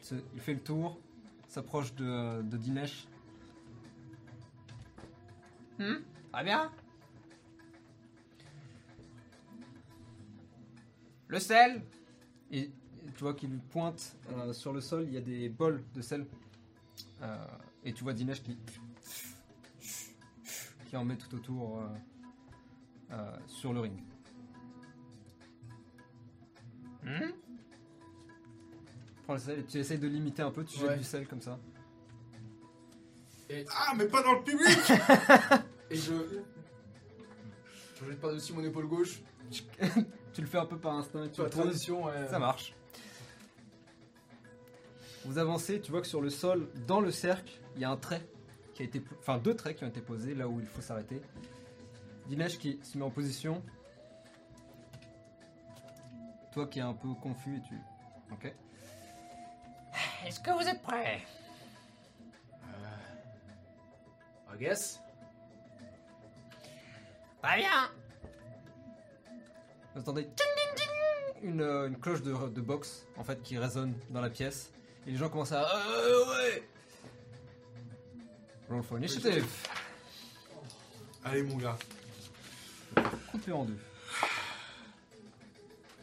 Se- 0.00 0.14
il 0.34 0.40
fait 0.40 0.54
le 0.54 0.60
tour, 0.60 0.98
s'approche 1.48 1.94
de, 1.94 2.42
de 2.42 2.56
Dinesh. 2.56 3.06
Hmm? 5.78 5.96
Très 6.32 6.44
bien. 6.44 6.70
Le 11.28 11.38
sel 11.40 11.82
Et 12.50 12.70
tu 13.16 13.20
vois 13.24 13.34
qu'il 13.34 13.50
lui 13.50 13.58
pointe 13.70 14.16
euh, 14.32 14.52
sur 14.52 14.72
le 14.72 14.80
sol, 14.80 15.04
il 15.06 15.14
y 15.14 15.16
a 15.16 15.20
des 15.20 15.48
bols 15.48 15.82
de 15.94 16.00
sel. 16.02 16.26
Euh, 17.22 17.46
et 17.84 17.92
tu 17.92 18.04
vois 18.04 18.12
Dinesh 18.12 18.42
qui, 18.42 18.58
qui 20.86 20.96
en 20.96 21.04
met 21.04 21.16
tout 21.16 21.34
autour 21.34 21.78
euh, 21.78 21.86
euh, 23.12 23.36
sur 23.46 23.72
le 23.72 23.80
ring. 23.80 24.02
Hmm? 27.02 27.32
Prends 29.24 29.34
le 29.34 29.38
sel 29.40 29.58
et 29.60 29.64
tu 29.64 29.78
essayes 29.78 29.98
de 29.98 30.06
l'imiter 30.08 30.42
un 30.42 30.50
peu, 30.50 30.64
tu 30.64 30.78
jettes 30.78 30.88
Ouais. 30.88 30.96
du 30.98 31.04
sel 31.04 31.26
comme 31.26 31.40
ça. 31.40 31.58
Ah, 33.70 33.92
mais 33.96 34.06
pas 34.06 34.22
dans 34.22 34.32
le 34.34 34.42
public 34.42 34.78
Et 35.90 35.96
je. 35.96 36.12
Je 38.00 38.04
jette 38.10 38.20
par-dessus 38.20 38.52
mon 38.52 38.64
épaule 38.64 38.86
gauche. 38.88 39.20
Tu 40.32 40.40
le 40.40 40.46
fais 40.46 40.58
un 40.58 40.66
peu 40.66 40.76
par 40.78 40.94
instinct, 40.94 41.28
tu 41.28 41.34
Sur 41.34 41.44
la 41.44 41.50
poses, 41.50 41.60
tradition, 41.60 42.04
ouais. 42.06 42.26
ça 42.28 42.38
marche. 42.38 42.74
Vous 45.24 45.38
avancez, 45.38 45.80
tu 45.80 45.90
vois 45.92 46.00
que 46.00 46.06
sur 46.06 46.20
le 46.20 46.28
sol, 46.30 46.68
dans 46.86 47.00
le 47.00 47.10
cercle, 47.10 47.52
il 47.76 47.82
y 47.82 47.84
a 47.84 47.90
un 47.90 47.96
trait 47.96 48.26
qui 48.74 48.82
a 48.82 48.84
été, 48.86 49.02
enfin 49.20 49.38
deux 49.38 49.54
traits 49.54 49.76
qui 49.78 49.84
ont 49.84 49.88
été 49.88 50.00
posés 50.00 50.34
là 50.34 50.48
où 50.48 50.58
il 50.60 50.66
faut 50.66 50.82
s'arrêter. 50.82 51.20
Dinesh 52.28 52.58
qui 52.58 52.78
se 52.82 52.98
met 52.98 53.04
en 53.04 53.10
position. 53.10 53.62
Toi 56.52 56.66
qui 56.66 56.78
es 56.80 56.82
un 56.82 56.94
peu 56.94 57.08
confus 57.22 57.56
et 57.56 57.62
tu, 57.68 57.74
ok. 58.32 58.54
Est-ce 60.24 60.40
que 60.40 60.50
vous 60.50 60.66
êtes 60.66 60.82
prêts? 60.82 61.22
I 64.52 64.58
guess. 64.58 65.00
Très 67.42 67.56
bien. 67.56 67.90
Vous 69.94 70.00
entendez 70.00 70.28
une, 71.42 71.60
euh, 71.60 71.88
une 71.88 71.98
cloche 71.98 72.22
de, 72.22 72.32
de 72.32 72.60
boxe 72.60 73.06
en 73.16 73.24
fait 73.24 73.42
qui 73.42 73.58
résonne 73.58 73.94
dans 74.10 74.20
la 74.20 74.30
pièce 74.30 74.72
et 75.06 75.10
les 75.10 75.16
gens 75.16 75.28
commencent 75.28 75.52
à 75.52 75.62
euh, 75.62 76.26
ouais. 76.28 76.68
Roll 78.70 78.82
for 78.82 78.98
initiative. 78.98 79.46
Allez, 81.24 81.42
mon 81.42 81.56
gars. 81.56 81.76
Coupé 83.30 83.52
en 83.52 83.64
deux. 83.64 83.78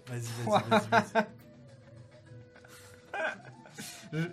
Vas-y, 0.08 0.22
vas-y, 0.46 0.70
vas-y. 0.70 0.88
vas-y. 0.90 1.41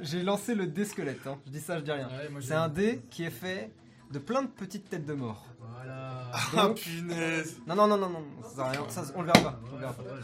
J'ai 0.00 0.22
lancé 0.22 0.54
le 0.54 0.66
dé 0.66 0.84
squelette. 0.84 1.26
hein. 1.26 1.38
Je 1.46 1.50
dis 1.52 1.60
ça, 1.60 1.78
je 1.78 1.84
dis 1.84 1.92
rien. 1.92 2.08
Ouais, 2.08 2.28
moi, 2.28 2.40
C'est 2.40 2.48
j'ai- 2.48 2.54
un 2.54 2.68
dé 2.68 3.02
qui 3.10 3.22
est 3.24 3.30
fait 3.30 3.70
de 4.10 4.18
plein 4.18 4.42
de 4.42 4.48
petites 4.48 4.88
têtes 4.88 5.06
de 5.06 5.14
mort. 5.14 5.46
Voilà. 5.60 6.30
Ah, 6.32 6.66
Donc, 6.66 6.76
punaise. 6.80 7.58
non, 7.66 7.74
non, 7.76 7.86
non, 7.86 7.96
non, 7.98 8.08
non, 8.10 8.24
ça 8.42 8.48
sert 8.54 8.64
à 8.64 8.70
rien. 8.70 8.88
Ça, 8.88 9.02
on 9.14 9.20
le 9.22 9.26
verra 9.26 9.40
pas. 9.40 9.60
on 9.70 9.74
le 9.74 9.78
verra 9.80 9.92
pas. 9.92 10.02
Voilà. 10.02 10.20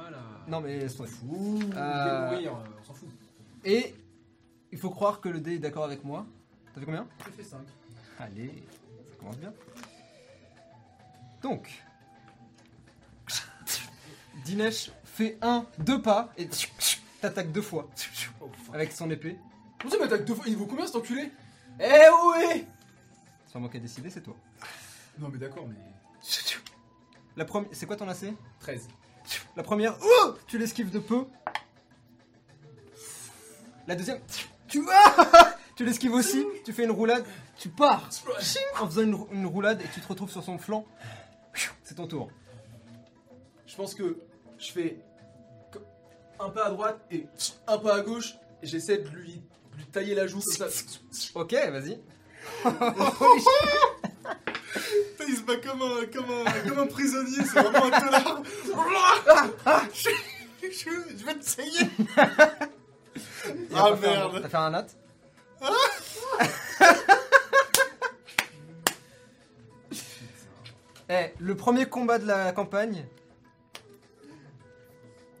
Voilà. 0.00 0.18
Non, 0.48 0.60
mais 0.60 0.78
laisse 0.80 0.96
tomber. 0.96 1.08
Fou. 1.08 1.60
Euh, 1.74 2.30
mourir, 2.30 2.52
on 2.80 2.84
s'en 2.84 2.92
fout. 2.94 3.08
Et 3.64 3.94
il 4.72 4.78
faut 4.78 4.90
croire 4.90 5.20
que 5.20 5.28
le 5.30 5.40
dé 5.40 5.54
est 5.54 5.58
d'accord 5.58 5.84
avec 5.84 6.04
moi. 6.04 6.26
T'as 6.74 6.80
fait 6.80 6.86
combien? 6.86 7.06
J'ai 7.24 7.32
fait 7.42 7.48
5. 7.48 7.60
Allez, 8.18 8.62
ça 9.10 9.16
commence 9.18 9.38
bien. 9.38 9.52
Donc, 11.42 11.70
Dinesh 14.44 14.90
fait 15.04 15.38
un, 15.42 15.64
deux 15.78 16.00
pas 16.02 16.32
et 16.36 16.46
t'attaque 17.20 17.52
deux 17.52 17.62
fois 17.62 17.88
Oh, 18.40 18.50
fuck. 18.64 18.74
avec 18.74 18.92
son 18.92 19.10
épée. 19.10 19.36
Comment 19.80 19.92
ça 19.92 19.98
m'attaque 19.98 20.24
deux 20.24 20.34
fois 20.34 20.44
Il 20.46 20.56
vaut 20.56 20.66
combien 20.66 20.86
cet 20.86 20.96
enculé? 20.96 21.30
Eh 21.80 21.84
ouais 21.84 22.66
C'est 23.50 23.58
moi 23.58 23.68
qui 23.68 23.76
ai 23.76 23.80
décidé, 23.80 24.10
c'est 24.10 24.22
toi. 24.22 24.36
Non, 25.18 25.28
mais 25.30 25.38
d'accord, 25.38 25.66
mais. 25.66 25.76
La 27.36 27.44
première, 27.44 27.68
c'est 27.72 27.86
quoi 27.86 27.96
ton 27.96 28.08
AC 28.08 28.34
13. 28.60 28.88
La 29.56 29.62
première, 29.62 29.96
oh 30.02 30.34
tu 30.46 30.58
l'esquives 30.58 30.90
de 30.90 30.98
peu. 30.98 31.26
La 33.86 33.94
deuxième, 33.94 34.20
tu 34.68 34.82
ah 34.90 35.54
tu 35.76 35.84
l'esquives 35.84 36.12
aussi. 36.12 36.44
Tu 36.64 36.72
fais 36.72 36.84
une 36.84 36.90
roulade, 36.90 37.24
tu 37.56 37.68
pars 37.68 38.08
en 38.80 38.86
faisant 38.86 39.02
une, 39.02 39.18
une 39.32 39.46
roulade 39.46 39.80
et 39.80 39.88
tu 39.94 40.00
te 40.00 40.08
retrouves 40.08 40.30
sur 40.30 40.42
son 40.42 40.58
flanc. 40.58 40.84
C'est 41.82 41.94
ton 41.94 42.06
tour. 42.06 42.30
Je 43.66 43.76
pense 43.76 43.94
que 43.94 44.18
je 44.58 44.72
fais 44.72 44.98
un 46.40 46.48
pas 46.50 46.66
à 46.66 46.70
droite 46.70 46.98
et 47.10 47.26
un 47.66 47.78
pas 47.78 47.96
à 47.96 48.00
gauche. 48.00 48.34
Et 48.62 48.66
j'essaie 48.66 48.98
de 48.98 49.08
lui, 49.08 49.42
lui 49.76 49.84
tailler 49.86 50.14
la 50.14 50.26
joue 50.26 50.40
comme 50.40 50.52
ça. 50.68 50.82
Ok, 51.34 51.52
vas-y. 51.52 51.98
Putain, 52.64 52.84
Il 55.28 55.36
se 55.36 55.42
bat 55.42 55.56
comme 55.56 55.82
un, 55.82 56.06
comme 56.12 56.30
un, 56.30 56.44
comme 56.68 56.78
un 56.80 56.86
prisonnier, 56.86 57.38
c'est 57.44 57.60
vraiment 57.60 57.86
un 57.86 57.90
tolard. 58.00 58.42
je, 59.94 60.10
je- 60.62 61.16
je 61.18 61.24
vais 61.24 61.34
te 61.34 61.44
saigner. 61.44 61.90
Ah 63.74 63.96
fait 63.96 64.08
un- 64.08 64.10
merde. 64.10 64.38
T'as 64.42 64.48
fait 64.48 64.56
un 64.56 64.70
nat 64.70 64.86
Eh, 71.08 71.32
le 71.38 71.54
premier 71.54 71.86
combat 71.86 72.18
de 72.18 72.26
la 72.26 72.52
campagne. 72.52 73.06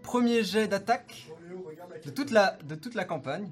Premier 0.06 0.44
jet 0.44 0.68
d'attaque 0.68 1.26
de 2.04 2.10
toute 2.10 2.30
la, 2.30 2.56
de 2.64 2.76
toute 2.76 2.94
la 2.94 3.04
campagne. 3.04 3.48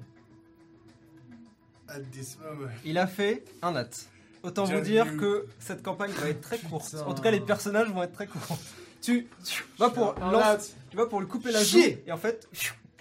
At 1.89 1.99
this 2.13 2.37
moment. 2.39 2.69
Il 2.85 2.97
a 2.97 3.07
fait 3.07 3.43
un 3.61 3.73
nat. 3.73 3.89
Autant 4.41 4.63
vous 4.63 4.79
dire 4.79 5.17
que 5.17 5.47
cette 5.59 5.83
campagne 5.83 6.11
va 6.11 6.29
être 6.29 6.39
très 6.39 6.57
courte. 6.57 6.91
Putain. 6.91 7.03
En 7.03 7.13
tout 7.13 7.21
cas, 7.21 7.31
les 7.31 7.41
personnages 7.41 7.89
vont 7.89 8.03
être 8.03 8.13
très 8.13 8.27
courts. 8.27 8.57
Tu, 9.01 9.27
tu 9.43 9.65
vas 9.77 9.89
pour 9.89 10.15
Un 10.23 10.57
tu 10.89 10.97
vas 10.97 11.05
pour 11.07 11.19
lui 11.19 11.27
couper 11.27 11.51
la 11.51 11.61
Chier. 11.63 11.91
joue 11.91 11.99
et 12.07 12.11
en 12.13 12.17
fait, 12.17 12.47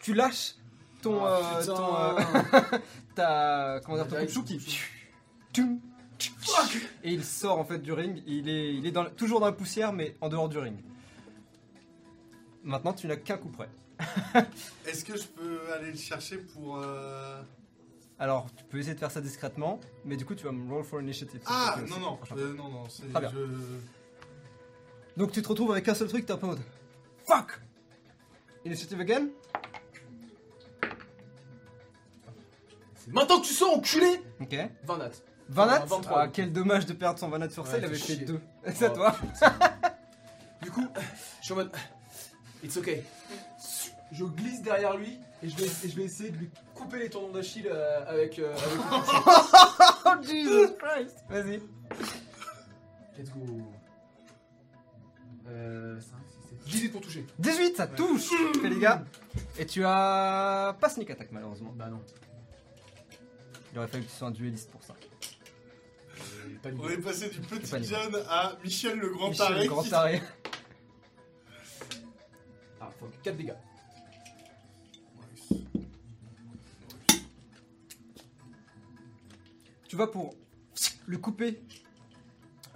tu 0.03 0.15
lâches 0.15 0.57
ton, 1.01 1.25
Ah, 1.25 1.41
euh, 1.41 1.61
putain. 1.61 1.75
ton 1.75 1.97
euh, 1.97 2.79
ta 3.15 3.81
comment 3.85 3.97
dire 3.99 4.09
ton 4.09 4.17
coupe-chou 4.17 4.43
qui 4.43 4.61
et 7.05 7.13
il 7.13 7.23
sort 7.25 7.59
en 7.61 7.65
fait 7.65 7.79
du 7.79 7.93
ring. 7.93 8.21
Il 8.27 8.49
est, 8.49 8.75
il 8.75 8.85
est 8.87 8.91
dans, 8.91 9.05
toujours 9.11 9.39
dans 9.39 9.47
la 9.47 9.53
poussière 9.53 9.93
mais 9.93 10.17
en 10.21 10.29
dehors 10.29 10.49
du 10.49 10.59
ring. 10.59 10.77
Maintenant, 12.65 12.93
tu 12.95 13.07
n'as 13.07 13.17
qu'un 13.17 13.37
coup 13.37 13.51
près. 13.51 13.69
Est-ce 14.87 15.05
que 15.05 15.17
je 15.17 15.25
peux 15.27 15.61
aller 15.73 15.91
le 15.93 15.97
chercher 15.99 16.39
pour. 16.39 16.79
euh, 16.79 17.41
Alors, 18.19 18.47
tu 18.57 18.65
peux 18.65 18.79
essayer 18.79 18.95
de 18.95 18.99
faire 18.99 19.11
ça 19.11 19.21
discrètement, 19.21 19.79
mais 20.05 20.17
du 20.17 20.25
coup, 20.25 20.35
tu 20.35 20.45
vas 20.45 20.53
me 20.53 20.69
roll 20.73 20.83
for 20.85 21.01
initiative. 21.01 21.41
Ah, 21.47 21.77
non, 21.89 21.99
non, 22.01 22.19
euh, 22.37 22.55
non, 22.55 22.69
non, 22.71 22.85
c'est. 22.89 23.09
Très 23.13 23.21
bien. 23.21 23.31
je- 23.33 25.19
Donc, 25.21 25.31
tu 25.33 25.43
te 25.43 25.49
retrouves 25.49 25.71
avec 25.73 25.87
un 25.89 25.95
seul 25.95 26.09
truc, 26.09 26.27
t'es 26.27 26.33
un 26.33 26.37
peu 26.39 26.47
en 26.47 26.51
mode 26.51 26.63
Fuck 27.27 27.61
Initiative 28.65 29.01
again? 29.01 29.29
C'est 32.97 33.13
maintenant 33.13 33.41
que 33.41 33.47
tu 33.47 33.53
sors, 33.55 33.77
enculé 33.77 34.21
Ok. 34.41 34.57
20 34.85 34.99
nat. 34.99 35.11
20 35.51 35.67
nat? 35.67 35.83
Enfin, 35.85 35.97
23. 35.97 36.19
Ah, 36.23 36.29
quel 36.29 36.53
dommage 36.53 36.87
de 36.87 36.95
perdre 36.95 37.19
son 37.19 37.29
20 37.29 37.39
nat 37.39 37.51
sur 37.51 37.67
ça, 37.67 37.75
Ouais, 37.75 37.79
il 37.81 37.85
avait 37.85 37.95
fait 37.97 38.15
chier. 38.17 38.25
2. 38.25 38.41
C'est 38.75 38.87
à 38.87 38.91
toi. 38.91 39.15
Du 40.63 40.71
coup, 40.71 40.87
je 41.41 41.45
suis 41.45 41.53
en 41.53 41.57
mode. 41.57 41.71
It's 42.65 42.77
okay. 42.77 43.05
Je 44.13 44.25
glisse 44.25 44.63
derrière 44.63 44.97
lui 44.97 45.19
et 45.43 45.49
je 45.49 45.57
vais, 45.57 45.67
et 45.67 45.89
je 45.89 45.97
vais 45.97 46.05
essayer 46.05 46.31
de 46.31 46.37
lui 46.37 46.51
couper 46.75 46.99
les 47.01 47.11
tendons 47.11 47.31
d'Achille 47.33 47.69
euh, 47.71 48.05
avec. 48.07 48.39
euh, 48.39 48.53
avec 48.55 48.79
couteau. 48.79 49.31
Oh 50.07 50.23
Jesus 50.23 50.75
Christ 50.79 51.17
Vas-y. 51.29 51.61
Let's 53.19 53.31
go. 53.31 53.41
Euh. 55.49 56.01
5, 56.01 56.07
6, 56.07 56.49
7. 56.51 56.65
18 56.67 56.89
pour 56.91 57.01
toucher. 57.01 57.27
18, 57.39 57.77
ça 57.77 57.87
touche 57.87 58.31
Fais 58.63 58.69
les 58.69 58.79
gars. 58.79 59.05
Et 59.59 59.67
tu 59.67 59.85
as 59.85 60.77
pas 60.81 60.89
sneak 60.89 61.11
attack 61.11 61.29
malheureusement. 61.33 61.73
Bah 61.75 61.89
non. 61.89 62.01
Il 63.73 63.79
aurait 63.79 63.89
fallu 63.89 64.05
que 64.05 64.11
tu 64.11 64.15
sois 64.17 64.29
un 64.29 64.31
dueliste 64.31 64.71
pour 64.71 64.83
ça. 64.85 64.95
Euh, 64.95 66.49
pas 66.63 66.69
On 66.81 66.89
est 66.89 66.97
passé 66.99 67.29
du 67.29 67.41
petit. 67.41 67.85
John 67.85 68.15
à 68.29 68.53
Michel 68.63 68.99
le 68.99 69.09
grand 69.11 69.31
Michel, 69.31 69.47
taré. 69.49 69.63
le 69.65 69.69
grand 69.69 69.83
qui- 69.83 69.91
taré. 69.91 70.23
Fuck. 73.05 73.23
4 73.23 73.37
dégâts. 73.37 73.53
Tu 79.89 79.97
vas 79.97 80.07
pour 80.07 80.35
lui 81.07 81.21
couper 81.21 81.61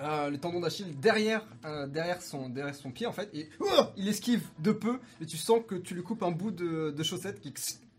euh, 0.00 0.30
le 0.30 0.38
tendon 0.38 0.60
d'Achille 0.60 0.96
derrière, 1.00 1.44
euh, 1.64 1.88
derrière, 1.88 2.22
son, 2.22 2.48
derrière 2.48 2.74
son 2.74 2.92
pied 2.92 3.06
en 3.06 3.12
fait. 3.12 3.28
Et 3.34 3.48
oh, 3.58 3.66
il 3.96 4.06
esquive 4.06 4.46
de 4.60 4.70
peu 4.70 5.00
et 5.20 5.26
tu 5.26 5.36
sens 5.36 5.60
que 5.66 5.74
tu 5.74 5.94
lui 5.94 6.04
coupes 6.04 6.22
un 6.22 6.30
bout 6.30 6.52
de, 6.52 6.90
de 6.90 7.02
chaussette 7.02 7.40
qui. 7.40 7.52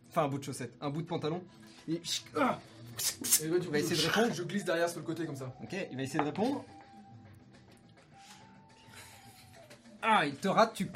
Enfin, 0.10 0.24
un 0.24 0.28
bout 0.30 0.38
de 0.38 0.44
chaussette, 0.44 0.74
un 0.80 0.90
bout 0.90 1.02
de 1.02 1.08
pantalon. 1.08 1.44
Et 1.90 2.02
ah, 2.38 2.60
Et 3.44 3.48
du 3.48 3.68
va 3.68 3.80
essayer 3.80 4.02
de 4.02 4.08
répondre. 4.08 4.34
Je 4.34 4.44
glisse 4.44 4.64
derrière 4.64 4.88
sur 4.90 5.00
le 5.00 5.06
côté 5.06 5.26
comme 5.26 5.36
ça. 5.36 5.54
Ok, 5.62 5.76
il 5.92 5.98
va 5.98 6.04
essayer 6.04 6.20
de 6.20 6.26
répondre. 6.26 6.64
Ah, 10.02 10.26
il 10.26 10.36
te 10.36 10.48
rate, 10.48 10.74
tu 10.74 10.90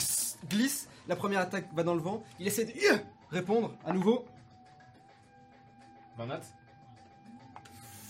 glisses. 0.49 0.87
La 1.07 1.15
première 1.15 1.41
attaque 1.41 1.67
va 1.73 1.83
dans 1.83 1.95
le 1.95 2.01
vent. 2.01 2.23
Il 2.39 2.47
essaie 2.47 2.65
de 2.65 2.73
répondre 3.29 3.75
à 3.85 3.91
nouveau. 3.93 4.25
20 6.17 6.25
nat. 6.27 6.41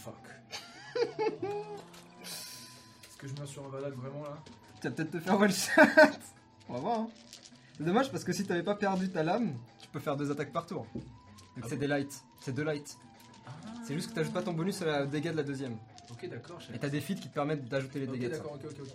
Fuck. 0.04 0.16
Est-ce 2.24 3.18
que 3.18 3.28
je 3.28 3.34
meurs 3.36 3.48
sur 3.48 3.66
un 3.66 3.70
Valak 3.70 3.94
vraiment 3.94 4.24
là? 4.24 4.38
Tu 4.82 4.88
vas 4.90 4.94
peut-être 4.94 5.12
te 5.12 5.20
faire 5.20 5.40
one 5.40 5.52
shot. 5.52 5.82
On 6.70 6.74
va 6.74 6.80
voir. 6.80 7.00
hein. 7.02 7.08
C'est 7.78 7.84
dommage 7.86 8.12
parce 8.12 8.24
que 8.24 8.34
si 8.34 8.46
t'avais 8.46 8.64
pas 8.64 8.76
perdu 8.76 9.10
ta 9.10 9.24
lame, 9.24 9.56
tu 9.80 9.88
peux 9.88 10.00
faire 10.00 10.16
deux 10.16 10.30
attaques 10.32 10.52
par 10.54 10.66
tour. 10.66 10.86
Donc 10.94 11.04
Ah 11.64 11.66
c'est 11.68 11.78
des 11.78 11.88
lights. 11.88 12.24
C'est 12.42 12.54
deux 12.54 12.64
lights. 12.64 12.98
C'est 13.86 13.96
juste 13.96 14.10
que 14.10 14.16
t'ajoutes 14.16 14.34
pas 14.34 14.44
ton 14.44 14.54
bonus 14.54 14.82
à 14.82 14.86
la 14.86 15.06
dégâts 15.06 15.32
de 15.32 15.38
la 15.38 15.44
deuxième. 15.44 15.78
Ok, 16.12 16.28
d'accord. 16.30 16.60
je 16.60 16.74
Et 16.74 16.80
t'as 16.80 16.90
des 16.90 17.02
feats 17.02 17.16
qui 17.16 17.30
te 17.30 17.34
permettent 17.34 17.66
d'ajouter 17.68 18.00
les 18.02 18.08
dégâts. 18.08 18.30
de 18.30 18.34
ça. 18.34 18.38
d'accord, 18.38 18.54
ok, 18.54 18.66
ok, 18.66 18.78
ok. 18.82 18.90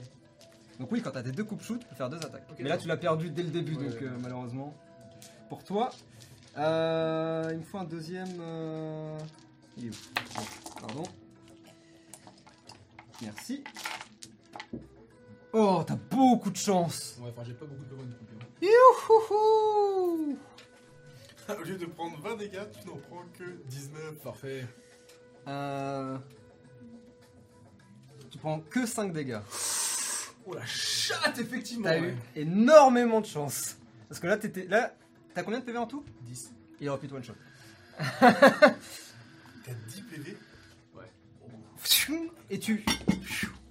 Donc 0.78 0.92
oui, 0.92 1.02
quand 1.02 1.10
t'as 1.10 1.22
tes 1.22 1.32
deux 1.32 1.44
coupes 1.44 1.62
shoot, 1.62 1.80
tu 1.80 1.86
peux 1.86 1.94
faire 1.96 2.08
deux 2.08 2.18
attaques. 2.18 2.46
Mais 2.58 2.68
là, 2.68 2.76
tu 2.78 2.86
l'as 2.88 2.96
perdu 2.96 3.30
dès 3.30 3.42
le 3.42 3.50
début, 3.50 3.76
Ouais, 3.76 3.84
donc 3.88 4.00
ouais, 4.00 4.06
euh, 4.06 4.16
malheureusement. 4.20 4.74
Pour 5.48 5.64
toi, 5.64 5.90
euh, 6.56 7.48
il 7.52 7.58
me 7.58 7.62
faut 7.64 7.78
un 7.78 7.84
deuxième. 7.84 8.28
euh, 8.40 9.18
Il 9.76 9.86
est 9.86 9.90
où? 9.90 9.92
Bon, 10.36 10.42
Pardon. 10.80 11.02
Merci. 13.22 13.64
Oh, 15.52 15.82
t'as 15.86 15.96
beaucoup 15.96 16.50
de 16.50 16.56
chance. 16.56 17.16
Ouais, 17.20 17.30
enfin, 17.30 17.42
j'ai 17.44 17.54
pas 17.54 17.66
beaucoup 17.66 17.84
de 17.84 17.94
bonnes 17.94 18.14
coupures. 18.14 18.38
Youhouhou 18.62 20.38
Au 21.58 21.62
lieu 21.64 21.76
de 21.78 21.86
prendre 21.86 22.20
20 22.20 22.36
dégâts, 22.36 22.60
tu 22.80 22.86
n'en 22.86 22.96
prends 22.96 23.24
que 23.36 23.44
19. 23.68 24.16
Parfait. 24.22 24.66
Euh, 25.48 26.18
Tu 28.30 28.38
prends 28.38 28.60
que 28.60 28.84
5 28.86 29.12
dégâts. 29.12 29.38
Oh 30.50 30.54
la 30.54 30.64
chatte, 30.64 31.38
effectivement. 31.38 31.84
T'as 31.84 32.00
ouais. 32.00 32.08
eu 32.36 32.40
énormément 32.40 33.20
de 33.20 33.26
chance. 33.26 33.76
Parce 34.08 34.18
que 34.20 34.26
là, 34.26 34.36
t'étais. 34.38 34.66
Là, 34.66 34.94
t'as 35.34 35.42
combien 35.42 35.60
de 35.60 35.64
PV 35.64 35.76
en 35.78 35.86
tout? 35.86 36.02
10. 36.22 36.52
Il 36.80 36.88
aurait 36.88 36.98
pu 36.98 37.08
te 37.08 37.14
one 37.14 37.22
shot. 37.22 37.34
T'as 38.20 39.74
10 39.88 40.02
PV 40.02 40.36
Et 42.50 42.58
tu. 42.58 42.84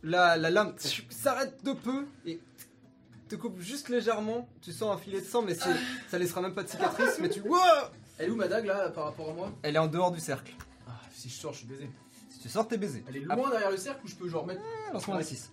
La, 0.04 0.38
la 0.38 0.50
lame 0.52 0.76
s'arrête 1.10 1.64
de 1.64 1.74
peu 1.74 2.06
et 2.26 2.40
te 3.28 3.36
coupe 3.36 3.60
juste 3.60 3.90
légèrement. 3.90 4.48
Tu 4.62 4.72
sens 4.72 4.96
un 4.96 4.98
filet 5.00 5.22
de 5.22 5.26
sang, 5.26 5.42
mais 5.42 5.56
c'est- 5.56 5.76
ça 6.10 6.18
laissera 6.20 6.42
même 6.42 6.54
pas 6.54 6.64
de 6.64 6.70
cicatrice. 6.70 7.18
Mais 7.20 7.30
tu. 7.30 7.42
Wow 7.42 7.58
Elle 8.20 8.28
est 8.28 8.30
où 8.30 8.36
ma 8.36 8.48
dague 8.48 8.66
là 8.66 8.90
par 8.92 9.06
rapport 9.06 9.30
à 9.32 9.34
moi? 9.34 9.52
Elle 9.64 9.76
est 9.76 9.80
en 9.80 9.88
dehors 9.88 10.12
du 10.12 10.20
cercle. 10.20 10.54
Ah, 10.88 10.92
si 11.14 11.30
je 11.30 11.34
sors, 11.36 11.54
je 11.54 11.60
suis 11.60 11.68
baisé. 11.68 11.90
Si 12.30 12.40
tu 12.40 12.50
sors, 12.50 12.68
t'es 12.68 12.78
baisé. 12.78 13.04
Elle 13.10 13.18
est 13.18 13.22
loin 13.22 13.50
derrière 13.50 13.72
le 13.72 13.78
cercle 13.78 14.06
ou 14.06 14.08
je 14.08 14.16
peux 14.16 14.30
genre 14.30 14.46
mettre. 14.46 14.62
Ah, 14.90 14.94
Lance-moi 14.94 15.18
un 15.18 15.24
6. 15.24 15.52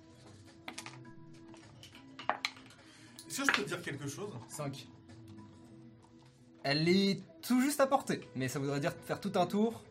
Est-ce 3.41 3.51
que 3.51 3.53
je 3.53 3.57
peux 3.59 3.63
te 3.65 3.69
dire 3.69 3.83
quelque 3.83 4.09
chose 4.09 4.31
5. 4.49 4.87
Elle 6.63 6.89
est 6.89 7.21
tout 7.43 7.61
juste 7.61 7.81
à 7.81 7.87
portée. 7.87 8.21
Mais 8.37 8.49
ça 8.49 8.59
voudrait 8.59 8.81
dire 8.81 8.93
faire 9.07 9.21
tout 9.21 9.33
un 9.35 9.47
tour 9.47 9.83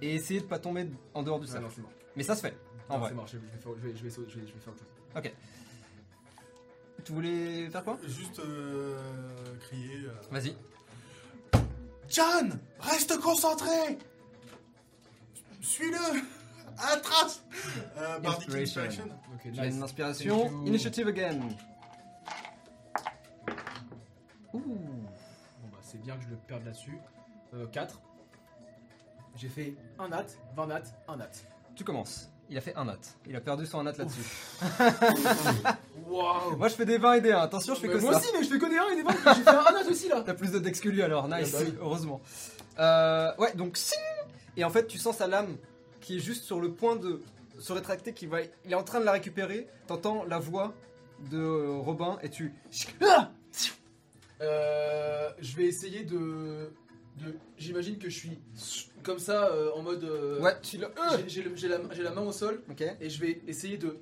et 0.00 0.14
essayer 0.14 0.40
de 0.40 0.46
pas 0.46 0.58
tomber 0.58 0.88
en 1.14 1.22
dehors 1.22 1.40
du 1.40 1.46
Ah 1.50 1.52
cercle. 1.52 1.82
Mais 2.16 2.22
ça 2.22 2.34
se 2.36 2.40
fait. 2.42 2.56
En 2.88 2.94
Non, 2.94 3.00
vrai. 3.00 3.08
c'est 3.10 3.14
mort, 3.16 3.26
je 3.26 3.38
vais, 3.38 3.46
faire, 3.48 3.72
je, 3.76 3.80
vais, 3.88 3.96
je, 3.96 4.02
vais, 4.04 4.10
sauter- 4.10 4.30
je, 4.30 4.38
vais, 4.40 4.46
je 4.46 4.52
vais 4.52 4.60
faire 4.60 4.72
autre 4.72 4.82
chose. 4.82 5.32
Tu 7.04 7.12
voulais 7.12 7.68
faire 7.70 7.84
quoi? 7.84 7.98
Juste 8.06 8.38
euh, 8.38 8.96
crier. 9.60 10.06
euh, 10.06 10.12
Vas-y. 10.30 10.54
John 12.08 12.58
Reste 12.78 13.18
concentré 13.20 13.98
Suis-le 15.60 15.96
À 16.78 16.94
la 16.94 16.96
trace 17.00 17.42
euh, 17.98 18.18
Bardic 18.20 18.48
Inspiration. 18.48 18.82
Inspiration. 18.82 19.04
Ok, 19.34 19.52
Tu 19.52 19.60
as 19.60 19.66
nice. 19.66 19.74
une 19.76 19.82
inspiration. 19.82 20.42
Thank 20.44 20.52
you. 20.52 20.66
Initiative 20.66 21.08
again. 21.08 21.40
Ouh. 24.54 24.60
Bon 24.60 25.68
bah 25.70 25.78
c'est 25.82 26.00
bien 26.00 26.16
que 26.16 26.22
je 26.24 26.28
le 26.28 26.36
perde 26.36 26.64
là-dessus. 26.64 26.98
Euh, 27.54 27.66
4. 27.66 28.00
J'ai 29.36 29.48
fait 29.48 29.74
un 29.98 30.08
nat, 30.08 30.24
20 30.56 30.66
nat, 30.66 30.82
un 31.08 31.16
nat. 31.16 31.30
Tu 31.74 31.82
commences. 31.84 32.30
Il 32.50 32.58
a 32.58 32.60
fait 32.60 32.74
un 32.76 32.84
nat. 32.84 32.98
Il 33.26 33.34
a 33.34 33.40
perdu 33.40 33.66
son 33.66 33.80
un 33.80 33.84
nat 33.84 33.92
là-dessus. 33.96 34.20
Waouh 36.08 36.56
Moi 36.56 36.68
je 36.68 36.74
fais 36.74 36.84
des 36.84 36.98
20 36.98 37.14
et 37.14 37.20
des 37.20 37.32
1. 37.32 37.38
Attention, 37.40 37.74
je 37.74 37.80
fais 37.80 37.88
Mais 37.88 37.94
que 37.94 37.98
Moi 38.00 38.12
ça. 38.12 38.18
aussi, 38.18 38.28
mais 38.36 38.44
je 38.44 38.48
fais 38.50 38.58
que 38.58 38.66
des 38.70 38.76
1 38.78 38.88
et 38.90 38.96
des 38.96 39.02
20. 39.02 39.12
J'ai 39.34 39.42
fait 39.42 39.48
un 39.50 39.62
nat 39.72 39.88
aussi 39.90 40.08
là 40.08 40.22
T'as 40.26 40.34
plus 40.34 40.52
de 40.52 40.58
dex 40.58 40.80
que 40.80 40.88
lui 40.88 41.02
alors, 41.02 41.26
nice, 41.28 41.54
Ah 41.54 41.58
bah 41.60 41.64
oui. 41.66 41.74
heureusement. 41.80 42.20
Euh, 42.78 43.32
ouais, 43.38 43.54
donc 43.54 43.76
sing 43.76 43.98
Et 44.56 44.64
en 44.64 44.70
fait, 44.70 44.86
tu 44.86 44.98
sens 44.98 45.16
sa 45.16 45.26
lame 45.26 45.56
qui 46.00 46.16
est 46.16 46.20
juste 46.20 46.44
sur 46.44 46.60
le 46.60 46.70
point 46.72 46.96
de 46.96 47.22
se 47.58 47.72
rétracter, 47.72 48.12
qui 48.12 48.26
va, 48.26 48.38
il 48.42 48.72
est 48.72 48.74
en 48.74 48.82
train 48.84 49.00
de 49.00 49.04
la 49.04 49.12
récupérer. 49.12 49.66
T'entends 49.86 50.24
la 50.24 50.38
voix 50.38 50.74
de 51.30 51.38
euh, 51.38 51.78
Robin 51.78 52.18
et 52.22 52.28
tu. 52.28 52.52
Ah 53.06 53.30
Euh, 54.40 55.30
je 55.40 55.56
vais 55.56 55.64
essayer 55.64 56.04
de. 56.04 56.70
de 57.18 57.36
J'imagine 57.58 57.98
que 57.98 58.08
je 58.10 58.18
suis 58.18 58.38
comme 59.02 59.18
ça 59.18 59.48
euh, 59.48 59.70
en 59.74 59.82
mode. 59.82 60.04
euh, 60.04 60.40
Ouais, 60.40 60.54
tu 60.62 60.78
j'ai- 60.78 61.28
J'ai 61.28 61.42
le- 61.42 61.56
j'ai 61.56 61.68
la, 61.68 61.78
j'ai 61.92 62.02
la 62.02 62.10
main 62.10 62.22
au 62.22 62.32
sol 62.32 62.62
Ok. 62.70 62.82
et 63.00 63.08
je 63.10 63.20
vais 63.20 63.40
essayer 63.46 63.76
de 63.78 63.96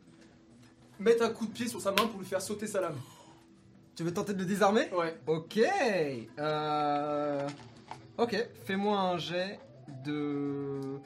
mettre 0.98 1.22
un 1.24 1.30
coup 1.30 1.46
de 1.46 1.52
pied 1.52 1.68
sur 1.68 1.80
sa 1.80 1.90
main 1.90 2.06
pour 2.06 2.18
lui 2.20 2.26
faire 2.26 2.40
sauter 2.42 2.66
sa 2.66 2.80
lame. 2.80 2.98
Tu 3.94 4.04
veux 4.04 4.14
tenter 4.14 4.32
de 4.32 4.38
le 4.38 4.46
désarmer? 4.46 4.88
Ouais. 4.94 5.14
Ok. 5.26 5.60
Euh... 6.38 7.48
Ok, 8.16 8.36
fais-moi 8.64 8.98
un 8.98 9.18
jet 9.18 9.59
de. 10.04 10.98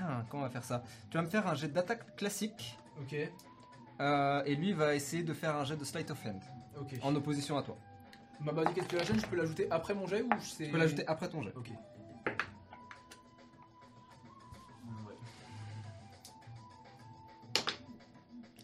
Ah, 0.00 0.24
comment 0.28 0.42
on 0.42 0.46
va 0.46 0.50
faire 0.52 0.64
ça? 0.64 0.82
Tu 1.10 1.16
vas 1.16 1.22
me 1.22 1.28
faire 1.28 1.46
un 1.46 1.54
jet 1.54 1.68
d'attaque 1.68 2.16
classique. 2.16 2.76
Ok. 3.00 3.16
euh, 4.00 4.42
et 4.44 4.54
lui 4.56 4.72
va 4.72 4.94
essayer 4.94 5.22
de 5.22 5.32
faire 5.32 5.56
un 5.56 5.64
jet 5.64 5.76
de 5.76 5.84
sleight 5.84 6.10
of 6.10 6.18
hand 6.26 6.40
Ok. 6.80 6.94
en 7.02 7.14
opposition 7.14 7.56
à 7.56 7.62
toi. 7.62 7.76
Ma 8.40 8.52
basic 8.52 8.78
inspiration, 8.78 9.14
je 9.16 9.26
peux 9.26 9.36
l'ajouter 9.36 9.68
après 9.70 9.94
mon 9.94 10.06
jet 10.06 10.22
ou 10.22 10.28
c'est. 10.40 10.64
Tu 10.66 10.70
peux 10.70 10.78
l'ajouter 10.78 11.06
après 11.06 11.28
ton 11.28 11.42
jet. 11.42 11.52
Ok. 11.56 11.70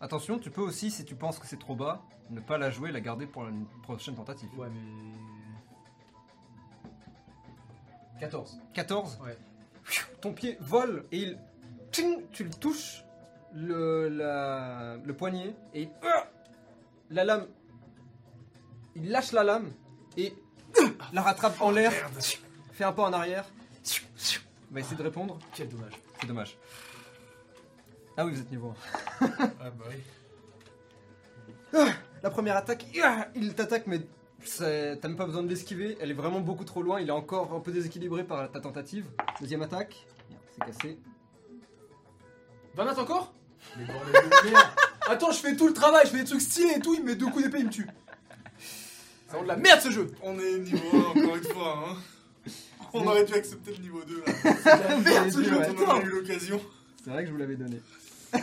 Attention, 0.01 0.39
tu 0.39 0.51
peux 0.51 0.63
aussi, 0.63 0.91
si 0.91 1.05
tu 1.05 1.15
penses 1.15 1.39
que 1.39 1.47
c'est 1.47 1.59
trop 1.59 1.75
bas, 1.77 2.03
ne 2.31 2.41
pas 2.41 2.57
la 2.57 2.71
jouer, 2.71 2.91
la 2.91 3.01
garder 3.01 3.27
pour 3.27 3.47
une 3.47 3.67
prochaine 3.83 4.15
tentative. 4.15 4.49
Ouais, 4.59 4.69
mais. 4.71 4.81
14. 8.21 8.61
14 8.75 9.19
Ouais. 9.25 9.37
Ton 10.21 10.33
pied 10.33 10.57
vole 10.61 11.05
et 11.13 11.19
il. 11.19 11.39
Tching 11.91 12.23
tu 12.31 12.45
le 12.45 12.51
touches 12.51 13.05
le, 13.53 14.09
la- 14.09 14.97
le 15.05 15.17
poignet 15.17 15.55
et 15.75 15.83
il- 15.83 15.91
Ah 16.03 16.29
la 17.11 17.25
lame. 17.25 17.47
Il 18.97 19.11
lâche 19.11 19.33
la 19.33 19.45
lame 19.45 19.71
et 20.17 20.35
la 21.13 21.23
rattrape 21.23 21.61
en 21.61 21.71
l'air, 21.71 21.93
fait 22.73 22.85
un 22.85 22.93
pas 22.93 23.05
en 23.05 23.13
arrière. 23.13 23.45
Va 24.71 24.81
essayer 24.81 24.97
de 24.97 25.03
répondre, 25.03 25.39
Quel 25.55 25.69
dommage. 25.69 25.93
c'est 26.21 26.27
dommage. 26.27 26.57
Ah 28.17 28.25
oui, 28.25 28.33
vous 28.33 28.41
êtes 28.41 28.51
niveau 28.51 28.75
1. 29.21 29.27
Ah 29.61 29.71
bah 29.71 29.85
oui. 29.89 29.97
La 32.23 32.31
première 32.31 32.57
attaque, 32.57 32.85
ah, 33.03 33.29
il 33.35 33.55
t'attaque, 33.55 33.87
mais 33.87 34.01
c'est- 34.45 34.97
t'as 34.99 35.09
même 35.09 35.17
pas 35.17 35.25
besoin 35.27 35.43
de 35.43 35.49
l'esquiver. 35.49 35.97
Elle 36.01 36.11
est 36.11 36.15
vraiment 36.15 36.41
beaucoup 36.41 36.65
trop 36.65 36.83
loin. 36.83 37.01
Il 37.01 37.09
est 37.09 37.13
encore 37.13 37.53
un 37.55 37.61
peu 37.61 37.73
déséquilibré 37.73 38.25
par 38.25 38.51
ta 38.51 38.61
tentative. 38.61 39.07
Deuxième 39.41 39.63
attaque, 39.63 40.07
Merde, 40.29 40.43
c'est 40.53 40.65
cassé. 40.67 40.99
20 42.75 42.85
nat 42.85 42.99
encore? 42.99 43.33
Mais 43.77 43.85
bordel 43.87 44.13
de 44.13 44.51
merde 44.51 44.67
Attends, 45.09 45.33
je 45.33 45.39
fais 45.39 45.57
tout 45.57 45.67
le 45.67 45.73
travail, 45.75 46.03
je 46.07 46.11
fais 46.11 46.19
des 46.19 46.25
trucs 46.25 46.41
stylés 46.43 46.75
et 46.77 46.81
tout, 46.81 46.95
il 46.95 47.01
me 47.01 47.07
met 47.11 47.15
deux 47.17 47.27
coups 47.27 47.45
d'épée, 47.45 47.59
il 47.61 47.67
me 47.67 47.71
tue. 47.71 47.89
C'est 49.31 49.37
vraiment 49.37 49.55
de 49.55 49.61
la 49.61 49.63
merde 49.63 49.81
ce 49.81 49.91
jeu 49.93 50.11
On 50.25 50.37
est 50.41 50.59
niveau 50.59 50.89
1 50.93 50.99
encore 50.99 51.37
une 51.37 51.45
fois. 51.45 51.85
Hein. 51.87 51.97
On 52.93 53.07
aurait 53.07 53.25
dû 53.25 53.33
accepter 53.33 53.73
le 53.75 53.83
niveau 53.83 54.03
2 54.03 54.25
là. 54.27 54.33
La 54.65 54.99
merde, 54.99 55.31
Ce 55.31 55.45
jeu, 55.45 55.57
ouais. 55.57 55.69
on 55.79 55.85
en 55.89 55.99
a 55.99 56.03
eu 56.03 56.09
l'occasion. 56.09 56.61
C'est 57.05 57.11
vrai 57.11 57.23
que 57.23 57.29
je 57.29 57.33
vous 57.33 57.39
l'avais 57.39 57.55
donné. 57.55 57.81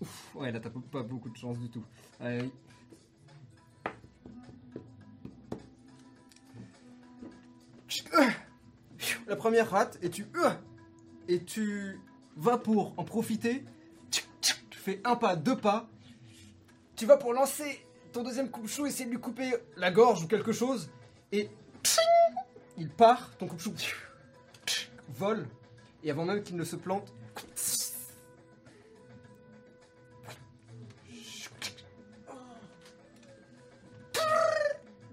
Ouf, 0.00 0.30
ouais, 0.36 0.50
là 0.52 0.58
t'as 0.58 0.70
pas 0.70 1.02
beaucoup 1.02 1.28
de 1.28 1.36
chance 1.36 1.58
du 1.58 1.68
tout. 1.68 1.84
Allez. 2.18 2.50
La 9.26 9.36
première 9.36 9.68
rate 9.70 9.98
et 10.00 10.08
tu 10.08 10.26
et 11.28 11.44
tu 11.44 12.00
vas 12.36 12.56
pour 12.56 12.94
en 12.96 13.04
profiter. 13.04 13.66
Tu 14.10 14.22
fais 14.70 15.02
un 15.04 15.16
pas, 15.16 15.36
deux 15.36 15.58
pas. 15.58 15.90
Tu 16.96 17.04
vas 17.04 17.18
pour 17.18 17.34
lancer 17.34 17.84
ton 18.14 18.22
deuxième 18.22 18.48
coupe-chou, 18.48 18.86
essayer 18.86 19.06
de 19.06 19.10
lui 19.10 19.18
couper 19.18 19.52
la 19.76 19.90
gorge 19.90 20.22
ou 20.22 20.28
quelque 20.28 20.52
chose 20.52 20.88
et 21.32 21.50
il 22.78 22.88
part, 22.88 23.36
ton 23.36 23.48
coupe-chou 23.48 23.74
vole 25.08 25.48
et 26.04 26.12
avant 26.12 26.24
même 26.24 26.42
qu'il 26.44 26.54
ne 26.56 26.62
se 26.62 26.76
plante, 26.76 27.12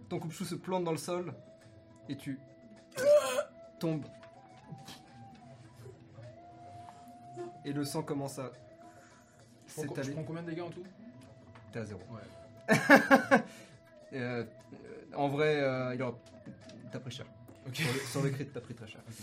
ton 0.08 0.20
coupe-chou 0.20 0.46
se 0.46 0.56
plante 0.56 0.84
dans 0.84 0.92
le 0.92 0.98
sol 0.98 1.34
et 2.08 2.16
tu 2.16 2.40
tombes. 3.80 4.06
Et 7.66 7.74
le 7.74 7.84
sang 7.84 8.04
commence 8.04 8.38
à 8.38 8.52
Je 9.66 9.74
prends, 9.74 9.82
je 9.82 9.88
s'étaler. 9.88 10.12
prends 10.12 10.24
combien 10.24 10.44
de 10.44 10.50
dégâts 10.52 10.62
en 10.62 10.70
tout? 10.70 10.84
T'es 11.72 11.80
à 11.80 11.86
zéro. 11.86 12.02
Ouais. 12.12 12.41
Euh, 14.14 14.44
en 15.16 15.30
vrai, 15.30 15.62
euh, 15.62 15.96
il 15.96 16.02
aura... 16.02 16.20
t'as 16.92 17.00
pris 17.00 17.12
cher. 17.12 17.26
Sur 17.72 17.94
le, 17.94 18.00
sur 18.00 18.22
le 18.22 18.30
crit, 18.30 18.46
t'as 18.46 18.60
pris 18.60 18.74
très 18.74 18.86
cher. 18.88 19.00
Putain. 19.06 19.22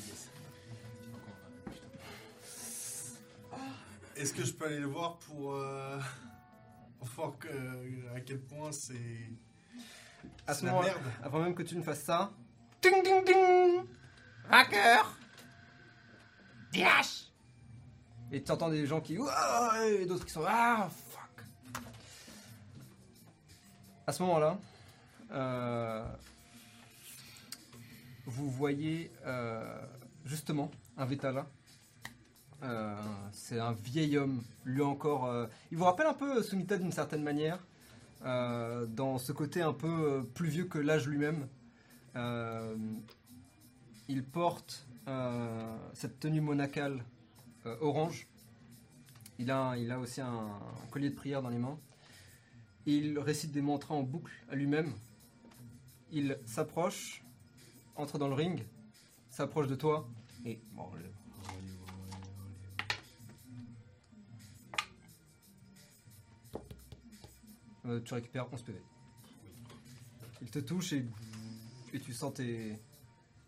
Est-ce 4.17 4.33
que 4.33 4.45
je 4.45 4.53
peux 4.55 4.65
aller 4.65 4.79
le 4.79 4.87
voir 4.87 5.19
pour 5.19 5.55
euh, 5.55 5.99
voir 7.01 7.39
que, 7.39 7.49
à 8.17 8.21
quel 8.21 8.41
point 8.41 8.73
c'est 8.73 8.95
À 10.47 10.55
c'est 10.55 10.61
ce 10.61 10.65
la 10.65 10.73
moment-là, 10.73 10.95
merde 10.95 11.13
avant 11.23 11.41
même 11.41 11.55
que 11.55 11.63
tu 11.63 11.77
ne 11.77 11.83
fasses 11.83 12.05
ça, 12.05 12.33
ding 12.81 13.03
ding 13.03 13.25
ding, 13.27 13.85
vainqueur, 14.49 15.19
Dilash. 16.73 17.31
Et 18.33 18.43
tu 18.43 18.53
entends 18.53 18.71
des 18.71 18.87
gens 18.87 19.01
qui 19.01 19.19
Ouah 19.19 19.87
et 19.87 20.07
d'autres 20.07 20.25
qui 20.25 20.33
sont 20.33 20.45
ah 20.47 20.89
À 24.09 24.13
ce 24.13 24.23
moment-là, 24.23 24.59
euh, 25.33 26.03
vous 28.25 28.49
voyez 28.49 29.13
euh, 29.27 29.79
justement 30.25 30.71
un 30.97 31.05
Vétala. 31.05 31.47
Euh, 32.63 32.97
c'est 33.33 33.61
un 33.61 33.73
vieil 33.73 34.17
homme, 34.17 34.43
lui 34.65 34.81
encore. 34.81 35.31
il 35.71 35.77
vous 35.77 35.85
rappelle 35.85 36.07
un 36.07 36.15
peu 36.15 36.43
Sumita 36.43 36.79
d'une 36.79 36.91
certaine 36.91 37.23
manière, 37.23 37.59
dans 38.23 39.19
ce 39.19 39.33
côté 39.33 39.61
un 39.61 39.75
peu 39.75 40.27
plus 40.33 40.49
vieux 40.49 40.65
que 40.65 40.79
l'âge 40.79 41.07
lui-même. 41.07 41.47
Il 44.09 44.25
porte 44.25 44.87
cette 45.93 46.19
tenue 46.19 46.41
monacale 46.41 47.05
orange. 47.83 48.27
Il 49.39 49.51
a, 49.51 49.77
il 49.77 49.93
a 49.93 49.99
aussi 49.99 50.23
un 50.23 50.49
collier 50.91 51.11
de 51.11 51.15
prière 51.15 51.43
dans 51.43 51.51
les 51.51 51.59
mains. 51.59 51.79
Il 52.91 53.19
récite 53.19 53.53
des 53.53 53.61
mantras 53.61 53.95
en 53.95 54.03
boucle 54.03 54.33
à 54.49 54.55
lui-même. 54.55 54.95
Il 56.11 56.39
s'approche, 56.47 57.23
entre 57.97 58.17
dans 58.17 58.29
le 58.29 58.35
ring, 58.35 58.65
s'approche 59.29 59.67
de 59.67 59.75
toi 59.75 60.09
et 60.47 60.59
Euh, 67.85 68.01
tu 68.01 68.15
récupères 68.15 68.51
11 68.51 68.63
PV. 68.63 68.79
Il 70.41 70.49
te 70.49 70.59
touche 70.59 70.95
et, 70.95 71.05
et 71.93 72.01
tu 72.01 72.15
sens 72.15 72.33
tes, 72.33 72.79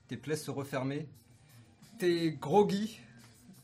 tes 0.06 0.18
plaies 0.18 0.36
se 0.36 0.50
refermer. 0.50 1.08
T'es 1.98 2.32
groggy, 2.32 3.00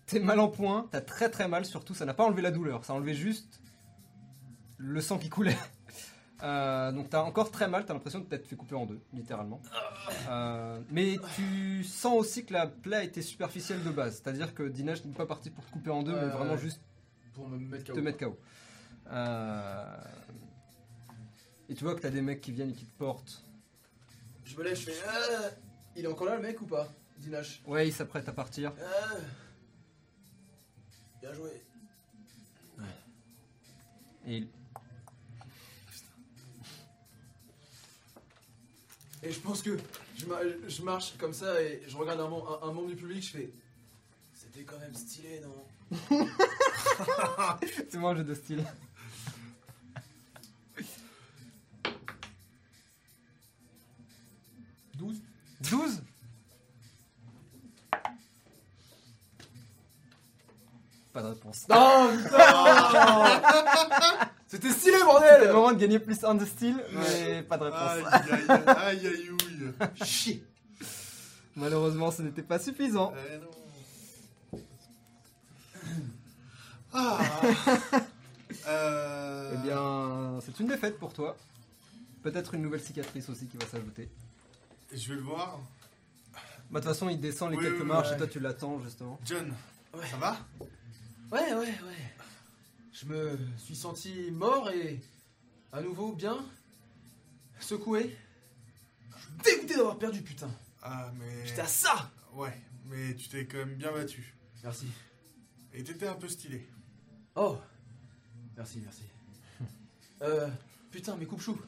t'es 0.06 0.20
mal 0.20 0.40
en 0.40 0.48
point, 0.48 0.88
t'as 0.90 1.02
très 1.02 1.30
très 1.30 1.48
mal 1.48 1.66
surtout, 1.66 1.92
ça 1.92 2.06
n'a 2.06 2.14
pas 2.14 2.24
enlevé 2.24 2.40
la 2.40 2.50
douleur, 2.50 2.82
ça 2.86 2.94
a 2.94 2.96
enlevé 2.96 3.12
juste 3.12 3.60
le 4.78 5.00
sang 5.00 5.18
qui 5.18 5.28
coulait. 5.28 5.56
Euh, 6.42 6.92
donc 6.92 7.08
t'as 7.08 7.22
encore 7.22 7.50
très 7.50 7.66
mal, 7.66 7.86
t'as 7.86 7.94
l'impression 7.94 8.20
de 8.20 8.26
t'être 8.26 8.46
fait 8.46 8.56
couper 8.56 8.74
en 8.74 8.84
deux, 8.84 9.00
littéralement. 9.14 9.60
Euh, 10.28 10.78
mais 10.90 11.16
tu 11.34 11.82
sens 11.82 12.14
aussi 12.18 12.44
que 12.44 12.52
la 12.52 12.66
plaie 12.66 13.06
été 13.06 13.22
superficielle 13.22 13.82
de 13.82 13.90
base, 13.90 14.16
c'est-à-dire 14.22 14.54
que 14.54 14.62
Dinesh 14.64 15.02
n'est 15.06 15.14
pas 15.14 15.24
parti 15.24 15.48
pour 15.48 15.64
te 15.64 15.70
couper 15.70 15.90
en 15.90 16.02
deux, 16.02 16.14
mais 16.14 16.28
vraiment 16.28 16.58
juste 16.58 16.82
Pour 17.32 17.48
me 17.48 17.56
mettre 17.58 17.84
KO. 17.86 17.94
te 17.94 18.00
mettre 18.00 18.18
KO. 18.18 18.38
Euh, 19.10 19.96
Et 21.70 21.74
tu 21.74 21.84
vois 21.84 21.94
que 21.94 22.00
t'as 22.00 22.10
des 22.10 22.20
mecs 22.20 22.42
qui 22.42 22.52
viennent 22.52 22.70
et 22.70 22.74
qui 22.74 22.84
te 22.84 22.98
portent. 22.98 23.42
Je 24.44 24.56
me 24.58 24.62
lève, 24.64 24.76
je 24.76 24.90
fais. 24.90 25.02
Ah 25.08 25.48
il 25.96 26.04
est 26.04 26.08
encore 26.08 26.26
là 26.26 26.36
le 26.36 26.42
mec 26.42 26.60
ou 26.60 26.66
pas 26.66 26.86
Dinash. 27.16 27.62
Ouais, 27.66 27.88
ils 27.88 27.92
s'apprêtent 27.92 28.28
à 28.28 28.32
partir. 28.32 28.74
Ah 28.78 29.14
Bien 31.22 31.32
joué. 31.32 31.62
Et 34.28 34.46
Et 39.26 39.32
je 39.32 39.40
pense 39.40 39.62
que 39.62 39.76
je, 40.16 40.26
ma- 40.26 40.38
je 40.68 40.82
marche 40.82 41.14
comme 41.18 41.32
ça 41.32 41.60
et 41.60 41.82
je 41.88 41.96
regarde 41.96 42.20
un, 42.20 42.28
mem- 42.28 42.44
un- 42.62 42.68
un 42.68 42.72
membre 42.72 42.88
du 42.88 42.96
public, 42.96 43.22
je 43.24 43.30
fais. 43.30 43.50
C'était 44.34 44.62
quand 44.62 44.78
même 44.78 44.94
stylé, 44.94 45.40
non 45.40 45.66
C'est 47.90 47.98
moi 47.98 48.12
un 48.12 48.16
jeu 48.16 48.24
de 48.24 48.34
style. 48.34 48.64
12 54.98 55.20
12 55.70 56.02
Pas 61.12 61.22
de 61.22 61.28
réponse. 61.28 61.66
Non, 61.68 62.10
putain 62.14 62.38
C'était 64.48 64.70
stylé, 64.70 64.92
C'était 64.92 64.98
le 64.98 65.04
bordel 65.04 65.52
moment 65.52 65.72
de 65.72 65.78
gagner 65.78 65.98
plus 65.98 66.22
un 66.24 66.34
de 66.36 66.44
style, 66.44 66.76
mais 66.92 67.42
pas 67.42 67.58
de 67.58 67.64
Aïe 67.64 67.70
réponse. 67.72 68.12
aïe 68.12 68.30
aïe 68.30 68.64
aïe 68.66 69.06
aïe 69.08 69.30
ouille. 69.30 69.72
Chier 70.06 70.44
Malheureusement, 71.56 72.10
ce 72.10 72.22
n'était 72.22 72.42
pas 72.42 72.58
suffisant. 72.58 73.12
Eh 73.32 73.38
non. 73.38 74.60
Ah. 76.98 77.18
Euh, 78.68 79.50
Eh 79.54 79.56
bien, 79.66 80.38
c'est 80.44 80.58
une 80.60 80.68
défaite 80.68 80.98
pour 80.98 81.12
toi. 81.12 81.36
Peut-être 82.22 82.54
une 82.54 82.62
nouvelle 82.62 82.80
cicatrice 82.80 83.28
aussi 83.28 83.46
qui 83.46 83.56
va 83.58 83.66
s'ajouter. 83.66 84.08
Je 84.92 85.08
vais 85.10 85.16
le 85.16 85.20
voir. 85.22 85.58
Bah, 86.70 86.80
de 86.80 86.84
toute 86.84 86.84
façon, 86.84 87.08
il 87.08 87.20
descend 87.20 87.50
les 87.50 87.56
Oui, 87.58 87.64
quelques 87.64 87.80
oui, 87.80 87.86
marches 87.86 88.08
ouais. 88.08 88.14
et 88.14 88.18
toi 88.18 88.26
tu 88.26 88.40
l'attends 88.40 88.80
justement. 88.82 89.18
John, 89.24 89.52
Ouais. 89.94 90.06
ça 90.10 90.16
va? 90.16 90.36
Ouais, 91.32 91.52
ouais, 91.52 91.54
ouais. 91.54 91.74
Je 92.98 93.04
me 93.06 93.38
suis 93.58 93.76
senti 93.76 94.30
mort 94.30 94.70
et 94.70 95.00
à 95.72 95.82
nouveau 95.82 96.12
bien 96.14 96.38
secoué. 97.60 98.16
Je 99.16 99.22
suis 99.22 99.32
dégoûté 99.56 99.76
d'avoir 99.76 99.98
perdu, 99.98 100.22
putain. 100.22 100.48
Ah, 100.82 101.12
mais. 101.18 101.46
J'étais 101.46 101.60
à 101.60 101.66
ça 101.66 102.10
Ouais, 102.32 102.58
mais 102.86 103.14
tu 103.14 103.28
t'es 103.28 103.46
quand 103.46 103.58
même 103.58 103.74
bien 103.74 103.92
battu. 103.92 104.34
Merci. 104.62 104.86
Et 105.74 105.84
t'étais 105.84 106.06
un 106.06 106.14
peu 106.14 106.28
stylé. 106.28 106.66
Oh 107.34 107.58
Merci, 108.56 108.80
merci. 108.82 109.02
Euh, 110.22 110.48
putain, 110.90 111.14
mes 111.16 111.26
coupes-choux. 111.26 111.60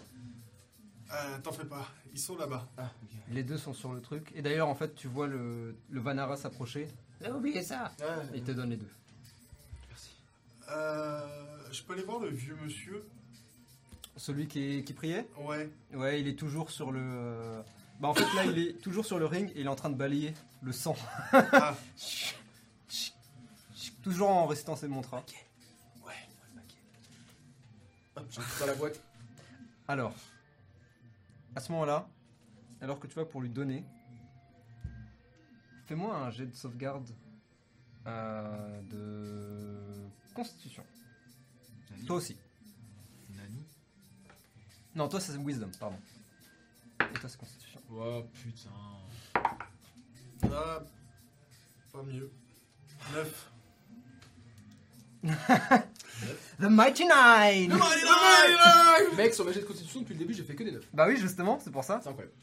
Euh, 1.13 1.39
T'en 1.43 1.53
fais 1.53 1.67
pas, 1.67 1.87
ils 2.15 2.19
sont 2.19 2.35
là-bas. 2.39 2.67
Ah, 2.79 2.91
ok. 3.03 3.11
Les 3.29 3.43
deux 3.43 3.59
sont 3.59 3.75
sur 3.75 3.93
le 3.93 4.01
truc. 4.01 4.33
Et 4.35 4.41
d'ailleurs, 4.41 4.69
en 4.69 4.75
fait, 4.75 4.95
tu 4.95 5.07
vois 5.07 5.27
le, 5.27 5.77
le 5.91 6.01
Vanara 6.01 6.35
s'approcher. 6.39 6.89
T'as 7.21 7.31
oublié 7.33 7.63
ça? 7.63 7.93
Il 8.35 8.43
te 8.43 8.53
donne 8.53 8.71
les 8.71 8.79
deux. 8.79 8.89
Euh, 10.70 11.27
je 11.73 11.82
peux 11.82 11.93
aller 11.95 12.03
voir 12.03 12.19
le 12.20 12.28
vieux 12.28 12.57
monsieur 12.62 13.05
Celui 14.16 14.47
qui, 14.49 14.82
qui 14.85 14.93
priait 14.93 15.27
Ouais. 15.39 15.70
Ouais, 15.95 16.20
il 16.20 16.28
est 16.28 16.39
toujours 16.39 16.70
sur 16.70 16.93
le. 16.93 17.01
euh, 17.03 17.62
Bah, 18.01 18.09
en 18.09 18.15
fait, 18.15 18.24
là, 18.35 18.45
il 18.45 18.59
est 18.59 18.73
toujours 18.81 19.05
sur 19.07 19.19
le 19.19 19.27
ring 19.27 19.51
et 19.55 19.61
il 19.61 19.66
est 19.66 19.70
en 19.70 19.77
train 19.77 19.90
de 19.90 19.95
balayer 19.97 20.35
le 20.62 20.73
sang. 20.73 20.97
Ah, 21.32 21.74
Toujours 24.03 24.31
en 24.31 24.47
récitant 24.47 24.77
ses 24.77 24.89
mantras. 24.89 25.23
Ouais, 26.07 26.15
le 26.55 26.61
paquet. 26.61 26.77
Hop, 28.16 28.27
j'ai 28.31 28.40
dans 28.61 28.66
la 28.66 28.74
boîte. 28.74 29.01
Alors, 29.86 30.15
à 31.55 31.61
ce 31.61 31.70
moment-là, 31.73 32.09
alors 32.81 32.99
que 33.01 33.07
tu 33.07 33.15
vas 33.15 33.24
pour 33.27 33.40
lui 33.43 33.51
donner, 33.51 33.85
fais-moi 35.86 36.15
un 36.16 36.31
jet 36.31 36.47
de 36.47 36.55
sauvegarde 36.55 37.09
euh, 38.07 38.81
de 38.82 40.09
constitution. 40.39 40.85
Nani 41.90 42.05
Toi 42.06 42.16
aussi. 42.16 42.36
Nani 43.36 43.66
Non, 44.94 45.09
toi 45.09 45.20
c'est 45.20 45.36
wisdom, 45.36 45.70
pardon. 45.81 45.97
Et 47.01 47.19
toi 47.19 47.28
c'est 47.28 47.39
constitution. 47.39 47.81
Oh 47.93 48.23
putain. 48.32 48.70
Ah, 50.52 50.85
pas 51.93 52.02
mieux. 52.05 52.31
9. 53.15 53.52
The 56.60 56.65
Mighty 56.65 57.05
Nine 57.05 57.77
Mec, 59.16 59.35
sur 59.35 59.44
ma 59.44 59.51
jet 59.52 59.60
de 59.60 59.65
constitution, 59.66 60.01
depuis 60.01 60.15
le 60.15 60.20
début, 60.20 60.35
j'ai 60.35 60.44
fait 60.44 60.55
que 60.55 60.62
des 60.62 60.70
9. 60.70 60.85
Bah 60.93 61.06
oui, 61.09 61.16
justement, 61.16 61.59
c'est 61.60 61.73
pour 61.73 61.82
ça. 61.82 62.01
C'est 62.02 62.09
incroyable. 62.09 62.35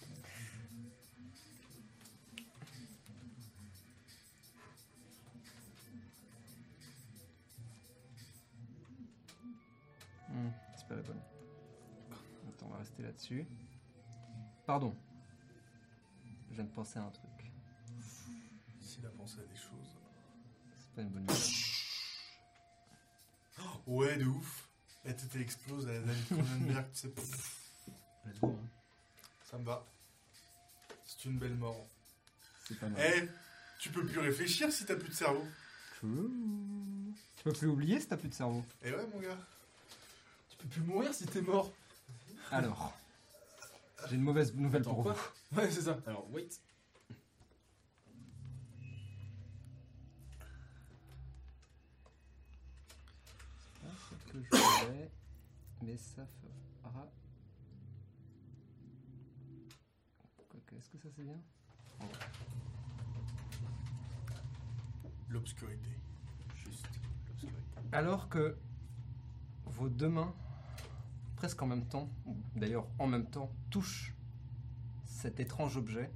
Là-dessus. 13.16 13.48
Pardon. 14.66 14.94
Je 16.50 16.56
viens 16.56 16.66
de 16.66 16.70
penser 16.70 17.00
à 17.00 17.04
un 17.04 17.10
truc. 17.12 17.32
S'il 18.82 19.06
a 19.06 19.10
pensé 19.10 19.40
à 19.40 19.44
des 19.44 19.56
choses. 19.56 19.98
C'est 20.78 20.96
pas 20.96 21.02
une 21.02 21.10
bonne 21.10 21.24
idée. 21.24 21.34
Ouais, 23.88 24.18
de 24.18 24.26
ouf. 24.26 24.68
La 25.06 25.14
tête 25.14 25.30
elle 25.36 25.42
explose, 25.42 25.88
la 25.88 26.00
David 26.00 26.26
Cronenberg, 26.26 26.92
tu 26.92 27.00
sais. 27.00 27.14
Let's 28.26 28.40
go. 28.42 28.48
Hein. 28.48 28.68
Ça 29.50 29.58
me 29.58 29.64
va. 29.64 29.86
C'est 31.06 31.26
une 31.26 31.38
belle 31.38 31.56
mort. 31.56 31.88
C'est 32.68 32.80
pas 32.80 32.90
mal. 32.90 33.02
Eh, 33.02 33.30
tu 33.80 33.92
peux 33.92 34.06
plus 34.06 34.20
réfléchir 34.20 34.72
si 34.72 34.86
t'as 34.86 34.96
plus 34.96 35.10
de 35.10 35.14
cerveau. 35.14 35.46
True. 35.98 36.32
Tu 37.38 37.44
peux 37.44 37.54
plus 37.54 37.68
oublier 37.68 38.00
si 38.00 38.08
t'as 38.08 38.18
plus 38.18 38.30
de 38.30 38.34
cerveau. 38.34 38.66
Eh 38.82 38.92
ouais, 38.92 39.08
mon 39.08 39.20
gars. 39.20 39.38
Tu 40.50 40.58
peux 40.58 40.68
plus 40.68 40.82
mourir 40.82 41.14
si 41.14 41.26
t'es 41.28 41.42
mort. 41.42 41.72
Alors. 42.52 42.94
J'ai 44.10 44.16
une 44.16 44.22
mauvaise 44.22 44.54
nouvelle 44.54 44.82
Attends, 44.82 44.94
pour 44.94 45.04
quoi 45.04 45.14
vous. 45.14 45.30
Ouais, 45.58 45.70
c'est 45.72 45.82
ça. 45.82 45.98
Alors, 46.06 46.30
wait. 46.32 46.50
pas 53.82 53.90
ce 54.12 54.50
que 54.50 54.58
je 54.58 54.86
voulais, 54.86 55.12
mais 55.84 55.98
ça 55.98 56.26
fera. 56.84 57.08
Quoique, 60.50 60.76
Est-ce 60.76 60.90
que 60.90 60.98
ça 60.98 61.10
c'est 61.16 61.24
bien? 61.24 61.42
L'obscurité. 65.30 65.90
Juste 66.56 66.88
l'obscurité. 67.28 67.62
Alors 67.92 68.30
que 68.30 68.58
vos 69.66 69.90
deux 69.90 70.10
mains, 70.10 70.34
presque 71.36 71.62
en 71.62 71.68
même 71.68 71.86
temps, 71.86 72.10
ou 72.26 72.36
d'ailleurs 72.56 72.88
en 73.00 73.08
même 73.08 73.26
temps, 73.26 73.52
touchent 73.70 74.14
cet 75.06 75.40
étrange 75.40 75.78
objet. 75.78 76.10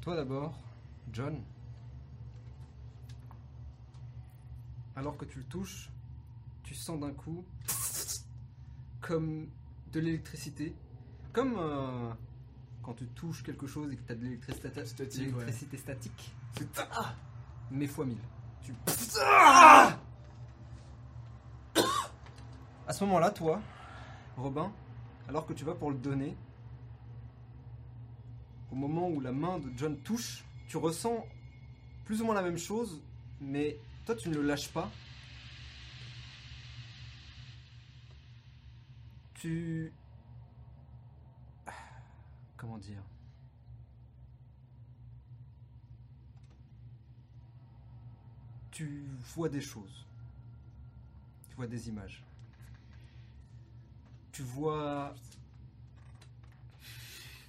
Toi 0.00 0.16
d'abord, 0.16 0.58
John. 1.12 1.42
Alors 4.96 5.16
que 5.16 5.24
tu 5.24 5.38
le 5.38 5.44
touches, 5.44 5.90
tu 6.62 6.74
sens 6.74 7.00
d'un 7.00 7.12
coup 7.12 7.44
comme 9.00 9.48
de 9.92 10.00
l'électricité. 10.00 10.74
Comme 11.32 11.56
euh, 11.58 12.12
quand 12.82 12.94
tu 12.94 13.06
touches 13.08 13.42
quelque 13.42 13.66
chose 13.66 13.92
et 13.92 13.96
que 13.96 14.02
tu 14.02 14.12
as 14.12 14.14
de 14.14 14.24
l'électricité 14.24 14.84
Statique, 14.84 15.20
l'électricité 15.20 15.76
statique. 15.76 16.34
C'est 16.56 16.68
mais 17.70 17.86
fois 17.86 18.04
mille. 18.04 18.18
Tu... 18.62 18.74
À 22.90 22.92
ce 22.92 23.04
moment-là, 23.04 23.30
toi, 23.30 23.62
Robin, 24.36 24.72
alors 25.28 25.46
que 25.46 25.52
tu 25.52 25.64
vas 25.64 25.76
pour 25.76 25.92
le 25.92 25.96
donner, 25.96 26.36
au 28.72 28.74
moment 28.74 29.08
où 29.08 29.20
la 29.20 29.30
main 29.30 29.60
de 29.60 29.70
John 29.76 29.96
touche, 29.98 30.44
tu 30.66 30.76
ressens 30.76 31.24
plus 32.04 32.20
ou 32.20 32.24
moins 32.24 32.34
la 32.34 32.42
même 32.42 32.58
chose, 32.58 33.00
mais 33.40 33.78
toi 34.04 34.16
tu 34.16 34.28
ne 34.28 34.34
le 34.34 34.42
lâches 34.42 34.72
pas. 34.72 34.90
Tu... 39.34 39.92
Comment 42.56 42.78
dire? 42.78 43.04
Tu 48.72 49.06
vois 49.36 49.48
des 49.48 49.60
choses. 49.60 50.08
Tu 51.50 51.54
vois 51.54 51.68
des 51.68 51.88
images. 51.88 52.24
Tu 54.40 54.46
vois... 54.46 55.14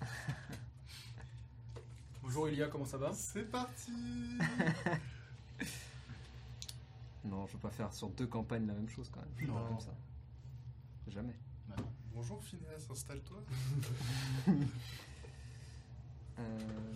Bonjour 2.21 2.49
Ilia, 2.49 2.67
comment 2.67 2.83
ça 2.83 2.97
va? 2.97 3.13
C'est 3.13 3.49
parti 3.49 3.93
Non, 7.23 7.47
je 7.47 7.53
veux 7.53 7.59
pas 7.59 7.69
faire 7.69 7.93
sur 7.93 8.09
deux 8.09 8.27
campagnes 8.27 8.67
la 8.67 8.73
même 8.73 8.89
chose 8.89 9.09
quand 9.09 9.21
même. 9.21 9.29
Je 9.37 9.45
Non. 9.45 9.53
pas 9.53 9.69
comme 9.69 9.79
ça. 9.79 9.95
Jamais. 11.07 11.33
Bonjour 12.13 12.43
Phineas, 12.43 12.85
installe-toi. 12.91 13.37
Euh... 16.39 16.93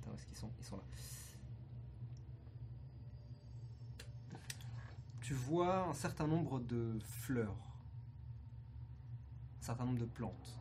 Attends, 0.00 0.10
où 0.10 0.14
est-ce 0.14 0.24
qu'ils 0.26 0.36
sont? 0.38 0.50
Ils 0.58 0.64
sont 0.64 0.76
là. 0.76 0.82
Tu 5.20 5.34
vois 5.34 5.88
un 5.88 5.94
certain 5.94 6.26
nombre 6.26 6.60
de 6.60 6.98
fleurs, 7.00 7.71
certain 9.62 9.84
nombre 9.84 10.00
de 10.00 10.06
plantes 10.06 10.60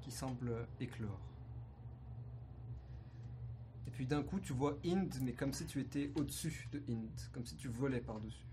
qui 0.00 0.10
semblent 0.10 0.66
éclore. 0.78 1.20
Et 3.86 3.90
puis 3.90 4.06
d'un 4.06 4.22
coup, 4.22 4.38
tu 4.40 4.52
vois 4.52 4.78
Inde, 4.84 5.14
mais 5.22 5.32
comme 5.32 5.52
si 5.52 5.66
tu 5.66 5.80
étais 5.80 6.12
au-dessus 6.14 6.68
de 6.72 6.82
Inde, 6.88 7.20
comme 7.32 7.44
si 7.44 7.56
tu 7.56 7.68
volais 7.68 8.00
par-dessus. 8.00 8.46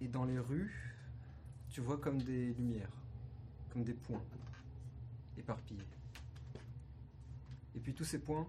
Et 0.00 0.08
dans 0.08 0.24
les 0.24 0.38
rues, 0.38 0.94
tu 1.70 1.80
vois 1.80 1.98
comme 1.98 2.20
des 2.20 2.52
lumières, 2.54 2.90
comme 3.70 3.84
des 3.84 3.94
points 3.94 4.24
éparpillés. 5.36 5.86
Et 7.74 7.80
puis 7.80 7.94
tous 7.94 8.04
ces 8.04 8.18
points, 8.18 8.46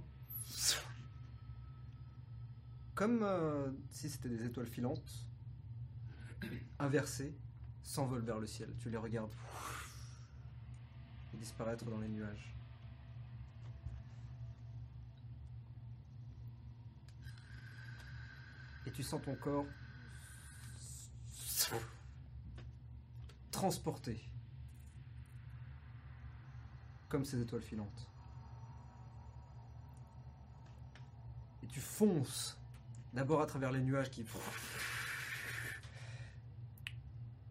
comme 2.96 3.22
euh, 3.22 3.72
si 3.92 4.10
c'était 4.10 4.30
des 4.30 4.46
étoiles 4.46 4.68
filantes, 4.68 5.29
inversées, 6.80 7.36
s'envolent 7.84 8.24
vers 8.24 8.40
le 8.40 8.48
ciel. 8.48 8.70
Tu 8.80 8.90
les 8.90 8.98
regardes 8.98 9.34
et 11.34 11.38
disparaître 11.38 11.86
dans 11.86 12.00
les 12.00 12.08
nuages. 12.08 12.54
Et 18.86 18.92
tu 18.92 19.04
sens 19.04 19.22
ton 19.22 19.36
corps 19.36 19.66
transporté 23.52 24.24
comme 27.10 27.26
ces 27.26 27.42
étoiles 27.42 27.62
filantes. 27.62 28.08
Et 31.64 31.68
tu 31.68 31.82
fonces 31.82 32.58
d'abord 33.14 33.42
à 33.42 33.46
travers 33.48 33.72
les 33.72 33.82
nuages 33.82 34.10
qui 34.10 34.24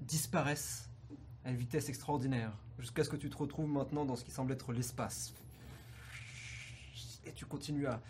disparaissent 0.09 0.89
à 1.45 1.51
une 1.51 1.57
vitesse 1.57 1.89
extraordinaire 1.89 2.53
jusqu'à 2.79 3.05
ce 3.05 3.11
que 3.11 3.17
tu 3.17 3.29
te 3.31 3.37
retrouves 3.37 3.69
maintenant 3.69 4.05
dans 4.05 4.17
ce 4.17 4.25
qui 4.25 4.31
semble 4.31 4.53
être 4.53 4.73
l'espace. 4.73 5.35
Et 7.25 7.33
tu 7.33 7.45
continues 7.45 7.87
à 7.87 8.01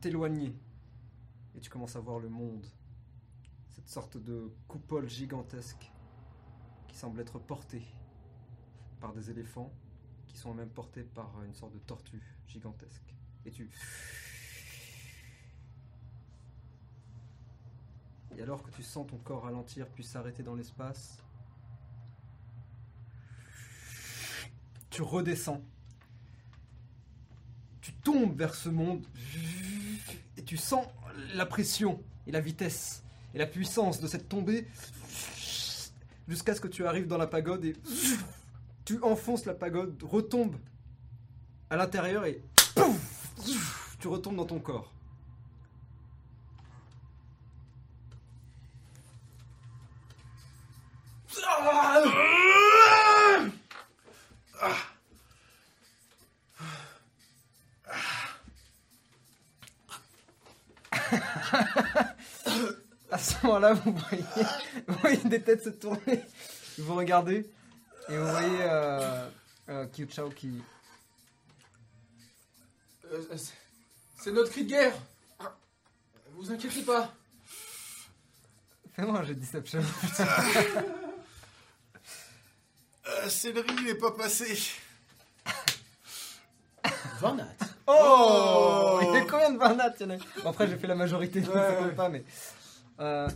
t'éloigner 0.00 0.54
et 1.56 1.60
tu 1.60 1.70
commences 1.70 1.96
à 1.96 2.00
voir 2.00 2.18
le 2.18 2.28
monde. 2.28 2.66
Cette 3.70 3.88
sorte 3.88 4.18
de 4.18 4.52
coupole 4.68 5.08
gigantesque 5.08 5.90
qui 6.88 6.96
semble 6.96 7.20
être 7.20 7.38
portée 7.38 7.82
par 9.00 9.12
des 9.14 9.30
éléphants 9.30 9.72
qui 10.26 10.36
sont 10.36 10.52
même 10.52 10.70
portés 10.70 11.02
par 11.02 11.42
une 11.44 11.54
sorte 11.54 11.72
de 11.72 11.78
tortue 11.78 12.22
gigantesque. 12.46 13.14
Et 13.46 13.50
tu... 13.50 13.70
Et 18.36 18.42
alors 18.42 18.62
que 18.62 18.70
tu 18.70 18.82
sens 18.82 19.06
ton 19.06 19.16
corps 19.16 19.44
ralentir 19.44 19.86
puis 19.88 20.04
s'arrêter 20.04 20.42
dans 20.42 20.54
l'espace, 20.54 21.18
tu 24.90 25.00
redescends. 25.00 25.62
Tu 27.80 27.92
tombes 27.92 28.36
vers 28.36 28.54
ce 28.54 28.68
monde 28.68 29.06
et 30.36 30.42
tu 30.42 30.56
sens 30.56 30.86
la 31.34 31.46
pression 31.46 32.02
et 32.26 32.32
la 32.32 32.40
vitesse 32.40 33.02
et 33.32 33.38
la 33.38 33.46
puissance 33.46 34.00
de 34.00 34.06
cette 34.06 34.28
tombée 34.28 34.66
jusqu'à 36.28 36.54
ce 36.54 36.60
que 36.60 36.68
tu 36.68 36.86
arrives 36.86 37.06
dans 37.06 37.18
la 37.18 37.26
pagode 37.26 37.64
et 37.64 37.76
tu 38.84 39.02
enfonces 39.02 39.46
la 39.46 39.54
pagode, 39.54 40.02
retombes 40.02 40.56
à 41.70 41.76
l'intérieur 41.76 42.24
et 42.26 42.42
tu 43.98 44.08
retombes 44.08 44.36
dans 44.36 44.46
ton 44.46 44.60
corps. 44.60 44.95
À 63.56 63.74
ce 63.74 63.74
moment-là, 63.74 63.74
vous 63.84 63.92
voyez, 63.96 64.24
vous 64.86 64.98
voyez 65.00 65.16
des 65.28 65.40
têtes 65.42 65.64
se 65.64 65.70
tourner, 65.70 66.22
vous 66.78 66.94
regardez, 66.94 67.48
et 68.08 68.16
vous 68.16 68.26
voyez 68.28 68.58
euh, 68.62 69.28
euh, 69.70 69.86
Kyu 69.86 70.06
Chao 70.10 70.28
qui, 70.30 70.62
Euh, 73.12 73.22
c'est- 73.36 73.54
c'est 74.18 74.32
notre 74.32 74.50
cri 74.50 74.64
de 74.64 74.70
guerre. 74.70 74.94
Vous 76.32 76.50
inquiétez 76.50 76.82
pas. 76.82 77.14
Fais-moi 78.94 79.20
un 79.20 79.22
jet 79.22 79.34
de 79.34 79.40
deception. 79.40 79.80
Euh, 83.08 83.28
Céleri, 83.28 83.68
il 83.82 83.88
est 83.90 83.94
pas 83.94 84.10
passé. 84.10 84.58
20 87.20 87.34
nat. 87.36 87.46
Oh 87.86 87.92
Oh 87.94 89.00
Il 89.00 89.14
y 89.14 89.16
a 89.18 89.20
combien 89.26 89.52
de 89.52 89.58
barnats 89.58 89.92
il 90.00 90.06
y 90.06 90.10
en 90.12 90.14
a 90.16 90.18
Bon, 90.42 90.50
Après, 90.50 90.66
j'ai 90.66 90.76
fait 90.76 90.88
la 90.88 90.96
majorité, 90.96 91.38
Ouais, 91.40 91.54
ouais. 91.54 91.92
pas, 91.94 92.08
mais. 92.08 92.24
Euh... 92.98 93.28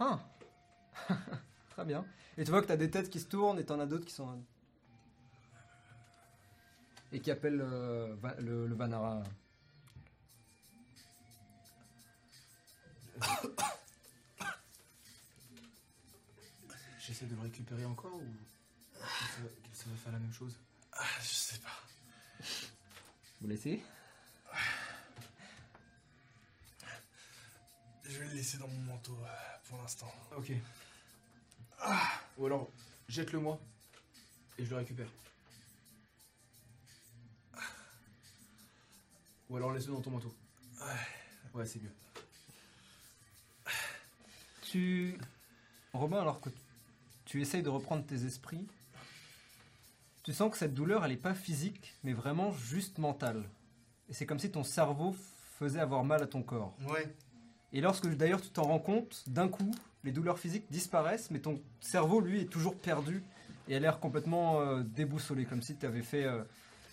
ah. 0.00 0.18
Très 1.70 1.84
bien. 1.84 2.04
Et 2.36 2.44
tu 2.44 2.50
vois 2.50 2.62
que 2.62 2.66
t'as 2.66 2.76
des 2.76 2.90
têtes 2.90 3.10
qui 3.10 3.20
se 3.20 3.26
tournent 3.26 3.58
et 3.58 3.64
t'en 3.64 3.78
as 3.80 3.86
d'autres 3.86 4.04
qui 4.04 4.14
sont. 4.14 4.42
Et 7.12 7.20
qui 7.20 7.30
appellent 7.30 7.60
euh, 7.60 8.14
Va- 8.20 8.34
le, 8.40 8.66
le 8.66 8.74
Vanara. 8.74 9.22
J'essaie 16.98 17.26
de 17.26 17.34
le 17.34 17.40
récupérer 17.42 17.84
encore 17.84 18.14
ou 18.14 18.26
ça 18.94 19.06
va, 19.42 19.48
ça 19.72 19.84
va 19.90 19.96
faire 19.96 20.12
la 20.12 20.18
même 20.18 20.32
chose? 20.32 20.54
Ah, 20.92 21.04
je 21.20 21.26
sais 21.28 21.58
pas. 21.58 21.68
Vous 23.40 23.48
laissez? 23.48 23.82
Je 28.04 28.18
vais 28.18 28.26
le 28.26 28.34
laisser 28.34 28.58
dans 28.58 28.68
mon 28.68 28.80
manteau 28.80 29.16
euh, 29.24 29.56
pour 29.70 29.80
l'instant. 29.80 30.12
Ok. 30.36 30.52
Ou 32.36 32.46
alors, 32.46 32.68
jette-le 33.08 33.38
moi 33.38 33.58
et 34.58 34.64
je 34.64 34.70
le 34.70 34.76
récupère. 34.76 35.08
Ou 39.48 39.56
alors 39.56 39.72
laisse-le 39.72 39.94
dans 39.94 40.02
ton 40.02 40.10
manteau. 40.10 40.34
Ouais, 41.54 41.64
c'est 41.64 41.80
mieux. 41.80 41.92
Tu. 44.62 45.18
Robin, 45.92 46.20
alors 46.20 46.40
que 46.40 46.50
tu 47.24 47.40
essayes 47.40 47.62
de 47.62 47.68
reprendre 47.68 48.04
tes 48.06 48.24
esprits, 48.24 48.66
tu 50.22 50.32
sens 50.32 50.52
que 50.52 50.58
cette 50.58 50.74
douleur, 50.74 51.04
elle 51.04 51.10
n'est 51.10 51.16
pas 51.16 51.34
physique, 51.34 51.96
mais 52.04 52.12
vraiment 52.12 52.52
juste 52.52 52.98
mentale. 52.98 53.48
Et 54.08 54.14
c'est 54.14 54.26
comme 54.26 54.38
si 54.38 54.50
ton 54.50 54.62
cerveau 54.62 55.16
faisait 55.58 55.80
avoir 55.80 56.04
mal 56.04 56.22
à 56.22 56.26
ton 56.26 56.42
corps. 56.42 56.76
Ouais. 56.82 57.12
Et 57.72 57.80
lorsque 57.80 58.06
d'ailleurs 58.08 58.40
tu 58.40 58.48
t'en 58.50 58.64
rends 58.64 58.78
compte, 58.78 59.22
d'un 59.28 59.48
coup, 59.48 59.70
les 60.04 60.12
douleurs 60.12 60.38
physiques 60.38 60.64
disparaissent, 60.70 61.30
mais 61.30 61.38
ton 61.40 61.60
cerveau, 61.80 62.20
lui, 62.20 62.40
est 62.40 62.46
toujours 62.50 62.76
perdu 62.76 63.22
et 63.68 63.76
a 63.76 63.78
l'air 63.78 64.00
complètement 64.00 64.60
euh, 64.60 64.82
déboussolé, 64.82 65.44
comme 65.44 65.62
si 65.62 65.76
tu 65.76 65.86
avais 65.86 66.02
fait 66.02 66.24
euh, 66.24 66.42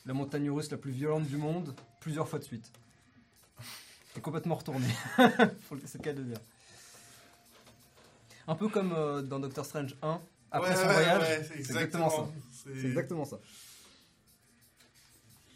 la 0.05 0.13
montagne 0.13 0.49
russe 0.51 0.69
la 0.69 0.77
plus 0.77 0.91
violente 0.91 1.25
du 1.25 1.37
monde 1.37 1.73
plusieurs 1.99 2.27
fois 2.29 2.39
de 2.39 2.43
suite. 2.43 2.71
Et 4.15 4.21
complètement 4.21 4.55
retourné. 4.55 4.87
C'est 5.85 5.97
le 5.97 6.03
cas 6.03 6.13
de 6.13 6.23
dire. 6.23 6.37
Un 8.47 8.55
peu 8.55 8.69
comme 8.69 8.93
euh, 8.93 9.21
dans 9.21 9.39
Doctor 9.39 9.65
Strange 9.65 9.95
1, 10.01 10.21
après 10.51 10.69
Ouais, 10.69 10.75
son 10.75 10.87
ouais, 10.87 10.93
voyage. 10.93 11.21
ouais, 11.21 11.43
c'est 11.43 11.57
exactement 11.59 12.09
ça. 12.09 12.27
C'est 12.63 12.85
exactement 12.85 13.25
ça. 13.25 13.37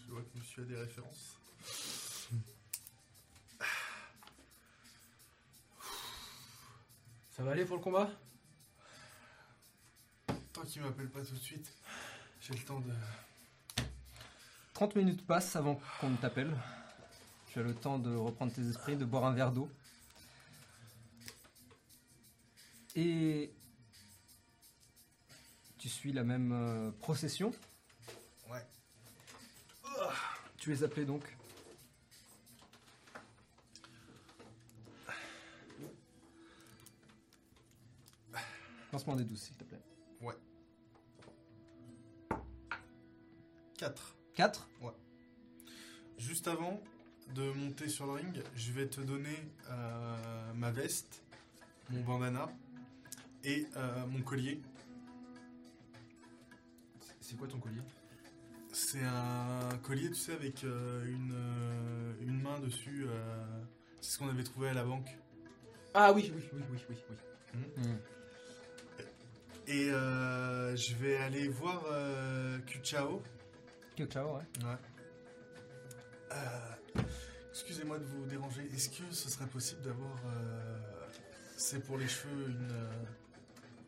Je 0.07 0.11
vois 0.11 0.22
que 0.22 0.38
monsieur 0.38 0.64
a 0.64 0.65
des 0.65 0.76
références. 0.76 1.38
Ça 7.32 7.44
va 7.44 7.52
aller 7.52 7.64
pour 7.64 7.78
le 7.78 7.82
combat? 7.82 8.10
Tant 10.53 10.64
qu'il 10.64 10.82
m'appelle 10.82 11.10
pas 11.10 11.22
tout 11.22 11.34
de 11.34 11.40
suite, 11.40 11.74
j'ai 12.41 12.53
le 12.53 12.60
temps 12.60 12.82
de. 12.82 12.91
30 14.74 14.95
minutes 14.95 15.26
passent 15.26 15.56
avant 15.56 15.80
qu'on 15.99 16.10
ne 16.10 16.18
t'appelle. 16.18 16.53
Tu 17.48 17.60
as 17.60 17.64
le 17.64 17.74
temps 17.74 17.99
de 17.99 18.14
reprendre 18.14 18.52
tes 18.52 18.68
esprits, 18.68 18.98
de 18.98 19.06
boire 19.06 19.26
un 19.26 19.34
verre 19.34 19.52
d'eau. 19.52 19.70
Et 22.95 23.53
tu 25.78 25.88
suis 25.88 26.12
la 26.12 26.24
même 26.24 26.52
euh, 26.52 26.91
procession? 26.99 27.53
Ouais. 28.49 28.66
Tu 30.58 30.74
es 30.74 30.84
appelé 30.84 31.06
donc. 31.06 31.24
Lancement 38.92 39.16
des 39.16 39.24
12 39.24 39.40
s'il 39.40 39.56
te 39.56 39.64
plaît. 39.64 39.82
4. 43.82 44.16
4 44.36 44.70
Juste 46.20 46.48
avant 46.48 46.80
de 47.34 47.52
monter 47.54 47.90
sur 47.90 48.06
le 48.06 48.12
ring, 48.12 48.44
je 48.56 48.72
vais 48.74 48.86
te 48.86 49.02
donner 49.02 49.36
euh, 49.72 50.54
ma 50.54 50.70
veste, 50.70 51.24
mon 51.90 52.02
bandana 52.02 52.48
et 53.44 53.66
euh, 53.76 54.06
mon 54.06 54.22
collier. 54.22 54.62
C'est 57.22 57.36
quoi 57.38 57.48
ton 57.48 57.58
collier? 57.58 57.82
C'est 58.72 59.02
un 59.02 59.76
collier, 59.82 60.10
tu 60.10 60.16
sais, 60.16 60.34
avec 60.34 60.64
euh, 60.64 61.04
une, 61.08 62.28
une 62.28 62.40
main 62.40 62.60
dessus. 62.60 63.08
c'est 64.00 64.12
ce 64.12 64.20
qu'on 64.20 64.30
avait 64.30 64.44
trouvé 64.44 64.70
à 64.70 64.74
la 64.76 64.84
banque. 64.84 65.10
Ah 65.96 66.14
oui, 66.14 66.32
oui, 66.36 66.44
oui, 66.54 66.62
oui, 66.72 66.78
oui, 66.88 66.98
oui. 67.10 67.84
Et 69.73 69.89
euh, 69.89 70.76
je 70.76 70.95
vais 70.95 71.15
aller 71.18 71.48
voir 71.48 71.81
euh, 71.89 72.60
Kuchao. 72.68 73.22
Ciao, 74.10 74.35
ouais. 74.35 74.41
Ouais. 74.65 74.76
Euh, 76.34 77.03
Excusez-moi 77.52 77.98
de 77.99 78.03
vous 78.03 78.26
déranger. 78.26 78.65
Est-ce 78.73 78.89
que 78.89 79.14
ce 79.14 79.30
serait 79.30 79.45
possible 79.48 79.81
d'avoir, 79.81 80.18
euh, 80.26 80.77
c'est 81.56 81.80
pour 81.85 81.98
les 81.98 82.07
cheveux, 82.07 82.49
une, 82.49 82.88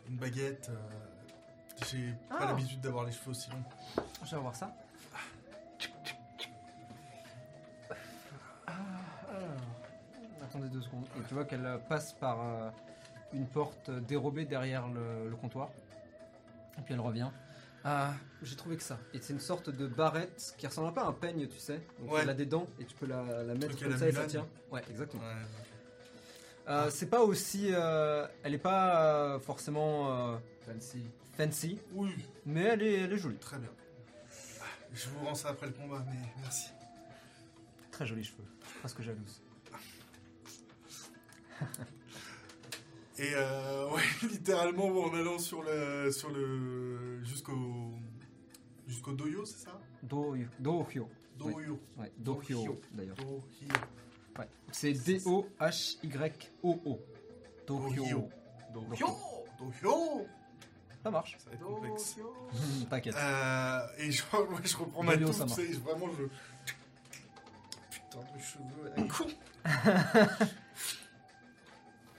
une 0.09 0.15
baguette 0.17 0.69
euh, 0.69 1.85
J'ai 1.91 2.13
pas 2.29 2.37
Ah. 2.41 2.45
l'habitude 2.47 2.79
d'avoir 2.79 3.03
les 3.05 3.11
cheveux 3.11 3.31
aussi 3.31 3.49
longs. 3.49 3.63
Je 4.23 4.35
vais 4.35 4.41
voir 4.41 4.55
ça. 4.55 4.73
Ah, 8.67 8.71
alors. 9.29 10.43
Attendez 10.43 10.69
deux 10.69 10.81
secondes. 10.81 11.05
Et 11.19 11.23
tu 11.27 11.33
vois 11.33 11.43
qu'elle 11.45 11.79
passe 11.89 12.13
par 12.13 12.39
euh, 12.41 12.69
une 13.33 13.47
porte 13.47 13.89
dérobée 13.91 14.45
derrière 14.45 14.87
le, 14.87 15.29
le 15.29 15.35
comptoir. 15.35 15.69
Et 16.77 16.81
puis 16.81 16.93
elle 16.93 16.99
revient. 16.99 17.29
Ah, 17.85 18.13
j'ai 18.41 18.55
trouvé 18.55 18.77
que 18.77 18.83
ça. 18.83 18.97
Et 19.13 19.19
c'est 19.19 19.33
une 19.33 19.39
sorte 19.41 19.69
de 19.69 19.87
barrette 19.87 20.55
qui 20.57 20.65
ressemble 20.67 20.87
un 20.87 20.91
peu 20.93 21.01
à 21.01 21.05
un 21.05 21.11
peigne, 21.13 21.47
tu 21.47 21.59
sais. 21.59 21.81
Donc 21.99 22.13
Ouais. 22.13 22.21
elle 22.23 22.29
a 22.29 22.33
des 22.33 22.45
dents 22.45 22.67
et 22.79 22.85
tu 22.85 22.95
peux 22.95 23.05
la, 23.05 23.43
la 23.43 23.53
mettre 23.55 23.77
comme 23.77 23.89
la 23.91 23.97
ça 23.97 24.07
et 24.07 24.11
ça 24.13 24.25
tient. 24.25 24.47
Ouais, 24.71 24.81
exactement. 24.89 25.21
Ouais. 25.23 25.33
Euh, 26.69 26.89
c'est 26.89 27.07
pas 27.09 27.21
aussi. 27.21 27.67
euh, 27.73 28.25
elle 28.43 28.53
est 28.53 28.57
pas 28.57 29.03
euh, 29.35 29.39
forcément 29.39 30.31
euh, 30.33 30.37
Fancy. 30.65 31.03
fancy, 31.37 31.77
Oui, 31.93 32.15
mais 32.45 32.61
elle 32.61 32.83
est, 32.83 32.93
elle 33.01 33.11
est 33.11 33.17
jolie. 33.17 33.35
très 33.37 33.57
bien. 33.57 33.69
Je 34.93 35.09
vous 35.09 35.25
rends 35.25 35.35
ça 35.35 35.49
après 35.49 35.65
le 35.67 35.73
combat, 35.73 36.05
mais 36.07 36.19
merci. 36.41 36.69
Très 37.91 38.05
jolis 38.05 38.23
cheveux. 38.23 38.45
Presque 38.79 39.01
jalouse. 39.01 39.41
Et 43.19 43.31
euh, 43.35 43.89
ouais, 43.93 44.01
littéralement 44.23 44.87
en 44.87 45.13
allant 45.13 45.37
sur 45.39 45.61
le, 45.63 46.11
sur 46.11 46.29
le, 46.29 47.23
jusqu'au, 47.23 47.91
jusqu'au 48.87 49.13
doyo, 49.13 49.45
c'est 49.45 49.65
ça? 49.65 49.79
Do, 50.01 50.35
Dohyo. 50.59 51.07
Doyo. 51.37 51.79
Ouais, 51.97 52.11
Dohyo 52.17 52.41
Dohyo. 52.63 52.81
d'ailleurs. 52.91 53.15
Doyo. 53.17 53.41
Ouais. 54.37 54.47
C'est 54.71 54.93
D-O-H-Y-O-O. 54.93 56.19
Dohyo. 57.67 58.29
Doyo. 58.73 59.07
Doyo. 59.59 60.27
Ça 61.03 61.11
marche. 61.11 61.37
Ça 61.37 61.49
va 61.49 61.55
être 61.55 61.63
complexe. 61.65 62.15
T'inquiète. 62.89 63.15
Euh, 63.15 63.79
et 63.99 64.11
je, 64.11 64.23
ouais, 64.37 64.61
je 64.63 64.77
reprends 64.77 65.03
ma 65.03 65.15
Doyo, 65.15 65.27
touffe, 65.27 65.37
ça 65.37 65.45
tu 65.45 65.49
marche. 65.49 65.61
sais, 65.61 65.77
vraiment 65.79 66.09
je... 66.17 66.23
Putain 67.91 68.19
de 68.19 68.39
cheveux 68.41 68.91
à 68.95 68.99
la 68.99 69.07
con. 69.07 69.27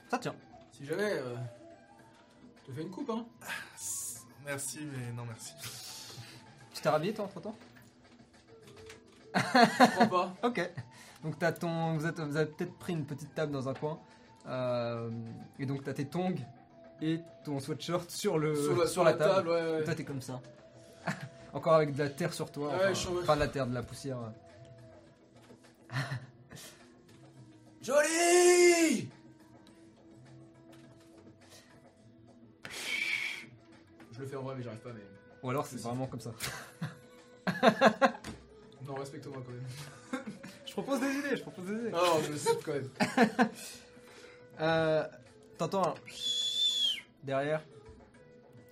Ça 0.09 0.17
tient. 0.19 0.35
Si 0.85 0.91
jamais, 0.91 1.13
euh, 1.13 1.35
te 2.67 2.71
fais 2.71 2.83
une 2.83 2.91
coupe, 2.91 3.09
hein. 3.09 3.25
Merci, 4.45 4.81
mais 4.85 5.11
non 5.13 5.25
merci. 5.25 5.53
Tu 6.75 6.79
t'es 6.83 6.89
rhabillé 6.89 7.11
toi 7.11 7.25
entre 7.25 7.41
temps 7.41 7.55
Je 9.33 9.39
crois 9.41 10.05
pas. 10.05 10.35
Ok. 10.47 10.71
Donc 11.23 11.39
t'as 11.39 11.53
ton, 11.53 11.95
vous, 11.97 12.05
êtes- 12.05 12.19
vous 12.19 12.37
avez 12.37 12.51
peut-être 12.51 12.77
pris 12.77 12.93
une 12.93 13.03
petite 13.07 13.33
table 13.33 13.51
dans 13.51 13.67
un 13.67 13.73
coin. 13.73 13.99
Euh, 14.45 15.09
et 15.57 15.65
donc 15.65 15.83
t'as 15.83 15.93
tes 15.93 16.05
tongs 16.05 16.35
et 17.01 17.19
ton 17.43 17.59
sweatshirt 17.59 18.11
sur, 18.11 18.37
le, 18.37 18.53
sur, 18.55 18.77
la, 18.77 18.85
sur 18.85 19.03
la 19.03 19.13
table, 19.13 19.49
ouais, 19.49 19.59
Et 19.59 19.71
ouais. 19.77 19.83
toi 19.85 19.95
t'es 19.95 20.03
comme 20.05 20.21
ça. 20.21 20.39
Encore 21.53 21.73
avec 21.73 21.93
de 21.95 22.03
la 22.03 22.09
terre 22.11 22.31
sur 22.31 22.51
toi. 22.51 22.67
Ouais, 22.69 22.75
enfin, 22.75 22.89
je 22.89 22.93
suis 22.99 23.07
en- 23.09 23.25
pas 23.25 23.33
de 23.33 23.39
la 23.39 23.47
terre, 23.47 23.65
de 23.65 23.73
la 23.73 23.81
poussière. 23.81 24.19
Joli 27.81 29.09
Je 34.15 34.21
le 34.21 34.27
fais 34.27 34.35
en 34.37 34.43
vrai, 34.43 34.55
mais 34.55 34.63
j'arrive 34.63 34.79
pas, 34.79 34.93
mais. 34.93 35.01
Ou 35.43 35.49
alors 35.49 35.65
c'est 35.67 35.79
vraiment 35.81 36.07
comme 36.07 36.21
ça. 36.21 36.33
Non, 38.87 38.93
respecte-moi 38.95 39.41
quand 39.43 39.51
même. 39.51 40.23
Je 40.65 40.71
propose 40.73 40.99
des 40.99 41.11
idées, 41.11 41.37
je 41.37 41.41
propose 41.41 41.65
des 41.65 41.73
idées. 41.73 41.89
Non, 41.91 41.97
non, 41.97 42.21
je 42.23 42.31
me 42.31 42.37
suis 42.37 42.49
quand 42.63 42.73
même. 42.73 42.89
Euh, 44.61 45.03
T'entends 45.57 45.89
un 45.89 45.93
derrière 47.23 47.61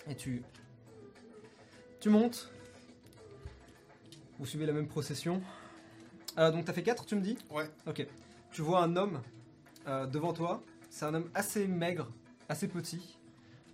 et 0.08 0.16
tu 0.16 0.44
tu 2.00 2.10
montes. 2.10 2.50
Vous 4.40 4.46
suivez 4.46 4.66
la 4.66 4.72
même 4.72 4.88
procession. 4.88 5.42
Euh, 6.38 6.52
donc 6.52 6.64
t'as 6.64 6.72
fait 6.74 6.84
4 6.84 7.06
tu 7.06 7.16
me 7.16 7.22
dis? 7.22 7.38
Ouais. 7.50 7.70
Ok. 7.86 8.06
Tu 8.52 8.62
vois 8.62 8.82
un 8.82 8.96
homme 8.96 9.22
euh, 9.88 10.06
devant 10.06 10.32
toi. 10.32 10.64
C'est 10.90 11.06
un 11.06 11.14
homme 11.14 11.30
assez 11.34 11.68
maigre, 11.68 12.10
assez 12.48 12.70
petit. 12.70 13.18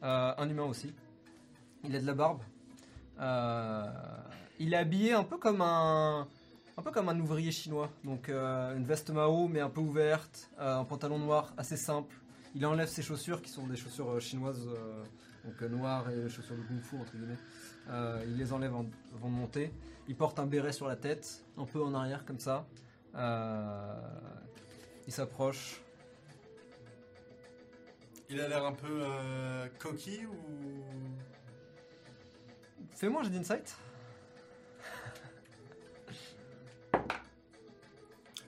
Euh, 0.02 0.34
un 0.36 0.50
humain 0.50 0.64
aussi. 0.64 0.94
Il 1.84 1.96
a 1.96 2.00
de 2.00 2.06
la 2.06 2.14
barbe. 2.14 2.42
Euh, 3.20 3.86
il 4.60 4.74
est 4.74 4.78
habillé 4.78 5.14
un 5.14 5.24
peu 5.24 5.38
comme 5.38 5.62
un, 5.62 6.28
un 6.78 6.82
peu 6.82 6.92
comme 6.92 7.10
un 7.10 7.20
ouvrier 7.20 7.52
chinois. 7.52 7.90
Donc 8.04 8.30
euh, 8.30 8.76
une 8.76 8.84
veste 8.86 9.10
Mao 9.12 9.48
mais 9.48 9.60
un 9.62 9.70
peu 9.70 9.82
ouverte, 9.82 10.50
euh, 10.60 10.78
un 10.78 10.86
pantalon 10.86 11.20
noir 11.20 11.54
assez 11.58 11.78
simple. 11.78 12.16
Il 12.56 12.66
enlève 12.66 12.88
ses 12.90 13.02
chaussures 13.02 13.42
qui 13.42 13.50
sont 13.50 13.68
des 13.68 13.76
chaussures 13.76 14.20
chinoises, 14.20 14.68
donc 15.46 15.62
noires 15.70 16.10
et 16.10 16.28
chaussures 16.30 16.56
de 16.56 16.64
kung 16.64 16.82
fu 16.82 16.96
entre 16.98 17.12
guillemets. 17.16 17.38
Il 18.26 18.38
les 18.38 18.52
enlève 18.54 18.76
en- 18.76 18.88
avant 19.16 19.30
de 19.30 19.34
monter. 19.36 19.72
Il 20.08 20.16
porte 20.16 20.40
un 20.40 20.48
béret 20.48 20.74
sur 20.74 20.88
la 20.88 20.96
tête, 20.96 21.46
un 21.58 21.66
peu 21.66 21.84
en 21.84 21.94
arrière 21.94 22.26
comme 22.26 22.40
ça. 22.40 22.66
Il 25.08 25.14
s'approche. 25.14 25.82
Il 28.32 28.42
a 28.42 28.48
l'air 28.48 28.66
un 28.66 28.74
peu 28.74 29.04
coquille 29.78 30.26
ou. 30.26 30.34
Fais-moi 33.00 33.22
un 33.22 33.24
jet 33.24 33.30
d'insight. 33.30 33.78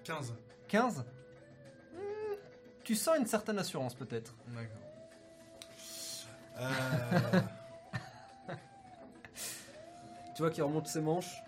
15. 0.03 0.34
15 0.68 1.06
Hmm, 1.94 1.98
Tu 2.84 2.95
sens 2.95 3.18
une 3.18 3.26
certaine 3.28 3.57
assurance 3.60 3.95
peut-être. 3.95 4.36
D'accord. 4.48 4.78
Euh, 6.60 7.40
Tu 10.36 10.41
vois 10.41 10.52
qu'il 10.52 10.64
remonte 10.64 10.88
ses 10.88 10.99
manches. 10.99 11.41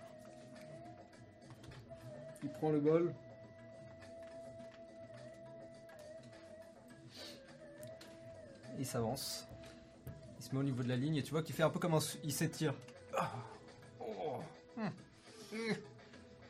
Il 2.42 2.50
prend 2.52 2.70
le 2.70 2.80
bol. 2.80 3.14
Il 8.80 8.86
s'avance. 8.86 9.46
Il 10.54 10.56
se 10.56 10.60
met 10.60 10.60
au 10.60 10.64
niveau 10.72 10.84
de 10.84 10.90
la 10.90 10.96
ligne 10.98 11.16
et 11.16 11.24
tu 11.24 11.32
vois 11.32 11.42
qu'il 11.42 11.56
fait 11.56 11.64
un 11.64 11.70
peu 11.72 11.80
comme 11.80 11.96
un... 11.96 12.00
Il 12.24 12.32
s'étire. 12.32 12.76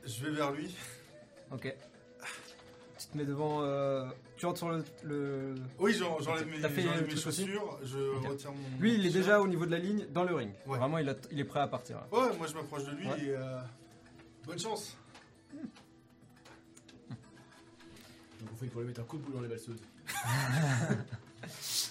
je 0.06 0.26
vais 0.26 0.32
vers 0.32 0.52
lui. 0.52 0.76
Ok. 1.52 1.74
Tu 3.00 3.08
te 3.08 3.18
mets 3.18 3.24
devant... 3.26 3.62
euh, 3.62 4.06
Tu 4.36 4.46
rentres 4.46 4.58
sur 4.58 4.70
le... 4.72 4.84
le- 5.04 5.56
Oui, 5.80 5.94
j'en- 5.94 6.20
j'enlève 6.20 6.48
mes, 6.48 6.60
T'as 6.60 6.68
fait 6.68 6.82
j'enlève 6.82 7.00
le 7.02 7.08
mes 7.08 7.14
truc 7.14 7.28
aussi 7.28 7.46
chaussures, 7.46 7.80
je 7.84 7.98
Ok. 8.18 8.28
retire 8.28 8.52
mon. 8.52 8.78
Lui, 8.80 8.96
il 8.96 9.06
est 9.06 9.10
déjà 9.12 9.40
au 9.40 9.48
niveau 9.48 9.66
de 9.66 9.72
la 9.72 9.80
ligne, 9.80 10.06
dans 10.12 10.26
le 10.26 10.36
ring. 10.36 10.52
Ouais. 10.66 10.78
Vraiment, 10.78 10.98
il, 10.98 11.08
a- 11.08 11.16
il 11.32 11.40
est 11.40 11.46
prêt 11.46 11.62
à 11.62 11.68
partir. 11.68 11.96
là. 11.98 12.08
Ouais, 12.12 12.36
moi 12.38 12.48
je 12.48 12.54
m'approche 12.56 12.84
de 12.84 12.92
lui 12.92 13.08
Ouais. 13.08 13.22
et. 13.24 13.30
euh, 13.30 13.62
Bonne 14.46 14.60
chance. 14.60 14.98
Donc, 18.42 18.50
il 18.62 18.70
faut 18.70 18.82
lui 18.82 18.88
mettre 18.88 19.00
un 19.00 19.06
coup 19.06 19.18
de 19.18 19.24
boule 19.24 19.36
dans 19.36 19.42
les 19.42 19.48
valseuses. 19.48 19.82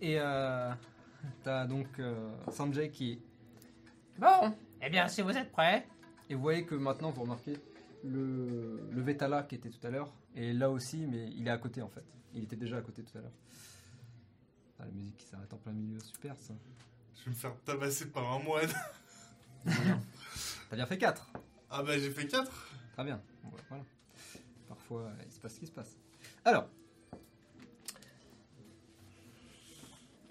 Et 0.00 0.18
euh, 0.18 0.72
t'as 1.42 1.66
donc 1.66 1.98
euh, 1.98 2.30
Sanjay 2.50 2.90
qui... 2.90 3.20
Bon, 4.18 4.54
eh 4.82 4.90
bien, 4.90 5.08
si 5.08 5.22
vous 5.22 5.30
êtes 5.30 5.50
prêts. 5.50 5.86
Et 6.28 6.34
vous 6.34 6.42
voyez 6.42 6.64
que 6.64 6.74
maintenant, 6.74 7.10
vous 7.10 7.22
remarquez, 7.22 7.56
le, 8.04 8.88
le 8.90 9.02
Vetala 9.02 9.42
qui 9.42 9.54
était 9.54 9.70
tout 9.70 9.84
à 9.86 9.90
l'heure 9.90 10.12
est 10.36 10.52
là 10.52 10.70
aussi, 10.70 11.06
mais 11.06 11.30
il 11.36 11.46
est 11.46 11.50
à 11.50 11.58
côté 11.58 11.82
en 11.82 11.88
fait. 11.88 12.04
Il 12.34 12.42
était 12.44 12.56
déjà 12.56 12.78
à 12.78 12.82
côté 12.82 13.02
tout 13.02 13.16
à 13.16 13.20
l'heure. 13.20 13.32
Ah, 14.78 14.84
la 14.86 14.90
musique 14.92 15.16
qui 15.16 15.26
s'arrête 15.26 15.52
en 15.52 15.56
plein 15.58 15.72
milieu, 15.72 15.98
super 16.00 16.38
ça. 16.38 16.54
Je 17.16 17.24
vais 17.24 17.30
me 17.30 17.36
faire 17.36 17.54
tabasser 17.64 18.06
par 18.10 18.30
un 18.32 18.40
moine. 18.40 18.68
T'as 19.64 20.76
bien 20.76 20.86
fait 20.86 20.98
4 20.98 21.30
Ah 21.70 21.82
bah 21.82 21.96
j'ai 21.98 22.10
fait 22.10 22.26
4. 22.26 22.50
Très 22.92 23.04
bien. 23.04 23.20
Voilà. 23.68 23.84
Parfois, 24.68 25.10
il 25.24 25.32
se 25.32 25.40
passe 25.40 25.54
ce 25.54 25.60
qui 25.60 25.66
se 25.66 25.72
passe. 25.72 25.96
Alors, 26.44 26.68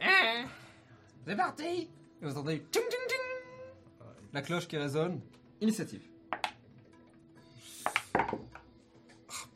Hein 0.03 0.45
C'est 1.25 1.35
parti. 1.35 1.63
et 1.63 1.89
vous 2.21 2.31
entendez 2.31 2.59
ting, 2.71 2.81
ting, 2.89 2.99
ting 3.07 3.17
la 4.33 4.41
cloche 4.41 4.67
qui 4.67 4.77
résonne. 4.77 5.21
Initiative. 5.61 6.01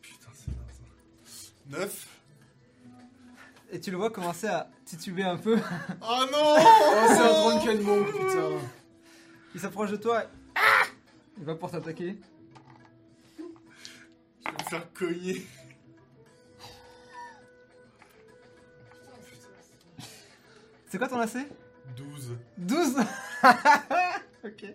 Putain, 0.01 0.29
c'est 0.33 0.51
bien 0.51 0.59
ça. 0.69 1.79
9. 1.79 2.07
Et 3.71 3.79
tu 3.81 3.91
le 3.91 3.97
vois 3.97 4.11
commencer 4.11 4.47
à 4.47 4.69
tituber 4.85 5.23
un 5.23 5.37
peu. 5.37 5.57
Oh 6.01 6.25
non 6.31 6.55
Oh, 6.57 7.05
c'est 7.07 7.19
un 7.19 7.33
drunken 7.33 7.81
monk, 7.81 8.05
putain. 8.07 8.49
Il 9.55 9.59
s'approche 9.59 9.91
de 9.91 9.97
toi. 9.97 10.23
et- 10.23 10.27
Ah 10.55 10.85
il 11.39 11.43
va 11.43 11.55
pour 11.55 11.69
t'attaquer. 11.71 12.17
Je 13.37 13.43
vais 14.45 14.53
me 14.53 14.69
faire 14.69 14.93
cogner. 14.93 15.47
C'est 20.87 20.97
quoi 20.97 21.07
ton 21.07 21.19
AC 21.19 21.37
12. 21.95 22.37
12 22.57 22.95
Ok. 24.43 24.65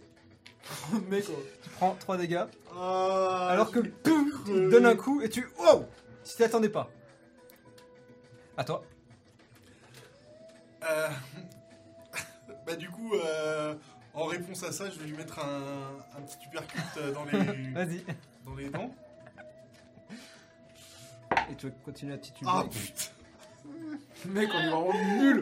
Mec, 1.09 1.25
oh. 1.31 1.43
Tu 1.63 1.71
prends 1.71 1.95
3 1.95 2.17
dégâts. 2.19 2.45
Ah, 2.77 3.49
Alors 3.51 3.71
que 3.71 3.81
vais 3.81 3.91
poum, 3.91 4.27
il 4.27 4.33
te 4.33 4.37
crever. 4.45 4.71
donne 4.71 4.87
un 4.87 4.97
coup 4.97 5.21
et 5.21 5.29
tu. 5.29 5.47
Wow 5.59 5.87
Tu 6.25 6.35
t'y 6.37 6.45
attendais 6.45 6.69
pas. 6.69 6.89
À 8.57 8.65
toi. 8.65 8.85
Euh, 10.85 11.09
bah 12.67 12.77
du 12.77 12.89
coup, 12.91 13.15
euh, 13.15 13.75
en 14.15 14.25
réponse 14.25 14.63
à 14.63 14.73
ça, 14.73 14.91
je 14.91 14.99
vais 14.99 15.07
lui 15.07 15.17
mettre 15.17 15.39
un, 15.39 16.19
un 16.19 16.23
petit 16.23 16.39
uppercut 16.47 16.81
euh, 16.99 17.13
dans 17.13 17.25
les, 17.25 17.39
Vas-y. 17.73 18.05
dans 18.45 18.55
les 18.55 18.69
dents. 18.69 18.95
Et 21.51 21.57
tu 21.57 21.67
vas 21.67 21.73
continuer 21.85 22.15
à 22.15 22.19
tituber. 22.19 22.51
Ah 22.53 22.65
putain 22.71 23.11
Mec, 24.27 24.49
on 24.55 24.59
est 24.59 24.71
vraiment 24.71 24.93
nul. 25.19 25.37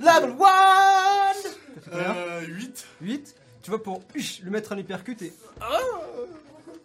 Level 0.00 0.30
1 0.30 0.36
T'as 1.74 1.80
fait 1.80 1.90
combien 1.90 2.16
euh, 2.16 2.46
8. 2.46 2.86
8. 3.02 3.36
Tu 3.62 3.70
vas 3.70 3.78
pour 3.78 4.02
huch, 4.14 4.40
lui 4.42 4.50
mettre 4.50 4.72
un 4.72 4.78
uppercut 4.78 5.20
et. 5.22 5.32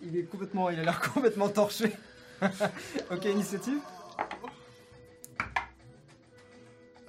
Il 0.02 0.18
est 0.18 0.24
complètement. 0.24 0.70
Il 0.70 0.80
a 0.80 0.84
l'air 0.84 1.00
complètement 1.00 1.50
torché. 1.50 1.92
ok, 3.12 3.26
initiative. 3.26 3.80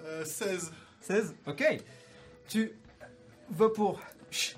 Euh, 0.04 0.24
16. 0.24 0.72
16. 1.00 1.34
Ok. 1.46 1.64
Tu 2.48 2.72
vas 3.50 3.70
pour. 3.70 4.00
Tu 4.30 4.56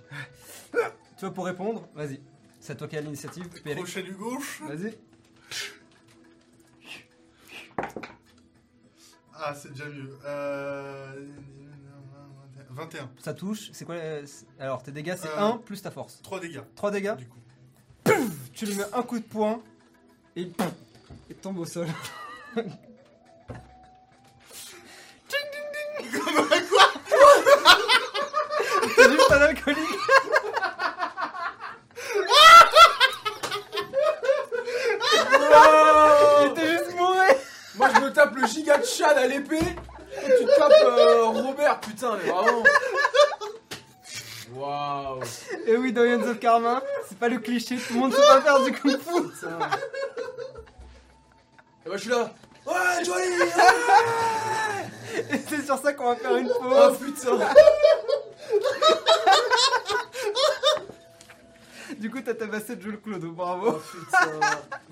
vas 1.21 1.31
pour 1.31 1.47
répondre. 1.47 1.89
Vas-y. 1.95 2.21
C'est 2.61 2.73
à 2.73 2.77
toi 2.77 2.89
qui 2.89 2.97
as 2.97 3.01
l'initiative. 3.01 3.49
Crochet 3.49 4.03
du 4.03 4.15
gauche. 4.15 4.63
Vas-y. 4.63 4.97
Ah, 9.47 9.55
c'est 9.55 9.73
déjà 9.73 9.85
mieux. 9.85 10.19
Euh, 10.25 11.27
21. 12.71 13.11
Ça 13.23 13.35
touche. 13.35 13.69
C'est 13.73 13.85
quoi 13.85 13.97
euh, 13.97 14.25
Alors, 14.59 14.83
tes 14.83 14.91
dégâts, 14.91 15.17
c'est 15.21 15.29
Euh. 15.29 15.53
1 15.53 15.59
plus 15.59 15.83
ta 15.83 15.91
force. 15.91 16.23
3 16.23 16.41
dégâts, 16.41 16.63
3 16.77 16.91
dégâts. 16.91 17.15
du 17.17 17.29
coup. 17.29 17.39
Tu 18.55 18.65
lui 18.65 18.75
mets 18.77 18.85
un 18.95 19.03
coup 19.03 19.19
de 19.19 19.25
poing. 19.25 19.61
Et 20.35 20.43
il 20.43 20.53
il 21.29 21.37
tombe 21.37 21.59
au 21.59 21.67
sol. 21.67 21.89
C'est 28.97 29.11
juste 29.11 29.31
un 29.33 29.41
alcoolique. 29.43 29.79
Il 36.41 36.51
était 36.51 36.71
juste 36.71 36.97
bourré. 36.97 37.29
Moi, 38.15 38.23
je 38.25 38.29
me 38.29 38.31
tape 38.31 38.37
le 38.37 38.47
giga 38.47 38.79
de 38.79 38.85
Chad 38.85 39.17
à 39.19 39.27
l'épée. 39.27 39.57
Et 39.59 40.39
tu 40.39 40.45
te 40.45 40.59
tapes 40.59 40.73
euh, 40.85 41.25
Robert, 41.25 41.81
putain, 41.81 42.17
mais 42.23 42.31
vraiment. 42.31 42.63
Waouh. 44.55 45.21
Et 45.67 45.77
oui, 45.77 45.93
dans 45.93 46.03
of 46.03 46.39
Karma, 46.39 46.81
c'est 47.09 47.19
pas 47.19 47.29
le 47.29 47.39
cliché, 47.39 47.77
tout 47.77 47.95
le 47.95 47.99
monde 48.01 48.15
sait 48.15 48.21
pas 48.21 48.41
faire 48.41 48.63
du 48.63 48.73
kung 48.73 48.93
fu. 48.93 49.23
Putain. 49.23 49.59
Et 51.85 51.89
moi 51.89 51.97
je 51.97 52.03
suis 52.03 52.11
là. 52.11 52.31
Ouais, 52.67 53.05
Johnny 53.05 53.51
Et 55.31 55.39
c'est 55.49 55.65
sur 55.65 55.79
ça 55.79 55.93
qu'on 55.93 56.07
va 56.11 56.17
faire 56.17 56.37
une 56.37 56.51
Oh 56.51 56.63
pause. 56.63 56.99
putain 56.99 57.39
Du 62.05 62.11
coup, 62.11 62.21
t'as 62.21 62.35
tabassé 62.35 62.79
Jules 62.79 63.01
Oh 63.07 63.19
bravo. 63.31 63.81
putain 63.81 64.19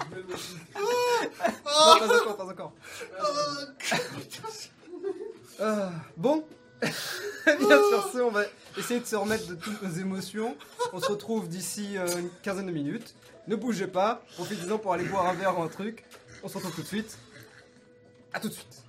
Je 0.01 0.16
me 0.16 0.22
le 0.22 0.28
Non, 0.32 1.98
pas 1.98 2.16
encore, 2.16 2.36
pas 2.39 2.44
encore. 2.47 2.72
Ah, 5.60 5.90
bon, 6.16 6.43
bien 6.80 6.89
ce, 8.10 8.18
on 8.22 8.30
va 8.30 8.44
essayer 8.78 9.01
de 9.01 9.05
se 9.05 9.14
remettre 9.14 9.47
de 9.47 9.56
toutes 9.56 9.82
nos 9.82 9.90
émotions. 9.90 10.56
On 10.94 11.01
se 11.01 11.09
retrouve 11.12 11.48
d'ici 11.51 11.98
euh, 11.98 12.06
une 12.16 12.30
quinzaine 12.43 12.64
de 12.68 12.72
minutes. 12.72 13.14
Ne 13.47 13.56
bougez 13.56 13.89
pas, 13.89 14.22
profitez-en 14.32 14.78
pour 14.78 14.94
aller 14.94 15.05
boire 15.05 15.26
un 15.26 15.34
verre 15.34 15.59
ou 15.59 15.62
un 15.62 15.68
truc. 15.68 16.06
On 16.43 16.48
se 16.48 16.56
retrouve 16.56 16.74
tout 16.74 16.80
de 16.80 16.86
suite. 16.86 17.18
A 18.32 18.40
tout 18.40 18.48
de 18.48 18.55
suite. 18.55 18.84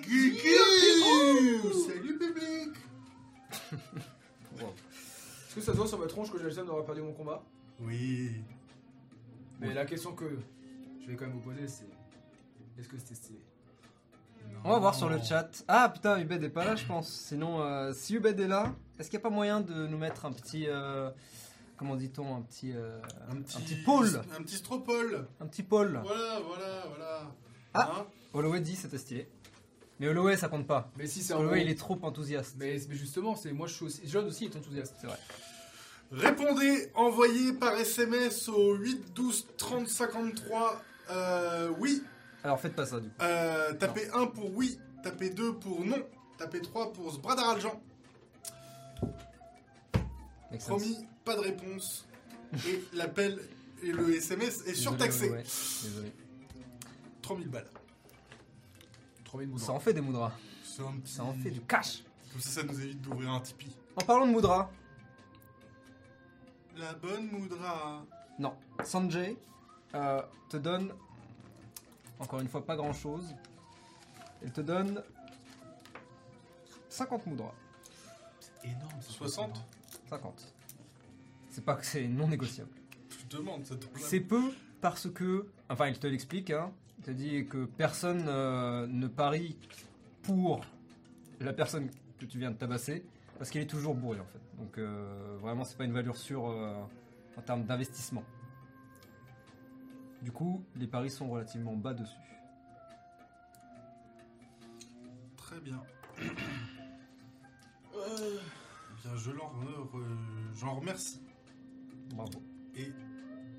Guigui 0.00 1.62
Salut 1.86 2.18
public 2.18 2.76
Est-ce 4.58 5.54
que 5.56 5.60
ça 5.60 5.72
se 5.72 5.76
voit 5.76 5.86
sur 5.86 5.98
ma 5.98 6.06
tronche 6.06 6.30
que 6.30 6.38
j'ai 6.38 6.44
le 6.44 6.50
seum 6.50 6.66
d'avoir 6.66 6.84
perdu 6.84 7.02
mon 7.02 7.12
combat? 7.12 7.42
Oui. 7.80 8.30
Mais 9.60 9.74
la 9.74 9.84
question 9.84 10.12
que 10.14 10.24
je 11.02 11.06
vais 11.10 11.16
quand 11.16 11.26
même 11.26 11.34
vous 11.34 11.40
poser 11.50 11.66
c'est 11.68 11.86
est-ce 12.78 12.88
que 12.88 12.96
c'était 12.96 13.14
stylé? 13.14 13.38
On 14.64 14.70
va 14.70 14.78
voir 14.78 14.94
sur 14.94 15.08
le 15.08 15.20
chat. 15.22 15.50
Ah 15.68 15.88
putain, 15.88 16.18
Ubed 16.20 16.42
est 16.42 16.48
pas 16.48 16.64
là, 16.64 16.74
je 16.76 16.84
pense. 16.86 17.10
Sinon, 17.12 17.60
euh, 17.62 17.92
si 17.92 18.14
Ubed 18.14 18.38
est 18.40 18.48
là, 18.48 18.74
est-ce 18.98 19.10
qu'il 19.10 19.18
n'y 19.18 19.22
a 19.22 19.28
pas 19.28 19.34
moyen 19.34 19.60
de 19.60 19.86
nous 19.86 19.98
mettre 19.98 20.24
un 20.24 20.32
petit. 20.32 20.66
euh, 20.68 21.10
comment 21.76 21.96
dit-on 21.96 22.36
Un 22.36 22.40
petit. 22.42 22.72
euh, 22.74 23.00
Un 23.30 23.36
petit 23.36 23.74
pôle 23.84 24.22
Un 24.38 24.42
petit 24.42 24.56
stropole. 24.56 25.26
Un 25.40 25.46
petit 25.46 25.62
pôle. 25.62 26.00
Voilà, 26.04 26.40
voilà, 26.46 26.84
voilà. 26.88 27.32
Ah. 27.74 27.92
Hein? 28.00 28.06
Holloway 28.32 28.60
dit 28.60 28.74
c'était 28.76 28.98
stylé. 28.98 29.28
Mais 30.02 30.08
Holloway 30.08 30.36
ça 30.36 30.48
compte 30.48 30.66
pas. 30.66 30.90
Mais 30.98 31.06
si 31.06 31.22
c'est 31.22 31.32
Holloway 31.32 31.60
bon- 31.60 31.66
il 31.66 31.70
est 31.70 31.78
trop 31.78 31.96
enthousiaste. 32.02 32.56
mais, 32.58 32.76
mais 32.88 32.96
justement, 32.96 33.36
c'est 33.36 33.52
moi 33.52 33.68
je 33.68 33.74
suis 33.74 33.84
aussi 33.84 34.00
John 34.06 34.26
aussi 34.26 34.46
est 34.46 34.56
enthousiaste. 34.56 34.94
C'est 35.00 35.06
vrai. 35.06 35.18
Répondez, 36.10 36.90
envoyez 36.94 37.52
par 37.52 37.74
SMS 37.78 38.48
au 38.48 38.74
8 38.74 39.14
12 39.14 39.46
30 39.56 39.88
53. 39.88 40.82
Euh, 41.10 41.70
oui. 41.78 42.02
Alors 42.42 42.58
faites 42.58 42.74
pas 42.74 42.84
ça 42.84 42.98
du 42.98 43.08
coup. 43.10 43.14
Euh, 43.22 43.72
tapez 43.74 44.08
1 44.12 44.26
pour 44.26 44.52
oui. 44.56 44.76
Tapez 45.04 45.30
2 45.30 45.54
pour 45.54 45.84
non. 45.84 46.02
Tapez 46.36 46.60
3 46.60 46.92
pour 46.92 47.12
Sbradaraljan. 47.12 47.80
Make 50.50 50.60
sense. 50.60 50.66
Promis, 50.66 51.06
pas 51.24 51.36
de 51.36 51.40
réponse. 51.42 52.06
Et 52.68 52.82
l'appel 52.92 53.38
et 53.84 53.92
le 53.92 54.16
SMS 54.16 54.66
est 54.66 54.74
surtaxé. 54.74 55.28
Désolé. 55.84 56.12
3000 57.22 57.48
balles. 57.48 57.68
3000 59.32 59.48
moudras. 59.48 59.66
Ça 59.66 59.72
en 59.72 59.80
fait 59.80 59.94
des 59.94 60.00
moudras. 60.02 60.32
C'est 60.62 60.82
un 60.82 60.92
petit- 60.92 61.12
Ça 61.14 61.24
en 61.24 61.32
fait 61.32 61.50
du 61.50 61.60
cash. 61.62 62.02
Comme 62.32 62.40
ça, 62.40 62.50
ça 62.60 62.62
nous 62.66 62.80
évite 62.80 63.00
d'ouvrir 63.00 63.30
un 63.30 63.40
Tipeee. 63.40 63.74
En 63.96 64.04
parlant 64.04 64.26
de 64.26 64.32
moudras, 64.32 64.70
La 66.76 66.94
bonne 66.94 67.30
Moudra. 67.30 68.04
non. 68.38 68.54
Sanjay 68.84 69.36
euh, 69.94 70.22
te 70.48 70.56
donne. 70.56 70.92
Encore 72.18 72.40
une 72.40 72.48
fois, 72.48 72.64
pas 72.64 72.76
grand 72.76 72.92
chose. 72.94 73.34
Elle 74.42 74.52
te 74.52 74.60
donne 74.62 75.02
50 76.88 77.26
moudras. 77.26 77.54
énorme. 78.64 79.00
ça. 79.02 79.10
60 79.12 79.64
50. 80.08 80.54
C'est 81.50 81.64
pas 81.64 81.74
que 81.76 81.84
c'est 81.86 82.06
non 82.08 82.28
négociable. 82.28 82.70
Je 83.10 83.36
demande, 83.36 83.64
ça 83.66 83.76
te 83.76 83.86
C'est 83.98 84.20
peu 84.20 84.54
parce 84.80 85.10
que. 85.10 85.46
Enfin, 85.68 85.88
il 85.88 85.98
te 85.98 86.06
l'explique, 86.06 86.50
hein. 86.50 86.70
Te 87.02 87.10
dit 87.10 87.46
que 87.46 87.64
personne 87.64 88.24
euh, 88.28 88.86
ne 88.86 89.08
parie 89.08 89.56
pour 90.22 90.64
la 91.40 91.52
personne 91.52 91.90
que 92.18 92.24
tu 92.26 92.38
viens 92.38 92.52
de 92.52 92.56
tabasser 92.56 93.04
parce 93.38 93.50
qu'il 93.50 93.60
est 93.60 93.66
toujours 93.66 93.94
bourré 93.96 94.20
en 94.20 94.24
fait. 94.26 94.40
Donc 94.56 94.78
euh, 94.78 95.36
vraiment, 95.40 95.64
c'est 95.64 95.76
pas 95.76 95.84
une 95.84 95.92
valeur 95.92 96.16
sûre 96.16 96.48
euh, 96.48 96.74
en 97.36 97.42
termes 97.42 97.64
d'investissement. 97.64 98.22
Du 100.22 100.30
coup, 100.30 100.62
les 100.76 100.86
paris 100.86 101.10
sont 101.10 101.28
relativement 101.28 101.74
bas 101.74 101.94
dessus. 101.94 102.14
Très 105.36 105.60
bien. 105.60 105.82
Euh, 107.94 108.38
bien, 109.04 109.16
je 109.16 109.30
l'en 109.32 109.52
re- 109.52 110.54
j'en 110.54 110.76
remercie. 110.76 111.20
Bravo. 112.14 112.42
Et 112.74 112.90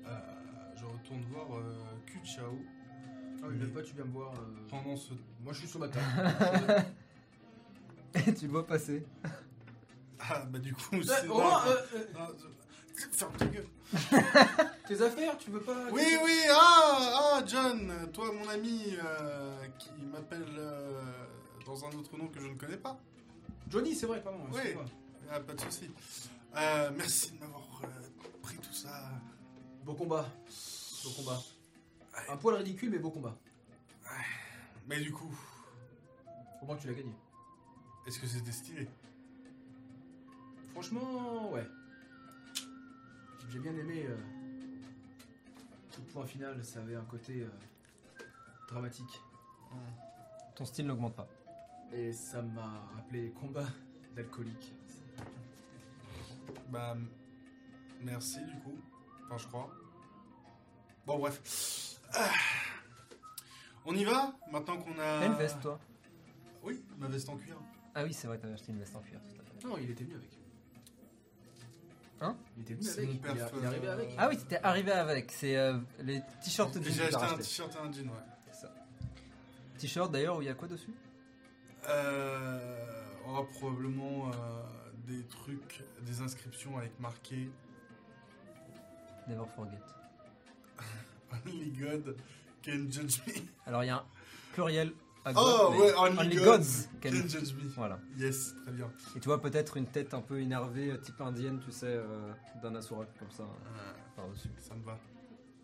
euh, 0.06 0.18
je 0.76 0.84
retourne 0.84 1.22
voir 1.30 1.56
euh, 1.56 1.72
Kuchao 2.04 2.58
Ah 3.44 3.48
oui, 3.50 3.56
même 3.58 3.70
pas, 3.72 3.82
tu 3.82 3.94
viens 3.94 4.04
me 4.06 4.12
voir. 4.12 4.32
euh, 4.34 4.66
pendant 4.70 4.96
ce. 4.96 5.12
Moi 5.42 5.52
je 5.52 5.58
suis 5.58 5.68
sur 5.68 5.78
ma 5.80 5.88
table. 5.88 6.84
Et 8.26 8.32
tu 8.34 8.46
le 8.46 8.52
vois 8.52 8.66
passer. 8.66 9.04
Ah, 10.20 10.44
bah 10.46 10.58
du 10.58 10.72
coup, 10.72 10.96
Euh, 10.96 11.02
c'est. 11.04 11.28
Euh, 11.28 11.32
euh, 12.16 12.26
je- 12.96 13.08
Ferme 13.10 13.32
ta 13.36 13.46
gueule. 13.46 13.66
tes 14.86 15.02
affaires, 15.02 15.36
tu 15.36 15.50
veux 15.50 15.60
pas 15.60 15.90
Oui, 15.90 16.04
oui, 16.24 16.38
ah, 16.50 17.34
ah, 17.34 17.42
John, 17.44 17.92
toi, 18.12 18.32
mon 18.32 18.48
ami, 18.48 18.96
euh, 19.04 19.66
qui 19.78 19.90
m'appelle 20.12 20.46
euh, 20.56 21.02
dans 21.66 21.84
un 21.84 21.90
autre 21.90 22.16
nom 22.16 22.28
que 22.28 22.40
je 22.40 22.46
ne 22.46 22.54
connais 22.54 22.76
pas. 22.76 22.98
Johnny, 23.68 23.94
c'est 23.96 24.06
vrai, 24.06 24.22
pardon. 24.22 24.44
Oui. 24.52 24.56
excuse-moi. 24.58 24.84
Ah, 25.30 25.40
pas 25.40 25.54
de 25.54 25.60
souci. 25.60 25.90
Euh, 26.56 26.90
merci 26.96 27.32
de 27.32 27.40
m'avoir 27.40 27.62
euh, 27.82 27.86
pris 28.42 28.56
tout 28.58 28.72
ça. 28.72 29.10
Beau 29.84 29.94
combat. 29.94 30.26
Beau 31.04 31.10
combat. 31.10 31.40
Un 32.28 32.36
poil 32.36 32.56
ridicule, 32.56 32.90
mais 32.90 32.98
beau 32.98 33.10
combat. 33.10 33.36
Mais 34.86 35.00
du 35.00 35.12
coup, 35.12 35.34
Au 36.62 36.66
moins 36.66 36.76
tu 36.76 36.86
l'as 36.86 36.94
gagné. 36.94 37.12
est-ce 38.06 38.18
que 38.18 38.26
c'était 38.26 38.52
stylé? 38.52 38.88
Franchement, 40.72 41.50
ouais. 41.52 41.66
J'ai 43.50 43.58
bien 43.58 43.74
aimé. 43.76 44.06
euh, 44.08 44.16
le 45.98 46.04
point 46.12 46.26
final, 46.26 46.64
ça 46.64 46.80
avait 46.80 46.96
un 46.96 47.04
côté 47.04 47.42
euh, 47.42 48.24
dramatique. 48.68 49.20
Ton 50.56 50.64
style 50.64 50.86
n'augmente 50.86 51.14
pas. 51.14 51.28
Et 51.92 52.12
ça 52.12 52.42
m'a 52.42 52.80
rappelé 52.96 53.30
combat 53.30 53.66
d'alcoolique. 54.16 54.72
Bah, 56.70 56.96
merci 58.02 58.44
du 58.44 58.56
coup. 58.60 58.76
Enfin, 59.24 59.38
je 59.38 59.46
crois. 59.46 59.70
Bon, 61.06 61.18
bref. 61.18 61.93
Ah. 62.14 62.30
On 63.86 63.94
y 63.94 64.04
va 64.04 64.34
Maintenant 64.50 64.78
qu'on 64.78 64.92
a. 64.92 65.20
T'as 65.20 65.26
une 65.26 65.34
veste, 65.34 65.60
toi 65.60 65.78
Oui, 66.62 66.82
ma 66.98 67.08
veste 67.08 67.28
en 67.28 67.36
cuir. 67.36 67.56
Ah 67.94 68.02
oui, 68.04 68.12
c'est 68.12 68.26
vrai, 68.26 68.38
t'avais 68.38 68.54
acheté 68.54 68.72
une 68.72 68.78
veste 68.78 68.96
en 68.96 69.00
cuir, 69.00 69.20
tout 69.28 69.40
à 69.40 69.44
fait. 69.44 69.66
Non, 69.68 69.76
il 69.78 69.90
était 69.90 70.04
venu 70.04 70.16
avec. 70.16 70.30
Hein 72.20 72.36
Il 72.56 72.62
était 72.62 72.74
venu 72.74 72.84
C'est 72.86 72.98
avec. 72.98 73.08
mon 73.08 73.14
Il, 73.14 73.20
perf, 73.20 73.36
est- 73.36 73.56
il 73.58 73.62
est 73.62 73.66
arrivé 73.66 73.86
euh, 73.88 73.92
avec. 73.92 74.14
Ah 74.18 74.28
oui, 74.28 74.38
t'étais 74.38 74.60
arrivé 74.62 74.92
avec. 74.92 75.32
C'est 75.32 75.56
euh, 75.56 75.78
les 76.00 76.20
t-shirts 76.42 76.78
de 76.78 76.82
J'ai 76.90 77.02
acheté 77.02 77.16
un 77.16 77.36
t-shirt 77.36 77.74
et 77.74 77.78
un 77.78 77.92
jean, 77.92 78.08
ouais. 78.08 78.14
C'est 78.50 78.60
ça. 78.62 78.74
T-shirt 79.78 80.10
d'ailleurs 80.10 80.38
où 80.38 80.42
il 80.42 80.46
y 80.46 80.50
a 80.50 80.54
quoi 80.54 80.68
dessus? 80.68 80.94
Euh, 81.88 82.86
on 83.26 83.30
aura 83.32 83.46
probablement 83.46 84.28
euh, 84.28 84.32
des 85.06 85.24
trucs, 85.26 85.82
des 86.02 86.20
inscriptions 86.22 86.78
avec 86.78 86.98
marqué 87.00 87.50
Never 89.28 89.44
forget. 89.54 89.78
Only 91.46 91.70
God 91.70 92.16
can 92.64 92.86
judge 92.90 93.18
me. 93.26 93.32
Alors 93.66 93.84
il 93.84 93.88
y 93.88 93.90
a 93.90 93.96
un 93.96 94.04
pluriel 94.52 94.92
à 95.26 95.32
Oh, 95.36 95.70
God, 95.70 95.72
mais 95.72 95.80
ouais, 95.80 95.94
Only, 95.96 96.18
Only 96.18 96.36
God 96.36 96.44
gods 96.44 96.88
can 97.02 97.10
can- 97.10 97.28
judge 97.28 97.52
me. 97.54 97.68
Voilà. 97.76 97.98
Yes, 98.18 98.54
très 98.62 98.72
bien. 98.72 98.90
Et 99.16 99.20
tu 99.20 99.26
vois 99.28 99.40
peut-être 99.40 99.76
une 99.78 99.86
tête 99.86 100.12
un 100.14 100.20
peu 100.20 100.38
énervée, 100.40 100.90
euh, 100.92 100.98
type 100.98 101.20
indienne, 101.20 101.60
tu 101.64 101.72
sais, 101.72 101.86
euh, 101.86 102.30
d'un 102.62 102.74
asura 102.74 103.04
comme 103.18 103.30
ça, 103.30 103.42
Euh, 103.44 103.92
par-dessus. 104.16 104.48
ça 104.60 104.74
me 104.74 104.84
va. 104.84 104.98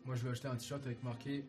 Moi, 0.06 0.14
je 0.16 0.24
vais 0.24 0.30
acheter 0.30 0.48
un 0.48 0.56
t-shirt 0.56 0.84
avec 0.86 1.02
marqué. 1.04 1.44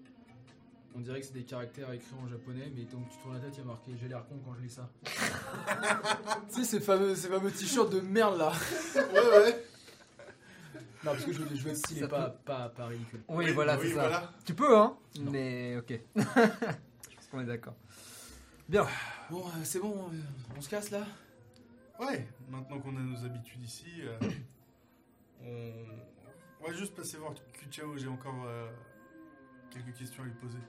On 0.93 0.99
dirait 0.99 1.21
que 1.21 1.25
c'est 1.25 1.33
des 1.33 1.45
caractères 1.45 1.89
écrits 1.93 2.13
en 2.21 2.27
japonais, 2.27 2.69
mais 2.75 2.83
donc 2.83 3.09
tu 3.09 3.17
tournes 3.19 3.35
la 3.35 3.39
tête, 3.39 3.53
il 3.55 3.59
y 3.59 3.61
a 3.61 3.65
marqué 3.65 3.91
J'ai 3.97 4.09
l'air 4.09 4.25
con 4.27 4.37
quand 4.43 4.53
je 4.55 4.61
lis 4.61 4.69
ça. 4.69 4.89
tu 6.53 6.55
sais, 6.55 6.63
ces 6.65 6.79
fameux, 6.81 7.15
ces 7.15 7.29
fameux 7.29 7.49
t-shirts 7.51 7.91
de 7.93 8.01
merde 8.01 8.37
là. 8.37 8.51
Ouais, 8.95 9.39
ouais. 9.43 9.65
Non, 11.03 11.11
parce 11.13 11.25
que 11.25 11.33
je 11.33 11.39
veux, 11.41 11.55
je 11.55 11.63
veux 11.63 11.71
être 11.71 11.77
stylé, 11.77 12.07
pas, 12.07 12.29
pas, 12.29 12.69
pas 12.69 12.85
ridicule. 12.85 13.21
Oui, 13.27 13.51
voilà, 13.53 13.75
oui, 13.77 13.87
c'est 13.89 13.95
ça. 13.95 14.01
voilà. 14.01 14.31
Tu 14.45 14.53
peux, 14.53 14.77
hein 14.77 14.95
Non. 15.19 15.31
Mais 15.31 15.77
ok. 15.77 15.99
je 16.15 16.23
pense 16.23 17.27
qu'on 17.31 17.39
est 17.41 17.45
d'accord. 17.45 17.73
Bien. 18.69 18.85
Bon, 19.29 19.45
euh, 19.47 19.51
c'est 19.63 19.79
bon, 19.79 20.09
euh, 20.13 20.17
on 20.57 20.61
se 20.61 20.69
casse 20.69 20.91
là 20.91 21.05
Ouais, 21.99 22.27
maintenant 22.49 22.79
qu'on 22.79 22.95
a 22.97 22.99
nos 22.99 23.25
habitudes 23.25 23.63
ici, 23.63 23.85
euh, 24.01 24.17
on... 25.43 26.63
on 26.63 26.67
va 26.67 26.73
juste 26.73 26.95
passer 26.95 27.17
voir 27.17 27.33
Kuchao. 27.53 27.97
J'ai 27.97 28.07
encore 28.07 28.43
euh, 28.45 28.69
quelques 29.71 29.93
questions 29.97 30.23
à 30.23 30.25
lui 30.25 30.33
poser. 30.33 30.59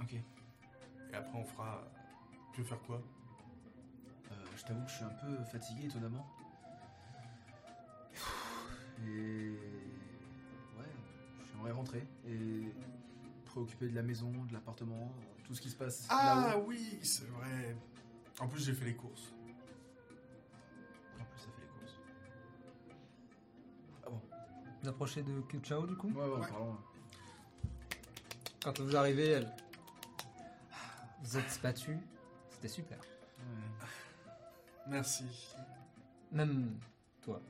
Ok. 0.00 0.14
Et 0.14 1.14
après, 1.14 1.38
on 1.38 1.44
fera. 1.44 1.82
Tu 2.52 2.62
veux 2.62 2.66
faire 2.66 2.80
quoi? 2.82 3.00
Euh, 4.30 4.34
je 4.56 4.62
t'avoue 4.64 4.84
que 4.84 4.90
je 4.90 4.94
suis 4.96 5.04
un 5.04 5.08
peu 5.08 5.44
fatigué, 5.44 5.86
étonnamment. 5.86 6.26
Et. 9.06 9.50
Ouais, 10.78 10.84
j'aimerais 11.50 11.72
rentrer 11.72 12.06
et 12.26 12.72
préoccupé 13.44 13.88
de 13.88 13.94
la 13.94 14.02
maison, 14.02 14.30
de 14.44 14.52
l'appartement, 14.52 15.10
tout 15.44 15.54
ce 15.54 15.60
qui 15.60 15.70
se 15.70 15.76
passe 15.76 16.06
Ah 16.10 16.56
oui, 16.66 16.98
c'est 17.02 17.26
vrai. 17.28 17.76
En 18.40 18.48
plus, 18.48 18.64
j'ai 18.64 18.72
fait 18.74 18.84
les 18.86 18.94
courses. 18.94 19.32
En 21.20 21.24
plus, 21.24 21.38
ça 21.40 21.46
fait 21.50 21.62
les 21.62 21.68
courses. 21.80 21.98
Vous 24.82 24.88
approchez 24.88 25.22
de 25.22 25.40
Kyuchao 25.42 25.86
du 25.86 25.94
coup 25.96 26.08
Ouais, 26.12 26.24
ouais, 26.24 26.40
Ouais. 26.40 26.48
pardon. 26.48 26.76
Quand 28.62 28.78
vous 28.80 28.96
arrivez, 28.96 29.28
elle. 29.30 29.52
Vous 31.22 31.36
êtes 31.38 31.60
battu. 31.62 31.98
C'était 32.50 32.68
super. 32.68 32.98
Ouais. 32.98 33.86
Merci. 34.88 35.24
Même 36.32 36.78
toi. 37.22 37.40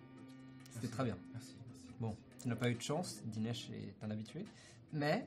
C'était 0.71 0.89
très 0.89 1.05
bien. 1.05 1.17
Merci, 1.33 1.57
merci. 1.69 1.87
Bon, 2.01 2.17
tu 2.41 2.49
n'as 2.49 2.57
pas 2.57 2.71
eu 2.71 2.75
de 2.75 2.81
chance, 2.83 3.23
Dinesh 3.27 3.71
est 3.71 3.95
un 4.03 4.11
habitué. 4.11 4.45
Mais 4.93 5.27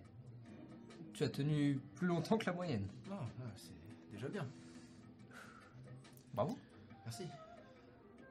tu 1.14 1.24
as 1.24 1.30
tenu 1.30 1.80
plus 1.96 2.08
longtemps 2.08 2.38
que 2.38 2.46
la 2.46 2.54
moyenne. 2.54 2.88
Non, 3.10 3.18
ah, 3.22 3.44
c'est 3.56 4.12
déjà 4.14 4.28
bien. 4.30 4.48
Bravo. 6.34 6.58
Merci. 7.06 7.24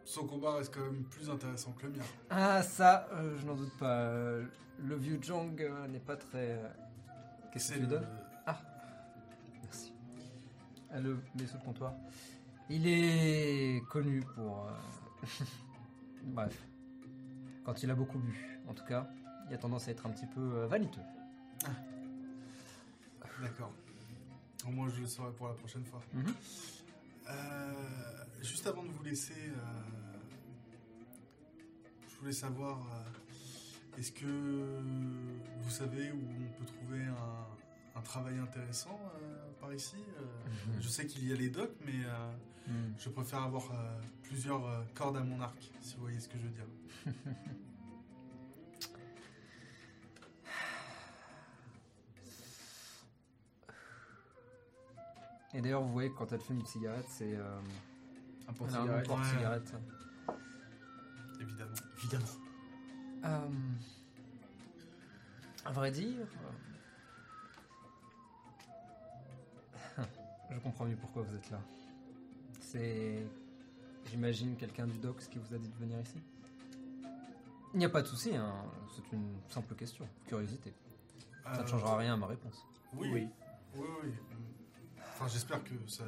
Son 0.05 0.27
combat 0.27 0.57
reste 0.57 0.75
quand 0.75 0.81
même 0.85 1.05
plus 1.05 1.31
intéressant 1.31 1.73
que 1.73 1.87
le 1.87 1.93
mien. 1.93 2.05
Ah, 2.29 2.63
ça, 2.63 3.07
euh, 3.13 3.39
je 3.39 3.47
n'en 3.47 3.55
doute 3.55 3.73
pas. 3.79 4.11
Le 4.79 4.97
vieux 4.97 5.19
Jong 5.23 5.61
euh, 5.63 5.87
n'est 5.89 6.01
pas 6.01 6.17
très. 6.17 6.53
euh, 6.59 6.69
Qu'est-ce 7.53 7.69
que 7.69 7.75
tu 7.75 7.81
lui 7.81 7.87
le- 7.87 7.93
donnes 7.99 8.09
Merci. 9.63 9.93
Elle 10.91 11.03
le 11.05 11.19
met 11.39 11.47
sous 11.47 11.57
le 11.59 11.63
comptoir. 11.63 11.95
Il 12.69 12.87
est 12.87 13.83
connu 13.91 14.21
pour. 14.35 14.67
euh, 14.67 14.73
Bref. 16.25 16.67
Quand 17.65 17.83
il 17.83 17.91
a 17.91 17.95
beaucoup 17.95 18.19
bu, 18.19 18.61
en 18.69 18.75
tout 18.75 18.85
cas, 18.85 19.09
il 19.49 19.55
a 19.55 19.59
tendance 19.59 19.89
à 19.89 19.91
être 19.93 20.07
un 20.07 20.11
petit 20.11 20.27
peu 20.27 20.41
euh, 20.41 20.67
vaniteux. 20.67 21.01
D'accord. 23.41 23.73
Au 24.67 24.71
moins, 24.71 24.89
je 24.89 25.01
le 25.01 25.07
saurai 25.07 25.33
pour 25.33 25.49
la 25.49 25.55
prochaine 25.55 25.85
fois. 25.85 26.01
Mhm. 26.13 26.35
Euh, 27.29 27.73
juste 28.41 28.67
avant 28.67 28.83
de 28.83 28.89
vous 28.89 29.03
laisser, 29.03 29.35
euh, 29.35 30.17
je 32.09 32.17
voulais 32.19 32.33
savoir, 32.33 32.79
euh, 32.81 33.99
est-ce 33.99 34.13
que 34.13 34.27
vous 35.63 35.71
savez 35.71 36.11
où 36.13 36.19
on 36.21 36.59
peut 36.59 36.65
trouver 36.67 37.05
un, 37.05 37.99
un 37.99 38.03
travail 38.03 38.39
intéressant 38.39 39.01
par 39.61 39.73
ici 39.73 39.97
Mhm. 39.97 40.81
Je 40.81 40.89
sais 40.89 41.07
qu'il 41.07 41.27
y 41.29 41.33
a 41.33 41.37
les 41.37 41.51
docks, 41.51 41.75
mais 41.85 42.05
Hmm. 42.67 42.93
je 42.97 43.09
préfère 43.09 43.43
avoir 43.43 43.65
euh, 43.73 44.01
plusieurs 44.23 44.65
euh, 44.65 44.83
cordes 44.95 45.17
à 45.17 45.21
mon 45.21 45.41
arc, 45.41 45.57
si 45.81 45.97
vous 45.97 46.03
voyez 46.03 46.21
ce 46.21 46.29
que 46.29 46.39
je 46.39 46.43
veux 46.45 46.51
dire. 46.51 46.67
Et 55.55 55.61
d'ailleurs, 55.61 55.83
vous 55.83 55.93
voyez 55.93 56.11
que 56.11 56.17
quand 56.17 56.33
elle 56.33 56.41
fume 56.41 56.61
une 56.61 56.67
cigarette, 56.67 57.05
c'est 57.09 57.35
euh, 57.37 57.61
Un 58.49 58.55
elle 58.69 58.75
a 58.75 58.81
un 58.81 59.03
porte-cigarette. 59.03 59.07
porte-cigarette. 59.07 59.75
Évidemment. 61.41 61.75
Évidemment. 61.99 62.25
Euh, 63.25 63.49
à 65.65 65.73
vrai 65.73 65.91
dire, 65.91 66.27
euh, 69.99 70.03
je 70.51 70.59
comprends 70.61 70.87
mieux 70.87 70.97
pourquoi 70.97 71.23
vous 71.23 71.35
êtes 71.37 71.51
là. 71.51 71.61
C'est, 72.73 73.27
j'imagine, 74.07 74.57
quelqu'un 74.57 74.87
du 74.87 74.97
Docs 74.97 75.29
qui 75.29 75.39
vous 75.39 75.55
a 75.55 75.59
dit 75.59 75.69
de 75.69 75.77
venir 75.77 76.01
ici? 76.01 76.17
Il 77.75 77.79
n'y 77.79 77.85
a 77.85 77.91
pas 77.91 78.01
de 78.01 78.07
souci, 78.07 78.35
hein, 78.35 78.65
c'est 78.97 79.13
une 79.15 79.35
simple 79.51 79.75
question, 79.75 80.09
curiosité. 80.27 80.73
Ça 81.45 81.59
ne 81.59 81.63
Euh, 81.65 81.67
changera 81.67 81.99
rien 81.99 82.15
à 82.15 82.17
ma 82.17 82.27
réponse. 82.29 82.65
Oui, 82.95 83.11
oui, 83.13 83.29
oui. 83.77 83.85
oui. 84.05 84.13
Enfin, 84.99 85.29
j'espère 85.29 85.63
que 85.63 85.75
ça 85.87 86.05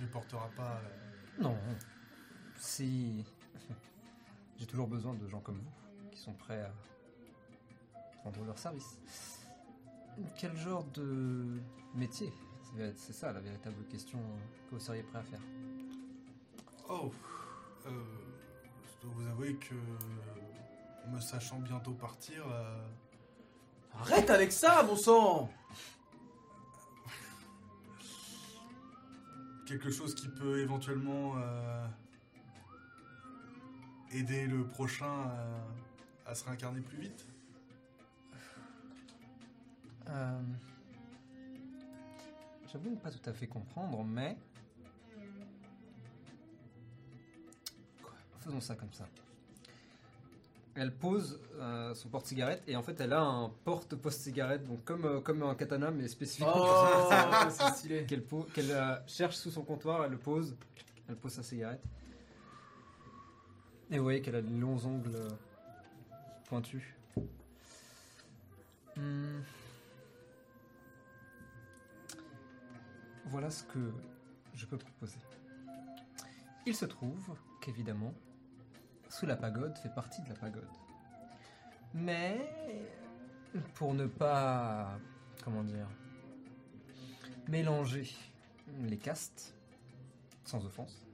ne 0.00 0.06
portera 0.06 0.48
pas. 0.56 0.76
euh, 0.84 1.42
Non, 1.42 1.56
si 2.56 3.24
j'ai 4.58 4.66
toujours 4.66 4.86
besoin 4.86 5.14
de 5.14 5.26
gens 5.26 5.40
comme 5.40 5.58
vous 5.58 6.10
qui 6.12 6.20
sont 6.20 6.34
prêts 6.34 6.62
à 6.62 6.72
rendre 8.22 8.44
leur 8.44 8.58
service. 8.58 9.00
Quel 10.38 10.56
genre 10.56 10.84
de 10.94 11.60
métier? 11.96 12.32
C'est- 12.76 12.96
C'est 12.96 13.12
ça 13.12 13.32
la 13.32 13.40
véritable 13.40 13.84
question 13.88 14.20
que 14.68 14.76
vous 14.76 14.80
seriez 14.80 15.02
prêt 15.02 15.18
à 15.18 15.22
faire. 15.24 15.40
Oh, 16.94 17.10
euh, 17.86 17.90
je 18.84 19.06
dois 19.06 19.14
vous 19.14 19.26
avouer 19.26 19.54
que 19.54 19.74
me 21.10 21.20
sachant 21.20 21.58
bientôt 21.58 21.92
partir, 21.92 22.44
euh, 22.46 22.86
Arrête 23.98 24.28
avec 24.28 24.52
ça, 24.52 24.82
bon 24.82 24.96
sang 24.96 25.50
quelque 29.66 29.90
chose 29.90 30.14
qui 30.14 30.28
peut 30.28 30.60
éventuellement 30.60 31.32
euh, 31.38 31.86
aider 34.10 34.46
le 34.46 34.66
prochain 34.66 35.30
à 36.26 36.34
se 36.34 36.44
réincarner 36.44 36.80
plus 36.80 36.98
vite. 36.98 37.26
Euh, 40.08 40.40
J'avoue 42.70 42.90
ne 42.90 42.96
pas 42.96 43.10
tout 43.10 43.30
à 43.30 43.32
fait 43.32 43.46
comprendre, 43.46 44.04
mais... 44.04 44.36
Faisons 48.42 48.60
ça 48.60 48.74
comme 48.74 48.92
ça. 48.92 49.08
Elle 50.74 50.92
pose 50.92 51.38
euh, 51.60 51.94
son 51.94 52.08
porte-cigarette 52.08 52.62
et 52.66 52.76
en 52.76 52.82
fait 52.82 52.98
elle 53.00 53.12
a 53.12 53.20
un 53.20 53.50
porte-post-cigarette, 53.64 54.64
donc 54.66 54.82
comme, 54.84 55.04
euh, 55.04 55.20
comme 55.20 55.42
un 55.42 55.54
katana 55.54 55.90
mais 55.90 56.08
spécifiquement. 56.08 56.54
Oh, 56.56 57.08
c'est 57.50 57.68
stylé. 57.74 58.06
qu'elle 58.06 58.24
qu'elle, 58.54 58.70
euh, 58.70 58.96
cherche 59.06 59.36
sous 59.36 59.50
son 59.50 59.62
comptoir, 59.62 60.04
elle 60.04 60.12
le 60.12 60.18
pose, 60.18 60.56
elle 61.08 61.16
pose 61.16 61.32
sa 61.32 61.42
cigarette. 61.42 61.82
Et 63.90 63.98
vous 63.98 64.04
voyez 64.04 64.22
qu'elle 64.22 64.36
a 64.36 64.40
de 64.40 64.58
longs 64.58 64.82
ongles 64.86 65.14
euh, 65.14 65.28
pointu. 66.46 66.96
Hmm. 68.96 69.42
Voilà 73.26 73.50
ce 73.50 73.62
que 73.64 73.92
je 74.54 74.64
peux 74.64 74.78
proposer. 74.78 75.18
Il 76.64 76.74
se 76.74 76.86
trouve 76.86 77.36
qu'évidemment, 77.60 78.14
sous 79.12 79.26
la 79.26 79.36
pagode 79.36 79.76
fait 79.76 79.90
partie 79.90 80.22
de 80.22 80.30
la 80.30 80.34
pagode. 80.34 80.70
Mais 81.92 82.80
pour 83.74 83.92
ne 83.92 84.06
pas, 84.06 84.98
comment 85.44 85.62
dire, 85.62 85.86
mélanger 87.46 88.10
les 88.80 88.96
castes, 88.96 89.54
sans 90.44 90.64
offense, 90.64 91.06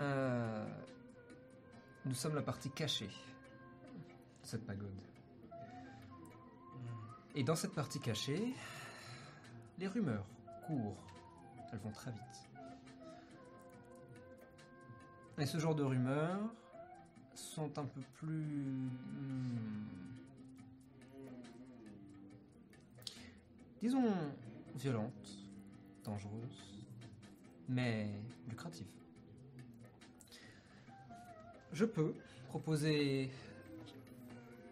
euh, 0.00 0.64
nous 2.04 2.14
sommes 2.14 2.36
la 2.36 2.42
partie 2.42 2.70
cachée 2.70 3.08
de 3.08 4.46
cette 4.46 4.64
pagode. 4.64 5.00
Et 7.34 7.42
dans 7.42 7.56
cette 7.56 7.74
partie 7.74 7.98
cachée, 7.98 8.54
les 9.78 9.88
rumeurs 9.88 10.26
courent. 10.64 11.02
Elles 11.72 11.80
vont 11.80 11.90
très 11.90 12.12
vite. 12.12 12.51
Et 15.38 15.46
ce 15.46 15.58
genre 15.58 15.74
de 15.74 15.82
rumeurs 15.82 16.40
sont 17.34 17.78
un 17.78 17.84
peu 17.84 18.00
plus... 18.14 18.44
hmm, 18.44 19.82
disons, 23.80 24.12
violentes, 24.76 25.38
dangereuses, 26.04 26.84
mais 27.68 28.08
lucratives. 28.48 28.86
Je 31.72 31.84
peux 31.84 32.14
proposer, 32.48 33.30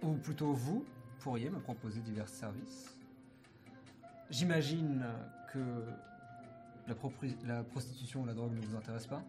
ou 0.03 0.15
plutôt 0.15 0.53
vous 0.53 0.85
pourriez 1.20 1.51
me 1.51 1.59
proposer 1.59 2.01
divers 2.01 2.28
services. 2.28 2.95
J'imagine 4.28 5.05
que 5.53 5.85
la, 6.87 7.62
prostitution 7.65 8.23
ou 8.23 8.27
la 8.27 8.35
drogue 8.35 8.55
ne 8.55 8.61
vous 8.61 8.77
intéresse 8.77 9.07
pas. 9.07 9.24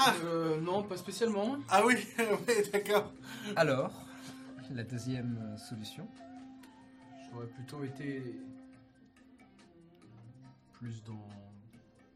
Ah 0.00 0.14
Euh, 0.24 0.60
non, 0.60 0.82
pas 0.84 0.96
spécialement. 0.96 1.56
Ah 1.68 1.82
oui, 1.84 1.94
oui, 2.18 2.54
d'accord. 2.72 3.12
Alors, 3.56 3.92
la 4.70 4.84
deuxième 4.84 5.36
euh, 5.42 5.56
solution, 5.56 6.06
J'aurais 7.30 7.46
plutôt 7.48 7.84
été 7.84 8.22
plus 10.72 11.02
dans 11.04 11.28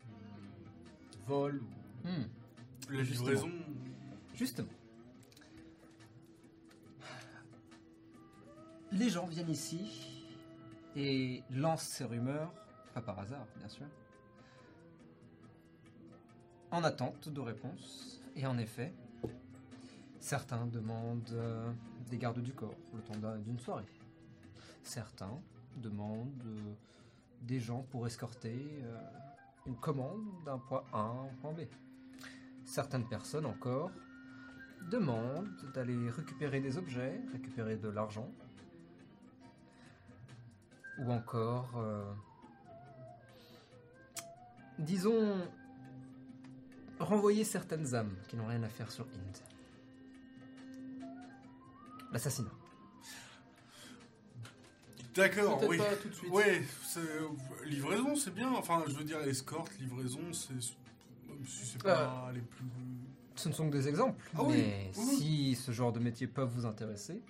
le 0.06 1.26
vol 1.26 1.62
ou 1.62 2.08
Hmm, 2.08 2.24
La 2.94 3.04
Justement. 3.04 3.28
livraison. 3.30 3.50
justement. 4.34 4.68
Les 8.90 9.08
gens 9.08 9.26
viennent 9.26 9.50
ici 9.50 10.24
et 10.96 11.42
lancent 11.50 11.82
ces 11.88 12.04
rumeurs, 12.04 12.52
pas 12.94 13.00
par 13.00 13.18
hasard, 13.18 13.46
bien 13.58 13.68
sûr, 13.68 13.86
en 16.72 16.82
attente 16.82 17.28
de 17.28 17.40
réponses. 17.40 18.20
Et 18.34 18.46
en 18.46 18.58
effet, 18.58 18.92
certains 20.18 20.66
demandent 20.66 21.30
euh, 21.32 21.70
des 22.10 22.18
gardes 22.18 22.40
du 22.40 22.52
corps 22.52 22.74
le 22.94 23.02
temps 23.02 23.16
d'un- 23.18 23.38
d'une 23.38 23.58
soirée. 23.58 23.86
Certains 24.82 25.38
demandent 25.76 26.42
euh, 26.46 26.72
des 27.42 27.60
gens 27.60 27.82
pour 27.90 28.06
escorter 28.06 28.82
euh, 28.84 28.98
une 29.66 29.76
commande 29.76 30.24
d'un 30.44 30.58
point 30.58 30.82
A 30.92 30.98
à 30.98 31.02
un 31.02 31.28
point 31.40 31.52
B. 31.52 31.60
Certaines 32.64 33.06
personnes 33.08 33.46
encore 33.46 33.90
demandent 34.90 35.48
d'aller 35.74 36.08
récupérer 36.10 36.60
des 36.60 36.78
objets, 36.78 37.20
récupérer 37.32 37.76
de 37.76 37.88
l'argent, 37.88 38.28
ou 40.98 41.10
encore, 41.10 41.70
disons, 44.78 45.36
renvoyer 47.02 47.44
certaines 47.44 47.94
âmes 47.94 48.14
qui 48.28 48.36
n'ont 48.36 48.46
rien 48.46 48.62
à 48.62 48.68
faire 48.68 48.90
sur 48.90 49.04
Inde. 49.04 49.38
L'assassinat. 52.12 52.50
D'accord, 55.14 55.62
oui. 55.68 55.76
pas 55.78 55.94
tout 55.96 56.08
de 56.08 56.14
suite. 56.14 56.30
Ouais, 56.32 56.62
c'est- 56.86 57.00
livraison, 57.66 58.16
c'est 58.16 58.32
bien. 58.34 58.50
Enfin, 58.52 58.82
je 58.88 58.94
veux 58.94 59.04
dire, 59.04 59.20
escorte, 59.20 59.70
livraison, 59.78 60.20
c'est. 60.32 60.54
Même 60.54 61.44
si 61.46 61.66
c'est 61.66 61.82
pas 61.82 62.30
les 62.34 62.40
plus. 62.40 62.64
Ce 63.34 63.48
ne 63.48 63.54
sont 63.54 63.68
que 63.68 63.76
des 63.76 63.88
exemples, 63.88 64.22
Ah 64.36 64.42
oui, 64.42 64.54
mais 64.58 64.90
oui, 64.96 65.04
oui. 65.08 65.16
si 65.16 65.54
ce 65.54 65.72
genre 65.72 65.92
de 65.92 65.98
métier 65.98 66.26
peuvent 66.26 66.50
vous 66.54 66.66
intéresser, 66.66 67.20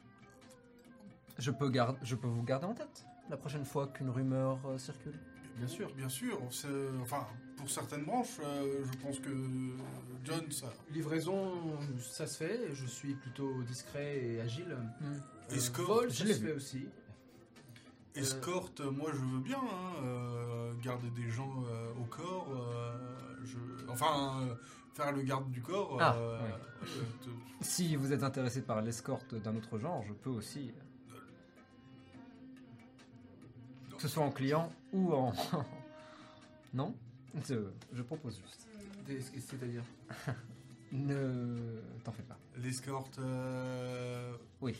je 1.39 1.51
peux, 1.53 1.70
garde- 1.70 1.97
je 2.03 2.16
peux 2.16 2.27
vous 2.27 2.43
garder 2.43 2.66
en 2.66 2.74
tête 2.74 3.05
la 3.31 3.36
prochaine 3.36 3.65
fois 3.65 3.86
qu'une 3.86 4.11
rumeur 4.11 4.59
euh, 4.66 4.78
circule. 4.78 5.15
Bien 5.57 5.69
sûr. 5.69 5.93
Bien 5.94 6.09
sûr. 6.09 6.40
c'est- 6.51 6.66
Enfin, 7.01 7.27
pour 7.62 7.70
certaines 7.70 8.02
branches, 8.05 8.40
euh, 8.44 8.84
je 8.84 8.98
pense 8.98 9.20
que 9.20 9.28
John, 10.24 10.51
ça. 10.51 10.66
Livraison, 10.90 11.78
ça 12.01 12.26
se 12.26 12.36
fait. 12.39 12.74
Je 12.74 12.86
suis 12.86 13.14
plutôt 13.14 13.62
discret 13.62 14.18
et 14.18 14.40
agile. 14.40 14.76
Euh, 15.02 15.55
Escorte, 15.56 15.86
vol, 15.89 16.12
ça 16.12 16.26
se 16.26 16.32
fait 16.34 16.52
aussi. 16.52 16.89
Escorte, 18.16 18.80
moi 18.80 19.10
je 19.12 19.18
veux 19.20 19.39
bien. 19.40 19.59
hein, 19.60 20.02
euh, 20.05 20.72
garder 20.82 21.09
des 21.10 21.28
gens 21.30 21.62
euh, 21.70 21.93
au 22.01 22.05
corps. 22.05 22.48
euh, 22.52 22.98
je... 23.44 23.56
Enfin, 23.89 24.40
euh, 24.43 24.55
faire 24.94 25.12
le 25.12 25.22
garde 25.22 25.48
du 25.52 25.62
corps. 25.62 25.98
Ah, 26.01 26.16
euh, 26.16 26.40
oui. 26.82 26.89
euh, 26.98 27.02
te- 27.24 27.64
Si 27.64 27.94
vous 27.94 28.12
êtes 28.12 28.24
intéressé 28.24 28.60
par 28.62 28.82
l'escorte 28.82 29.36
d'un 29.36 29.55
autre 29.55 29.78
genre, 29.78 30.02
je 30.02 30.12
peux 30.14 30.30
aussi. 30.30 30.72
Que 33.97 34.02
ce 34.02 34.09
soit 34.09 34.24
en 34.24 34.32
client 34.32 34.68
ou 34.93 35.14
en. 35.14 35.32
non? 36.74 36.93
Je, 37.48 38.02
propose 38.02 38.40
juste. 38.40 38.66
C'est-à-dire 39.48 39.84
Ne 40.92 41.80
t'en 42.04 42.12
fais 42.12 42.22
pas. 42.22 42.38
L'escorte. 42.59 43.18
euh, 43.18 44.36
Oui. 44.60 44.76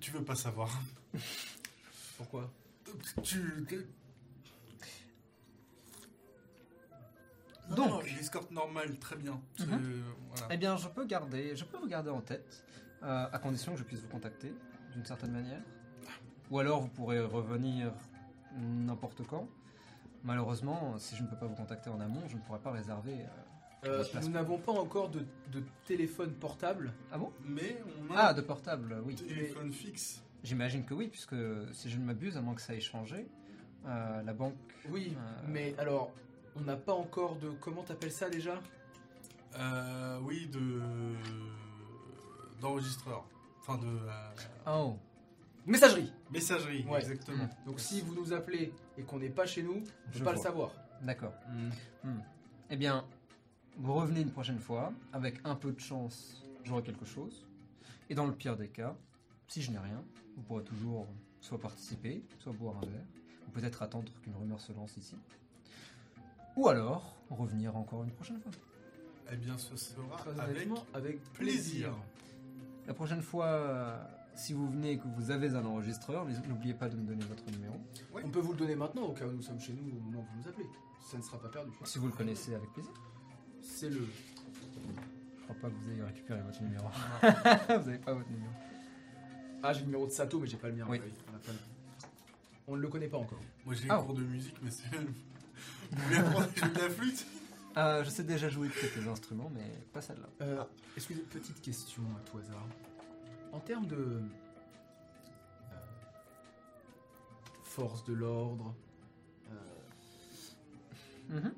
tu- 0.00 0.10
veux 0.12 0.24
pas 0.24 0.36
savoir. 0.36 0.70
Pourquoi? 2.16 2.50
Tu. 3.22 3.42
Non, 7.70 7.76
Donc. 7.88 8.04
l'escorte 8.16 8.50
normale, 8.50 8.96
très 8.98 9.16
bien. 9.16 9.40
Mhm. 9.58 10.02
voilà. 10.30 10.46
Eh 10.50 10.56
bien, 10.56 10.76
je 10.76 10.88
peux 10.88 11.04
garder, 11.04 11.54
je 11.54 11.64
peux 11.64 11.76
vous 11.76 11.86
garder 11.88 12.08
en 12.10 12.20
tête, 12.22 12.64
euh, 13.02 13.26
à 13.30 13.38
condition 13.38 13.72
que 13.72 13.78
je 13.78 13.84
puisse 13.84 14.00
vous 14.00 14.08
contacter 14.08 14.52
d'une 14.94 15.04
certaine 15.04 15.32
manière. 15.32 15.60
Ou 16.50 16.58
alors 16.60 16.80
vous 16.80 16.88
pourrez 16.88 17.20
revenir 17.20 17.92
n'importe 18.56 19.26
quand. 19.26 19.46
Malheureusement, 20.24 20.98
si 20.98 21.16
je 21.16 21.22
ne 21.22 21.28
peux 21.28 21.36
pas 21.36 21.46
vous 21.46 21.54
contacter 21.54 21.90
en 21.90 22.00
amont, 22.00 22.22
je 22.28 22.36
ne 22.36 22.40
pourrai 22.42 22.58
pas 22.60 22.70
réserver. 22.72 23.14
euh, 23.14 23.26
Euh. 23.84 24.04
Nous 24.22 24.28
n'avons 24.30 24.58
pas 24.58 24.72
encore 24.72 25.08
de, 25.08 25.20
de 25.52 25.62
téléphone 25.86 26.32
portable. 26.32 26.92
Ah 27.12 27.18
bon? 27.18 27.32
Mais 27.44 27.80
on 28.10 28.12
a 28.12 28.18
Ah, 28.18 28.34
de 28.34 28.40
portable, 28.40 28.96
oui. 29.04 29.14
téléphone 29.14 29.72
fixe. 29.72 30.20
J'imagine 30.42 30.84
que 30.84 30.94
oui, 30.94 31.06
puisque 31.08 31.36
si 31.72 31.88
je 31.88 31.96
ne 31.98 32.04
m'abuse, 32.04 32.36
à 32.36 32.40
moins 32.40 32.54
que 32.54 32.60
ça 32.60 32.74
ait 32.74 32.80
changé, 32.80 33.28
euh, 33.86 34.22
la 34.22 34.32
banque. 34.32 34.56
Oui, 34.90 35.14
Euh. 35.16 35.42
mais 35.46 35.76
alors, 35.78 36.10
on 36.56 36.60
n'a 36.62 36.76
pas 36.76 36.92
encore 36.94 37.36
de. 37.36 37.50
Comment 37.60 37.84
t'appelles 37.84 38.10
ça 38.12 38.28
déjà? 38.28 38.58
Euh, 39.56 40.18
oui, 40.22 40.48
de. 40.48 40.80
d'enregistreur. 42.60 43.24
Enfin, 43.60 43.78
de. 43.78 43.86
euh, 43.86 44.30
Oh, 44.66 44.96
Messagerie 45.68 46.12
messagerie, 46.30 46.84
Ouais. 46.86 46.98
exactement. 47.00 47.44
Mm. 47.44 47.66
Donc 47.66 47.78
si 47.80 48.00
vous 48.00 48.14
nous 48.14 48.32
appelez 48.32 48.72
et 48.96 49.02
qu'on 49.02 49.18
n'est 49.18 49.30
pas 49.30 49.46
chez 49.46 49.62
nous, 49.62 49.74
on 49.74 49.80
ne 49.80 50.12
Je 50.12 50.18
peut 50.18 50.24
pas 50.24 50.30
le 50.32 50.36
vois. 50.36 50.44
savoir. 50.44 50.72
d'accord. 51.02 51.32
Eh 52.70 52.76
bien, 52.76 53.04
vous 53.76 53.94
revenez 53.94 54.20
une 54.22 54.30
prochaine 54.32 54.58
fois. 54.58 54.92
Avec 55.12 55.40
un 55.44 55.54
peu 55.54 55.72
de 55.72 55.78
chance, 55.80 56.42
j'aurai 56.64 56.82
quelque 56.82 57.04
chose. 57.04 57.46
Et 58.10 58.14
dans 58.14 58.26
le 58.26 58.32
pire 58.34 58.56
des 58.56 58.68
cas, 58.68 58.96
si 59.46 59.62
je 59.62 59.70
n'ai 59.70 59.78
rien, 59.78 60.02
vous 60.36 60.42
pourrez 60.42 60.64
toujours 60.64 61.06
soit 61.40 61.58
participer, 61.60 62.22
soit 62.38 62.52
boire 62.52 62.76
un 62.78 62.86
verre, 62.86 63.06
ou 63.46 63.50
peut-être 63.50 63.82
attendre 63.82 64.10
qu'une 64.22 64.34
rumeur 64.34 64.60
se 64.60 64.72
lance 64.72 64.96
ici. 64.96 65.16
Ou 66.56 66.68
alors, 66.68 67.16
revenir 67.30 67.76
encore 67.76 68.02
une 68.04 68.10
prochaine 68.10 68.40
fois. 68.40 68.52
Eh 69.32 69.36
bien, 69.36 69.56
ce 69.58 69.76
sera 69.76 70.16
Très 70.16 70.30
avec 70.40 70.56
honnêtement, 70.56 70.84
avec 70.94 71.22
plaisir. 71.34 71.90
plaisir. 71.92 71.94
La 72.86 72.94
prochaine 72.94 73.22
fois, 73.22 73.46
euh, 73.46 74.04
si 74.38 74.52
vous 74.52 74.68
venez 74.70 74.92
et 74.92 74.98
que 74.98 75.06
vous 75.16 75.30
avez 75.30 75.54
un 75.54 75.64
enregistreur, 75.64 76.26
n'oubliez 76.48 76.74
pas 76.74 76.88
de 76.88 76.96
me 76.96 77.02
donner 77.02 77.24
votre 77.24 77.44
numéro. 77.50 77.74
On 78.14 78.28
peut 78.30 78.40
vous 78.40 78.52
le 78.52 78.58
donner 78.58 78.76
maintenant 78.76 79.02
au 79.02 79.12
cas 79.12 79.26
où 79.26 79.32
nous 79.32 79.42
sommes 79.42 79.60
chez 79.60 79.72
nous 79.72 79.82
au 79.96 80.00
moment 80.00 80.20
où 80.20 80.26
vous 80.36 80.42
nous 80.42 80.48
appelez. 80.48 80.66
Ça 81.10 81.16
ne 81.16 81.22
sera 81.22 81.38
pas 81.38 81.48
perdu. 81.48 81.72
Si 81.84 81.98
vous 81.98 82.06
le 82.06 82.12
connaissez, 82.12 82.54
avec 82.54 82.72
plaisir. 82.72 82.92
C'est 83.62 83.88
le. 83.90 84.00
Je 84.06 85.42
crois 85.42 85.56
pas 85.56 85.68
que 85.70 85.74
vous 85.74 85.90
ayez 85.90 86.02
récupéré 86.02 86.40
votre 86.42 86.62
numéro. 86.62 86.86
vous 87.22 87.74
n'avez 87.86 87.98
pas 87.98 88.12
votre 88.14 88.30
numéro. 88.30 88.52
Ah, 89.62 89.72
j'ai 89.72 89.80
le 89.80 89.86
numéro 89.86 90.06
de 90.06 90.12
Sato, 90.12 90.38
mais 90.38 90.46
j'ai 90.46 90.56
pas 90.56 90.68
le 90.68 90.74
mien. 90.74 90.86
Oui. 90.88 91.00
on, 91.28 91.32
pas 91.38 91.52
le- 91.52 91.58
on 92.68 92.76
ne 92.76 92.80
le 92.82 92.88
connaît 92.88 93.08
pas 93.08 93.18
encore. 93.18 93.40
Moi, 93.64 93.74
j'ai 93.74 93.88
Ah. 93.90 93.98
cours 94.04 94.14
de 94.14 94.22
musique, 94.22 94.56
mais 94.62 94.70
c'est. 94.70 94.84
Vous 94.94 96.02
voulez 96.02 96.16
apprendre 96.18 96.46
à 96.46 96.54
jouer 96.60 96.74
de 96.74 96.78
la 96.80 96.90
flûte 96.90 97.26
Ah, 97.74 98.02
je 98.04 98.10
sais 98.10 98.22
déjà 98.24 98.48
jouer 98.48 98.68
de 98.68 98.72
quelques 98.74 99.08
instruments, 99.08 99.50
mais 99.52 99.64
pas 99.92 100.00
celle-là. 100.02 100.28
Euh, 100.42 100.62
Excusez, 100.96 101.20
petite 101.22 101.60
question 101.62 102.02
à 102.16 102.20
tout 102.30 102.38
hasard. 102.38 102.66
En 103.58 103.60
termes 103.60 103.88
de 103.88 103.96
euh, 103.96 104.20
force 107.64 108.04
de 108.04 108.12
l'ordre, 108.12 108.72
euh, 109.50 109.54
Mhm. 111.28 111.52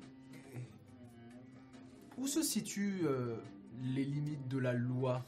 où 2.17 2.25
se 2.25 2.41
situent 2.41 3.01
euh, 3.03 3.37
les 3.83 4.03
limites 4.03 4.47
de 4.47 4.57
la 4.57 4.73
loi 4.73 5.23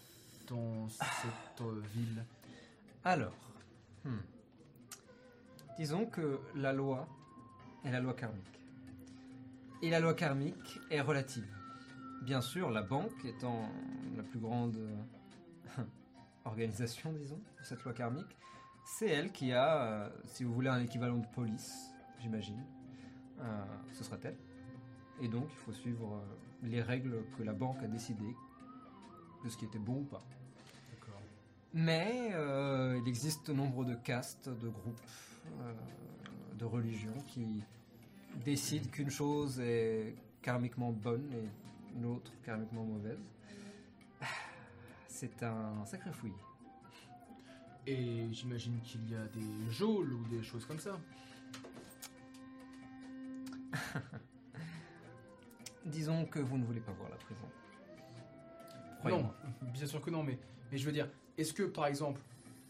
dans 0.48 0.90
cette 0.90 1.62
ville? 1.94 2.26
Alors, 3.06 3.38
hmm. 4.04 4.18
disons 5.78 6.08
que 6.08 6.40
la 6.56 6.74
loi 6.74 7.08
est 7.86 7.92
la 7.92 8.00
loi 8.00 8.16
karmique. 8.16 8.60
Et 9.84 9.92
la 9.92 10.00
loi 10.00 10.16
karmique 10.16 10.80
est 10.90 11.02
relative. 11.02 11.46
Bien 12.24 12.42
sûr, 12.42 12.72
la 12.72 12.82
banque 12.82 13.24
étant 13.26 13.70
la 14.18 14.24
plus 14.24 14.40
grande 14.40 14.80
organisation, 16.46 17.12
disons, 17.14 17.40
de 17.60 17.64
cette 17.64 17.84
loi 17.84 17.94
karmique, 17.94 18.38
c'est 18.86 19.08
elle 19.08 19.32
qui 19.32 19.54
a, 19.54 19.84
euh, 19.84 20.10
si 20.26 20.44
vous 20.44 20.54
voulez, 20.54 20.70
un 20.70 20.82
équivalent 20.82 21.18
de 21.18 21.28
police, 21.28 21.92
j'imagine. 22.20 22.64
Euh, 23.40 23.66
ce 23.92 24.04
sera 24.04 24.18
elle. 24.24 24.38
Et 25.22 25.28
donc, 25.28 25.46
il 25.50 25.58
faut 25.58 25.72
suivre 25.72 26.16
euh, 26.16 26.68
les 26.68 26.82
règles 26.82 27.24
que 27.38 27.44
la 27.44 27.54
banque 27.54 27.82
a 27.84 27.88
décidées 27.88 28.36
de 29.44 29.50
ce 29.50 29.58
qui 29.58 29.66
était 29.66 29.80
bon 29.80 30.00
ou 30.00 30.06
pas. 30.06 30.24
Mais 31.76 32.30
il 33.00 33.08
existe 33.08 33.50
nombre 33.50 33.84
de 33.84 33.96
castes, 33.96 34.48
de 34.48 34.70
groupes, 34.70 35.02
de 36.60 36.66
religions 36.66 37.18
qui 37.26 37.64
décident 38.46 38.88
qu'une 38.92 39.10
chose 39.10 39.60
est 39.60 40.14
karmiquement 40.44 40.92
bonne 40.92 41.28
et 41.34 41.98
une 41.98 42.06
autre 42.06 42.32
karmiquement 42.44 42.84
mauvaise. 42.84 43.18
C'est 45.14 45.44
un 45.44 45.86
sacré 45.86 46.12
fouillis. 46.12 46.34
Et 47.86 48.28
j'imagine 48.32 48.82
qu'il 48.82 49.08
y 49.12 49.16
a 49.16 49.28
des 49.28 49.70
geôles 49.70 50.12
ou 50.12 50.28
des 50.28 50.42
choses 50.42 50.66
comme 50.66 50.80
ça. 50.80 51.00
Disons 55.86 56.26
que 56.26 56.40
vous 56.40 56.58
ne 56.58 56.66
voulez 56.66 56.80
pas 56.80 56.94
voir 56.94 57.12
la 57.12 57.18
prison. 57.18 57.46
Non, 59.06 59.32
bien 59.62 59.86
sûr 59.86 60.02
que 60.02 60.10
non, 60.10 60.24
mais, 60.24 60.40
mais 60.72 60.80
je 60.80 60.86
veux 60.88 60.92
dire, 60.92 61.08
est-ce 61.38 61.54
que 61.54 61.62
par 61.62 61.86
exemple, 61.86 62.20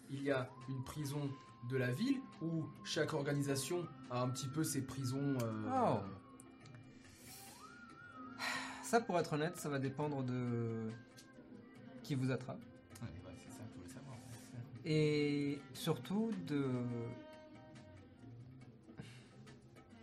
il 0.09 0.21
y 0.21 0.31
a 0.31 0.49
une 0.67 0.83
prison 0.83 1.31
de 1.69 1.77
la 1.77 1.93
ville 1.93 2.19
où 2.41 2.65
chaque 2.83 3.13
organisation 3.13 3.87
a 4.11 4.21
un 4.21 4.27
petit 4.29 4.49
peu 4.49 4.65
ses 4.65 4.81
prisons 4.81 5.37
euh, 5.41 5.69
Oh. 5.71 5.99
Ça, 8.83 8.99
pour 8.99 9.17
être 9.17 9.31
honnête, 9.31 9.55
ça 9.55 9.69
va 9.69 9.79
dépendre 9.79 10.23
de 10.23 10.91
qui 12.03 12.15
vous 12.15 12.31
attrape. 12.31 12.59
Ouais, 13.01 13.07
bah, 13.23 13.31
c'est 13.43 13.51
ça, 13.57 13.63
faut 13.73 13.81
le 13.83 13.89
savoir. 13.89 14.17
Et 14.85 15.59
surtout 15.73 16.31
de 16.47 16.65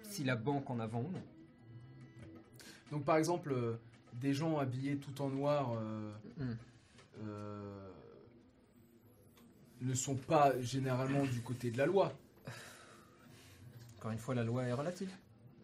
si 0.05 0.25
la 0.25 0.37
banque 0.37 0.69
en 0.71 0.81
a 0.81 0.87
vend 0.87 1.01
ou 1.01 1.11
non. 1.13 1.23
Donc 2.91 3.05
par 3.05 3.17
exemple, 3.17 3.53
euh, 3.53 3.77
des 4.15 4.35
gens 4.35 4.59
habillés 4.59 4.97
tout 4.99 5.21
en 5.23 5.29
noir 5.29 5.73
euh, 5.75 6.13
Hmm. 6.39 6.57
euh, 7.23 7.89
ne 9.83 9.95
sont 9.95 10.17
pas 10.17 10.59
généralement 10.61 11.25
du 11.25 11.41
côté 11.43 11.71
de 11.71 11.79
la 11.79 11.87
loi. 11.87 12.13
Encore 13.99 14.11
une 14.11 14.19
fois, 14.19 14.35
la 14.35 14.43
loi 14.45 14.65
est 14.65 14.73
relative. 14.73 15.11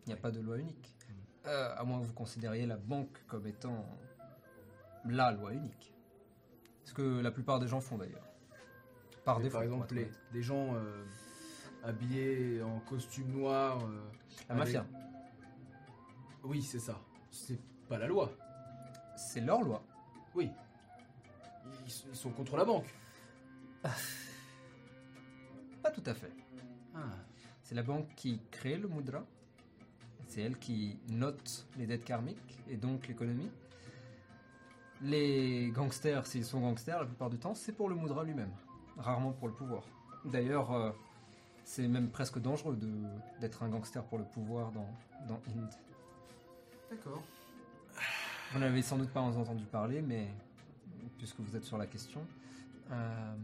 Il 0.04 0.10
n'y 0.10 0.12
a 0.12 0.16
pas 0.18 0.30
de 0.30 0.40
loi 0.40 0.58
unique. 0.58 0.94
Euh, 1.46 1.74
à 1.76 1.84
moins 1.84 2.00
que 2.00 2.06
vous 2.06 2.12
considériez 2.12 2.66
la 2.66 2.76
banque 2.76 3.18
comme 3.26 3.46
étant 3.46 3.86
la 5.06 5.32
loi 5.32 5.52
unique. 5.52 5.92
Ce 6.86 6.94
que 6.94 7.20
la 7.20 7.30
plupart 7.30 7.58
des 7.60 7.68
gens 7.68 7.80
font 7.80 7.98
d'ailleurs. 7.98 8.26
Par 9.24 9.40
défaut. 9.40 9.54
par 9.54 9.62
exemple, 9.64 9.94
les- 9.94 10.10
des 10.32 10.42
gens 10.42 10.74
euh, 10.76 11.04
habillés 11.84 12.62
en 12.62 12.78
costume 12.80 13.28
noir. 13.32 13.84
euh, 13.84 14.00
La 14.48 14.54
avec- 14.54 14.74
mafia, 14.74 14.86
Oui, 16.44 16.62
c'est 16.62 16.78
ça. 16.78 16.98
C'est 17.30 17.60
pas 17.88 17.98
la 17.98 18.06
loi. 18.06 18.30
c'est 19.16 19.40
leur 19.40 19.62
loi. 19.62 19.82
Oui. 20.34 20.50
Ils, 21.84 21.90
sont- 21.90 22.06
ils 22.10 22.16
sont 22.16 22.30
contre 22.30 22.56
la 22.56 22.64
banque. 22.64 22.86
Pas 25.82 25.90
tout 25.90 26.02
à 26.06 26.14
fait. 26.14 26.32
Ah. 26.94 27.00
C'est 27.62 27.74
la 27.74 27.82
banque 27.82 28.06
qui 28.14 28.40
crée 28.50 28.76
le 28.76 28.88
mudra. 28.88 29.24
C'est 30.28 30.42
elle 30.42 30.58
qui 30.58 30.98
note 31.08 31.66
les 31.78 31.86
dettes 31.86 32.04
karmiques 32.04 32.58
et 32.68 32.76
donc 32.76 33.06
l'économie. 33.08 33.50
Les 35.02 35.70
gangsters, 35.74 36.26
s'ils 36.26 36.44
sont 36.44 36.60
gangsters, 36.60 37.00
la 37.00 37.06
plupart 37.06 37.28
du 37.30 37.38
temps, 37.38 37.54
c'est 37.54 37.72
pour 37.72 37.88
le 37.88 37.94
mudra 37.94 38.24
lui-même, 38.24 38.50
rarement 38.96 39.32
pour 39.32 39.48
le 39.48 39.54
pouvoir. 39.54 39.82
D'ailleurs, 40.24 40.72
euh, 40.72 40.90
c'est 41.64 41.86
même 41.86 42.08
presque 42.08 42.38
dangereux 42.38 42.76
de- 42.76 43.04
d'être 43.40 43.62
un 43.62 43.68
gangster 43.68 44.02
pour 44.04 44.18
le 44.18 44.24
pouvoir 44.24 44.72
dans, 44.72 44.88
dans 45.28 45.40
Inde. 45.54 45.70
D'accord. 46.90 47.22
Vous 48.52 48.58
n'avez 48.58 48.80
sans 48.82 48.96
doute 48.96 49.10
pas 49.10 49.20
entendu 49.20 49.64
parler, 49.64 50.00
mais 50.00 50.28
puisque 51.18 51.40
vous 51.40 51.54
êtes 51.56 51.64
sur 51.64 51.76
la 51.76 51.86
question, 51.86 52.20
euh, 52.90 53.34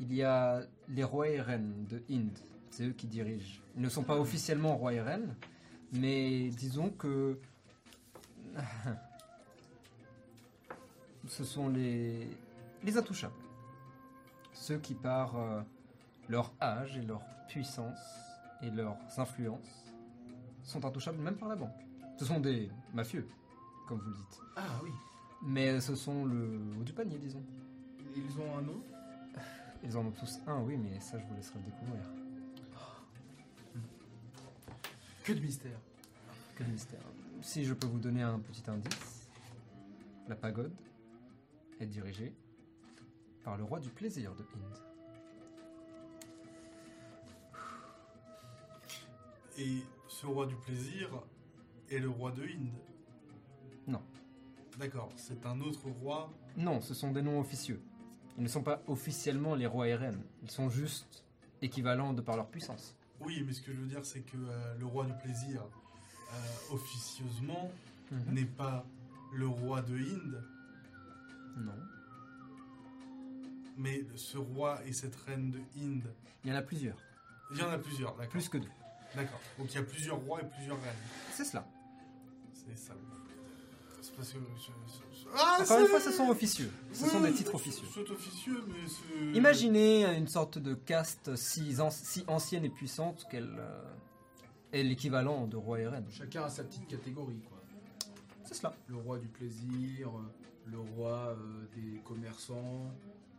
il 0.00 0.12
y 0.14 0.22
a 0.22 0.62
les 0.88 1.04
rois 1.04 1.28
et 1.28 1.40
reines 1.40 1.84
de 1.88 2.02
Inde. 2.10 2.38
C'est 2.70 2.84
eux 2.86 2.92
qui 2.92 3.06
dirigent. 3.06 3.60
Ils 3.76 3.82
ne 3.82 3.88
sont 3.88 4.02
pas 4.04 4.16
officiellement 4.18 4.76
rois 4.76 4.94
et 4.94 5.00
reines, 5.02 5.34
mais 5.92 6.48
disons 6.48 6.88
que 6.90 7.38
ce 11.28 11.44
sont 11.44 11.68
les, 11.68 12.28
les 12.82 12.96
intouchables. 12.96 13.34
Ceux 14.52 14.78
qui, 14.78 14.94
par 14.94 15.36
euh, 15.36 15.62
leur 16.28 16.52
âge 16.60 16.96
et 16.96 17.02
leur 17.02 17.22
puissance 17.48 17.98
et 18.62 18.70
leurs 18.70 18.96
influences, 19.16 19.92
sont 20.62 20.84
intouchables 20.84 21.18
même 21.18 21.36
par 21.36 21.48
la 21.48 21.56
banque. 21.56 21.74
Ce 22.18 22.24
sont 22.24 22.40
des 22.40 22.70
mafieux, 22.92 23.28
comme 23.88 23.98
vous 23.98 24.10
le 24.10 24.16
dites. 24.16 24.40
Ah 24.56 24.62
oui. 24.82 24.90
Mais 25.42 25.80
ce 25.80 25.94
sont 25.94 26.24
le 26.24 26.60
haut 26.78 26.84
du 26.84 26.92
panier, 26.92 27.18
disons. 27.18 27.42
Ils 28.16 28.40
ont 28.40 28.58
un 28.58 28.62
nom? 28.62 28.80
Ils 29.82 29.96
en 29.96 30.06
ont 30.06 30.12
tous 30.12 30.38
un, 30.46 30.62
oui, 30.62 30.76
mais 30.76 30.98
ça, 31.00 31.18
je 31.18 31.24
vous 31.26 31.34
laisserai 31.34 31.58
le 31.58 31.64
découvrir. 31.66 32.02
Que 35.24 35.32
de 35.32 35.40
mystère. 35.40 35.78
Quel 36.56 36.68
mystère. 36.68 37.00
Si 37.42 37.64
je 37.64 37.74
peux 37.74 37.86
vous 37.86 37.98
donner 37.98 38.22
un 38.22 38.38
petit 38.38 38.62
indice, 38.70 39.28
la 40.28 40.36
pagode 40.36 40.72
est 41.80 41.86
dirigée 41.86 42.32
par 43.42 43.56
le 43.56 43.64
roi 43.64 43.80
du 43.80 43.90
plaisir 43.90 44.34
de 44.34 44.42
Inde. 44.42 44.78
Et 49.58 49.82
ce 50.08 50.26
roi 50.26 50.46
du 50.46 50.56
plaisir 50.56 51.08
est 51.90 51.98
le 51.98 52.08
roi 52.08 52.32
de 52.32 52.42
Inde. 52.42 52.72
Non. 53.86 54.02
D'accord, 54.78 55.10
c'est 55.16 55.44
un 55.46 55.60
autre 55.60 55.88
roi. 56.02 56.32
Non, 56.56 56.80
ce 56.80 56.94
sont 56.94 57.12
des 57.12 57.22
noms 57.22 57.38
officieux. 57.40 57.80
Ils 58.36 58.42
ne 58.42 58.48
sont 58.48 58.62
pas 58.62 58.82
officiellement 58.88 59.54
les 59.54 59.66
rois 59.66 59.86
et 59.86 59.94
reines. 59.94 60.22
Ils 60.42 60.50
sont 60.50 60.68
juste 60.70 61.22
équivalents 61.62 62.12
de 62.12 62.20
par 62.20 62.36
leur 62.36 62.48
puissance. 62.48 62.96
Oui, 63.20 63.44
mais 63.46 63.52
ce 63.52 63.62
que 63.62 63.72
je 63.72 63.78
veux 63.80 63.86
dire, 63.86 64.04
c'est 64.04 64.22
que 64.22 64.36
euh, 64.36 64.74
le 64.78 64.86
roi 64.86 65.06
du 65.06 65.12
plaisir, 65.22 65.62
euh, 65.62 66.74
officieusement, 66.74 67.70
Mhm. 68.10 68.34
n'est 68.34 68.44
pas 68.44 68.84
le 69.32 69.46
roi 69.48 69.80
de 69.80 69.94
Inde, 69.96 70.44
Non. 71.56 71.72
mais 73.76 74.04
ce 74.16 74.38
roi 74.38 74.80
et 74.86 74.92
cette 74.92 75.16
reine 75.26 75.50
de 75.50 75.58
Inde. 75.80 76.12
Il 76.44 76.50
y 76.50 76.52
en 76.52 76.56
a 76.56 76.62
plusieurs. 76.62 76.96
Il 77.52 77.58
y 77.58 77.62
en 77.62 77.70
a 77.70 77.78
plusieurs, 77.78 78.12
d'accord. 78.16 78.28
Plus 78.30 78.48
que 78.48 78.58
deux. 78.58 78.68
D'accord. 79.16 79.40
Donc 79.58 79.68
il 79.72 79.74
y 79.74 79.78
a 79.78 79.82
plusieurs 79.82 80.16
rois 80.18 80.40
et 80.42 80.46
plusieurs 80.48 80.76
reines. 80.80 80.94
C'est 81.32 81.44
cela. 81.44 81.66
C'est 82.52 82.76
ça. 82.78 82.94
C'est 84.00 84.14
parce 84.16 84.32
que. 84.32 84.38
Ah, 85.36 85.58
Encore 85.60 85.78
une 85.78 85.84
c'est- 85.86 85.90
fois, 85.90 86.00
ce 86.00 86.12
sont 86.12 86.28
officieux. 86.28 86.70
Ce 86.92 87.06
sont 87.08 87.20
Oui, 87.20 87.30
des 87.30 87.34
titres 87.34 87.54
officieux. 87.54 87.86
C'est 87.92 88.08
officieux, 88.10 88.62
mais 88.68 88.86
c'est. 88.86 89.36
Imaginez 89.36 90.04
une 90.16 90.28
sorte 90.28 90.58
de 90.58 90.74
caste 90.74 91.34
si, 91.36 91.80
an- 91.80 91.90
si 91.90 92.24
ancienne 92.28 92.64
et 92.64 92.68
puissante 92.70 93.26
qu'elle 93.30 93.56
euh, 93.58 93.82
est 94.72 94.82
l'équivalent 94.82 95.46
de 95.46 95.56
roi 95.56 95.80
et 95.80 95.86
reine. 95.88 96.06
Chacun 96.10 96.44
a 96.44 96.50
sa 96.50 96.64
petite 96.64 96.86
catégorie, 96.86 97.40
quoi. 97.48 97.58
C'est 98.44 98.54
cela. 98.54 98.74
Le 98.88 98.96
roi 98.96 99.18
du 99.18 99.26
plaisir, 99.28 100.10
euh, 100.10 100.22
le 100.66 100.78
roi 100.78 101.36
euh, 101.36 101.66
des 101.74 102.00
commerçants, 102.00 102.90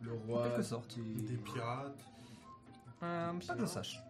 le 0.02 0.12
En 0.12 0.18
roi 0.18 0.62
sorte. 0.62 0.96
Des 0.98 1.36
pirates. 1.36 2.04
Euh, 3.02 3.32
pas 3.46 3.54
que 3.54 3.60
je 3.60 3.66
sache. 3.66 4.00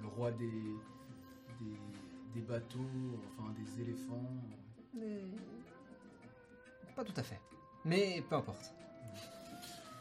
le 0.00 0.08
roi 0.08 0.30
des, 0.32 0.50
des, 1.60 1.78
des 2.34 2.40
bateaux, 2.40 3.20
enfin 3.38 3.52
des 3.52 3.82
éléphants. 3.82 4.30
Mais... 4.94 5.22
Pas 6.94 7.04
tout 7.04 7.14
à 7.16 7.22
fait. 7.22 7.40
Mais 7.84 8.22
peu 8.28 8.36
importe. 8.36 8.72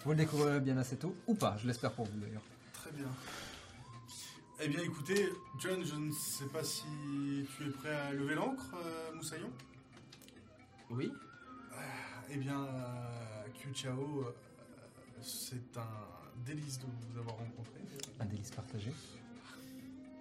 Vous 0.03 0.11
le 0.11 0.17
découvrirez 0.17 0.59
bien 0.59 0.77
assez 0.77 0.97
tôt, 0.97 1.15
ou 1.27 1.33
pas, 1.33 1.57
je 1.57 1.67
l'espère 1.67 1.91
pour 1.93 2.05
vous 2.05 2.19
d'ailleurs. 2.19 2.43
Très 2.73 2.91
bien. 2.91 3.07
Eh 4.61 4.67
bien, 4.69 4.81
écoutez, 4.81 5.29
John, 5.59 5.83
je 5.83 5.95
ne 5.95 6.11
sais 6.11 6.45
pas 6.45 6.63
si 6.63 6.83
tu 7.57 7.67
es 7.67 7.69
prêt 7.71 7.93
à 7.93 8.13
lever 8.13 8.35
l'ancre, 8.35 8.73
euh, 8.75 9.13
Moussaillon? 9.15 9.51
Oui. 10.89 11.11
Eh 12.29 12.37
bien, 12.37 12.63
euh, 12.65 13.47
Q 13.53 13.73
Chao, 13.73 14.21
euh, 14.21 14.31
c'est 15.21 15.77
un 15.77 16.43
délice 16.45 16.79
de 16.79 16.85
vous 16.85 17.19
avoir 17.19 17.37
rencontré. 17.37 17.79
Un 18.19 18.25
délice 18.25 18.51
partagé. 18.51 18.91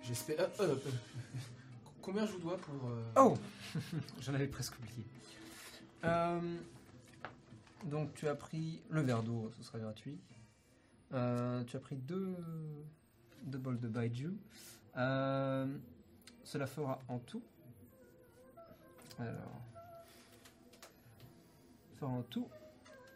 J'espère. 0.02 0.48
euh, 0.60 0.76
combien 2.02 2.26
je 2.26 2.32
vous 2.32 2.40
dois 2.40 2.56
pour. 2.58 2.74
Oh 3.16 3.36
J'en 4.20 4.34
avais 4.34 4.46
presque 4.46 4.78
oublié. 4.78 5.04
Euh, 6.04 6.56
donc 7.84 8.14
tu 8.14 8.28
as 8.28 8.34
pris 8.34 8.82
le 8.90 9.00
verre 9.00 9.22
d'eau, 9.22 9.50
ce 9.56 9.62
sera 9.62 9.78
gratuit. 9.78 10.20
Euh, 11.12 11.64
tu 11.64 11.76
as 11.76 11.80
pris 11.80 11.96
deux, 11.96 12.36
deux 13.44 13.58
bols 13.58 13.80
de 13.80 13.88
Baiju. 13.88 14.32
Euh, 14.96 15.66
cela 16.44 16.66
fera 16.66 17.00
en 17.08 17.18
tout. 17.18 17.42
Alors. 19.18 19.63
Fera 21.98 22.10
en 22.12 22.22
tout 22.22 22.48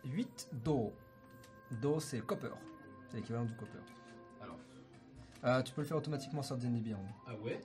8 0.05 0.48
do. 0.64 0.92
Do 1.82 2.00
c'est 2.00 2.20
copper. 2.20 2.50
C'est 3.09 3.16
l'équivalent 3.16 3.44
du 3.44 3.55
copper. 3.55 3.78
Alors. 4.40 4.56
Euh, 5.44 5.62
tu 5.62 5.72
peux 5.72 5.82
le 5.82 5.86
faire 5.86 5.96
automatiquement 5.96 6.42
sur 6.42 6.56
D&D 6.56 6.80
Beyond. 6.80 6.98
Ah 7.26 7.34
ouais? 7.36 7.60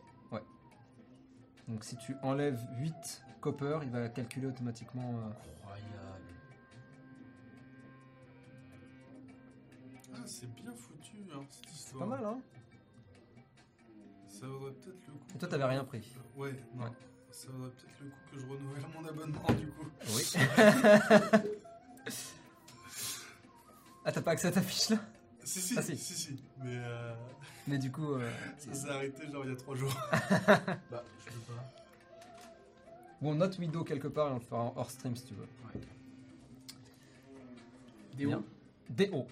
Donc 1.68 1.86
si 1.86 1.96
tu 1.96 2.14
enlèves 2.24 2.60
8 2.80 3.24
copper, 3.40 3.80
il 3.84 3.90
va 3.90 4.10
calculer 4.10 4.48
automatiquement. 4.48 5.14
euh, 5.18 5.30
Incroyable. 5.62 6.34
Ah, 10.14 10.18
c'est 10.26 10.54
bien 10.54 10.74
foutu, 10.76 11.18
hein, 11.34 11.40
cette 11.50 11.66
C'est 11.70 11.74
histoire. 11.74 12.10
pas 12.10 12.16
mal, 12.18 12.26
hein? 12.26 12.42
Ça 14.28 14.46
vaudrait 14.48 14.74
peut-être 14.74 15.08
le 15.08 15.14
coup. 15.14 15.20
Et 15.36 15.38
toi, 15.38 15.48
t'avais 15.48 15.64
rien 15.64 15.84
pris. 15.86 16.14
Ouais, 16.36 16.54
non. 16.76 16.84
Ouais. 16.84 16.90
Ça 17.34 17.48
vaudrait 17.52 17.72
peut-être 17.72 18.00
le 18.00 18.10
coup 18.12 18.16
que 18.32 18.40
je 18.40 18.46
renouvelle 18.46 18.84
mon 18.94 19.04
abonnement, 19.10 19.52
du 19.60 19.68
coup. 19.68 19.88
Oui. 20.16 20.24
ah, 24.06 24.12
t'as 24.12 24.22
pas 24.22 24.32
accès 24.32 24.48
à 24.50 24.52
ta 24.52 24.62
fiche 24.62 24.90
là? 24.90 24.98
Si, 25.44 25.60
si, 25.60 25.74
Ah, 25.76 25.82
si, 25.82 25.98
si. 25.98 26.14
si, 26.14 26.44
Mais 26.64 26.76
euh, 26.78 27.14
Mais 27.68 27.80
du 27.80 27.92
coup, 27.92 28.14
euh, 28.14 28.32
ça 28.60 28.74
s'est 28.76 28.90
arrêté 28.90 29.30
genre 29.32 29.44
il 29.46 29.50
y 29.50 29.54
a 29.54 29.58
trois 29.58 29.76
jours. 29.76 29.94
Bah, 30.92 31.04
je 31.26 31.32
peux 31.32 31.40
pas. 31.54 31.74
bon, 33.20 33.34
note 33.34 33.58
Widow 33.58 33.84
quelque 33.84 34.08
part 34.08 34.28
et 34.30 34.32
on 34.32 34.36
le 34.36 34.42
fera 34.42 34.62
en 34.62 34.74
hors 34.76 34.92
stream 34.92 35.16
si 35.16 35.26
tu 35.26 35.34
veux. 35.34 35.48
Déo. 38.16 38.30
Bien. 38.30 38.44
D-O. 38.92 39.28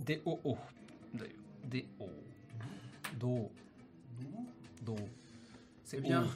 D-O-O. 0.00 0.58
D'ailleurs. 1.14 1.32
D-O. 1.66 2.08
Do. 3.20 3.50
Do. 4.82 4.96
C'est 5.84 5.98
Eh 5.98 6.00
bien, 6.00 6.26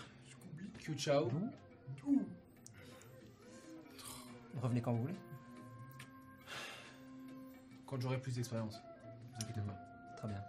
O. 0.89 0.95
Je 0.95 0.95
complique. 0.95 0.97
Q 0.97 0.99
ciao. 0.99 1.25
Do. 1.27 1.39
Tout. 1.97 2.27
Revenez 4.63 4.81
quand 4.81 4.93
vous 4.93 5.03
voulez. 5.03 5.15
Quand 7.87 8.01
j'aurai 8.01 8.19
plus 8.19 8.35
d'expérience. 8.35 8.75
Ne 8.75 8.81
vous 8.81 9.43
inquiétez 9.43 9.61
pas. 9.61 9.79
Très 10.17 10.29
bien. 10.29 10.43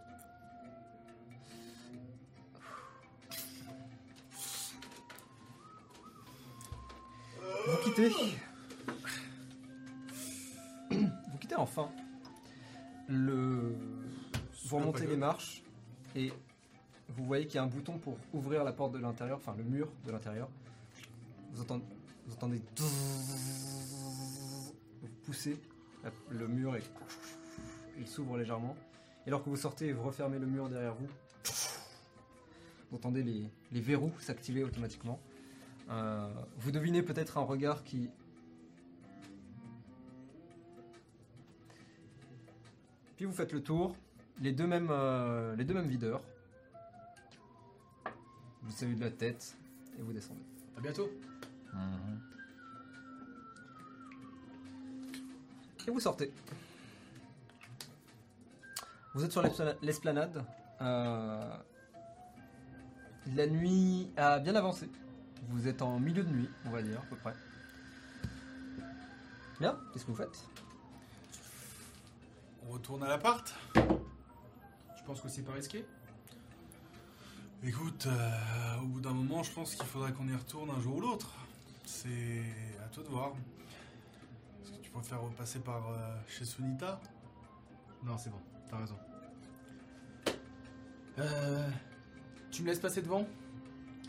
Vous 7.68 7.78
quittez. 7.84 8.10
Vous 10.92 11.38
quittez 11.40 11.56
enfin. 11.56 11.90
Le. 13.08 13.76
Vous 14.66 14.78
remontez 14.78 15.08
les 15.08 15.18
marches 15.18 15.64
et 16.16 16.32
vous 17.20 17.26
voyez 17.26 17.46
qu'il 17.46 17.56
y 17.56 17.58
a 17.60 17.64
un 17.64 17.68
bouton 17.68 17.98
pour 17.98 18.18
ouvrir 18.34 18.64
la 18.64 18.72
porte 18.72 18.94
de 18.94 18.98
l'intérieur, 18.98 19.38
enfin 19.38 19.54
le 19.58 19.64
mur 19.64 19.90
de 20.06 20.12
l'intérieur. 20.12 20.50
Vous 21.52 21.62
entendez, 21.62 22.62
vous 25.02 25.08
poussez 25.26 25.60
le 26.30 26.48
mur 26.48 26.76
et 26.78 26.82
il 28.00 28.08
s'ouvre 28.08 28.38
légèrement. 28.38 28.76
Et 29.26 29.30
alors 29.30 29.44
que 29.44 29.50
vous 29.50 29.58
sortez 29.58 29.88
et 29.88 29.94
vous 29.94 30.04
refermez 30.04 30.40
le 30.40 30.46
mur 30.46 30.70
derrière 30.70 30.96
vous, 30.96 31.08
vous 32.90 32.98
entendez 32.98 33.22
les, 33.72 33.82
verrous 33.82 34.14
s'activer 34.20 34.64
automatiquement. 34.64 35.20
Euh, 35.90 36.30
vous 36.58 36.72
devinez 36.72 37.04
peut-être 37.04 37.38
un 37.38 37.44
regard 37.44 37.84
qui... 37.84 38.10
Puis 43.18 43.26
vous 43.26 43.34
faites 43.34 43.52
le 43.52 43.62
tour, 43.62 43.96
les 44.40 44.54
deux 44.54 44.68
mêmes, 44.68 44.90
euh, 44.90 45.56
les 45.58 45.66
deux 45.66 45.74
mêmes 45.74 45.90
videurs. 45.90 46.22
Vous 48.64 48.72
saluez 48.72 48.96
de 48.96 49.02
la 49.02 49.12
tête 49.12 49.56
et 49.98 50.02
vous 50.02 50.14
descendez. 50.14 50.42
À 50.78 50.82
bientôt. 50.82 51.10
Et 55.88 55.92
vous 55.92 56.00
sortez. 56.00 56.32
Vous 59.14 59.24
êtes 59.24 59.32
sur 59.32 59.42
l'esplana- 59.42 59.76
l'esplanade. 59.82 60.44
Euh, 60.82 61.58
la 63.36 63.48
nuit 63.48 64.10
a 64.18 64.40
bien 64.40 64.56
avancé. 64.56 64.90
Vous 65.50 65.68
êtes 65.68 65.82
en 65.82 66.00
milieu 66.00 66.24
de 66.24 66.30
nuit, 66.30 66.50
on 66.66 66.70
va 66.70 66.82
dire, 66.82 67.00
à 67.00 67.06
peu 67.06 67.16
près. 67.16 67.34
Bien, 69.60 69.78
qu'est-ce 69.92 70.06
que 70.06 70.12
vous 70.12 70.18
faites? 70.18 70.46
On 72.68 72.72
retourne 72.74 73.04
à 73.04 73.08
l'appart? 73.10 73.54
Je 73.76 75.04
pense 75.06 75.22
que 75.22 75.28
c'est 75.28 75.42
pas 75.42 75.54
risqué. 75.54 75.86
Écoute, 77.62 78.08
euh, 78.08 78.80
au 78.82 78.86
bout 78.86 79.02
d'un 79.02 79.12
moment, 79.12 79.44
je 79.44 79.52
pense 79.52 79.76
qu'il 79.76 79.86
faudrait 79.86 80.14
qu'on 80.14 80.28
y 80.30 80.34
retourne 80.34 80.70
un 80.70 80.80
jour 80.80 80.96
ou 80.96 81.02
l'autre. 81.02 81.30
C'est 81.86 82.44
à 82.82 82.88
toi 82.88 83.04
de 83.04 83.10
voir. 83.10 83.34
Est-ce 84.64 84.72
que 84.72 84.78
tu 84.78 84.90
préfères 84.92 85.22
repasser 85.22 85.60
par 85.60 85.92
euh, 85.92 86.16
chez 86.30 86.46
Sunita? 86.46 87.02
Non, 88.06 88.18
c'est 88.18 88.30
bon. 88.30 88.40
T'as 88.70 88.78
raison. 88.78 88.98
Euh, 91.18 91.70
tu 92.50 92.62
me 92.62 92.68
laisses 92.68 92.80
passer 92.80 93.02
devant? 93.02 93.28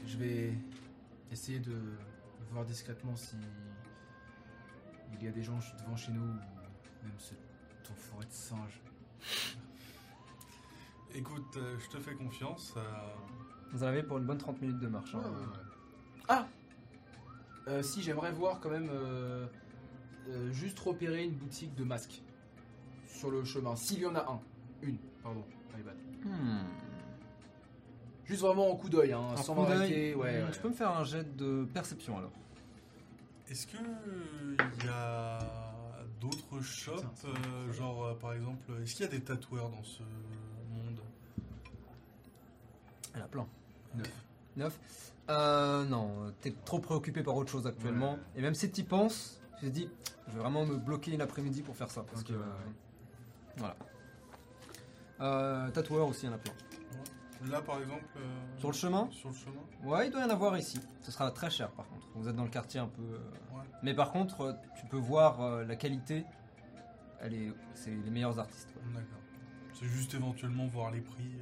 Je 0.07 0.17
vais 0.17 0.53
essayer 1.33 1.59
de 1.59 1.77
voir 2.53 2.65
discrètement 2.65 3.17
si 3.17 3.35
il 5.19 5.25
y 5.25 5.29
a 5.29 5.33
des 5.33 5.43
gens 5.43 5.59
devant 5.81 5.97
chez 5.97 6.13
nous 6.13 6.23
ou 6.23 6.35
même 7.03 7.19
ce 7.19 7.35
ton 7.83 7.95
forêt 7.95 8.27
de 8.27 8.33
singe. 8.33 8.81
Écoute, 11.15 11.57
euh, 11.57 11.77
je 11.79 11.89
te 11.89 11.99
fais 11.99 12.15
confiance. 12.15 12.75
euh, 12.77 12.81
Vous 13.73 13.83
en 13.83 13.87
avez 13.87 14.03
pour 14.03 14.19
une 14.19 14.25
bonne 14.25 14.39
30 14.39 14.61
minutes 14.61 14.79
de 14.81 14.89
marche. 14.89 15.15
hein. 15.15 15.23
Ah 16.29 16.47
Euh, 17.69 17.83
Si, 17.83 18.03
j'aimerais 18.03 18.33
voir 18.33 18.61
quand 18.61 18.71
même 18.71 18.89
euh, 18.93 19.47
euh, 20.29 20.53
juste 20.53 20.79
repérer 20.81 21.25
une 21.25 21.33
boutique 21.35 21.75
de 21.75 21.85
masques 21.85 22.23
sur 23.07 23.31
le 23.31 23.45
chemin. 23.45 23.75
S'il 23.77 24.01
y 24.01 24.07
en 24.07 24.15
a 24.15 24.21
un. 24.31 24.41
Une, 24.83 24.97
pardon. 25.23 25.45
my 25.77 25.83
bad. 25.83 25.97
Hmm. 26.25 26.65
Juste 28.25 28.43
vraiment 28.43 28.71
en 28.71 28.77
coup 28.77 28.89
d'œil, 28.89 29.13
hein, 29.13 29.37
sans 29.37 29.55
coup 29.55 29.63
d'œil, 29.67 29.75
m'arrêter. 29.79 30.15
Ouais, 30.15 30.41
hmm, 30.41 30.45
ouais. 30.47 30.51
Tu 30.53 30.61
peux 30.61 30.69
me 30.69 30.75
faire 30.75 30.91
un 30.97 31.03
jet 31.05 31.37
de 31.37 31.67
perception 31.75 32.17
alors 32.19 32.31
Est-ce 33.49 33.67
que 33.67 33.77
il 34.79 34.85
y 34.87 34.89
a 34.89 35.39
d'autres 36.21 36.61
shops, 36.63 37.25
euh, 37.25 37.73
genre 37.73 38.05
euh, 38.05 38.15
par 38.15 38.33
exemple, 38.35 38.71
est-ce 38.83 38.95
qu'il 38.95 39.05
y 39.07 39.09
a 39.09 39.11
des 39.11 39.21
tatoueurs 39.23 39.71
dans 39.71 39.83
ce 39.83 40.03
Elle 43.15 43.23
a 43.23 43.29
plein. 43.29 43.47
Neuf. 43.95 44.11
9 44.57 44.79
euh, 45.31 45.85
Non, 45.85 46.33
t'es 46.41 46.55
trop 46.65 46.79
préoccupé 46.79 47.23
par 47.23 47.37
autre 47.37 47.51
chose 47.51 47.67
actuellement. 47.67 48.13
Ouais. 48.15 48.19
Et 48.37 48.43
même 48.43 48.55
si 48.55 48.71
t'y 48.71 48.83
penses, 48.83 49.41
tu 49.59 49.67
te 49.67 49.71
dis, 49.71 49.89
je 50.29 50.35
vais 50.35 50.41
vraiment 50.41 50.65
me 50.67 50.77
bloquer 50.77 51.13
une 51.13 51.21
après-midi 51.23 51.63
pour 51.63 51.77
faire 51.77 51.91
ça. 51.91 52.03
Parce 52.05 52.23
que. 52.25 52.33
ouais, 52.33 52.39
ouais. 52.39 52.75
Voilà. 53.57 53.77
Euh, 55.21 55.71
tatoueur 55.71 56.09
aussi, 56.09 56.27
il 56.27 56.31
y 56.31 56.33
en 56.33 56.37
a 56.37 56.39
plein. 56.39 56.53
Là 57.49 57.63
par 57.63 57.81
exemple. 57.81 58.05
euh, 58.19 58.59
Sur 58.59 58.69
le 58.69 58.75
chemin 58.75 59.09
Sur 59.11 59.31
le 59.31 59.35
chemin 59.35 59.61
Ouais, 59.83 60.07
il 60.09 60.11
doit 60.13 60.21
y 60.21 60.25
en 60.25 60.31
avoir 60.31 60.59
ici. 60.59 60.79
Ce 61.01 61.11
sera 61.11 61.31
très 61.31 61.49
cher 61.51 61.71
par 61.71 61.87
contre. 61.89 62.07
Vous 62.15 62.29
êtes 62.29 62.37
dans 62.37 62.45
le 62.45 62.51
quartier 62.51 62.81
un 62.81 62.87
peu. 62.89 63.03
euh, 63.03 63.19
Ouais. 63.57 63.65
Mais 63.83 63.95
par 63.95 64.13
contre, 64.13 64.43
euh, 64.43 64.53
tu 64.79 64.87
peux 64.87 64.99
voir 64.99 65.65
la 65.65 65.77
qualité. 65.77 66.25
Elle 67.21 67.35
est, 67.35 67.53
c'est 67.75 67.91
les 67.91 68.11
meilleurs 68.11 68.39
artistes. 68.39 68.75
D'accord. 68.95 69.19
C'est 69.73 69.87
juste 69.87 70.13
éventuellement 70.15 70.67
voir 70.67 70.91
les 70.91 71.01
prix. 71.01 71.37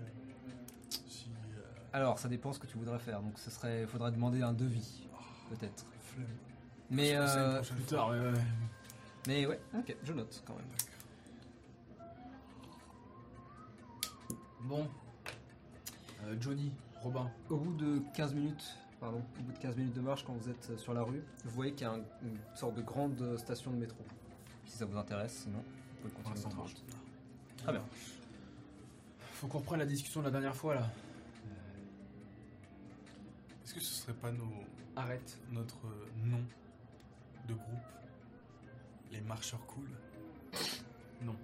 Euh, 1.92 1.96
euh, 1.96 2.00
Alors, 2.00 2.18
ça 2.18 2.28
dépend 2.28 2.52
ce 2.52 2.58
que 2.58 2.66
tu 2.66 2.76
voudrais 2.78 2.98
faire. 2.98 3.20
Donc, 3.22 3.38
ce 3.38 3.50
serait, 3.50 3.86
faudrait 3.86 4.12
demander 4.12 4.42
un 4.42 4.52
devis, 4.52 5.06
peut-être. 5.50 5.84
Mais, 6.90 7.12
euh, 7.14 7.60
Plus 7.62 7.82
tard, 7.84 8.10
ouais, 8.10 8.18
ouais. 8.18 8.32
mais 9.26 9.46
ouais, 9.46 9.60
ok, 9.76 9.96
je 10.02 10.12
note 10.12 10.42
quand 10.46 10.54
même. 10.56 10.64
Bon. 14.62 14.86
Euh, 16.24 16.34
Johnny, 16.40 16.72
Robin. 17.02 17.30
Au 17.50 17.56
bout 17.56 17.74
de 17.74 18.00
15 18.14 18.34
minutes, 18.34 18.64
pardon, 19.00 19.22
au 19.38 19.42
bout 19.42 19.52
de 19.52 19.58
15 19.58 19.76
minutes 19.76 19.94
de 19.94 20.00
marche, 20.00 20.24
quand 20.24 20.32
vous 20.34 20.48
êtes 20.50 20.78
sur 20.78 20.94
la 20.94 21.02
rue, 21.02 21.22
vous 21.44 21.50
voyez 21.50 21.72
qu'il 21.72 21.82
y 21.86 21.90
a 21.90 21.92
un- 21.92 21.98
une 22.22 22.38
sorte 22.56 22.74
de 22.74 22.82
grande 22.82 23.36
station 23.38 23.70
de 23.70 23.76
métro. 23.76 23.98
Si 24.66 24.76
ça 24.78 24.84
vous 24.84 24.96
intéresse, 24.96 25.42
sinon, 25.44 25.58
vous 26.02 26.08
pouvez 26.08 26.14
continuer 26.22 26.40
votre 26.40 26.60
route. 26.62 26.84
Très 27.58 27.72
bien. 27.72 27.82
Faut 29.34 29.46
qu'on 29.46 29.58
reprenne 29.58 29.78
la 29.80 29.86
discussion 29.86 30.20
de 30.20 30.26
la 30.26 30.30
dernière 30.32 30.56
fois 30.56 30.74
là. 30.74 30.90
Est-ce 33.68 33.74
que 33.74 33.80
ce 33.80 34.00
serait 34.00 34.14
pas 34.14 34.32
nos, 34.32 34.48
Arrête. 34.96 35.38
notre 35.52 35.76
euh, 35.88 36.08
nom 36.24 36.42
de 37.46 37.52
groupe? 37.52 37.84
Les 39.12 39.20
marcheurs 39.20 39.60
cool? 39.66 39.90
Non. 41.20 41.36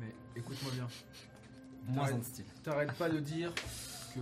Mais 0.00 0.14
écoute-moi 0.34 0.72
bien. 0.72 0.88
Moins 1.88 2.10
en 2.14 2.22
style. 2.22 2.46
T'arrêtes 2.62 2.94
pas 2.94 3.10
de 3.10 3.20
dire 3.20 3.52
que 4.14 4.20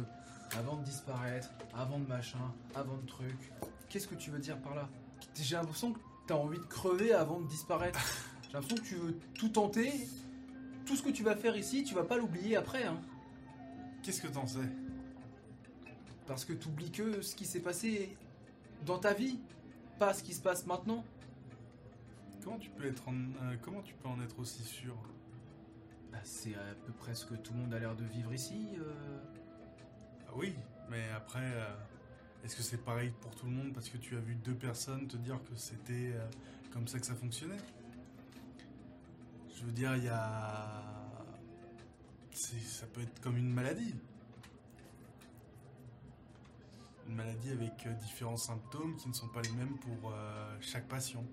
avant 0.59 0.79
de 0.79 0.85
disparaître, 0.85 1.49
avant 1.73 2.01
de 2.01 2.09
machin, 2.09 2.53
avant 2.75 2.97
de 2.97 3.07
truc. 3.07 3.53
Qu'est-ce 3.89 4.09
que 4.09 4.17
tu 4.17 4.33
veux 4.33 4.41
dire 4.41 4.59
par 4.59 4.75
là? 4.75 4.89
J'ai 5.37 5.55
l'impression 5.55 5.93
que 5.93 6.01
t'as 6.27 6.35
envie 6.35 6.59
de 6.59 6.65
crever 6.65 7.13
avant 7.13 7.39
de 7.39 7.47
disparaître. 7.47 8.01
J'ai 8.49 8.55
l'impression 8.55 8.79
que 8.79 8.89
tu 8.89 8.97
veux 8.97 9.17
tout 9.35 9.51
tenter. 9.51 9.93
Tout 10.87 10.97
ce 10.97 11.05
que 11.05 11.11
tu 11.11 11.23
vas 11.23 11.37
faire 11.37 11.57
ici, 11.57 11.85
tu 11.85 11.95
vas 11.95 12.03
pas 12.03 12.17
l'oublier 12.17 12.57
après. 12.57 12.83
Hein. 12.83 13.01
Qu'est-ce 14.03 14.23
que 14.23 14.27
t'en 14.27 14.45
sais? 14.45 14.59
Parce 16.27 16.45
que 16.45 16.53
t'oublies 16.53 16.91
que 16.91 17.21
ce 17.23 17.35
qui 17.37 17.45
s'est 17.45 17.61
passé 17.61 18.17
dans 18.87 18.99
ta 18.99 19.13
vie, 19.13 19.39
pas 19.99 20.15
ce 20.15 20.23
qui 20.23 20.33
se 20.35 20.41
passe 20.41 20.67
maintenant. 20.67 21.05
Comment 22.43 22.59
tu 22.59 22.71
peux 22.71 22.87
être 22.87 23.09
en- 23.09 23.15
euh, 23.15 23.57
comment 23.63 23.83
tu 23.83 23.95
peux 23.95 24.09
en 24.09 24.21
être 24.23 24.39
aussi 24.39 24.63
sûr? 24.63 24.95
Bah, 26.13 26.19
c'est 26.25 26.55
à 26.55 26.75
peu 26.87 26.93
près 26.93 27.15
ce 27.15 27.25
que 27.27 27.35
tout 27.35 27.53
le 27.53 27.61
monde 27.61 27.75
a 27.75 27.79
l'air 27.79 27.95
de 27.95 28.05
vivre 28.05 28.33
ici. 28.33 28.69
euh. 28.79 29.19
Ah 30.29 30.33
Oui, 30.37 30.55
mais 30.91 31.09
après, 31.17 31.41
euh, 31.45 31.75
est-ce 32.45 32.57
que 32.57 32.63
c'est 32.63 32.83
pareil 32.85 33.13
pour 33.21 33.35
tout 33.35 33.47
le 33.47 33.53
monde 33.53 33.73
parce 33.73 33.89
que 33.89 33.97
tu 33.99 34.17
as 34.17 34.21
vu 34.21 34.35
deux 34.35 34.55
personnes 34.55 35.07
te 35.07 35.17
dire 35.17 35.39
que 35.45 35.57
c'était 35.57 36.13
euh, 36.15 36.27
comme 36.73 36.87
ça 36.89 36.99
que 36.99 37.07
ça 37.07 37.15
fonctionnait? 37.15 37.57
Je 39.57 39.65
veux 39.65 39.73
dire, 39.73 39.97
il 39.97 40.05
y 40.05 40.09
a. 40.09 40.83
Ça 42.33 42.87
peut 42.87 43.01
être 43.03 43.21
comme 43.21 43.37
une 43.37 43.51
maladie. 43.53 43.95
Une 47.09 47.15
maladie 47.17 47.51
avec 47.51 47.87
euh, 47.87 47.93
différents 47.95 48.37
symptômes 48.37 48.97
qui 48.97 49.09
ne 49.09 49.13
sont 49.15 49.29
pas 49.29 49.43
les 49.43 49.51
mêmes 49.53 49.77
pour 49.79 50.11
euh, 50.11 50.57
chaque 50.61 50.89
patient. 50.89 51.25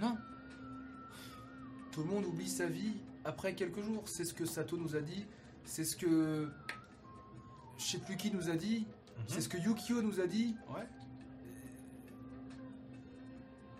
Non. 0.00 0.16
Tout 1.92 2.02
le 2.02 2.08
monde 2.08 2.24
oublie 2.26 2.48
sa 2.48 2.66
vie 2.66 2.94
après 3.24 3.54
quelques 3.54 3.82
jours. 3.82 4.08
C'est 4.08 4.24
ce 4.24 4.34
que 4.34 4.44
Sato 4.46 4.76
nous 4.76 4.96
a 4.96 5.00
dit. 5.00 5.26
C'est 5.64 5.84
ce 5.84 5.96
que. 5.96 6.50
Je 7.78 7.84
sais 7.84 7.98
plus 7.98 8.16
qui 8.16 8.30
nous 8.30 8.48
a 8.50 8.56
dit. 8.56 8.86
C'est 9.26 9.40
ce 9.40 9.48
que 9.48 9.58
Yukio 9.58 10.02
nous 10.02 10.20
a 10.20 10.26
dit. 10.26 10.56
Ouais. 10.74 10.86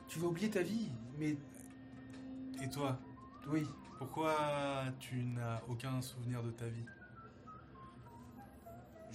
Tu 0.09 0.19
vas 0.19 0.29
oublier 0.29 0.51
ta 0.51 0.63
vie. 0.63 0.91
Mais 1.19 1.37
Et 2.63 2.69
toi, 2.71 2.99
oui. 3.49 3.67
pourquoi 3.99 4.35
tu 4.99 5.17
n'as 5.23 5.61
aucun 5.69 6.01
souvenir 6.03 6.43
de 6.43 6.51
ta 6.51 6.67
vie? 6.67 6.85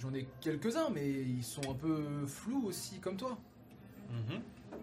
J'en 0.02 0.12
ai 0.14 0.26
quelques-uns, 0.40 0.90
mais 0.90 1.08
ils 1.08 1.44
sont 1.44 1.70
un 1.70 1.74
peu 1.74 2.26
flous 2.26 2.64
aussi, 2.66 2.98
comme 2.98 3.16
toi. 3.16 3.38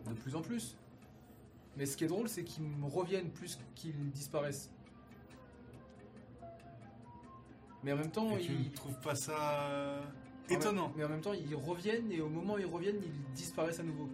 De 0.08 0.14
plus 0.14 0.34
en 0.34 0.42
plus. 0.42 0.78
Mais 1.76 1.86
ce 1.86 1.98
qui 1.98 2.06
est 2.06 2.08
drôle, 2.08 2.30
c'est 2.30 2.46
qu'ils 2.46 2.64
me 2.64 2.86
reviennent 2.86 3.30
plus 3.30 3.60
qu'ils 3.76 4.12
disparaissent. 4.12 4.70
Mais 7.84 7.92
en 7.92 7.98
même 7.98 8.12
temps, 8.12 8.38
Et 8.38 8.40
tu 8.40 8.54
ils... 8.54 8.70
ne 8.70 8.74
trouves 8.74 8.98
pas 9.02 9.14
ça 9.16 10.00
même- 10.48 10.58
étonnant? 10.58 10.94
Mais 10.96 11.04
en 11.04 11.10
même 11.10 11.20
temps, 11.22 11.34
ils 11.34 11.54
reviennent 11.54 12.10
et 12.14 12.22
au 12.22 12.30
moment 12.30 12.54
où 12.54 12.60
ils 12.60 12.66
reviennent, 12.66 13.02
ils 13.04 13.34
disparaissent 13.34 13.80
à 13.82 13.84
nouveau. 13.84 14.06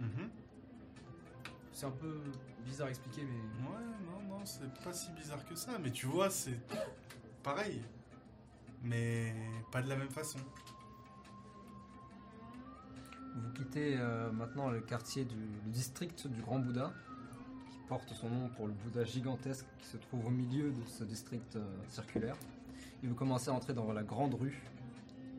Mhm. 0.00 0.30
C'est 1.72 1.84
un 1.86 1.90
peu 1.90 2.18
bizarre 2.64 2.86
à 2.86 2.90
expliquer, 2.90 3.22
mais. 3.24 3.68
Ouais, 3.68 3.84
non, 4.06 4.38
non, 4.38 4.46
c'est 4.46 4.72
pas 4.82 4.92
si 4.94 5.10
bizarre 5.12 5.44
que 5.46 5.54
ça. 5.54 5.78
Mais 5.78 5.90
tu 5.90 6.06
vois, 6.06 6.30
c'est 6.30 6.58
pareil. 7.42 7.82
Mais 8.82 9.34
pas 9.72 9.82
de 9.82 9.88
la 9.88 9.96
même 9.96 10.10
façon. 10.10 10.38
Vous 13.36 13.52
quittez 13.52 13.96
euh, 13.98 14.32
maintenant 14.32 14.70
le 14.70 14.80
quartier 14.80 15.24
du 15.24 15.34
le 15.34 15.70
district 15.70 16.26
du 16.26 16.40
Grand 16.40 16.58
Bouddha, 16.58 16.92
qui 17.70 17.78
porte 17.88 18.12
son 18.14 18.30
nom 18.30 18.48
pour 18.48 18.66
le 18.66 18.72
Bouddha 18.72 19.04
gigantesque 19.04 19.66
qui 19.78 19.86
se 19.86 19.96
trouve 19.96 20.26
au 20.26 20.30
milieu 20.30 20.70
de 20.70 20.84
ce 20.86 21.04
district 21.04 21.56
euh, 21.56 21.64
circulaire. 21.88 22.36
Et 23.02 23.06
vous 23.06 23.14
commencez 23.14 23.50
à 23.50 23.52
entrer 23.52 23.74
dans 23.74 23.92
la 23.92 24.02
grande 24.02 24.34
rue 24.34 24.62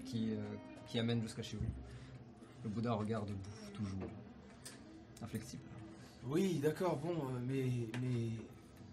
qui, 0.05 0.31
euh, 0.31 0.41
qui 0.85 0.99
amène 0.99 1.21
jusqu'à 1.21 1.41
chez 1.41 1.57
vous. 1.57 1.65
Le 2.63 2.69
Bouddha 2.69 2.93
regarde 2.93 3.29
debout, 3.29 3.49
toujours 3.73 4.09
inflexible. 5.23 5.63
Oui, 6.25 6.59
d'accord, 6.59 6.97
bon, 6.97 7.15
mais. 7.47 7.65
Mais. 8.01 8.29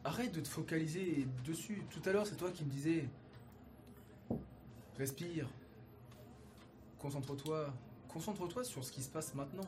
Arrête 0.07 0.35
de 0.35 0.41
te 0.41 0.49
focaliser 0.49 1.27
dessus. 1.47 1.83
Tout 1.89 2.07
à 2.07 2.13
l'heure, 2.13 2.27
c'est 2.27 2.37
toi 2.37 2.51
qui 2.51 2.63
me 2.65 2.71
disais. 2.71 3.09
Respire. 4.99 5.49
Concentre-toi. 6.99 7.73
Concentre-toi 8.09 8.65
sur 8.65 8.85
ce 8.85 8.93
qui 8.93 9.03
se 9.03 9.11
passe 9.11 9.35
maintenant. 9.35 9.67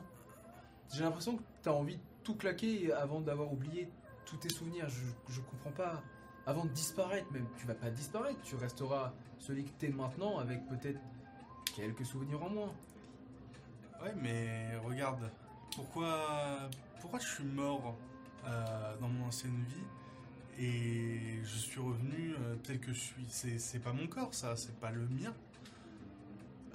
J'ai 0.93 1.03
l'impression 1.03 1.35
que 1.35 1.43
t'as 1.61 1.71
envie 1.71 1.97
de 1.97 2.01
tout 2.23 2.35
claquer 2.35 2.93
avant 2.93 3.19
d'avoir 3.19 3.51
oublié 3.51 3.89
tous 4.25 4.37
tes 4.37 4.49
souvenirs. 4.49 4.87
Je, 4.89 5.33
je 5.33 5.41
comprends 5.41 5.71
pas. 5.71 6.01
Avant 6.45 6.63
de 6.63 6.69
disparaître, 6.69 7.29
même, 7.33 7.47
tu 7.57 7.67
vas 7.67 7.75
pas 7.75 7.89
disparaître. 7.89 8.41
Tu 8.43 8.55
resteras 8.55 9.13
celui 9.39 9.65
que 9.65 9.71
t'es 9.77 9.89
maintenant 9.89 10.37
avec 10.37 10.65
peut-être 10.67 11.01
quelques 11.75 12.05
souvenirs 12.05 12.41
en 12.41 12.49
moins. 12.49 12.73
Ouais, 14.01 14.13
mais 14.15 14.77
regarde, 14.77 15.29
pourquoi, 15.75 16.69
pourquoi 17.01 17.19
je 17.19 17.27
suis 17.27 17.43
mort 17.43 17.95
euh, 18.45 18.97
dans 18.97 19.09
mon 19.09 19.27
ancienne 19.27 19.63
vie? 19.67 19.83
Et 20.59 21.19
je 21.43 21.57
suis 21.57 21.79
revenu 21.79 22.33
euh, 22.33 22.55
tel 22.63 22.79
que 22.79 22.93
je 22.93 22.99
suis 22.99 23.25
C'est 23.29 23.79
pas 23.79 23.93
mon 23.93 24.07
corps, 24.07 24.33
ça, 24.33 24.55
c'est 24.55 24.75
pas 24.79 24.91
le 24.91 25.07
mien. 25.07 25.33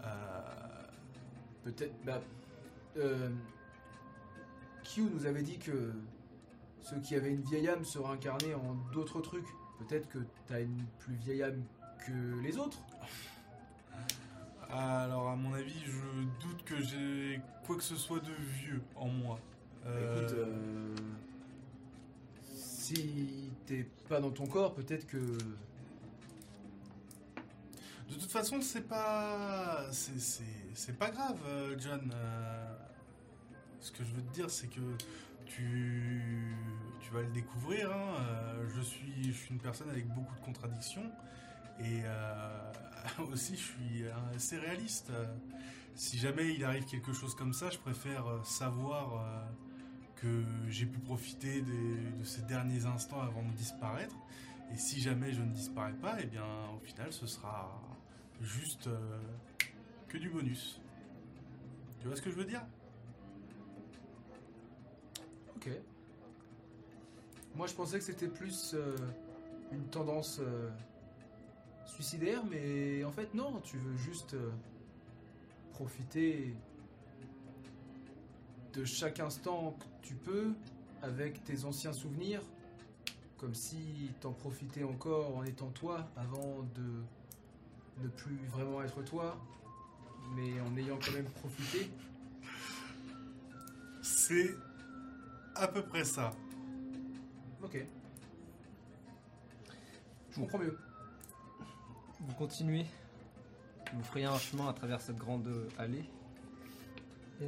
Euh, 0.04 0.62
Peut-être. 1.64 1.94
Bah. 2.04 2.20
Euh, 2.96 3.30
Q 4.84 5.02
nous 5.02 5.26
avait 5.26 5.42
dit 5.42 5.58
que 5.58 5.92
ceux 6.82 6.98
qui 7.00 7.14
avaient 7.14 7.30
une 7.30 7.42
vieille 7.42 7.68
âme 7.68 7.84
se 7.84 7.98
réincarnaient 7.98 8.54
en 8.54 8.74
d'autres 8.92 9.20
trucs. 9.20 9.46
Peut-être 9.78 10.08
que 10.08 10.18
t'as 10.46 10.60
une 10.60 10.84
plus 10.98 11.14
vieille 11.14 11.42
âme 11.42 11.62
que 12.06 12.40
les 12.42 12.58
autres. 12.58 12.78
alors, 14.70 15.28
à 15.28 15.36
mon 15.36 15.54
avis, 15.54 15.80
je 15.86 16.46
doute 16.46 16.64
que 16.64 16.80
j'ai 16.82 17.40
quoi 17.64 17.76
que 17.76 17.82
ce 17.82 17.96
soit 17.96 18.20
de 18.20 18.32
vieux 18.32 18.82
en 18.96 19.08
moi. 19.08 19.38
Euh, 19.86 20.20
Écoute, 20.20 20.38
euh, 20.38 20.94
si 22.54 23.51
t'es 23.66 23.86
pas 24.08 24.20
dans 24.20 24.30
ton 24.30 24.46
corps, 24.46 24.74
peut-être 24.74 25.06
que. 25.06 25.18
De 28.08 28.14
toute 28.18 28.30
façon, 28.30 28.60
c'est 28.60 28.86
pas. 28.88 29.86
C'est, 29.92 30.98
pas 30.98 31.10
grave, 31.10 31.38
euh, 31.46 31.76
John. 31.78 32.12
Euh, 32.14 32.76
ce 33.80 33.90
que 33.90 34.04
je 34.04 34.12
veux 34.12 34.22
te 34.22 34.34
dire, 34.34 34.50
c'est 34.50 34.68
que 34.68 34.80
tu. 35.46 36.54
Tu 37.00 37.10
vas 37.12 37.22
le 37.22 37.32
découvrir. 37.32 37.90
hein. 37.90 38.14
Euh, 38.20 38.68
je, 38.74 38.80
suis, 38.80 39.24
je 39.24 39.32
suis 39.32 39.50
une 39.50 39.60
personne 39.60 39.90
avec 39.90 40.06
beaucoup 40.08 40.34
de 40.34 40.40
contradictions. 40.40 41.10
Et 41.80 42.02
aussi, 43.32 43.56
je 43.56 43.62
suis 43.62 44.04
assez 44.36 44.58
réaliste. 44.58 45.10
Si 45.94 46.18
jamais 46.18 46.54
il 46.54 46.64
arrive 46.64 46.84
quelque 46.84 47.12
chose 47.12 47.34
comme 47.34 47.52
ça, 47.52 47.70
je 47.70 47.78
préfère 47.78 48.24
savoir 48.44 49.24
que 50.22 50.44
j'ai 50.68 50.86
pu 50.86 51.00
profiter 51.00 51.62
de 51.62 52.24
ces 52.24 52.42
derniers 52.42 52.86
instants 52.86 53.20
avant 53.20 53.42
de 53.42 53.52
disparaître. 53.56 54.14
Et 54.72 54.78
si 54.78 55.00
jamais 55.00 55.32
je 55.32 55.42
ne 55.42 55.52
disparais 55.52 55.92
pas, 55.94 56.16
eh 56.20 56.26
bien, 56.26 56.46
au 56.76 56.78
final, 56.78 57.12
ce 57.12 57.26
sera 57.26 57.82
juste 58.40 58.86
euh, 58.86 59.20
que 60.08 60.16
du 60.18 60.30
bonus. 60.30 60.80
Tu 62.00 62.06
vois 62.06 62.16
ce 62.16 62.22
que 62.22 62.30
je 62.30 62.36
veux 62.36 62.44
dire? 62.44 62.64
Ok. 65.56 65.68
Moi, 67.56 67.66
je 67.66 67.74
pensais 67.74 67.98
que 67.98 68.04
c'était 68.04 68.28
plus 68.28 68.74
euh, 68.74 68.96
une 69.72 69.86
tendance 69.88 70.38
euh, 70.40 70.70
suicidaire, 71.84 72.42
mais 72.48 73.04
en 73.04 73.12
fait, 73.12 73.34
non. 73.34 73.60
Tu 73.60 73.76
veux 73.76 73.96
juste 73.96 74.36
profiter 75.72 76.54
de 78.72 78.84
chaque 78.84 79.20
instant 79.20 79.76
que 79.78 80.06
tu 80.06 80.14
peux 80.14 80.52
avec 81.02 81.44
tes 81.44 81.64
anciens 81.64 81.92
souvenirs, 81.92 82.42
comme 83.38 83.54
si 83.54 84.10
t'en 84.20 84.32
profitais 84.32 84.84
encore 84.84 85.36
en 85.36 85.44
étant 85.44 85.70
toi 85.70 86.08
avant 86.16 86.62
de 86.74 88.02
ne 88.02 88.08
plus 88.08 88.38
vraiment 88.50 88.82
être 88.82 89.02
toi, 89.02 89.36
mais 90.34 90.60
en 90.60 90.76
ayant 90.76 90.98
quand 91.04 91.12
même 91.12 91.30
profité. 91.30 91.90
C'est 94.00 94.50
à 95.54 95.68
peu 95.68 95.82
près 95.82 96.04
ça. 96.04 96.30
Ok. 97.62 97.84
Je 100.30 100.40
comprends 100.40 100.58
mieux. 100.58 100.78
Vous 102.20 102.34
continuez. 102.34 102.86
Vous 103.92 104.02
frayez 104.04 104.26
un 104.26 104.38
chemin 104.38 104.68
à 104.68 104.72
travers 104.72 105.00
cette 105.00 105.18
grande 105.18 105.68
allée. 105.78 106.04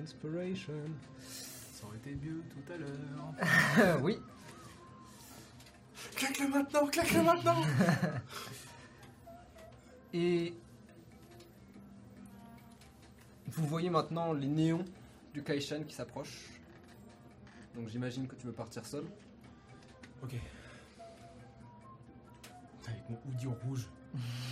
Inspiration. 0.03 0.73
Ça 1.73 1.87
aurait 1.87 1.97
été 1.99 2.15
mieux 2.15 2.43
tout 2.51 2.73
à 2.73 2.77
l'heure. 2.77 4.01
oui. 4.03 4.19
Claque-le 6.17 6.49
maintenant, 6.49 6.87
claque-le 6.87 7.23
maintenant 7.23 7.63
Et 10.13 10.55
Vous 13.49 13.67
voyez 13.67 13.91
maintenant 13.91 14.33
les 14.33 14.47
néons 14.47 14.85
du 15.33 15.43
Kaishan 15.43 15.83
qui 15.85 15.95
s'approchent. 15.95 16.49
Donc 17.75 17.89
j'imagine 17.89 18.27
que 18.29 18.35
tu 18.37 18.47
veux 18.47 18.53
partir 18.53 18.87
seul. 18.87 19.05
Ok. 20.23 20.35
Avec 22.87 23.11
mon 23.11 23.19
hoodie 23.29 23.47
en 23.49 23.55
rouge. 23.67 23.89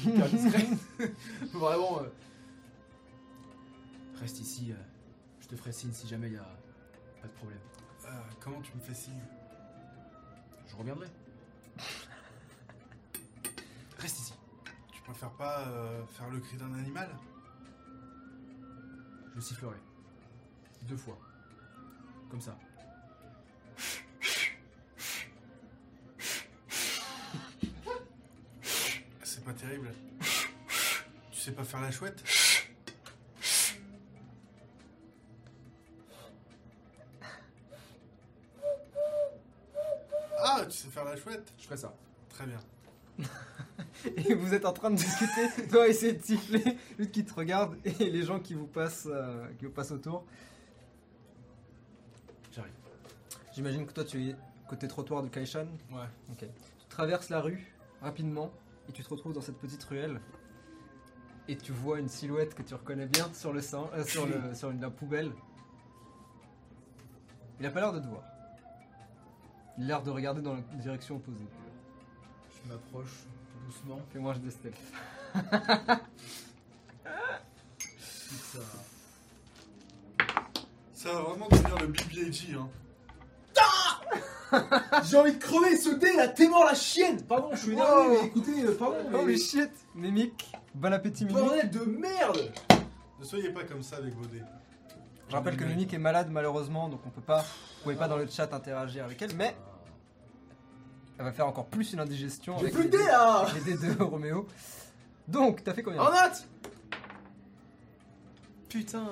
Vraiment. 1.52 2.00
euh, 2.00 2.08
Reste 4.20 4.40
ici. 4.40 4.72
euh, 4.72 4.74
te 5.52 5.56
ferai 5.56 5.72
signe 5.72 5.92
si 5.92 6.08
jamais 6.08 6.28
il 6.28 6.32
y 6.32 6.38
a 6.38 6.48
pas 7.20 7.28
de 7.28 7.32
problème. 7.34 7.58
Euh, 8.06 8.08
comment 8.40 8.62
tu 8.62 8.74
me 8.74 8.80
fais 8.80 8.94
signe? 8.94 9.20
Je 10.66 10.74
reviendrai. 10.76 11.08
Reste 13.98 14.18
ici. 14.18 14.32
Tu 14.90 15.02
préfères 15.02 15.32
pas 15.32 15.66
euh, 15.68 16.06
faire 16.06 16.30
le 16.30 16.40
cri 16.40 16.56
d'un 16.56 16.72
animal? 16.72 17.10
Je 19.36 19.40
sifflerai. 19.40 19.76
Deux 20.88 20.96
fois. 20.96 21.18
Comme 22.30 22.40
ça. 22.40 22.58
C'est 29.22 29.44
pas 29.44 29.52
terrible. 29.52 29.92
Tu 31.30 31.40
sais 31.40 31.52
pas 31.52 31.64
faire 31.64 31.82
la 31.82 31.90
chouette? 31.90 32.22
Chouette 41.16 41.52
Je 41.58 41.64
ferai 41.64 41.76
ça. 41.76 41.94
Très 42.28 42.46
bien. 42.46 42.58
Et 44.26 44.34
vous 44.34 44.54
êtes 44.54 44.64
en 44.64 44.72
train 44.72 44.90
de 44.90 44.96
discuter, 44.96 45.66
toi 45.70 45.86
essayer 45.86 46.14
de 46.14 46.22
siffler, 46.22 46.64
lui 46.98 47.10
qui 47.10 47.24
te 47.24 47.34
regarde 47.34 47.76
et 47.84 48.10
les 48.10 48.22
gens 48.22 48.40
qui 48.40 48.54
vous 48.54 48.66
passent, 48.66 49.08
euh, 49.10 49.46
qui 49.58 49.66
vous 49.66 49.70
passent 49.70 49.92
autour. 49.92 50.24
J'arrive. 52.52 52.72
J'imagine 53.54 53.86
que 53.86 53.92
toi 53.92 54.04
tu 54.04 54.30
es 54.30 54.36
côté 54.68 54.88
trottoir 54.88 55.22
du 55.22 55.30
Kaishan. 55.30 55.66
Ouais. 55.90 56.08
Ok. 56.30 56.38
Tu 56.38 56.86
traverses 56.88 57.28
la 57.28 57.40
rue 57.40 57.72
rapidement 58.00 58.50
et 58.88 58.92
tu 58.92 59.02
te 59.02 59.08
retrouves 59.08 59.32
dans 59.32 59.40
cette 59.40 59.58
petite 59.58 59.82
ruelle. 59.84 60.20
Et 61.48 61.56
tu 61.56 61.72
vois 61.72 61.98
une 61.98 62.08
silhouette 62.08 62.54
que 62.54 62.62
tu 62.62 62.74
reconnais 62.74 63.06
bien 63.06 63.32
sur 63.34 63.52
le 63.52 63.60
sang, 63.60 63.90
euh, 63.94 64.04
sur, 64.04 64.26
le, 64.26 64.54
sur 64.54 64.70
une, 64.70 64.80
la 64.80 64.90
poubelle. 64.90 65.32
Il 67.60 67.66
a 67.66 67.70
pas 67.70 67.80
l'air 67.80 67.92
de 67.92 68.00
te 68.00 68.06
voir. 68.06 68.22
Il 69.78 69.84
a 69.84 69.86
l'air 69.88 70.02
de 70.02 70.10
regarder 70.10 70.42
dans 70.42 70.54
la 70.54 70.60
direction 70.74 71.16
opposée. 71.16 71.46
Je 72.64 72.72
m'approche 72.72 73.24
doucement. 73.66 74.00
Fais-moi 74.12 74.32
un 74.32 74.34
jet 74.34 74.40
de 74.40 74.50
stealth. 74.50 74.76
Ça... 78.52 78.58
Ça 80.94 81.12
va 81.14 81.20
vraiment 81.22 81.48
devenir 81.48 81.78
le 81.78 81.86
BBAG, 81.88 82.54
hein. 82.56 82.68
J'ai 85.04 85.16
envie 85.16 85.32
de 85.32 85.38
crever 85.38 85.76
ce 85.76 85.94
dé 85.94 86.12
là, 86.14 86.28
t'es 86.28 86.46
mort 86.46 86.64
la 86.66 86.74
chienne 86.74 87.22
Pardon, 87.22 87.48
je 87.52 87.56
suis 87.56 87.72
énervé, 87.72 87.90
Wow. 87.90 88.08
mais 88.20 88.26
écoutez, 88.26 88.62
euh, 88.64 88.76
pardon, 88.78 88.96
mais... 89.10 89.18
Holy 89.18 89.38
shit 89.40 89.70
Mimic 89.94 90.52
Bon 90.74 90.92
appétit 90.92 91.24
Mimic 91.24 91.40
Bordel 91.42 91.70
de 91.70 91.84
merde 91.86 92.52
Ne 93.18 93.24
soyez 93.24 93.48
pas 93.50 93.64
comme 93.64 93.82
ça 93.82 93.96
avec 93.96 94.12
vos 94.14 94.26
dés. 94.26 94.42
Je 95.32 95.36
rappelle 95.38 95.56
que 95.56 95.64
Mimic 95.64 95.94
est 95.94 95.98
malade 95.98 96.28
malheureusement, 96.30 96.90
donc 96.90 97.00
on 97.06 97.08
peut 97.08 97.22
pas, 97.22 97.38
vous 97.40 97.84
pouvez 97.84 97.94
pas 97.94 98.06
dans 98.06 98.18
le 98.18 98.26
chat 98.26 98.52
interagir 98.52 99.06
avec 99.06 99.22
elle, 99.22 99.34
mais 99.34 99.56
elle 101.16 101.24
va 101.24 101.32
faire 101.32 101.46
encore 101.46 101.68
plus 101.68 101.94
une 101.94 102.00
indigestion 102.00 102.58
J'ai 102.58 102.64
avec 102.64 102.74
plus 102.74 102.82
les 102.82 102.88
de 102.90 102.96
dés 102.98 103.04
là 103.04 103.46
les 103.54 103.60
dés 103.74 103.94
de 103.94 104.02
Roméo. 104.02 104.46
Donc, 105.26 105.64
t'as 105.64 105.72
fait 105.72 105.82
combien? 105.82 106.02
En 106.02 106.10
note 106.10 106.46
Putain 108.68 109.06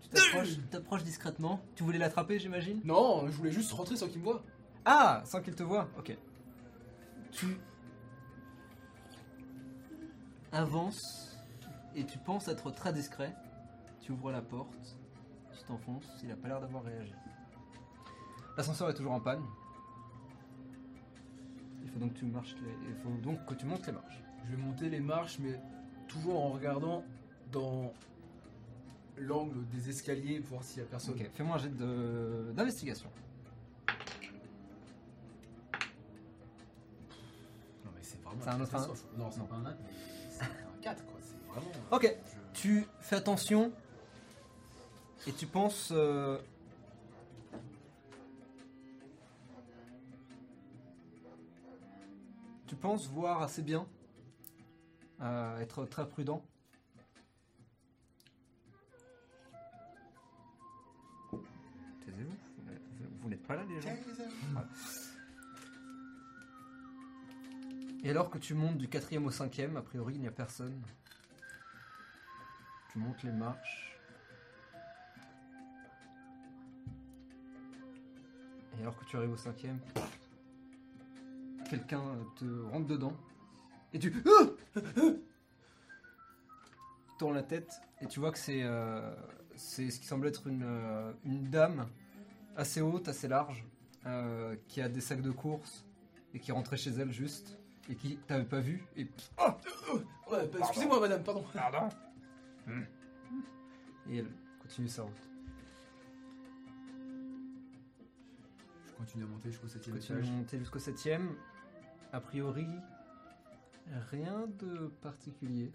Tu 0.00 0.08
t'approches, 0.08 0.56
t'approches 0.70 1.04
discrètement. 1.04 1.60
Tu 1.74 1.82
voulais 1.82 1.98
l'attraper, 1.98 2.38
j'imagine? 2.38 2.80
Non, 2.82 3.26
je 3.26 3.32
voulais 3.32 3.52
juste 3.52 3.70
rentrer 3.72 3.96
sans 3.96 4.08
qu'il 4.08 4.20
me 4.20 4.24
voie. 4.24 4.42
Ah, 4.86 5.20
sans 5.26 5.42
qu'il 5.42 5.54
te 5.54 5.62
voie. 5.62 5.88
Ok. 5.98 6.16
Tu 7.32 7.58
avances 10.52 11.36
et 11.94 12.06
tu 12.06 12.16
penses 12.16 12.48
être 12.48 12.70
très 12.70 12.94
discret. 12.94 13.34
Tu 14.00 14.12
ouvres 14.12 14.32
la 14.32 14.40
porte, 14.40 14.96
t'enfonces. 15.66 16.04
Il 16.22 16.30
a 16.30 16.36
pas 16.36 16.48
l'air 16.48 16.60
d'avoir 16.60 16.84
réagi. 16.84 17.12
L'ascenseur 18.56 18.88
est 18.90 18.94
toujours 18.94 19.12
en 19.12 19.20
panne. 19.20 19.42
Il 21.82 21.90
faut 21.90 21.98
donc 21.98 22.14
que 22.14 22.18
tu 22.18 22.24
marches. 22.26 22.54
les- 22.62 22.88
Il 22.90 22.94
faut 22.96 23.10
donc 23.22 23.44
que 23.46 23.54
tu 23.54 23.66
montes 23.66 23.86
les 23.86 23.92
marches. 23.92 24.22
Je 24.44 24.50
vais 24.56 24.62
monter 24.62 24.88
les 24.88 25.00
marches, 25.00 25.38
mais 25.40 25.60
toujours 26.08 26.42
en 26.44 26.48
regardant 26.50 27.04
dans 27.52 27.92
l'angle 29.18 29.66
des 29.68 29.88
escaliers 29.90 30.40
pour 30.40 30.50
voir 30.58 30.64
s'il 30.64 30.82
y 30.82 30.82
a 30.84 30.88
personne. 30.88 31.14
Ok. 31.14 31.30
Fais-moi 31.34 31.56
un 31.56 31.58
jet 31.58 31.74
de- 31.76 32.52
d'investigation. 32.54 33.08
Non 37.84 37.90
mais 37.94 38.02
c'est 38.02 38.22
vraiment 38.22 38.40
C'est 38.42 38.48
un 38.50 38.60
autre. 38.60 38.94
Non, 39.16 39.30
c'est 39.30 39.46
pas 39.48 39.54
un 39.56 39.66
1, 39.66 39.70
mais 39.70 39.76
c'est 40.30 40.42
un 40.44 40.80
4 40.82 41.04
quoi. 41.06 41.18
C'est 41.20 41.46
vraiment... 41.48 41.70
Ok. 41.90 42.02
je- 42.02 42.36
Tu 42.60 42.86
fais 43.00 43.16
attention 43.16 43.72
et 45.26 45.32
tu 45.32 45.46
penses. 45.46 45.90
euh, 45.92 46.38
Tu 52.66 52.74
penses 52.74 53.06
voir 53.08 53.42
assez 53.42 53.62
bien, 53.62 53.86
euh, 55.20 55.58
être 55.60 55.84
très 55.86 56.08
prudent? 56.08 56.42
Taisez-vous, 62.04 62.36
vous 62.58 62.70
n'êtes- 62.70 63.10
vous 63.20 63.28
n'êtes 63.28 63.46
pas 63.46 63.56
là 63.56 63.64
les 63.64 63.80
gens. 63.80 63.96
Et 68.02 68.10
alors 68.10 68.30
que 68.30 68.38
tu 68.38 68.54
montes 68.54 68.78
du 68.78 68.88
quatrième 68.88 69.26
au 69.26 69.30
cinquième, 69.30 69.76
a 69.76 69.82
priori 69.82 70.14
il 70.14 70.20
n'y 70.20 70.28
a 70.28 70.32
personne. 70.32 70.80
Tu 72.92 72.98
montes 72.98 73.22
les 73.22 73.32
marches. 73.32 73.95
Et 78.78 78.82
alors 78.82 78.96
que 78.96 79.04
tu 79.04 79.16
arrives 79.16 79.32
au 79.32 79.36
cinquième, 79.36 79.78
quelqu'un 81.68 82.02
te 82.36 82.62
rentre 82.70 82.86
dedans. 82.86 83.16
Et 83.92 83.98
tu 83.98 84.12
Ah 84.26 84.80
tournes 87.18 87.34
la 87.34 87.42
tête 87.42 87.80
et 88.00 88.06
tu 88.06 88.20
vois 88.20 88.30
que 88.30 88.38
c'est 88.38 88.62
euh, 88.62 89.14
c'est 89.54 89.90
ce 89.90 90.00
qui 90.00 90.06
semble 90.06 90.26
être 90.26 90.46
une, 90.46 90.64
euh, 90.64 91.12
une 91.24 91.48
dame 91.48 91.86
assez 92.56 92.80
haute, 92.80 93.08
assez 93.08 93.28
large, 93.28 93.64
euh, 94.06 94.54
qui 94.68 94.80
a 94.80 94.88
des 94.88 95.00
sacs 95.00 95.22
de 95.22 95.30
course 95.30 95.84
et 96.34 96.40
qui 96.40 96.52
rentrait 96.52 96.76
chez 96.76 96.90
elle 96.90 97.12
juste 97.12 97.58
et 97.88 97.94
qui 97.94 98.18
t'avait 98.18 98.44
pas 98.44 98.60
vu 98.60 98.84
et 98.96 99.06
Ouais, 100.30 100.48
bah, 100.52 100.58
excusez-moi 100.58 101.00
madame, 101.00 101.22
pardon. 101.22 101.44
Pardon 101.54 101.88
Et 104.10 104.18
elle 104.18 104.30
continue 104.60 104.88
sa 104.88 105.02
route. 105.02 105.28
Continue 108.96 109.24
à 109.24 109.26
monter 109.26 109.50
jusqu'au 109.50 109.66
7ème 109.66 109.90
Continue 109.92 110.18
étage. 110.18 110.28
à 110.28 110.32
monter 110.32 110.58
jusqu'au 110.58 110.78
septième. 110.78 111.36
A 112.12 112.20
priori, 112.20 112.66
rien 114.10 114.46
de 114.58 114.88
particulier. 115.02 115.70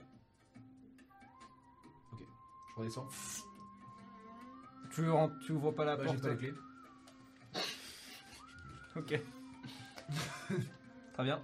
Je 2.18 2.76
redescends. 2.80 3.08
Tu, 4.92 5.10
rentres- 5.10 5.38
tu 5.46 5.52
ouvres 5.54 5.72
pas 5.72 5.86
la 5.86 5.96
Bah, 5.98 6.04
j'ai 6.06 6.10
porte 6.10 6.22
pas 6.22 6.30
les 6.30 6.38
clés. 6.38 6.54
Ok. 8.96 9.22
Très 11.14 11.24
bien. 11.24 11.42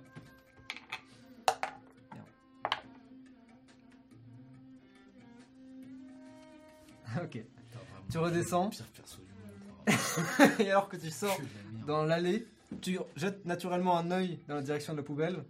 Ok. 7.23 7.31
Putain, 7.31 7.79
vraiment, 7.91 8.05
Tu 8.11 8.17
redescends. 8.17 8.71
je 8.71 8.75
suis 8.77 8.85
le 8.85 8.89
Pire 8.91 9.03
perso 9.03 9.17
du 9.21 10.47
monde. 10.49 10.59
Et 10.59 10.69
alors 10.71 10.89
que 10.89 10.97
tu 10.97 11.09
sors 11.09 11.37
la. 11.39 11.66
Dans 11.87 12.03
l'allée, 12.03 12.45
tu 12.81 12.99
jettes 13.15 13.45
naturellement 13.45 13.97
un 13.97 14.11
œil 14.11 14.39
dans 14.47 14.55
la 14.55 14.61
direction 14.61 14.91
de 14.93 14.97
la 14.97 15.03
poubelle. 15.03 15.43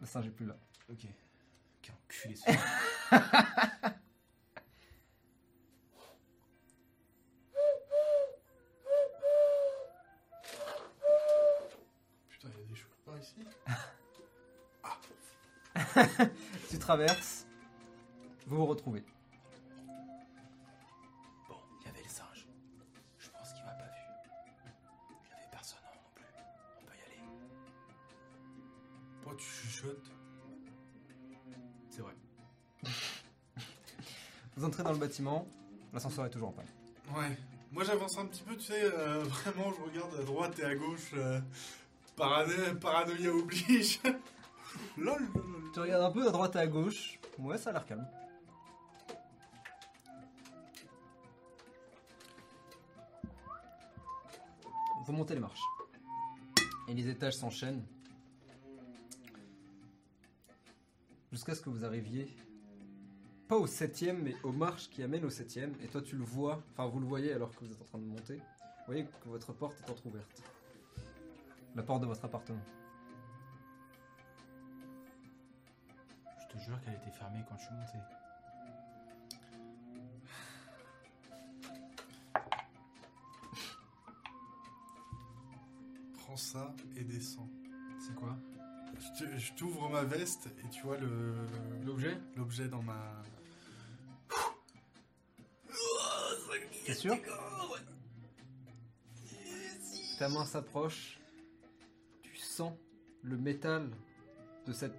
Le 0.00 0.06
singe 0.06 0.26
est 0.26 0.30
plus 0.30 0.44
là. 0.44 0.56
Ok. 0.90 1.06
Quel 1.80 1.94
enculé 1.94 2.34
ce 2.34 2.44
Putain, 12.28 12.48
il 12.48 12.58
y 12.58 12.62
a 12.62 12.66
des 12.68 12.74
choses 12.74 12.98
par 13.04 13.16
ici. 13.18 13.36
Tu 16.70 16.78
traverses. 16.78 17.35
Bâtiment. 35.16 35.46
L'ascenseur 35.94 36.26
est 36.26 36.30
toujours 36.30 36.48
en 36.48 36.52
panne. 36.52 36.66
Ouais. 37.16 37.36
Moi 37.72 37.84
j'avance 37.84 38.18
un 38.18 38.26
petit 38.26 38.42
peu, 38.42 38.54
tu 38.56 38.64
sais, 38.64 38.82
euh, 38.84 39.22
vraiment 39.24 39.72
je 39.72 39.82
regarde 39.90 40.14
à 40.20 40.22
droite 40.24 40.58
et 40.58 40.64
à 40.64 40.74
gauche. 40.74 41.10
euh, 41.14 41.40
parano- 42.16 42.74
paranoïa 42.80 43.32
oblige. 43.32 44.00
lol, 44.98 45.22
lol, 45.34 45.44
lol. 45.52 45.70
Tu 45.72 45.80
regardes 45.80 46.04
un 46.04 46.10
peu 46.10 46.28
à 46.28 46.30
droite 46.30 46.54
et 46.56 46.58
à 46.58 46.66
gauche. 46.66 47.18
Ouais, 47.38 47.56
ça 47.56 47.70
a 47.70 47.72
l'air 47.72 47.86
calme. 47.86 48.06
Vous 55.06 55.12
montez 55.12 55.34
les 55.34 55.40
marches. 55.40 55.60
Et 56.88 56.94
les 56.94 57.08
étages 57.08 57.34
s'enchaînent. 57.34 57.84
Jusqu'à 61.32 61.54
ce 61.54 61.60
que 61.60 61.70
vous 61.70 61.84
arriviez. 61.84 62.28
Pas 63.48 63.56
au 63.56 63.66
septième, 63.66 64.22
mais 64.22 64.34
aux 64.42 64.52
marches 64.52 64.88
qui 64.90 65.02
amènent 65.02 65.24
au 65.24 65.30
septième. 65.30 65.72
Et 65.82 65.86
toi, 65.86 66.02
tu 66.02 66.16
le 66.16 66.24
vois. 66.24 66.62
Enfin, 66.72 66.86
vous 66.86 66.98
le 66.98 67.06
voyez 67.06 67.32
alors 67.32 67.54
que 67.54 67.64
vous 67.64 67.70
êtes 67.72 67.80
en 67.80 67.84
train 67.84 67.98
de 67.98 68.04
monter. 68.04 68.36
Vous 68.36 68.86
voyez 68.86 69.04
que 69.04 69.28
votre 69.28 69.52
porte 69.52 69.76
est 69.86 69.90
entrouverte. 69.90 70.42
La 71.76 71.82
porte 71.82 72.00
de 72.00 72.06
votre 72.06 72.24
appartement. 72.24 72.58
Je 76.40 76.56
te 76.56 76.62
jure 76.64 76.80
qu'elle 76.80 76.94
était 76.94 77.10
fermée 77.10 77.44
quand 77.48 77.56
je 77.58 77.64
suis 77.66 77.74
monté. 77.74 77.98
Prends 86.18 86.36
ça 86.36 86.74
et 86.96 87.04
descends. 87.04 87.48
C'est 87.98 88.14
quoi? 88.14 88.36
Je 88.98 89.24
te- 89.24 89.36
Je 89.38 89.52
t'ouvre 89.54 89.88
ma 89.90 90.04
veste 90.04 90.48
et 90.64 90.68
tu 90.70 90.82
vois 90.82 90.96
le 90.96 91.34
L'objet? 91.84 92.16
l'objet 92.36 92.68
dans 92.68 92.82
ma. 92.82 93.22
T'es 96.86 96.94
sûr 96.94 97.16
Ta 100.18 100.28
main 100.28 100.44
s'approche. 100.44 101.18
Tu 102.22 102.36
sens 102.36 102.72
le 103.22 103.36
métal 103.36 103.90
de 104.66 104.72
cet 104.72 104.92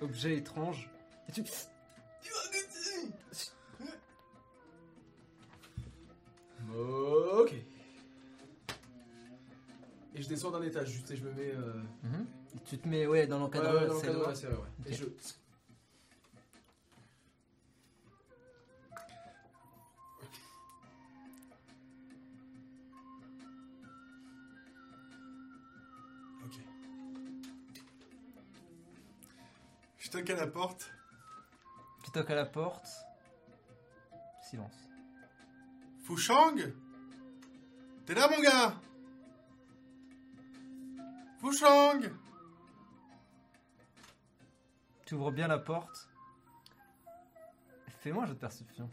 objet 0.00 0.36
étrange. 0.36 0.88
Et 1.28 1.32
tu... 1.32 1.42
Ok. 6.74 7.52
Et 10.14 10.22
je 10.22 10.28
descends 10.28 10.50
d'un 10.50 10.62
étage, 10.62 10.90
juste 10.90 11.10
et 11.10 11.16
je 11.16 11.24
me 11.24 11.32
mets. 11.32 11.52
euh, 11.54 11.72
Mhm. 12.04 12.26
Tu 12.66 12.78
te 12.78 12.86
mets 12.86 13.06
ouais, 13.06 13.26
dans 13.26 13.36
ouais, 13.36 13.42
l'encadreur. 13.44 13.82
ouais, 13.82 13.88
dans 13.88 13.94
le 13.94 14.00
c'est 14.00 14.06
cadre 14.06 14.18
de 14.18 14.22
loin. 14.22 14.28
la 14.28 14.34
serrure, 14.34 14.60
ouais. 14.60 14.68
Ok. 14.86 14.92
Et 14.92 14.94
je. 14.94 15.04
Je 30.12 30.18
toque 30.18 30.28
à 30.28 30.36
la 30.36 30.46
porte. 30.46 30.92
Tu 32.04 32.10
toques 32.10 32.30
à 32.30 32.34
la 32.34 32.44
porte. 32.44 32.86
Silence. 34.42 34.90
Fouchang 36.04 36.54
T'es 38.04 38.12
là, 38.12 38.28
mon 38.28 38.42
gars? 38.42 38.74
Fouchang 41.40 42.10
Tu 45.06 45.14
ouvres 45.14 45.30
bien 45.30 45.48
la 45.48 45.58
porte. 45.58 46.10
Fais-moi 48.00 48.24
un 48.24 48.26
jeu 48.26 48.34
de 48.34 48.38
perception. 48.38 48.90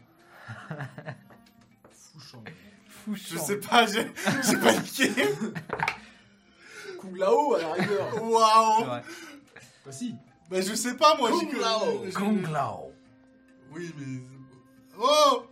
Fouchant. 1.90 2.42
Fou 2.88 3.14
Je 3.14 3.36
sais 3.36 3.60
pas, 3.60 3.84
j'ai 3.84 4.10
j'ai 4.42 4.56
paniqué 4.56 5.10
Kung 6.98 7.14
Lao 7.14 7.56
à 7.56 7.58
la 7.60 7.72
rigueur. 7.74 8.22
Waouh 8.22 8.86
bah 8.86 9.02
si. 9.92 10.16
Bah 10.50 10.60
je 10.60 10.74
sais 10.74 10.96
pas, 10.96 11.16
moi, 11.16 11.30
Kung 11.30 11.52
Lao. 11.60 12.04
j'ai- 12.04 12.52
Lao. 12.52 12.92
Oui, 13.72 13.94
mais... 13.98 14.20
Oh 14.98 15.44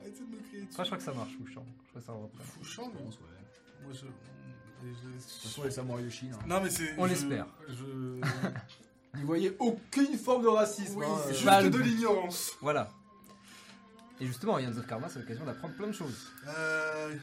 Arrêtez 0.00 0.20
de 0.20 0.36
me 0.36 0.40
crier 0.40 0.62
dessus. 0.64 0.76
Moi, 0.76 0.84
je 0.84 0.88
crois 0.88 0.98
que 0.98 1.02
ça 1.04 1.12
marche, 1.12 1.32
Fouchang. 1.36 1.64
Je 1.84 1.88
crois 1.90 2.00
que 2.00 2.06
ça 2.06 2.12
reprend. 2.12 2.44
Fouchang 2.44 2.90
Je 2.94 2.98
pense, 3.04 3.14
ouais. 3.16 3.82
Moi, 3.84 3.92
je... 3.92 4.06
De 4.06 4.92
toute 4.94 5.22
façon, 5.42 5.64
les 5.64 5.70
samouraïs 5.72 6.04
de 6.06 6.10
Chine. 6.10 6.32
hein. 6.34 6.44
Non, 6.46 6.60
mais 6.60 6.70
c'est... 6.70 6.94
On 6.96 7.06
je- 7.06 7.10
l'espère. 7.10 7.46
Je... 7.68 7.84
N'y 9.16 9.24
voyez 9.24 9.56
aucune 9.58 10.16
forme 10.16 10.42
de 10.44 10.48
racisme. 10.48 10.98
oui, 10.98 11.06
hein, 11.08 11.18
c'est 11.24 11.48
euh. 11.48 11.60
juste 11.62 11.72
de 11.74 11.78
l'ignorance. 11.78 12.52
Voilà. 12.60 12.88
Et 14.20 14.26
justement, 14.26 14.58
Yann 14.60 14.76
of 14.78 14.86
Karma, 14.86 15.08
c'est 15.08 15.18
l'occasion 15.18 15.44
d'apprendre 15.44 15.74
plein 15.74 15.86
de 15.88 15.92
choses. 15.92 16.30
Euh... 16.46 17.14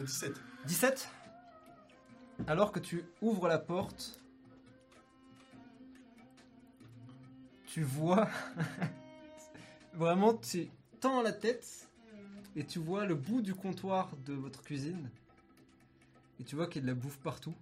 17. 0.00 0.32
17 0.66 1.08
Alors 2.48 2.72
que 2.72 2.80
tu 2.80 3.04
ouvres 3.20 3.46
la 3.46 3.58
porte, 3.58 4.18
tu 7.74 7.82
vois 7.82 8.28
vraiment, 9.94 10.32
tu 10.32 10.68
tends 11.00 11.22
la 11.22 11.32
tête 11.32 11.88
et 12.54 12.64
tu 12.64 12.78
vois 12.78 13.04
le 13.04 13.16
bout 13.16 13.42
du 13.42 13.52
comptoir 13.52 14.16
de 14.24 14.32
votre 14.32 14.62
cuisine 14.62 15.10
et 16.38 16.44
tu 16.44 16.54
vois 16.54 16.68
qu'il 16.68 16.82
y 16.82 16.84
a 16.84 16.92
de 16.92 16.94
la 16.94 16.94
bouffe 16.94 17.18
partout. 17.18 17.52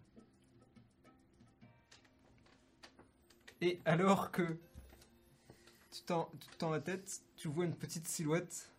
Et 3.63 3.81
alors 3.87 4.31
que 4.33 4.43
tu 5.91 6.03
tends, 6.03 6.31
tu 6.39 6.59
tends 6.59 6.69
la 6.69 6.81
tête, 6.81 7.23
tu 7.39 7.49
vois 7.49 7.65
une 7.65 7.75
petite 7.75 8.07
silhouette 8.07 8.71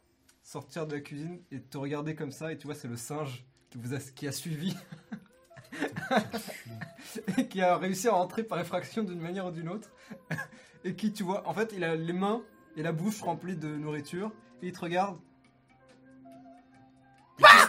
sortir 0.44 0.86
de 0.86 0.94
la 0.94 1.02
cuisine 1.02 1.42
et 1.52 1.60
te 1.60 1.80
regarder 1.80 2.14
comme 2.14 2.32
ça 2.32 2.52
et 2.52 2.60
tu 2.60 2.68
vois 2.68 2.76
c'est 2.76 2.88
le 2.88 2.96
singe 2.96 3.44
qui 3.72 3.80
vous 3.80 3.96
a, 3.96 3.98
qui 3.98 4.28
a 4.28 4.32
suivi 4.32 4.78
et 7.40 7.48
qui 7.48 7.60
a 7.60 7.76
réussi 7.76 8.08
à 8.08 8.12
rentrer 8.12 8.44
par 8.44 8.60
effraction 8.60 9.02
d'une 9.02 9.20
manière 9.20 9.48
ou 9.48 9.52
d'une 9.52 9.70
autre 9.70 9.90
et 10.84 10.96
qui 10.96 11.12
tu 11.14 11.24
vois 11.24 11.48
en 11.48 11.54
fait 11.54 11.72
il 11.76 11.84
a 11.84 11.96
les 11.96 12.14
mains 12.14 12.42
et 12.78 12.84
la 12.84 12.92
bouche 12.92 13.22
remplie 13.22 13.56
de 13.56 13.68
nourriture 13.68 14.32
et 14.62 14.68
il 14.68 14.72
te 14.74 14.80
regarde 14.80 15.18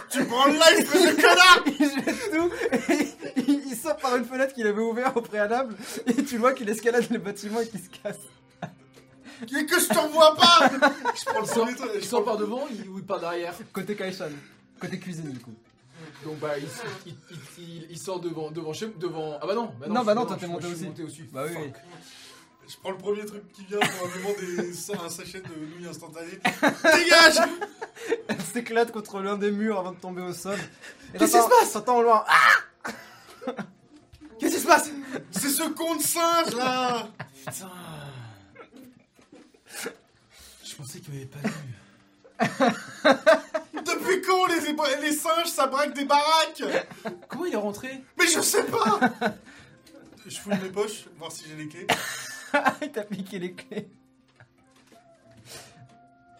Tu 0.09 0.23
prends 0.25 0.45
le 0.45 0.53
live, 0.53 0.79
espèce 0.79 1.15
de 1.15 1.21
connard 1.21 1.63
il 1.67 1.89
jette 1.89 2.31
tout 2.31 2.51
et 2.71 3.41
il, 3.51 3.67
il 3.67 3.75
sort 3.75 3.97
par 3.97 4.15
une 4.15 4.25
fenêtre 4.25 4.53
qu'il 4.53 4.65
avait 4.67 4.81
ouverte 4.81 5.17
au 5.17 5.21
préalable 5.21 5.75
et 6.07 6.23
tu 6.23 6.37
vois 6.37 6.53
qu'il 6.53 6.69
escalade 6.69 7.09
le 7.09 7.17
bâtiment 7.19 7.59
et 7.61 7.67
qu'il 7.67 7.79
se 7.81 7.89
casse 7.89 8.19
Et 9.41 9.65
que 9.65 9.79
je 9.79 9.87
t'en 9.89 10.07
vois 10.09 10.35
pas 10.35 10.69
Je 10.69 11.25
prends 11.25 11.39
le 11.39 11.45
Il 11.45 11.47
sort, 11.47 11.63
premier 11.65 11.75
truc, 11.75 11.91
il 11.95 12.03
sort 12.05 12.23
prends- 12.23 12.31
par 12.33 12.39
devant 12.39 12.67
il- 12.69 12.87
ou 12.89 12.99
il 12.99 13.05
part 13.05 13.19
derrière 13.19 13.53
côté 13.73 13.95
Kaishan 13.95 14.29
côté 14.79 14.99
cuisine 14.99 15.31
du 15.31 15.39
coup 15.39 15.53
Donc 16.23 16.37
bah 16.39 16.57
il, 16.57 16.65
il, 17.07 17.15
il- 17.31 17.63
il- 17.63 17.87
il 17.89 17.97
sort 17.97 18.19
devant 18.21 18.51
devant 18.51 18.71
chez 18.73 18.87
devant 18.97 19.37
ah 19.41 19.47
bah 19.47 19.55
non 19.55 19.73
bah 19.79 19.87
Non, 19.89 20.01
je 20.01 20.05
bah 20.05 20.15
non, 20.15 20.25
toi, 20.25 20.37
je 20.39 20.41
t'es 20.41 20.45
suis- 20.45 20.53
monté 20.53 20.67
je 20.69 20.75
suis 20.75 20.75
aussi. 20.75 20.85
monté 20.85 21.03
aussi 21.03 21.21
Bah 21.33 21.43
oui, 21.47 21.53
oui. 21.57 21.63
Fuck. 21.73 21.81
Je 22.67 22.75
prends 22.77 22.91
le 22.91 22.97
premier 22.97 23.25
truc 23.25 23.43
qui 23.53 23.63
vient, 23.65 23.79
probablement 23.79 24.29
des, 24.39 24.91
un 24.93 25.09
sachet 25.09 25.41
de 25.41 25.65
nouilles 25.75 25.87
instantanées. 25.87 26.39
Dégage! 26.83 27.37
Elle 28.27 28.41
s'éclate 28.41 28.91
contre 28.91 29.19
l'un 29.19 29.37
des 29.37 29.51
murs 29.51 29.79
avant 29.79 29.91
de 29.91 29.99
tomber 29.99 30.21
au 30.23 30.33
sol. 30.33 30.57
Et 31.13 31.17
Qu'est-ce 31.19 31.33
qui 31.37 31.43
se 31.43 31.47
passe? 31.47 31.73
t'entends 31.73 31.97
au 31.97 32.03
loin. 32.03 32.25
Ah! 32.27 33.51
Qu'est-ce 34.39 34.55
qui 34.55 34.61
se 34.61 34.67
passe? 34.67 34.89
C'est 35.31 35.49
ce 35.49 35.63
con 35.69 35.95
de 35.95 36.01
singe 36.01 36.53
là! 36.55 37.07
Putain. 37.45 37.71
Je 40.63 40.75
pensais 40.75 40.99
qu'il 40.99 41.13
m'avait 41.13 41.25
pas 41.27 41.39
vu. 41.47 41.53
Depuis 43.75 44.21
quand 44.23 44.47
les, 44.47 45.01
les 45.07 45.15
singes 45.15 45.47
ça 45.47 45.67
braque 45.67 45.93
des 45.93 46.05
baraques? 46.05 46.63
Comment 47.29 47.45
il 47.45 47.53
est 47.53 47.57
rentré? 47.57 48.03
Mais 48.17 48.25
je 48.27 48.41
sais 48.41 48.63
pas! 48.63 48.99
Je 50.27 50.39
fouille 50.39 50.57
mes 50.61 50.69
poches, 50.69 51.05
voir 51.19 51.31
si 51.31 51.43
j'ai 51.47 51.55
les 51.55 51.67
clés. 51.67 51.85
il 52.81 52.91
t'a 52.91 53.03
piqué 53.03 53.39
les 53.39 53.53
clés 53.53 53.89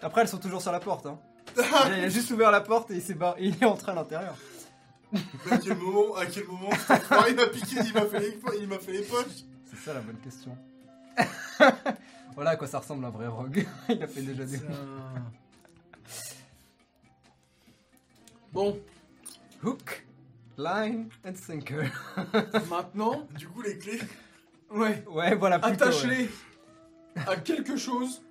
après 0.02 0.22
elles 0.22 0.28
sont 0.28 0.38
toujours 0.38 0.62
sur 0.62 0.72
la 0.72 0.80
porte 0.80 1.06
hein. 1.06 1.20
Il 1.58 1.94
a- 1.94 2.10
juste 2.10 2.30
ouvert 2.32 2.52
la 2.52 2.62
porte 2.62 2.92
et 2.92 2.96
il 2.96 3.02
s'est 3.02 3.18
il 3.40 3.56
est 3.62 3.66
entré 3.66 3.92
à 3.92 3.96
l'intérieur. 3.96 4.36
À 5.50 5.58
quel 5.58 5.78
moment, 5.78 6.16
à 6.16 6.26
quel 6.26 6.46
moment 6.46 6.70
il 7.30 7.36
m'a 7.36 7.48
piqué, 7.48 7.78
il 7.86 7.94
m'a 7.94 8.06
fait, 8.06 8.20
les, 8.20 8.40
il 8.60 8.68
m'a 8.68 8.80
fait 8.80 8.92
les 8.92 9.04
poches 9.04 9.44
C'est 9.66 9.78
ça 9.78 9.94
la 9.94 10.02
bonne 10.02 10.18
question. 10.18 10.58
voilà 12.36 12.52
à 12.52 12.56
quoi 12.58 12.68
ça 12.68 12.80
ressemble 12.80 13.06
un 13.06 13.10
vrai 13.10 13.28
rogue. 13.28 13.66
il 13.90 14.04
a 14.04 14.08
fait 14.08 14.22
déjà 14.22 14.44
des. 14.44 14.60
Bon 18.52 18.78
Hook, 19.64 20.06
line 20.58 21.10
and 21.26 21.36
sinker. 21.36 21.90
maintenant 22.70 23.28
Du 23.38 23.48
coup, 23.48 23.62
les 23.62 23.78
clés. 23.78 24.00
Ouais 24.72 25.04
Ouais, 25.08 25.36
voilà. 25.36 25.60
plutôt, 25.60 25.84
ouais. 25.86 25.90
attache-les 25.90 26.30
à 27.28 27.36
quelque 27.38 27.78
chose 27.78 28.22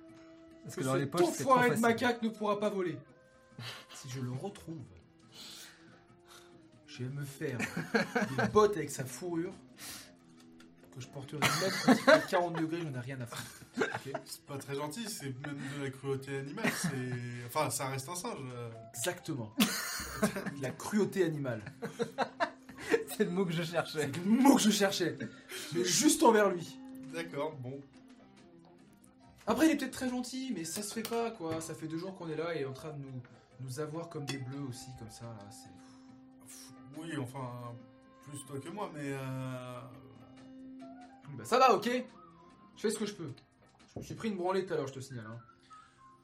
Parce 0.63 0.75
que, 0.75 0.81
que 0.81 0.85
dans 0.85 0.95
les 0.95 1.01
ce 1.05 1.07
poches, 1.07 1.21
c'est 1.33 1.43
trop 1.43 1.51
enfoiré 1.53 1.69
de 1.69 1.75
facile. 1.75 1.81
macaque 1.87 2.21
ne 2.21 2.29
pourra 2.29 2.59
pas 2.59 2.69
voler. 2.69 2.97
Si 3.93 4.09
je 4.09 4.19
le 4.21 4.31
retrouve, 4.31 4.77
je 6.87 7.03
vais 7.03 7.09
me 7.09 7.25
faire 7.25 7.57
des 8.37 8.47
bottes 8.49 8.77
avec 8.77 8.89
sa 8.89 9.05
fourrure 9.05 9.53
que 10.95 11.01
je 11.01 11.07
porterai 11.07 11.39
même 11.39 11.71
quand 11.85 11.91
il 11.91 11.97
fait 11.97 12.27
40 12.29 12.53
degrés, 12.57 12.79
j'en 12.81 12.93
ai 12.97 13.01
rien 13.01 13.19
à 13.19 13.25
foutre. 13.25 13.43
Ok 13.81 14.13
C'est 14.25 14.41
pas 14.45 14.57
très 14.57 14.75
gentil, 14.75 15.05
c'est 15.09 15.25
même 15.45 15.57
de 15.77 15.83
la 15.83 15.89
cruauté 15.89 16.37
animale. 16.37 16.71
C'est... 16.73 16.89
Enfin, 17.47 17.69
ça 17.69 17.87
reste 17.89 18.07
un 18.07 18.15
singe. 18.15 18.37
euh. 18.53 18.69
Exactement. 18.95 19.53
La 20.61 20.69
cruauté 20.71 21.25
animale. 21.25 21.61
C'est 23.17 23.25
le 23.25 23.31
mot 23.31 23.45
que 23.45 23.53
je 23.53 23.63
cherchais. 23.63 23.99
C'est 24.01 24.17
le 24.17 24.23
mot 24.25 24.55
que 24.55 24.61
je 24.61 24.69
cherchais. 24.69 25.17
Mais 25.73 25.83
juste 25.83 26.23
envers 26.23 26.49
lui. 26.49 26.77
D'accord, 27.13 27.55
bon. 27.57 27.79
Après, 29.47 29.67
il 29.67 29.71
est 29.71 29.77
peut-être 29.77 29.91
très 29.91 30.09
gentil, 30.09 30.51
mais 30.55 30.65
ça 30.65 30.81
se 30.81 30.93
fait 30.93 31.07
pas, 31.07 31.31
quoi. 31.31 31.61
Ça 31.61 31.75
fait 31.75 31.87
deux 31.87 31.97
jours 31.97 32.15
qu'on 32.15 32.29
est 32.29 32.35
là 32.35 32.55
et 32.55 32.59
il 32.59 32.61
est 32.63 32.65
en 32.65 32.73
train 32.73 32.91
de 32.91 32.97
nous, 32.97 33.21
nous 33.61 33.79
avoir 33.79 34.09
comme 34.09 34.25
des 34.25 34.37
bleus 34.37 34.63
aussi, 34.69 34.89
comme 34.97 35.11
ça. 35.11 35.25
Là. 35.25 35.47
C'est... 35.51 35.69
Pff, 36.47 36.73
Oui, 36.97 37.15
enfin, 37.17 37.73
plus 38.23 38.43
toi 38.45 38.59
que 38.59 38.69
moi, 38.69 38.91
mais... 38.93 39.11
Euh... 39.13 39.79
Bah, 41.37 41.45
ça 41.45 41.59
va, 41.59 41.73
ok 41.75 41.89
Je 42.75 42.81
fais 42.81 42.89
ce 42.89 42.97
que 42.97 43.05
je 43.05 43.13
peux. 43.13 43.31
Je 43.93 43.99
me 43.99 44.03
suis 44.03 44.15
pris 44.15 44.29
une 44.29 44.35
branlée 44.35 44.65
tout 44.65 44.73
à 44.73 44.77
l'heure, 44.77 44.87
je 44.87 44.93
te 44.93 44.99
signale. 44.99 45.27
Hein. 45.27 45.39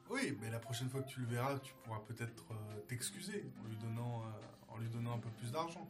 Oui, 0.10 0.38
mais 0.42 0.50
la 0.50 0.60
prochaine 0.60 0.90
fois 0.90 1.02
que 1.02 1.10
tu 1.10 1.22
le 1.22 1.28
verras, 1.28 1.58
tu 1.60 1.74
pourras 1.84 2.02
peut-être 2.08 2.44
euh, 2.52 2.80
t'excuser 2.88 3.46
en 3.64 3.68
lui 3.70 3.78
donnant, 3.78 4.24
euh, 4.24 4.74
en 4.74 4.78
lui 4.78 4.90
donnant 4.90 5.14
un 5.16 5.20
peu 5.20 5.30
plus 5.30 5.52
d'argent. 5.52 5.88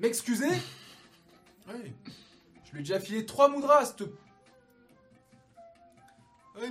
M'excuser 0.00 0.50
Oui, 1.68 1.92
Je 2.64 2.70
lui 2.72 2.80
ai 2.80 2.82
déjà 2.82 2.98
filé 3.00 3.24
trois 3.26 3.48
moudras, 3.48 3.86
te... 3.92 4.04
oui, 4.04 4.10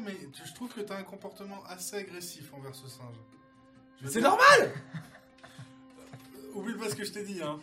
mais 0.04 0.18
je 0.46 0.54
trouve 0.54 0.74
que 0.74 0.82
tu 0.82 0.92
as 0.92 0.98
un 0.98 1.04
comportement 1.04 1.64
assez 1.66 1.96
agressif 1.98 2.54
envers 2.54 2.76
ce 2.76 2.88
singe. 2.88 3.16
Je 4.02 4.08
C'est 4.08 4.20
dire- 4.20 4.30
normal 4.30 4.74
Euh, 6.36 6.54
Oublie 6.56 6.74
pas 6.76 6.90
ce 6.90 6.96
que 6.96 7.04
je 7.06 7.12
t'ai 7.12 7.24
dit, 7.24 7.42
hein. 7.44 7.60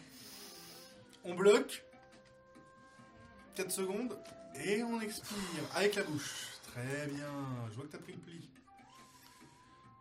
On 1.24 1.34
bloque. 1.34 1.84
4 3.56 3.70
secondes. 3.70 4.16
Et 4.64 4.82
on 4.84 5.00
expire. 5.00 5.36
Avec 5.74 5.96
la 5.96 6.04
bouche. 6.04 6.46
Très 6.72 7.06
bien. 7.08 7.26
Je 7.70 7.74
vois 7.74 7.84
que 7.86 7.90
t'as 7.90 7.98
pris 7.98 8.12
le 8.12 8.18
pli. 8.20 8.48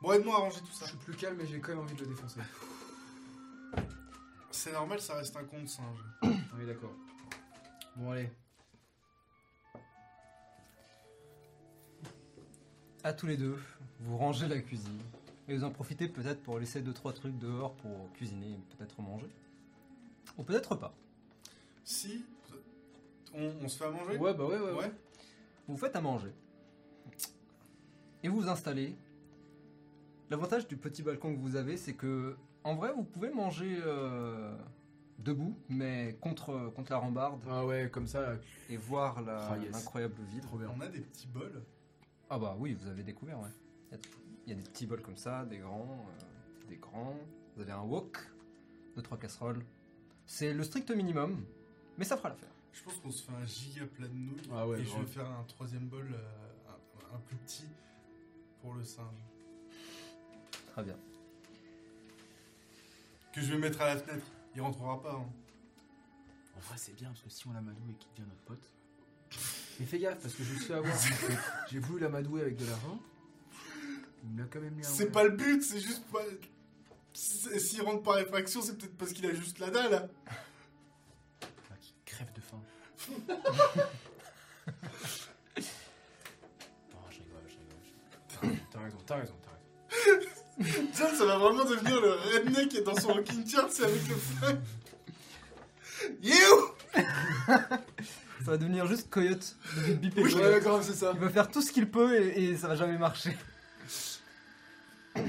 Bon, 0.01 0.13
aide-moi 0.13 0.35
à 0.35 0.39
ranger 0.39 0.59
tout 0.59 0.71
ça. 0.73 0.85
Je 0.85 0.89
suis 0.91 0.97
plus 0.99 1.15
calme, 1.15 1.37
mais 1.37 1.47
j'ai 1.47 1.59
quand 1.59 1.69
même 1.69 1.79
envie 1.79 1.95
de 1.95 2.01
le 2.01 2.07
défoncer. 2.07 2.39
C'est 4.55 4.71
normal, 4.71 5.01
ça 5.01 5.15
reste 5.15 5.35
un 5.35 5.43
con 5.43 5.61
de 5.61 5.67
singe. 5.67 5.99
Oui, 6.57 6.65
d'accord. 6.65 6.93
Bon, 7.97 8.11
allez. 8.11 8.29
À 13.03 13.11
tous 13.11 13.27
les 13.27 13.35
deux, 13.35 13.59
vous 13.99 14.17
rangez 14.17 14.47
la 14.47 14.59
cuisine. 14.59 14.97
Et 15.49 15.57
vous 15.57 15.65
en 15.65 15.71
profitez 15.71 16.07
peut-être 16.07 16.41
pour 16.41 16.57
laisser 16.57 16.81
2-3 16.81 17.13
trucs 17.13 17.37
dehors 17.37 17.75
pour 17.75 18.11
cuisiner 18.13 18.47
et 18.47 18.75
peut-être 18.77 19.01
manger. 19.01 19.27
Ou 20.37 20.43
peut-être 20.43 20.75
pas. 20.75 20.95
Si. 21.83 22.23
On, 23.33 23.51
on 23.61 23.67
se 23.67 23.77
fait 23.77 23.85
à 23.85 23.91
manger? 23.91 24.17
Ouais, 24.17 24.33
bah 24.33 24.45
ouais, 24.45 24.57
ouais, 24.57 24.71
ouais. 24.71 24.77
Ouais. 24.77 24.91
Vous 25.67 25.77
faites 25.77 25.97
à 25.97 26.01
manger. 26.01 26.31
Et 28.23 28.29
vous 28.29 28.39
vous 28.39 28.49
installez. 28.49 28.95
L'avantage 30.29 30.65
du 30.67 30.77
petit 30.77 31.03
balcon 31.03 31.35
que 31.35 31.39
vous 31.41 31.57
avez, 31.57 31.75
c'est 31.75 31.93
que, 31.93 32.37
en 32.65 32.75
vrai, 32.75 32.91
vous 32.93 33.03
pouvez 33.03 33.29
manger 33.29 33.77
euh, 33.85 34.57
debout, 35.19 35.57
mais 35.69 36.17
contre, 36.19 36.71
contre 36.75 36.91
la 36.91 36.97
rambarde, 36.97 37.41
Ah 37.49 37.65
ouais, 37.65 37.89
comme 37.91 38.07
ça, 38.07 38.33
et 38.69 38.75
voir 38.77 39.21
la- 39.21 39.47
Ah, 39.51 39.57
yes. 39.57 39.71
l'incroyable 39.71 40.15
trop 40.41 40.57
bien. 40.57 40.69
On 40.75 40.81
a 40.81 40.87
des 40.87 40.99
petits 41.01 41.27
bols. 41.27 41.63
Ah 42.29 42.37
bah 42.39 42.55
oui, 42.59 42.73
vous 42.73 42.87
avez 42.87 43.03
découvert, 43.03 43.39
ouais. 43.39 43.49
Il 43.91 43.93
y 43.93 43.95
a- 43.95 44.01
Il 44.47 44.49
y 44.49 44.53
a 44.53 44.55
des 44.57 44.69
petits 44.69 44.85
bols 44.85 45.01
comme 45.01 45.17
ça, 45.17 45.43
des 45.45 45.57
grands, 45.57 46.05
euh, 46.07 46.67
des 46.69 46.75
grands. 46.77 47.15
Vous 47.55 47.61
avez 47.63 47.71
un 47.71 47.81
wok, 47.81 48.17
deux 48.95 49.01
trois 49.01 49.17
casseroles. 49.17 49.63
C'est 50.27 50.53
le 50.53 50.63
strict 50.63 50.91
minimum, 50.91 51.43
mais 51.97 52.03
ça 52.05 52.15
fera 52.17 52.29
l'affaire. 52.29 52.49
Je 52.73 52.83
pense 52.83 52.95
qu'on 52.97 53.09
se 53.09 53.23
fait 53.23 53.31
un 53.31 53.45
giga 53.45 53.85
plat 53.87 54.07
de 54.07 54.13
nouilles. 54.13 54.41
Ah 54.53 54.67
ouais, 54.67 54.81
et 54.81 54.83
je 54.83 54.89
grave. 54.89 55.01
vais 55.01 55.07
faire 55.11 55.29
un 55.31 55.43
troisième 55.45 55.87
bol, 55.87 56.07
euh, 56.13 56.69
un, 56.69 57.15
un 57.15 57.19
plus 57.19 57.37
petit, 57.37 57.65
pour 58.61 58.73
le 58.75 58.83
singe. 58.83 59.05
Très 60.73 60.83
bien. 60.83 60.97
Que 63.35 63.41
je 63.41 63.51
vais 63.51 63.57
mettre 63.57 63.81
à 63.81 63.87
la 63.87 63.97
fenêtre. 63.97 64.25
Il 64.55 64.61
rentrera 64.61 65.01
pas. 65.01 65.11
hein. 65.11 65.25
En 66.55 66.59
vrai, 66.61 66.77
c'est 66.77 66.95
bien, 66.95 67.09
parce 67.09 67.19
que 67.21 67.29
si 67.29 67.45
on 67.49 67.51
l'amadoué 67.51 67.91
et 67.91 67.95
qu'il 67.95 68.09
devient 68.13 68.29
notre 68.29 68.41
pote. 68.43 68.71
Mais 69.77 69.85
fais 69.85 69.99
gaffe, 69.99 70.19
parce 70.21 70.33
que 70.33 70.41
je 70.43 70.53
me 70.53 70.57
suis 70.57 70.67
fait 70.67 70.73
avoir. 70.73 70.95
J'ai 71.69 71.79
voulu 71.79 71.99
l'amadouer 71.99 72.43
avec 72.43 72.55
de 72.55 72.65
l'argent. 72.65 72.97
Il 74.23 74.29
me 74.29 74.39
l'a 74.41 74.47
quand 74.47 74.61
même 74.61 74.73
mis 74.73 74.85
un 74.85 74.89
C'est 74.89 75.11
pas 75.11 75.25
le 75.25 75.31
but, 75.31 75.61
c'est 75.61 75.81
juste 75.81 76.05
pas. 76.05 76.21
S'il 77.13 77.81
rentre 77.81 78.03
par 78.03 78.17
effraction, 78.19 78.61
c'est 78.61 78.77
peut-être 78.77 78.95
parce 78.95 79.11
qu'il 79.11 79.25
a 79.25 79.33
juste 79.33 79.59
la 79.59 79.69
dalle. 79.69 80.09
Ah, 80.27 80.31
qui 81.81 81.93
crève 82.05 82.31
de 82.31 82.39
faim. 82.39 82.61
non, 83.27 83.35
je 87.11 87.19
rigole, 87.19 87.43
je 87.47 87.57
rigole. 88.39 88.57
T'as 88.71 88.79
raison, 88.79 88.97
t'as 89.05 89.15
raison, 89.17 89.35
Ça, 90.93 91.25
va 91.25 91.37
vraiment 91.37 91.65
devenir 91.65 91.99
le 91.99 92.11
redneck 92.11 92.69
qui 92.69 92.77
est 92.77 92.83
dans 92.83 92.95
son 92.95 93.09
rocking 93.13 93.45
chair, 93.47 93.65
c'est 93.69 93.83
avec 93.83 94.07
le 94.07 94.15
flingue. 94.15 94.59
You 96.21 96.33
Ça 98.45 98.51
va 98.51 98.57
devenir 98.57 98.85
juste 98.87 99.09
coyote 99.09 99.55
de 99.75 99.93
Bip 99.93 100.15
Bip 100.15 100.17
et 100.17 100.23
Ouais, 100.23 100.31
Coyote. 100.31 100.51
d'accord, 100.51 100.83
c'est 100.83 100.93
ça. 100.93 101.11
Il 101.13 101.19
va 101.19 101.29
faire 101.29 101.49
tout 101.49 101.61
ce 101.61 101.71
qu'il 101.71 101.89
peut 101.89 102.15
et, 102.21 102.43
et 102.51 102.57
ça 102.57 102.67
va 102.67 102.75
jamais 102.75 102.97
marcher. 102.97 103.35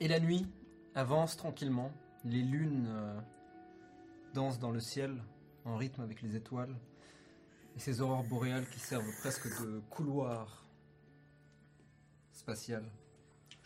Et 0.00 0.08
la 0.08 0.18
nuit 0.20 0.46
avance 0.94 1.36
tranquillement. 1.36 1.92
Les 2.24 2.42
lunes 2.42 2.88
euh, 2.88 3.14
dansent 4.34 4.58
dans 4.58 4.70
le 4.70 4.80
ciel 4.80 5.22
en 5.64 5.76
rythme 5.76 6.02
avec 6.02 6.22
les 6.22 6.34
étoiles. 6.36 6.74
Et 7.76 7.80
ces 7.80 8.00
aurores 8.00 8.24
boréales 8.24 8.68
qui 8.68 8.80
servent 8.80 9.10
presque 9.20 9.46
de 9.62 9.80
couloir 9.90 10.64
spatial 12.32 12.84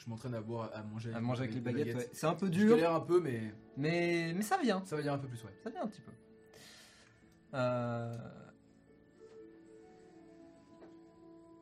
Je 0.09 0.11
m'entraîne 0.11 0.35
à 0.37 0.41
boire, 0.41 0.71
à 0.73 0.83
manger 0.83 1.13
à 1.13 1.21
manger 1.21 1.43
avec 1.43 1.55
les 1.55 1.61
baguettes. 1.61 1.95
ouais. 1.95 2.09
C'est 2.15 2.27
un 2.27 2.35
peu 2.35 2.47
Je 2.47 2.53
dur, 2.53 2.77
galère 2.77 2.95
un 2.95 3.01
peu, 3.01 3.21
mais 3.21 3.53
mais, 3.77 4.33
mais 4.35 4.41
ça 4.41 4.57
vient. 4.57 4.83
ça 4.87 4.97
va 4.97 5.03
dire 5.03 5.13
un 5.13 5.19
peu 5.19 5.29
plus, 5.29 5.45
ouais. 5.45 5.53
Ça 5.63 5.69
vient 5.69 5.83
un 5.83 5.87
petit 5.87 6.01
peu. 6.01 6.13
Euh, 7.53 8.17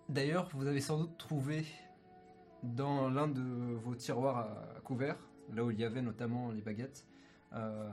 D'ailleurs, 0.09 0.49
vous 0.55 0.69
avez 0.69 0.81
sans 0.81 0.99
doute 0.99 1.19
trouvé 1.19 1.67
dans 2.63 3.11
l'un 3.11 3.27
de 3.27 3.43
vos 3.75 3.97
tiroirs 3.97 4.39
à 4.77 4.81
couvert, 4.85 5.19
là 5.53 5.65
où 5.65 5.73
il 5.73 5.81
y 5.81 5.85
avait 5.85 6.03
notamment 6.03 6.53
les 6.53 6.63
baguettes, 6.63 7.05
euh, 7.53 7.91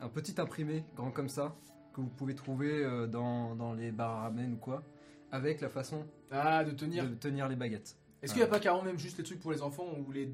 un 0.00 0.08
petit 0.08 0.40
imprimé 0.40 0.86
grand 0.96 1.10
comme 1.10 1.28
ça, 1.28 1.54
que 1.92 2.00
vous 2.00 2.08
pouvez 2.08 2.34
trouver 2.34 2.82
euh, 2.82 3.06
dans, 3.06 3.54
dans 3.54 3.74
les 3.74 3.92
bars 3.92 4.16
à 4.16 4.22
ramen 4.22 4.54
ou 4.54 4.56
quoi, 4.56 4.82
avec 5.30 5.60
la 5.60 5.68
façon 5.68 6.06
Ah, 6.30 6.64
de 6.64 6.70
tenir. 6.70 7.06
de 7.08 7.14
tenir 7.14 7.46
les 7.48 7.56
baguettes. 7.56 7.98
Est-ce 8.24 8.32
qu'il 8.32 8.42
n'y 8.42 8.48
a 8.48 8.50
pas 8.50 8.60
carrément 8.60 8.82
même 8.84 8.98
juste 8.98 9.18
les 9.18 9.24
trucs 9.24 9.40
pour 9.40 9.52
les 9.52 9.62
enfants 9.62 9.86
où, 10.06 10.10
les, 10.12 10.32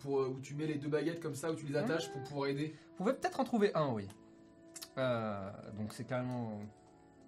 pour, 0.00 0.18
où 0.28 0.40
tu 0.40 0.54
mets 0.54 0.66
les 0.66 0.76
deux 0.76 0.88
baguettes 0.88 1.20
comme 1.20 1.34
ça, 1.34 1.50
où 1.50 1.54
tu 1.54 1.66
les 1.66 1.76
attaches 1.76 2.10
pour 2.12 2.22
pouvoir 2.24 2.48
aider 2.48 2.74
Vous 2.92 3.04
pouvez 3.04 3.12
peut-être 3.14 3.40
en 3.40 3.44
trouver 3.44 3.74
un, 3.74 3.88
oui. 3.92 4.06
Euh, 4.98 5.50
donc 5.78 5.92
c'est 5.92 6.04
carrément... 6.04 6.60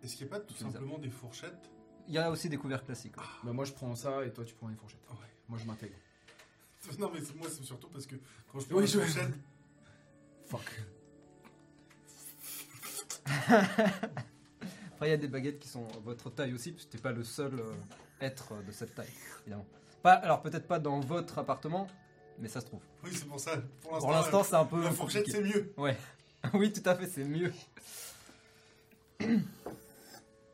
Est-ce 0.02 0.16
qu'il 0.16 0.26
n'y 0.26 0.32
a 0.32 0.36
pas 0.36 0.40
tout 0.44 0.54
simplement 0.54 0.98
des 0.98 1.10
fourchettes? 1.10 1.70
Il 2.08 2.14
y 2.14 2.18
a 2.18 2.30
aussi 2.30 2.48
des 2.48 2.56
couverts 2.56 2.84
classiques. 2.84 3.16
ouais. 3.16 3.22
Bah, 3.44 3.52
moi 3.52 3.64
je 3.64 3.72
prends 3.72 3.94
ça 3.94 4.24
et 4.26 4.32
toi 4.32 4.44
tu 4.44 4.54
prends 4.54 4.68
les 4.68 4.74
fourchettes. 4.74 4.98
Ouais. 5.10 5.16
Moi 5.48 5.58
je 5.60 5.66
m'intègre. 5.66 5.94
Non, 6.98 7.10
mais 7.14 7.20
c'est- 7.20 7.36
moi, 7.36 7.46
c'est 7.48 7.62
surtout 7.62 7.88
parce 7.88 8.06
que 8.06 8.16
quand 8.50 8.58
je 8.58 8.66
prends 8.66 8.78
Oui, 8.78 8.86
je- 8.88 8.98
fourchette, 8.98 9.32
Fuck. 10.46 10.82
Après, 14.92 15.08
il 15.08 15.10
y 15.10 15.12
a 15.12 15.16
des 15.16 15.28
baguettes 15.28 15.58
qui 15.58 15.68
sont 15.68 15.86
votre 16.04 16.30
taille 16.30 16.52
aussi, 16.52 16.72
parce 16.72 16.86
que 16.86 16.90
t'es 16.92 16.98
pas 16.98 17.12
le 17.12 17.24
seul 17.24 17.54
euh, 17.58 17.72
être 18.20 18.54
de 18.64 18.72
cette 18.72 18.94
taille, 18.94 19.10
évidemment. 19.42 19.66
Pas, 20.02 20.14
alors 20.14 20.42
peut-être 20.42 20.66
pas 20.66 20.78
dans 20.78 21.00
votre 21.00 21.38
appartement, 21.38 21.86
mais 22.38 22.48
ça 22.48 22.60
se 22.60 22.66
trouve. 22.66 22.80
oui, 23.04 23.10
c'est 23.12 23.26
pour 23.26 23.38
ça. 23.38 23.52
Pour 23.82 24.10
l'instant, 24.10 24.42
c'est 24.42 24.56
un 24.56 24.64
peu 24.64 24.82
la 24.82 24.90
fourchette, 24.90 25.30
c'est 25.30 25.42
mieux. 25.42 25.72
Ouais, 25.76 25.96
oui, 26.54 26.72
tout 26.72 26.88
à 26.88 26.94
fait, 26.94 27.06
c'est 27.06 27.24
mieux. 27.24 27.52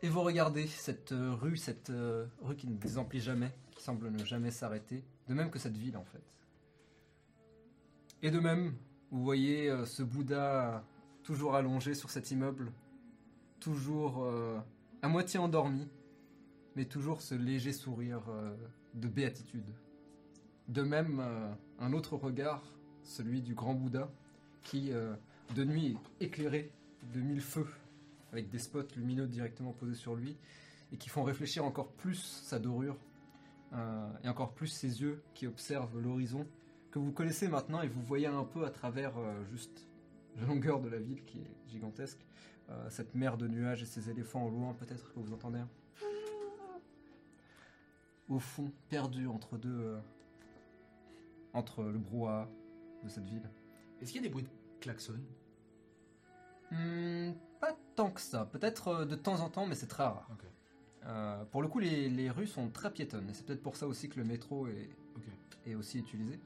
Et 0.02 0.09
vous 0.09 0.23
regardez 0.23 0.67
cette 0.68 1.12
euh, 1.12 1.35
rue, 1.35 1.57
cette 1.57 1.91
euh, 1.91 2.27
rue 2.41 2.55
qui 2.55 2.68
ne 2.68 2.77
désemplit 2.77 3.20
jamais, 3.20 3.52
qui 3.73 3.83
semble 3.83 4.10
ne 4.10 4.25
jamais 4.25 4.52
s'arrêter, 4.52 5.02
de 5.28 5.35
même 5.35 5.51
que 5.51 5.59
cette 5.59 5.77
ville 5.77 5.97
en 5.97 6.05
fait. 6.05 6.23
Et 8.23 8.31
de 8.31 8.39
même, 8.39 8.75
vous 9.10 9.25
voyez 9.25 9.68
euh, 9.68 9.86
ce 9.86 10.05
Bouddha 10.05 10.85
toujours 11.25 11.57
allongé 11.57 11.94
sur 11.94 12.10
cet 12.10 12.31
immeuble, 12.31 12.70
toujours 13.59 14.27
à 15.02 15.09
moitié 15.09 15.39
endormi, 15.39 15.89
mais 16.75 16.85
toujours 16.85 17.20
ce 17.20 17.35
léger 17.35 17.73
sourire 17.73 18.23
de 18.94 19.08
béatitude. 19.08 19.70
De 20.68 20.83
même, 20.83 21.20
euh, 21.20 21.50
un 21.78 21.92
autre 21.92 22.17
regard, 22.17 22.62
celui 23.02 23.41
du 23.41 23.55
grand 23.55 23.75
Bouddha, 23.75 24.10
qui 24.62 24.92
euh, 24.92 25.15
de 25.55 25.65
nuit 25.65 25.97
est 26.20 26.26
éclairé 26.26 26.70
de 27.15 27.20
mille 27.20 27.41
feux, 27.41 27.68
avec 28.33 28.50
des 28.50 28.58
spots 28.58 28.94
lumineux 28.97 29.26
directement 29.26 29.73
posés 29.73 29.94
sur 29.94 30.15
lui, 30.15 30.36
et 30.92 30.99
qui 30.99 31.08
font 31.08 31.23
réfléchir 31.23 31.65
encore 31.65 31.92
plus 31.92 32.42
sa 32.44 32.58
dorure, 32.58 32.99
euh, 33.73 34.10
et 34.25 34.28
encore 34.28 34.52
plus 34.52 34.67
ses 34.67 35.00
yeux 35.00 35.23
qui 35.33 35.47
observent 35.47 35.99
l'horizon, 35.99 36.47
que 36.91 36.99
vous 36.99 37.12
connaissez 37.12 37.49
maintenant, 37.49 37.81
et 37.81 37.89
vous 37.89 38.02
voyez 38.02 38.26
un 38.26 38.44
peu 38.44 38.67
à 38.67 38.70
travers 38.70 39.12
juste 39.50 39.86
la 40.36 40.47
longueur 40.47 40.81
de 40.81 40.89
la 40.89 40.99
ville 40.99 41.23
qui 41.25 41.39
est 41.39 41.70
gigantesque. 41.70 42.25
cette 42.89 43.15
mer 43.15 43.36
de 43.36 43.47
nuages 43.47 43.83
et 43.83 43.86
ces 43.86 44.08
éléphants 44.08 44.47
au 44.47 44.50
loin, 44.50 44.73
peut-être 44.73 45.12
que 45.12 45.20
vous 45.20 45.34
entendez. 45.34 45.60
Au 48.28 48.39
fond, 48.39 48.70
perdu 48.89 49.26
entre 49.26 49.57
deux. 49.58 49.68
euh, 49.81 50.00
entre 51.55 51.82
le 51.82 51.98
brouhaha 51.98 52.48
de 53.02 53.08
cette 53.08 53.24
ville. 53.24 53.48
Est-ce 54.00 54.12
qu'il 54.12 54.20
y 54.20 54.24
a 54.24 54.28
des 54.28 54.32
bruits 54.32 54.44
de 54.44 54.50
klaxon? 54.81 55.15
Hmm, 56.70 57.32
pas 57.60 57.76
tant 57.97 58.10
que 58.10 58.20
ça. 58.20 58.44
Peut-être 58.44 58.89
euh, 58.89 59.05
de 59.07 59.16
temps 59.16 59.40
en 59.40 59.48
temps, 59.48 59.66
mais 59.66 59.74
c'est 59.74 59.86
très 59.86 60.05
rare. 60.05 60.28
Ok. 60.31 60.44
Euh, 61.07 61.44
pour 61.47 61.62
le 61.62 61.68
coup, 61.68 61.78
les, 61.78 62.10
les 62.10 62.31
rues 62.31 62.47
sont 62.47 62.68
très 62.68 62.92
piétonnes. 62.92 63.28
Et 63.31 63.34
c'est 63.34 63.47
peut-être 63.47 63.62
pour 63.62 63.76
ça 63.76 63.86
aussi 63.86 64.08
que 64.08 64.18
le 64.20 64.24
métro 64.24 64.66
est, 64.68 64.90
Ok. 65.16 65.24
est 65.66 65.74
aussi 65.74 65.98
utilisé. 66.00 66.39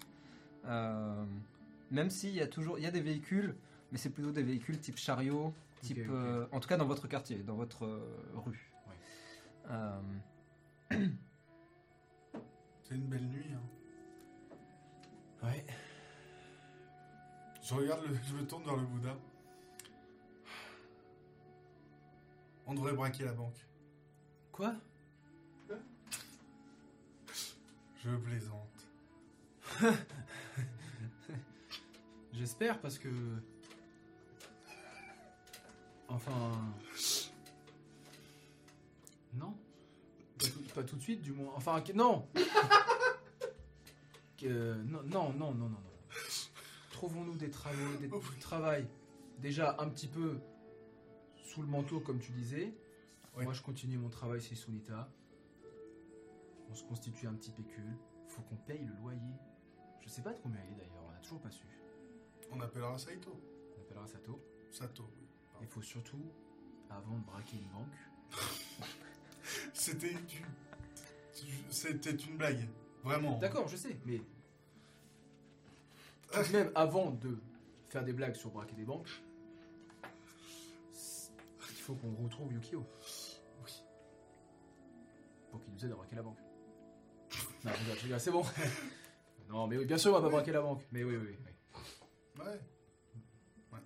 Euh, 0.66 1.24
même 1.90 2.08
s'il 2.08 2.30
y 2.34 2.40
a 2.40 2.46
toujours 2.46 2.78
il 2.78 2.84
y 2.84 2.86
a 2.86 2.92
des 2.92 3.00
véhicules, 3.00 3.56
mais 3.90 3.98
c'est 3.98 4.10
plutôt 4.10 4.30
des 4.30 4.44
véhicules 4.44 4.78
type 4.78 4.96
chariot, 4.96 5.52
type, 5.80 5.98
ok. 5.98 6.06
euh, 6.10 6.46
en 6.52 6.60
tout 6.60 6.68
cas 6.68 6.76
dans 6.76 6.86
votre 6.86 7.08
quartier, 7.08 7.38
dans 7.42 7.56
votre 7.56 7.84
euh, 7.84 8.00
rue. 8.36 8.72
Ouais. 8.86 9.70
Euh, 9.70 10.00
C'est 12.92 12.98
une 12.98 13.06
belle 13.06 13.26
nuit. 13.26 13.46
Hein. 13.54 15.46
Ouais. 15.46 15.64
Je 17.62 17.72
regarde, 17.72 18.06
le, 18.06 18.14
je 18.22 18.34
me 18.34 18.46
tourne 18.46 18.64
vers 18.64 18.76
le 18.76 18.84
Bouddha. 18.84 19.16
On 22.66 22.74
devrait 22.74 22.92
braquer 22.92 23.24
la 23.24 23.32
banque. 23.32 23.66
Quoi? 24.50 24.74
Je 28.04 28.10
plaisante. 28.10 28.86
J'espère 32.34 32.78
parce 32.78 32.98
que. 32.98 33.08
Enfin. 36.08 36.74
Non. 39.32 39.56
Pas 40.42 40.48
tout, 40.50 40.74
pas 40.74 40.82
tout 40.84 40.96
de 40.96 41.02
suite, 41.02 41.22
du 41.22 41.32
moins. 41.32 41.52
Enfin, 41.56 41.80
que- 41.80 41.92
non 41.92 42.28
Que- 44.36 44.74
non, 44.82 45.02
non, 45.04 45.32
non, 45.32 45.54
non, 45.54 45.56
non, 45.68 45.68
non. 45.68 45.78
Trouvons-nous 46.92 47.36
des 47.36 47.50
travaux, 47.50 47.96
des, 48.00 48.08
du 48.34 48.38
travail. 48.40 48.86
Déjà 49.38 49.76
un 49.78 49.88
petit 49.88 50.08
peu 50.08 50.38
sous 51.36 51.62
le 51.62 51.68
manteau, 51.68 52.00
comme 52.00 52.18
tu 52.18 52.32
disais. 52.32 52.72
Oui. 53.36 53.44
Moi, 53.44 53.52
je 53.52 53.62
continue 53.62 53.98
mon 53.98 54.08
travail 54.08 54.40
chez 54.40 54.54
Sunita. 54.54 55.08
On 56.70 56.74
se 56.74 56.84
constitue 56.84 57.26
un 57.26 57.34
petit 57.34 57.50
pécule. 57.50 57.96
Faut 58.28 58.42
qu'on 58.42 58.56
paye 58.56 58.84
le 58.84 58.94
loyer. 59.02 59.20
Je 60.00 60.08
sais 60.08 60.22
pas 60.22 60.32
de 60.32 60.38
combien 60.40 60.60
il 60.68 60.72
est 60.72 60.76
d'ailleurs, 60.76 61.04
on 61.08 61.14
a 61.16 61.20
toujours 61.20 61.40
pas 61.40 61.50
su. 61.50 61.64
On 62.50 62.60
appellera 62.60 62.98
Saito. 62.98 63.40
On 63.76 63.80
appellera 63.82 64.06
Sato. 64.06 64.40
Sato. 64.70 65.08
Il 65.60 65.66
faut 65.68 65.82
surtout, 65.82 66.22
avant 66.90 67.16
de 67.18 67.24
braquer 67.24 67.58
une 67.58 67.68
banque. 67.68 68.30
C'était 69.72 70.12
une... 70.12 70.18
C'était 71.70 72.10
une 72.10 72.36
blague. 72.36 72.68
Vraiment. 73.02 73.38
D'accord, 73.38 73.66
je 73.68 73.76
sais, 73.76 73.96
mais. 74.04 74.20
tout 76.30 76.42
de 76.42 76.52
même, 76.56 76.70
avant 76.74 77.10
de 77.10 77.38
faire 77.88 78.04
des 78.04 78.12
blagues 78.12 78.34
sur 78.34 78.50
braquer 78.50 78.74
des 78.74 78.84
banques, 78.84 79.08
il 80.92 81.82
faut 81.82 81.94
qu'on 81.94 82.14
retrouve 82.22 82.52
Yukio. 82.52 82.86
Oui. 83.64 83.82
Pour 85.50 85.60
qu'il 85.60 85.72
nous 85.72 85.84
aide 85.84 85.92
à 85.92 85.96
braquer 85.96 86.16
la 86.16 86.22
banque. 86.22 86.38
Non, 87.64 87.72
rigole, 88.02 88.20
c'est 88.20 88.30
bon. 88.30 88.44
non, 89.48 89.66
mais 89.66 89.78
oui, 89.78 89.84
bien 89.84 89.98
sûr, 89.98 90.12
on 90.12 90.14
va 90.14 90.22
pas 90.22 90.28
braquer 90.28 90.52
la 90.52 90.60
banque. 90.60 90.82
Mais 90.92 91.02
oui, 91.02 91.16
oui, 91.16 91.28
oui. 91.28 92.44
Ouais. 92.44 92.60
Ouais. 93.72 93.78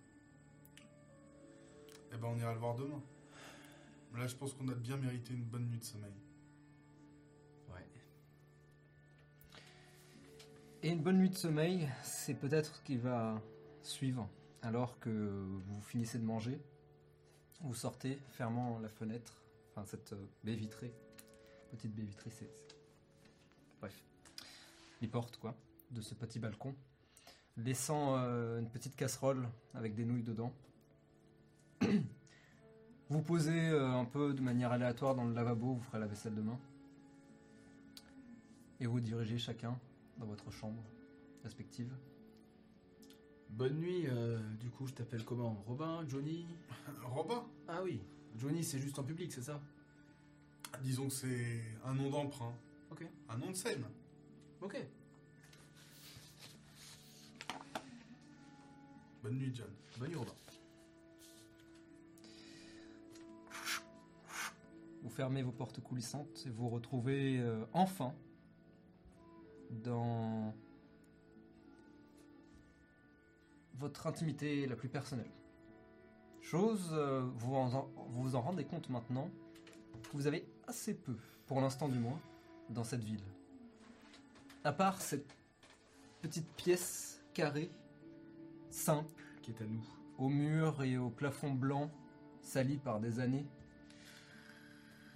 Eh 2.12 2.16
ben, 2.16 2.28
on 2.28 2.36
ira 2.38 2.52
le 2.52 2.58
voir 2.58 2.74
demain. 2.74 3.02
Là, 4.14 4.26
je 4.26 4.34
pense 4.34 4.54
qu'on 4.54 4.68
a 4.68 4.74
bien 4.74 4.96
mérité 4.96 5.34
une 5.34 5.44
bonne 5.44 5.66
nuit 5.66 5.78
de 5.78 5.84
sommeil. 5.84 6.14
Ouais. 7.68 7.84
Et 10.82 10.90
une 10.90 11.02
bonne 11.02 11.18
nuit 11.18 11.30
de 11.30 11.36
sommeil, 11.36 11.88
c'est 12.02 12.34
peut-être 12.34 12.76
ce 12.76 12.82
qui 12.82 12.96
va 12.96 13.40
suivre. 13.82 14.28
Alors 14.62 14.98
que 14.98 15.10
vous 15.66 15.80
finissez 15.82 16.18
de 16.18 16.24
manger, 16.24 16.60
vous 17.60 17.74
sortez, 17.74 18.18
fermant 18.30 18.78
la 18.78 18.88
fenêtre, 18.88 19.42
enfin 19.70 19.84
cette 19.84 20.12
euh, 20.12 20.26
baie 20.44 20.54
vitrée. 20.54 20.92
Petite 21.70 21.94
baie 21.94 22.02
vitrée, 22.02 22.30
c'est. 22.30 22.50
Bref. 23.80 24.02
Les 25.00 25.08
portes, 25.08 25.36
quoi, 25.36 25.54
de 25.90 26.00
ce 26.00 26.14
petit 26.14 26.38
balcon. 26.38 26.74
Laissant 27.56 28.16
euh, 28.18 28.58
une 28.58 28.68
petite 28.68 28.96
casserole 28.96 29.48
avec 29.74 29.94
des 29.94 30.04
nouilles 30.04 30.22
dedans. 30.22 30.52
Vous 33.08 33.22
posez 33.22 33.68
euh, 33.68 33.88
un 33.88 34.04
peu 34.04 34.34
de 34.34 34.40
manière 34.40 34.72
aléatoire 34.72 35.14
dans 35.14 35.24
le 35.24 35.32
lavabo, 35.32 35.74
vous 35.74 35.82
ferez 35.82 36.00
la 36.00 36.06
vaisselle 36.06 36.34
demain. 36.34 36.58
Et 38.80 38.86
vous 38.86 39.00
dirigez 39.00 39.38
chacun 39.38 39.78
dans 40.18 40.26
votre 40.26 40.50
chambre 40.50 40.82
respective. 41.44 41.92
Bonne 43.50 43.78
nuit, 43.78 44.06
euh, 44.08 44.38
du 44.58 44.70
coup, 44.70 44.88
je 44.88 44.92
t'appelle 44.92 45.24
comment? 45.24 45.62
Robin 45.68 46.04
Johnny? 46.08 46.46
Robin? 47.04 47.44
Ah 47.68 47.80
oui, 47.84 48.02
Johnny, 48.36 48.64
c'est 48.64 48.80
juste 48.80 48.98
en 48.98 49.04
public, 49.04 49.32
c'est 49.32 49.42
ça? 49.42 49.60
Disons 50.82 51.06
que 51.06 51.14
c'est 51.14 51.62
un 51.84 51.94
nom 51.94 52.10
d'emprunt. 52.10 52.52
Ok. 52.90 53.06
Un 53.28 53.38
nom 53.38 53.50
de 53.50 53.56
scène. 53.56 53.84
Ok. 54.60 54.76
Bonne 59.22 59.38
nuit, 59.38 59.52
John. 59.54 59.70
Bonne 59.98 60.08
nuit, 60.08 60.16
Robin. 60.16 60.32
Vous 65.06 65.12
fermez 65.12 65.40
vos 65.40 65.52
portes 65.52 65.80
coulissantes 65.80 66.42
et 66.46 66.50
vous 66.50 66.68
retrouvez 66.68 67.38
euh, 67.38 67.64
enfin 67.72 68.12
dans 69.70 70.52
votre 73.74 74.08
intimité 74.08 74.66
la 74.66 74.74
plus 74.74 74.88
personnelle. 74.88 75.30
Chose, 76.40 76.90
euh, 76.90 77.24
vous, 77.36 77.54
en, 77.54 77.88
vous 78.08 78.34
en 78.34 78.40
rendez 78.40 78.64
compte 78.64 78.90
maintenant, 78.90 79.30
que 80.02 80.16
vous 80.16 80.26
avez 80.26 80.44
assez 80.66 80.92
peu, 80.92 81.14
pour 81.46 81.60
l'instant 81.60 81.88
du 81.88 82.00
moins, 82.00 82.18
dans 82.70 82.82
cette 82.82 83.04
ville. 83.04 83.22
À 84.64 84.72
part 84.72 85.00
cette 85.00 85.36
petite 86.20 86.48
pièce 86.56 87.22
carrée, 87.32 87.70
simple, 88.70 89.22
Qui 89.40 89.52
est 89.52 89.62
à 89.62 89.66
nous 89.66 89.86
au 90.18 90.28
mur 90.28 90.82
et 90.82 90.98
au 90.98 91.10
plafond 91.10 91.52
blanc, 91.52 91.92
sali 92.40 92.78
par 92.78 92.98
des 92.98 93.20
années, 93.20 93.46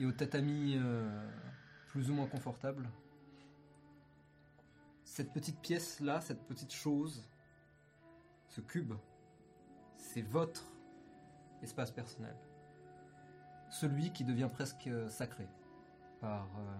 et 0.00 0.06
au 0.06 0.12
tatami 0.12 0.76
euh, 0.76 1.28
plus 1.88 2.10
ou 2.10 2.14
moins 2.14 2.26
confortable. 2.26 2.88
Cette 5.04 5.32
petite 5.32 5.60
pièce-là, 5.60 6.22
cette 6.22 6.42
petite 6.46 6.72
chose, 6.72 7.28
ce 8.48 8.62
cube, 8.62 8.94
c'est 9.96 10.22
votre 10.22 10.64
espace 11.62 11.90
personnel. 11.90 12.34
Celui 13.68 14.10
qui 14.12 14.24
devient 14.24 14.48
presque 14.50 14.86
euh, 14.86 15.08
sacré 15.10 15.46
par 16.20 16.48
euh, 16.58 16.78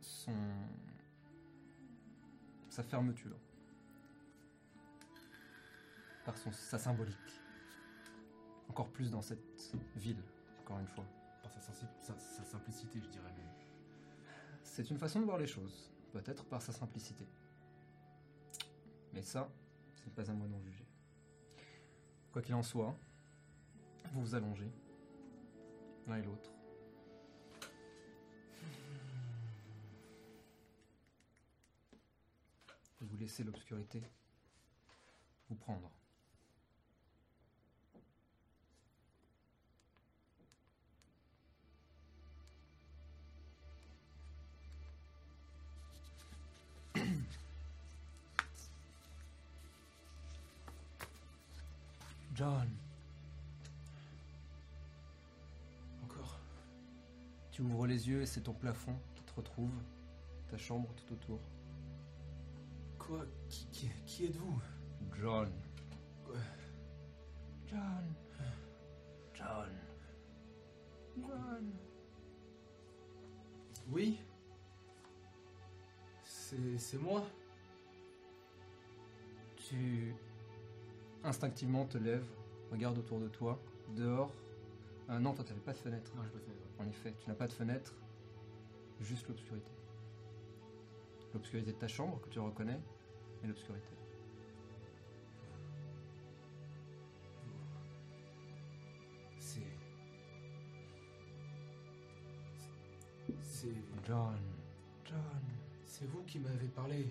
son 0.00 0.34
sa 2.68 2.82
fermeture 2.82 3.38
par 6.24 6.36
son, 6.36 6.50
sa 6.52 6.78
symbolique. 6.78 7.45
Encore 8.76 8.92
plus 8.92 9.10
dans 9.10 9.22
cette 9.22 9.72
ville, 9.96 10.22
encore 10.60 10.78
une 10.78 10.86
fois. 10.86 11.06
Par 11.42 11.50
sa, 11.62 11.72
sa- 11.72 12.18
sa 12.18 12.44
simplicité, 12.44 13.00
je 13.00 13.08
dirais 13.08 13.32
même. 13.32 13.48
C'est 14.62 14.90
une 14.90 14.98
façon 14.98 15.18
de 15.20 15.24
voir 15.24 15.38
les 15.38 15.46
choses, 15.46 15.90
peut-être 16.12 16.44
par 16.44 16.60
sa 16.60 16.72
simplicité. 16.72 17.26
Mais 19.14 19.22
ça, 19.22 19.48
ce 19.94 20.04
n'est 20.04 20.10
pas 20.14 20.30
à 20.30 20.34
moi 20.34 20.46
d'en 20.46 20.60
juger. 20.60 20.84
Quoi 22.30 22.42
qu'il 22.42 22.54
en 22.54 22.62
soit, 22.62 22.94
vous 24.12 24.20
vous 24.20 24.34
allongez, 24.34 24.70
l'un 26.06 26.16
et 26.18 26.22
l'autre. 26.22 26.50
Vous 33.00 33.16
laissez 33.16 33.42
l'obscurité 33.42 34.02
vous 35.48 35.54
prendre. 35.54 35.90
John, 52.36 52.68
Encore 56.04 56.38
tu 57.50 57.62
ouvres 57.62 57.86
les 57.86 58.10
yeux 58.10 58.20
et 58.20 58.26
c'est 58.26 58.42
ton 58.42 58.52
plafond 58.52 58.94
qui 59.14 59.22
te 59.22 59.32
retrouve, 59.34 59.72
ta 60.50 60.58
chambre 60.58 60.92
tout 60.96 61.14
autour. 61.14 61.40
Quoi? 62.98 63.24
Qui, 63.48 63.66
qui, 63.68 63.88
qui 64.04 64.26
êtes-vous? 64.26 64.60
John, 65.18 65.50
John. 67.66 68.14
John. 69.32 69.70
John. 71.16 71.72
Oui. 73.88 74.18
C'est 76.22 76.76
c'est 76.76 76.98
moi. 76.98 77.24
Tu 79.56 80.14
instinctivement 81.26 81.84
te 81.84 81.98
lèves, 81.98 82.26
regardes 82.70 82.98
autour 82.98 83.18
de 83.18 83.28
toi, 83.28 83.60
dehors. 83.94 84.32
Euh, 85.10 85.18
non, 85.18 85.34
toi, 85.34 85.44
tu 85.44 85.50
n'avais 85.50 85.64
pas 85.64 85.72
de 85.72 85.78
fenêtre. 85.78 86.10
Non, 86.16 86.22
je 86.24 86.30
peux 86.30 86.38
faire. 86.38 86.54
En 86.78 86.88
effet, 86.88 87.14
tu 87.20 87.28
n'as 87.28 87.34
pas 87.34 87.46
de 87.46 87.52
fenêtre, 87.52 87.92
juste 89.00 89.28
l'obscurité. 89.28 89.70
L'obscurité 91.34 91.72
de 91.72 91.76
ta 91.76 91.88
chambre, 91.88 92.20
que 92.20 92.28
tu 92.28 92.38
reconnais, 92.38 92.80
et 93.42 93.46
l'obscurité. 93.46 93.92
C'est. 99.38 99.60
C'est. 103.42 103.74
John. 104.06 104.38
John. 105.04 105.42
C'est 105.84 106.06
vous 106.06 106.22
qui 106.22 106.38
m'avez 106.38 106.68
parlé. 106.68 107.06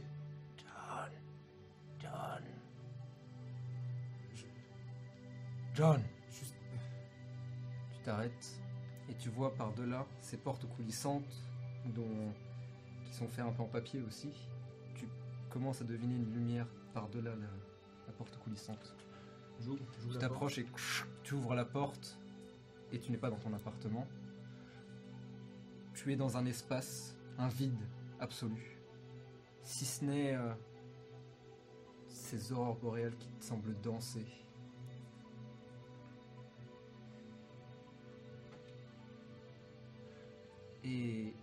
John 5.76 6.02
Juste. 6.32 6.56
Tu 7.92 8.00
t'arrêtes 8.04 8.62
et 9.10 9.14
tu 9.16 9.28
vois 9.30 9.54
par-delà 9.54 10.06
ces 10.22 10.38
portes 10.38 10.66
coulissantes 10.70 11.44
dont, 11.94 12.32
qui 13.06 13.14
sont 13.14 13.28
faites 13.28 13.44
un 13.44 13.52
peu 13.52 13.62
en 13.62 13.68
papier 13.68 14.02
aussi. 14.02 14.30
Tu 14.96 15.06
commences 15.50 15.82
à 15.82 15.84
deviner 15.84 16.16
une 16.16 16.34
lumière 16.34 16.66
par-delà 16.94 17.32
la, 17.32 17.48
la 18.08 18.14
porte 18.14 18.38
coulissante. 18.38 18.96
J'ouvre. 19.60 19.84
Tu 20.10 20.18
t'approches 20.18 20.60
et 20.60 20.66
tu 21.24 21.34
ouvres 21.34 21.56
la 21.56 21.66
porte 21.66 22.18
et 22.94 23.00
tu 23.00 23.12
n'es 23.12 23.18
pas 23.18 23.30
dans 23.30 23.40
ton 23.40 23.54
appartement. 23.54 24.08
Tu 25.94 26.14
es 26.14 26.16
dans 26.16 26.38
un 26.38 26.46
espace, 26.46 27.18
un 27.38 27.50
vide 27.50 27.84
absolu. 28.22 28.80
Si 29.62 29.84
ce 29.84 30.06
n'est 30.06 30.36
euh, 30.36 30.54
ces 32.08 32.54
aurores 32.54 32.78
boréales 32.78 33.18
qui 33.18 33.28
te 33.28 33.44
semblent 33.44 33.76
danser. 33.82 34.26
Et 40.86 41.34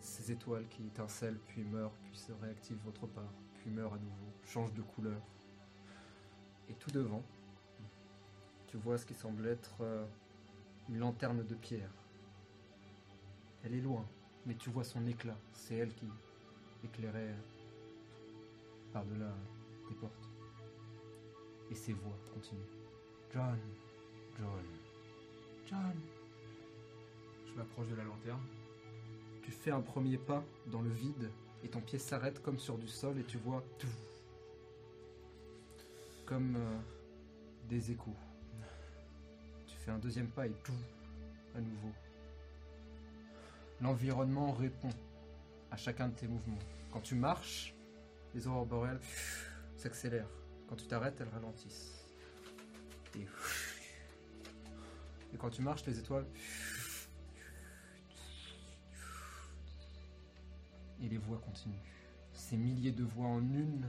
ces 0.00 0.32
étoiles 0.32 0.66
qui 0.68 0.84
étincellent, 0.86 1.38
puis 1.46 1.62
meurent, 1.62 1.94
puis 2.02 2.16
se 2.16 2.32
réactivent 2.32 2.84
autre 2.86 3.06
part, 3.06 3.32
puis 3.54 3.70
meurent 3.70 3.94
à 3.94 3.98
nouveau, 3.98 4.32
changent 4.44 4.74
de 4.74 4.82
couleur. 4.82 5.22
Et 6.68 6.74
tout 6.74 6.90
devant, 6.90 7.22
tu 8.66 8.76
vois 8.78 8.98
ce 8.98 9.06
qui 9.06 9.14
semble 9.14 9.46
être 9.46 9.76
euh, 9.82 10.04
une 10.88 10.98
lanterne 10.98 11.44
de 11.44 11.54
pierre. 11.54 11.92
Elle 13.62 13.74
est 13.74 13.80
loin, 13.80 14.04
mais 14.46 14.56
tu 14.56 14.70
vois 14.70 14.82
son 14.82 15.06
éclat. 15.06 15.36
C'est 15.52 15.76
elle 15.76 15.94
qui 15.94 16.08
éclairait 16.82 17.36
par-delà 18.92 19.32
des 19.88 19.94
portes. 19.94 20.28
Et 21.70 21.74
ses 21.76 21.92
voix 21.92 22.18
continuent. 22.34 22.60
John, 23.32 23.58
John, 24.36 24.66
John. 25.66 26.00
Je 27.46 27.52
m'approche 27.54 27.88
de 27.88 27.94
la 27.94 28.04
lanterne. 28.04 28.42
Tu 29.42 29.50
fais 29.50 29.70
un 29.70 29.80
premier 29.80 30.18
pas 30.18 30.44
dans 30.66 30.80
le 30.80 30.90
vide 30.90 31.30
et 31.64 31.68
ton 31.68 31.80
pied 31.80 31.98
s'arrête 31.98 32.42
comme 32.42 32.58
sur 32.58 32.78
du 32.78 32.88
sol 32.88 33.18
et 33.18 33.24
tu 33.24 33.38
vois 33.38 33.62
tout. 33.78 33.86
Comme 36.24 36.56
euh, 36.56 36.78
des 37.68 37.90
échos. 37.90 38.16
Tu 39.66 39.76
fais 39.76 39.90
un 39.90 39.98
deuxième 39.98 40.28
pas 40.28 40.46
et 40.46 40.54
tout 40.64 40.72
à 41.54 41.60
nouveau. 41.60 41.92
L'environnement 43.80 44.52
répond 44.52 44.90
à 45.70 45.76
chacun 45.76 46.08
de 46.08 46.14
tes 46.14 46.28
mouvements. 46.28 46.58
Quand 46.92 47.00
tu 47.00 47.14
marches, 47.14 47.74
les 48.34 48.46
aurores 48.46 48.66
boréales 48.66 49.00
s'accélèrent. 49.76 50.28
Quand 50.68 50.76
tu 50.76 50.86
t'arrêtes, 50.86 51.20
elles 51.20 51.28
ralentissent. 51.28 52.06
Et, 53.16 53.26
et 55.34 55.36
quand 55.36 55.50
tu 55.50 55.62
marches, 55.62 55.84
les 55.86 55.98
étoiles 55.98 56.26
Et 61.02 61.08
les 61.08 61.18
voix 61.18 61.38
continuent. 61.38 61.82
Ces 62.32 62.56
milliers 62.56 62.92
de 62.92 63.04
voix 63.04 63.26
en 63.26 63.40
une, 63.40 63.86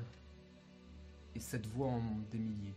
et 1.35 1.39
cette 1.39 1.67
voix 1.67 1.87
en 1.87 2.01
des 2.31 2.39
milliers, 2.39 2.75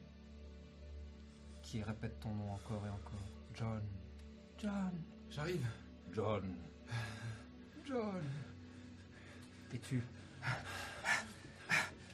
qui 1.62 1.82
répète 1.82 2.20
ton 2.20 2.34
nom 2.34 2.52
encore 2.52 2.86
et 2.86 2.90
encore. 2.90 3.26
John, 3.54 3.82
John, 4.58 4.92
J'arrive. 5.30 5.66
John, 6.12 6.54
John. 7.84 8.22
Et 9.72 9.78
tu 9.78 10.02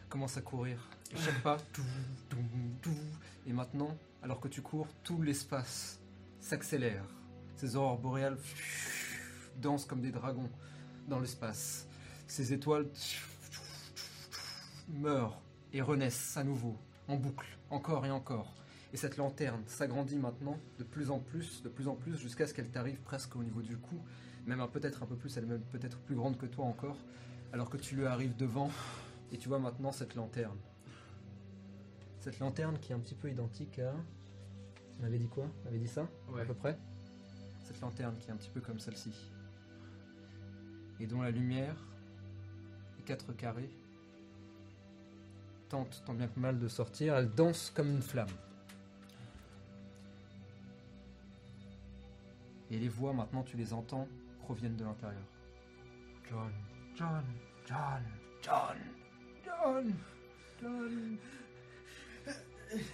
commences 0.09 0.37
à 0.37 0.43
courir. 0.43 0.79
Et 1.13 1.17
chaque 1.17 1.43
pas, 1.43 1.59
tout, 1.73 1.83
tout, 2.29 2.37
tout. 2.81 2.91
Et 3.47 3.53
maintenant, 3.53 3.97
alors 4.23 4.41
que 4.41 4.49
tu 4.49 4.63
cours, 4.63 4.89
tout 5.03 5.21
l'espace 5.23 6.01
s'accélère. 6.41 7.05
Ces 7.57 7.77
aurores 7.77 7.99
boréales 7.99 8.39
dansent 9.57 9.85
comme 9.85 10.01
des 10.01 10.11
dragons 10.11 10.51
dans 11.09 11.21
l'espace. 11.21 11.87
Ces 12.33 12.55
étoiles 12.55 12.87
meurent 14.89 15.39
et 15.75 15.83
renaissent 15.83 16.35
à 16.39 16.43
nouveau, 16.43 16.79
en 17.07 17.17
boucle, 17.17 17.59
encore 17.69 18.07
et 18.07 18.11
encore. 18.11 18.55
Et 18.95 18.97
cette 18.97 19.19
lanterne 19.19 19.63
s'agrandit 19.67 20.17
maintenant 20.17 20.59
de 20.79 20.85
plus 20.85 21.11
en 21.11 21.19
plus, 21.19 21.63
de 21.63 21.69
plus 21.69 21.89
en 21.89 21.95
plus, 21.95 22.17
jusqu'à 22.17 22.47
ce 22.47 22.55
qu'elle 22.55 22.71
t'arrive 22.71 22.99
presque 23.01 23.37
au 23.37 23.43
niveau 23.43 23.61
du 23.61 23.77
cou, 23.77 24.01
même 24.47 24.67
peut-être 24.73 25.03
un 25.03 25.07
peu 25.07 25.15
plus, 25.15 25.37
elle 25.37 25.45
est 25.45 25.49
même 25.49 25.61
peut-être 25.61 25.99
plus 25.99 26.15
grande 26.15 26.39
que 26.39 26.47
toi 26.47 26.65
encore, 26.65 26.97
alors 27.53 27.69
que 27.69 27.77
tu 27.77 27.97
lui 27.97 28.07
arrives 28.07 28.35
devant, 28.35 28.71
et 29.31 29.37
tu 29.37 29.51
vois 29.51 29.59
maintenant 29.59 29.93
cette 29.93 30.15
lanterne. 30.15 30.57
Cette 32.21 32.39
lanterne 32.39 32.79
qui 32.79 32.93
est 32.93 32.95
un 32.95 33.01
petit 33.01 33.15
peu 33.15 33.31
identique 33.31 33.79
à... 33.79 33.95
On 35.03 35.05
avait 35.05 35.19
dit 35.19 35.29
quoi? 35.29 35.45
On 35.65 35.69
avait 35.69 35.81
dit 35.81 35.87
ça? 35.87 36.09
Ouais. 36.31 36.41
à 36.41 36.45
peu 36.47 36.55
près? 36.55 36.79
Cette 37.63 37.83
lanterne 37.83 38.17
qui 38.17 38.31
est 38.31 38.33
un 38.33 38.37
petit 38.37 38.49
peu 38.49 38.63
comme 38.63 38.79
celle-ci. 38.79 39.13
Et 40.99 41.07
dont 41.07 41.21
la 41.21 41.31
lumière, 41.31 41.77
les 43.03 43.07
quatre 43.07 43.33
carrés, 43.33 43.71
tente 45.69 46.03
tant 46.07 46.15
bien 46.15 46.29
que 46.29 46.39
mal 46.39 46.59
de 46.59 46.69
sortir, 46.69 47.17
elle 47.17 47.31
danse 47.31 47.73
comme 47.75 47.91
une 47.91 48.03
flamme. 48.03 48.29
Et 52.71 52.79
les 52.79 52.89
voix, 52.89 53.13
maintenant 53.13 53.43
tu 53.43 53.57
les 53.57 53.73
entends, 53.73 54.09
proviennent 54.41 54.77
de 54.77 54.85
l'intérieur. 54.85 55.23
John, 56.29 56.53
John, 56.97 57.25
John, 57.69 58.03
John, 58.43 58.79
John, 59.45 59.95
John. 60.61 61.19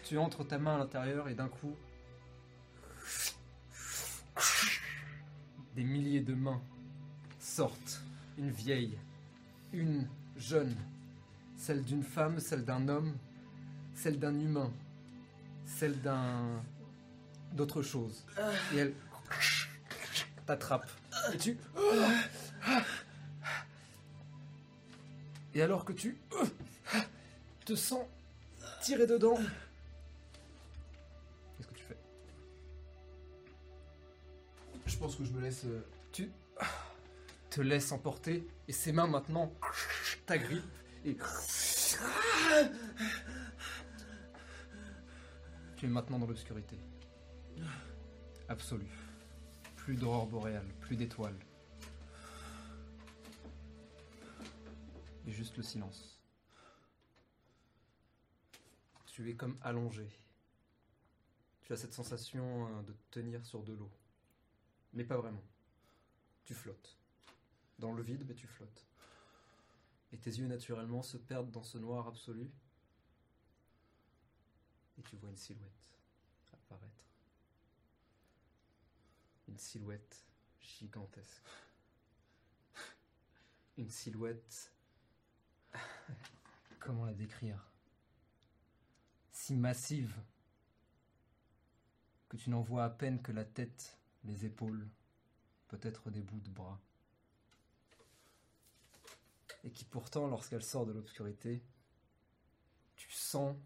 Tu 0.05 0.19
entres 0.19 0.47
ta 0.47 0.59
main 0.59 0.77
à 0.77 0.79
l'intérieur 0.79 1.29
et 1.29 1.35
d'un 1.35 1.49
coup, 1.49 1.77
des 5.77 5.85
milliers 5.85 6.21
de 6.21 6.35
mains 6.35 6.61
sortent. 7.39 8.01
Une 8.37 8.51
vieille, 8.51 8.97
une 9.73 10.09
jeune, 10.37 10.75
celle 11.57 11.83
d'une 11.85 12.03
femme, 12.03 12.39
celle 12.41 12.65
d'un 12.65 12.89
homme, 12.89 13.17
celle 13.95 14.19
d'un 14.19 14.39
humain, 14.39 14.71
celle 15.67 16.01
d'un 16.01 16.63
d'autre 17.53 17.83
chose. 17.83 18.25
Et 18.75 18.79
elle 18.79 18.95
t'attrape. 20.47 20.89
Et 21.35 21.39
tu 21.39 21.57
Et 25.55 25.63
alors 25.63 25.85
que 25.85 25.93
tu 25.93 26.17
te 27.65 27.75
sens 27.75 28.05
tiré 28.83 29.07
dedans, 29.07 29.37
qu'est-ce 31.57 31.69
que 31.69 31.75
tu 31.75 31.83
fais? 31.85 31.97
Je 34.87 34.97
pense 34.97 35.17
que 35.17 35.25
je 35.25 35.31
me 35.33 35.41
laisse. 35.41 35.65
euh, 35.65 35.81
Tu 36.13 36.31
te 37.51 37.61
laisses 37.61 37.93
emporter 37.93 38.47
et 38.67 38.73
ses 38.73 38.93
mains 38.93 39.07
maintenant 39.07 39.53
t'agrippent 40.27 40.65
et 41.05 41.17
tu 45.77 45.87
es 45.87 45.89
maintenant 45.89 46.19
dans 46.19 46.27
l'obscurité 46.27 46.77
absolue. 48.49 48.91
Plus 49.77 49.95
d'aurore 49.95 50.27
boréale, 50.27 50.67
plus 50.81 50.97
d'étoiles. 50.97 51.39
Et 55.27 55.31
juste 55.31 55.57
le 55.57 55.63
silence. 55.63 56.21
Tu 59.07 59.31
es 59.31 59.35
comme 59.35 59.59
allongé. 59.63 60.09
Tu 61.63 61.73
as 61.73 61.77
cette 61.77 61.93
sensation 61.93 62.67
euh, 62.67 62.83
de 62.83 62.93
te 62.93 63.19
tenir 63.19 63.45
sur 63.45 63.63
de 63.63 63.75
l'eau. 63.75 63.91
Mais 64.95 65.05
pas 65.05 65.17
vraiment. 65.17 65.43
Tu 66.45 66.55
flottes. 66.55 66.98
Dans 67.79 67.93
le 67.93 68.03
vide, 68.03 68.25
mais 68.27 68.35
tu 68.35 68.47
flottes. 68.47 68.87
Et 70.13 70.19
tes 70.19 70.31
yeux 70.31 70.47
naturellement 70.47 71.03
se 71.03 71.17
perdent 71.17 71.51
dans 71.51 71.63
ce 71.63 71.79
noir 71.79 72.07
absolu. 72.07 72.51
Et 74.99 75.03
tu 75.03 75.17
vois 75.17 75.31
une 75.31 75.37
silhouette 75.37 75.97
apparaître. 76.53 77.05
Une 79.47 79.59
silhouette 79.59 80.25
gigantesque. 80.61 81.45
Une 83.77 83.91
silhouette... 83.91 84.73
Comment 86.81 87.05
la 87.05 87.15
décrire? 87.15 87.71
Si 89.31 89.57
massive 89.57 90.17
que 92.29 92.37
tu 92.37 92.51
n'en 92.51 92.61
vois 92.61 92.85
à 92.85 92.91
peine 92.91 93.23
que 93.23 93.33
la 93.33 93.45
tête, 93.45 93.99
les 94.25 94.45
épaules, 94.45 94.87
peut-être 95.69 96.11
des 96.11 96.23
bouts 96.23 96.41
de 96.41 96.51
bras. 96.51 96.81
Et 99.65 99.71
qui 99.71 99.85
pourtant, 99.85 100.27
lorsqu'elle 100.29 100.63
sort 100.63 100.87
de 100.87 100.93
l'obscurité, 100.93 101.63
tu 102.97 103.11
sens 103.11 103.57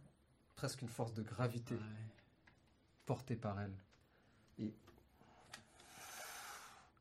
presque 0.57 0.83
une 0.83 0.89
force 0.89 1.15
de 1.15 1.23
gravité 1.23 1.75
Ouais. 1.75 1.81
portée 3.07 3.37
par 3.37 3.61
elle. 3.61 3.77
Et 4.59 4.73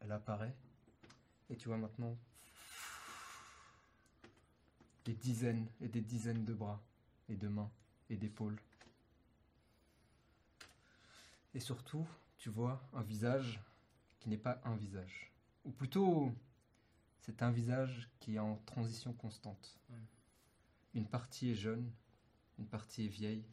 elle 0.02 0.12
apparaît. 0.12 0.56
Et 1.50 1.58
tu 1.58 1.68
vois 1.68 1.78
maintenant 1.78 2.18
des 5.06 5.14
dizaines 5.14 5.68
et 5.82 5.88
des 5.88 6.02
dizaines 6.02 6.46
de 6.46 6.54
bras 6.54 6.82
et 7.30 7.36
de 7.36 7.48
mains 7.48 7.72
et 8.10 8.18
d'épaules. 8.18 8.60
Et 11.54 11.60
surtout, 11.60 12.08
tu 12.38 12.50
vois 12.50 12.82
un 12.94 13.02
visage 13.02 13.62
qui 14.20 14.30
n'est 14.30 14.38
pas 14.38 14.62
un 14.64 14.76
visage. 14.76 15.32
Ou 15.66 15.72
plutôt, 15.72 16.34
c'est 17.22 17.42
un 17.44 17.52
visage 17.52 18.10
qui 18.20 18.36
est 18.36 18.40
en 18.40 18.58
transition 18.66 19.14
constante. 19.14 19.80
Ouais. 19.90 19.98
Une 20.94 21.08
partie 21.08 21.52
est 21.52 21.56
jeune, 21.56 21.90
une 22.60 22.66
partie 22.68 23.06
est 23.06 23.10
vieille, 23.10 23.46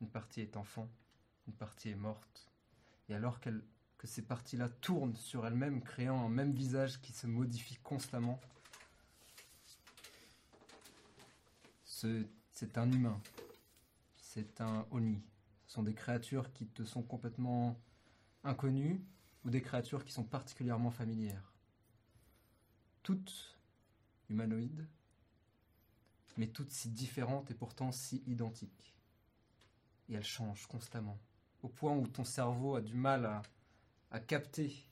une 0.00 0.08
partie 0.08 0.40
est 0.40 0.56
enfant, 0.56 0.88
une 1.46 1.54
partie 1.54 1.90
est 1.90 1.94
morte. 1.96 2.46
Et 3.08 3.14
alors 3.14 3.40
que 3.40 4.06
ces 4.06 4.22
parties-là 4.22 4.68
tournent 4.68 5.16
sur 5.16 5.46
elles-mêmes, 5.46 5.82
créant 5.82 6.24
un 6.24 6.28
même 6.28 6.52
visage 6.52 7.00
qui 7.00 7.12
se 7.12 7.26
modifie 7.26 7.76
constamment, 7.76 8.40
ce- 11.84 12.26
c'est 12.52 12.78
un 12.78 12.90
humain, 12.90 13.20
c'est 14.16 14.60
un 14.60 14.86
Oni. 14.90 15.20
Ce 15.66 15.74
sont 15.74 15.82
des 15.82 15.94
créatures 15.94 16.52
qui 16.52 16.66
te 16.66 16.84
sont 16.84 17.02
complètement 17.02 17.78
inconnues 18.44 19.00
ou 19.44 19.50
des 19.50 19.62
créatures 19.62 20.04
qui 20.04 20.12
sont 20.12 20.24
particulièrement 20.24 20.90
familières. 20.90 21.49
Toutes 23.10 23.58
humanoïdes, 24.28 24.86
mais 26.36 26.46
toutes 26.46 26.70
si 26.70 26.88
différentes 26.90 27.50
et 27.50 27.54
pourtant 27.54 27.90
si 27.90 28.22
identiques. 28.28 28.94
Et 30.08 30.14
elles 30.14 30.22
changent 30.24 30.68
constamment, 30.68 31.18
au 31.64 31.68
point 31.68 31.92
où 31.96 32.06
ton 32.06 32.22
cerveau 32.22 32.76
a 32.76 32.80
du 32.80 32.94
mal 32.94 33.26
à, 33.26 33.42
à 34.12 34.20
capter 34.20 34.86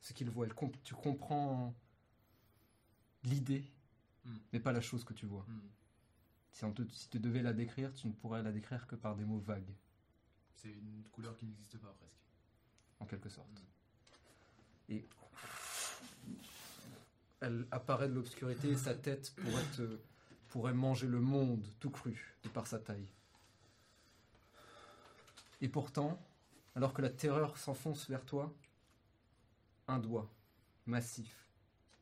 ce 0.00 0.12
qu'il 0.12 0.30
voit. 0.30 0.46
Elle 0.46 0.54
comp- 0.54 0.80
tu 0.84 0.94
comprends 0.94 1.74
l'idée, 3.24 3.64
Hmm. 4.24 4.38
mais 4.52 4.60
pas 4.60 4.70
la 4.72 4.80
chose 4.80 5.02
que 5.04 5.12
tu 5.12 5.26
vois. 5.26 5.44
Hmm. 5.48 5.60
Si, 6.52 6.64
on 6.64 6.72
te- 6.72 6.86
si 6.92 7.08
tu 7.10 7.18
devais 7.18 7.42
la 7.42 7.52
décrire, 7.52 7.92
tu 7.94 8.06
ne 8.06 8.12
pourrais 8.12 8.44
la 8.44 8.52
décrire 8.52 8.86
que 8.86 8.94
par 8.94 9.16
des 9.16 9.24
mots 9.24 9.40
vagues, 9.40 9.74
C'est 10.54 10.70
une 10.72 11.02
couleur 11.10 11.36
qui 11.36 11.46
n'existe 11.46 11.78
pas 11.78 11.92
presque. 11.94 12.14
en 13.00 13.06
quelque 13.06 13.28
sorte. 13.28 13.60
Et 14.88 15.04
elle 17.44 17.66
apparaît 17.70 18.08
de 18.08 18.14
l'obscurité 18.14 18.68
et 18.70 18.76
sa 18.76 18.94
tête 18.94 19.34
pourrait, 20.48 20.72
manger 20.72 21.06
le 21.06 21.20
monde 21.20 21.66
tout 21.78 21.90
cru 21.90 22.36
de 22.42 22.48
par 22.48 22.66
sa 22.66 22.78
taille. 22.78 23.08
Et 25.60 25.68
pourtant, 25.68 26.18
alors 26.74 26.94
que 26.94 27.02
la 27.02 27.10
terreur 27.10 27.58
s'enfonce 27.58 28.08
vers 28.08 28.24
toi, 28.24 28.54
un 29.88 29.98
doigt 29.98 30.30
massif 30.86 31.46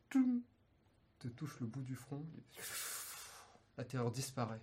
te 0.09 1.27
touche 1.27 1.59
le 1.59 1.65
bout 1.65 1.81
du 1.81 1.95
front. 1.95 2.25
La 3.77 3.83
terreur 3.83 4.11
disparaît. 4.11 4.61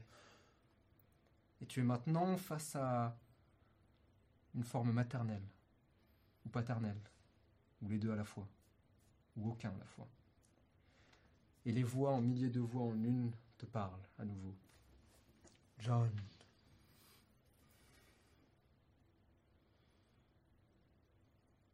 Et 1.60 1.66
tu 1.66 1.80
es 1.80 1.82
maintenant 1.82 2.36
face 2.38 2.76
à 2.76 3.18
une 4.54 4.64
forme 4.64 4.92
maternelle 4.92 5.46
ou 6.46 6.48
paternelle, 6.48 7.00
ou 7.82 7.88
les 7.88 7.98
deux 7.98 8.12
à 8.12 8.16
la 8.16 8.24
fois, 8.24 8.48
ou 9.36 9.50
aucun 9.50 9.70
à 9.70 9.78
la 9.78 9.84
fois. 9.84 10.08
Et 11.66 11.72
les 11.72 11.82
voix 11.82 12.12
en 12.12 12.20
milliers 12.20 12.48
de 12.48 12.60
voix 12.60 12.82
en 12.82 13.02
une 13.04 13.32
te 13.58 13.66
parlent 13.66 14.08
à 14.18 14.24
nouveau. 14.24 14.54
John. 15.78 16.10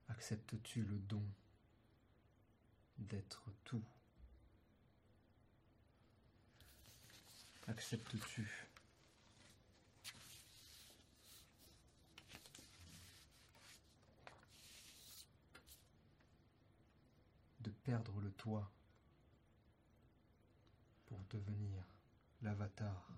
Acceptes-tu 0.08 0.82
le 0.82 0.98
don 0.98 1.22
d'être 2.98 3.50
tout? 3.64 3.82
Acceptes-tu? 7.68 8.66
De 17.60 17.70
perdre 17.70 18.20
le 18.20 18.30
toit? 18.32 18.70
Devenir 21.36 21.84
l'avatar 22.42 23.08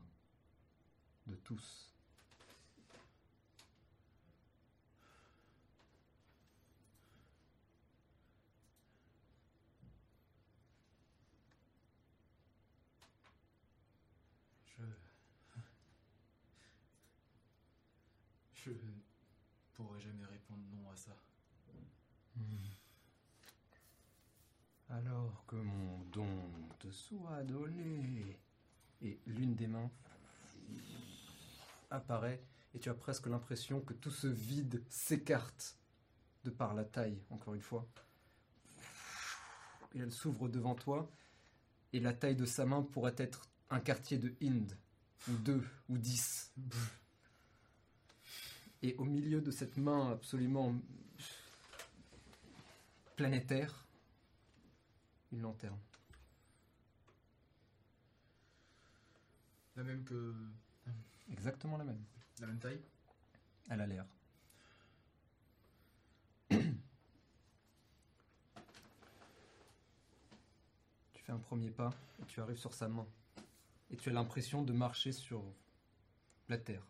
de 1.26 1.36
tous 1.36 1.94
Je. 14.64 14.82
Je 18.55 18.70
pourrais 19.74 20.00
jamais 20.00 20.24
répondre 20.24 20.62
non 20.72 20.90
à 20.90 20.97
ça. 20.97 21.16
Hmm. 22.34 22.42
Alors 24.90 25.44
que 25.47 25.56
mon 25.56 25.98
don 26.10 26.57
soit 26.91 27.42
donné. 27.44 28.39
Et 29.00 29.18
l'une 29.26 29.55
des 29.55 29.67
mains 29.67 29.91
apparaît 31.91 32.42
et 32.75 32.78
tu 32.78 32.91
as 32.91 32.94
presque 32.94 33.26
l'impression 33.26 33.81
que 33.81 33.94
tout 33.94 34.10
ce 34.10 34.26
vide 34.26 34.83
s'écarte 34.89 35.76
de 36.44 36.50
par 36.50 36.75
la 36.75 36.84
taille, 36.84 37.23
encore 37.31 37.55
une 37.55 37.62
fois. 37.62 37.86
Et 39.94 40.00
elle 40.00 40.12
s'ouvre 40.12 40.49
devant 40.49 40.75
toi 40.75 41.10
et 41.92 42.00
la 42.00 42.12
taille 42.12 42.36
de 42.36 42.44
sa 42.44 42.67
main 42.67 42.83
pourrait 42.83 43.15
être 43.17 43.49
un 43.70 43.81
quartier 43.81 44.18
de 44.18 44.34
Inde, 44.42 44.76
ou 45.28 45.33
deux, 45.33 45.65
ou 45.89 45.99
dix. 45.99 46.52
Et 48.83 48.94
au 48.97 49.05
milieu 49.05 49.41
de 49.41 49.50
cette 49.50 49.76
main 49.76 50.12
absolument 50.12 50.75
planétaire, 53.17 53.86
une 55.33 55.42
lanterne. 55.42 55.78
La 59.78 59.84
même 59.84 60.02
que. 60.02 60.34
Exactement 61.31 61.76
la 61.76 61.84
même. 61.84 62.05
La 62.40 62.48
même 62.48 62.58
taille 62.58 62.82
Elle 63.70 63.81
a 63.81 63.86
l'air. 63.86 64.05
tu 66.50 66.58
fais 71.23 71.31
un 71.31 71.39
premier 71.39 71.70
pas 71.70 71.94
et 72.20 72.24
tu 72.24 72.40
arrives 72.40 72.58
sur 72.58 72.74
sa 72.74 72.89
main. 72.89 73.07
Et 73.90 73.97
tu 73.97 74.08
as 74.08 74.12
l'impression 74.12 74.62
de 74.62 74.73
marcher 74.73 75.12
sur 75.12 75.44
la 76.48 76.58
terre. 76.58 76.84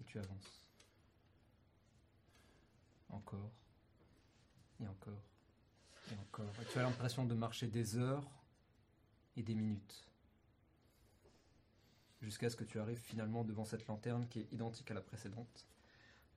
Et 0.00 0.04
tu 0.04 0.20
avances. 0.20 0.64
Encore. 3.08 3.50
Et 4.80 4.86
encore. 4.86 5.24
Et 6.12 6.14
encore. 6.14 6.52
Et 6.62 6.64
tu 6.72 6.78
as 6.78 6.82
l'impression 6.82 7.26
de 7.26 7.34
marcher 7.34 7.66
des 7.66 7.96
heures 7.96 8.30
et 9.36 9.42
des 9.42 9.56
minutes. 9.56 10.11
Jusqu'à 12.22 12.48
ce 12.48 12.56
que 12.56 12.64
tu 12.64 12.78
arrives 12.78 13.00
finalement 13.00 13.42
devant 13.42 13.64
cette 13.64 13.86
lanterne 13.88 14.28
qui 14.28 14.40
est 14.40 14.52
identique 14.52 14.90
à 14.92 14.94
la 14.94 15.00
précédente. 15.00 15.66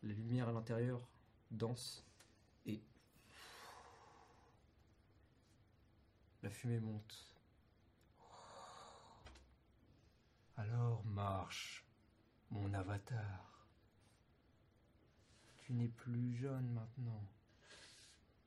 Les 0.01 0.15
lumières 0.15 0.49
à 0.49 0.51
l'intérieur 0.51 1.07
dansent 1.51 2.03
et 2.65 2.81
la 6.41 6.49
fumée 6.49 6.79
monte. 6.79 7.35
Alors 10.57 11.05
marche, 11.05 11.85
mon 12.49 12.73
avatar. 12.73 13.67
Tu 15.59 15.73
n'es 15.73 15.87
plus 15.87 16.35
jeune 16.35 16.71
maintenant. 16.73 17.23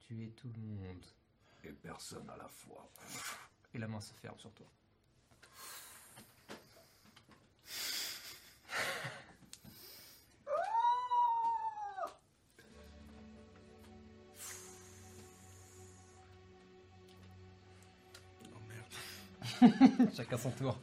Tu 0.01 0.25
es 0.25 0.31
tout 0.31 0.51
le 0.53 0.61
monde. 0.61 1.05
Et 1.63 1.73
personne 1.73 2.29
à 2.31 2.37
la 2.37 2.49
fois. 2.49 2.91
Et 3.75 3.79
la 3.79 3.87
main 3.87 4.01
se 4.01 4.15
ferme 4.15 4.39
sur 4.39 4.53
toi. 4.53 4.67
Chacun 20.15 20.37
son 20.37 20.51
tour. 20.51 20.79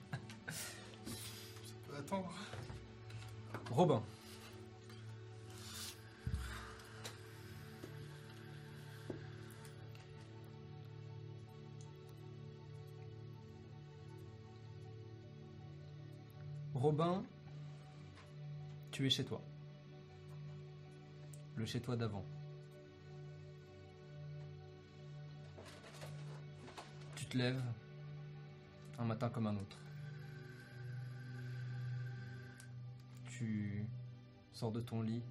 Attends. 1.98 2.26
Robin. 3.72 4.04
Robin, 16.74 17.24
tu 18.92 19.08
es 19.08 19.10
chez 19.10 19.24
toi. 19.24 19.42
Le 21.56 21.66
chez 21.66 21.80
toi 21.80 21.95
d'avant. 21.95 22.26
Tu 27.16 27.26
te 27.26 27.38
lèves 27.38 27.62
un 28.98 29.06
matin 29.06 29.30
comme 29.30 29.48
un 29.48 29.56
autre. 29.56 29.77
Tu 33.25 33.85
sors 34.51 34.72
de 34.72 34.80
ton 34.80 35.01
lit, 35.01 35.24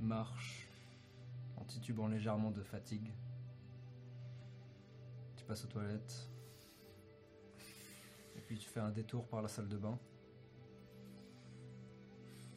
marches 0.00 0.68
en 1.56 1.64
titubant 1.64 2.08
légèrement 2.08 2.50
de 2.50 2.62
fatigue. 2.62 3.10
Tu 5.36 5.44
passes 5.44 5.64
aux 5.64 5.68
toilettes. 5.68 6.28
Et 8.36 8.40
puis 8.40 8.58
tu 8.58 8.68
fais 8.68 8.80
un 8.80 8.90
détour 8.90 9.26
par 9.28 9.42
la 9.42 9.48
salle 9.48 9.68
de 9.68 9.76
bain. 9.76 9.98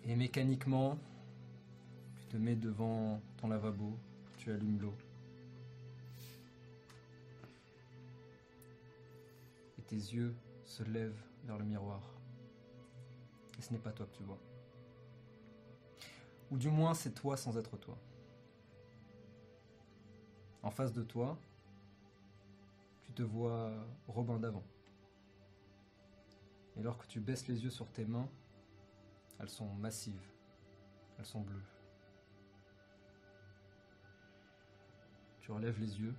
Et 0.06 0.16
mécaniquement, 0.16 0.98
tu 2.16 2.26
te 2.26 2.38
mets 2.38 2.56
devant 2.56 3.22
ton 3.38 3.48
lavabo, 3.48 3.98
tu 4.38 4.52
allumes 4.52 4.82
l'eau. 4.82 4.96
Tes 9.88 9.96
yeux 9.96 10.36
se 10.66 10.84
lèvent 10.84 11.24
vers 11.44 11.58
le 11.58 11.66
miroir. 11.66 12.02
Et 13.58 13.62
ce 13.62 13.72
n'est 13.72 13.80
pas 13.80 13.92
toi 13.92 14.06
que 14.06 14.16
tu 14.16 14.24
vois. 14.24 14.40
Ou 16.52 16.58
du 16.58 16.70
moins, 16.70 16.94
c'est 16.94 17.12
toi 17.12 17.38
sans 17.38 17.58
être 17.58 17.78
toi. 17.78 17.98
En 20.62 20.72
face 20.72 20.94
de 20.94 21.04
toi, 21.04 21.38
tu 23.02 23.12
te 23.12 23.24
vois 23.24 23.72
Robin 24.08 24.40
d'avant. 24.40 24.64
Et 26.78 26.82
lorsque 26.82 27.08
tu 27.08 27.20
baisses 27.20 27.48
les 27.48 27.64
yeux 27.64 27.70
sur 27.70 27.92
tes 27.92 28.06
mains, 28.06 28.30
elles 29.40 29.50
sont 29.50 29.74
massives. 29.76 30.32
Elles 31.20 31.26
sont 31.26 31.42
bleues. 31.42 31.62
Tu 35.42 35.52
relèves 35.52 35.80
les 35.80 36.00
yeux. 36.00 36.16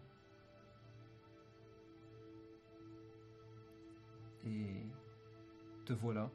Et 4.47 4.87
te 5.85 5.93
voilà. 5.93 6.31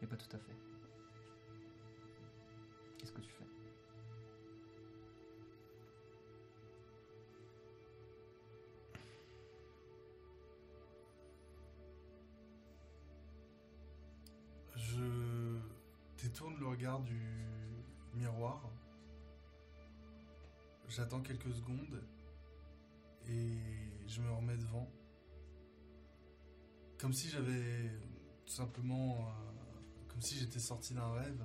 Mais 0.00 0.06
pas 0.06 0.16
tout 0.16 0.36
à 0.36 0.38
fait. 0.38 0.56
Qu'est-ce 2.98 3.12
que 3.12 3.20
tu 3.20 3.32
fais? 3.32 3.44
Je 14.76 15.58
détourne 16.22 16.58
le 16.58 16.66
regard 16.66 17.00
du 17.00 17.20
miroir. 18.14 18.70
J'attends 20.88 21.20
quelques 21.20 21.52
secondes 21.52 22.02
et 23.28 23.58
je 24.06 24.20
me 24.20 24.30
remets 24.32 24.56
devant. 24.56 24.90
Comme 27.00 27.12
si 27.12 27.28
j'avais 27.28 27.90
tout 28.44 28.52
simplement. 28.52 29.28
euh, 29.28 29.50
comme 30.08 30.20
si 30.20 30.36
j'étais 30.36 30.58
sorti 30.58 30.92
d'un 30.92 31.12
rêve. 31.14 31.42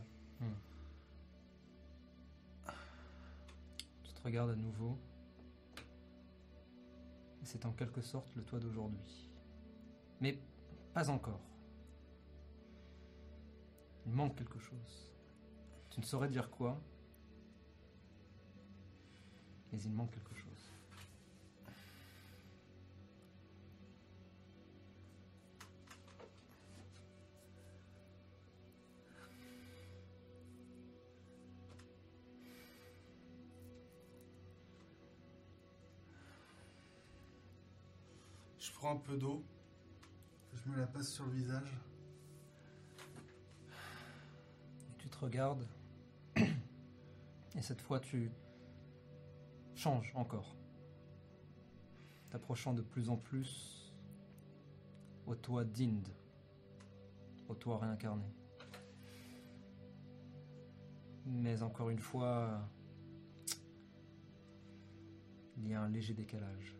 Tu 4.03 4.13
te 4.13 4.21
regardes 4.21 4.49
à 4.49 4.55
nouveau. 4.55 4.97
C'est 7.43 7.65
en 7.65 7.71
quelque 7.71 8.01
sorte 8.01 8.35
le 8.35 8.43
toi 8.43 8.59
d'aujourd'hui. 8.59 9.31
Mais 10.19 10.39
pas 10.93 11.09
encore. 11.09 11.41
Il 14.05 14.11
manque 14.11 14.35
quelque 14.35 14.59
chose. 14.59 15.13
Tu 15.89 15.99
ne 16.01 16.05
saurais 16.05 16.27
dire 16.27 16.49
quoi. 16.49 16.81
Mais 19.71 19.79
il 19.81 19.91
manque 19.91 20.11
quelque 20.11 20.35
chose. 20.35 20.44
Prends 38.85 38.93
un 38.93 38.97
peu 38.97 39.17
d'eau. 39.17 39.43
Je 40.53 40.69
me 40.69 40.77
la 40.77 40.85
passe 40.85 41.11
sur 41.11 41.25
le 41.25 41.31
visage. 41.31 41.75
Tu 44.99 45.09
te 45.09 45.17
regardes. 45.17 45.65
Et 46.37 47.61
cette 47.61 47.81
fois, 47.81 47.99
tu 47.99 48.29
changes 49.73 50.11
encore. 50.13 50.55
T'approchant 52.29 52.75
de 52.75 52.83
plus 52.83 53.09
en 53.09 53.17
plus 53.17 53.91
au 55.25 55.33
toi 55.33 55.65
d'Inde. 55.65 56.09
Au 57.49 57.55
toi 57.55 57.79
réincarné. 57.79 58.31
Mais 61.25 61.63
encore 61.63 61.89
une 61.89 61.97
fois, 61.97 62.69
il 65.57 65.69
y 65.69 65.73
a 65.73 65.81
un 65.81 65.89
léger 65.89 66.13
décalage. 66.13 66.75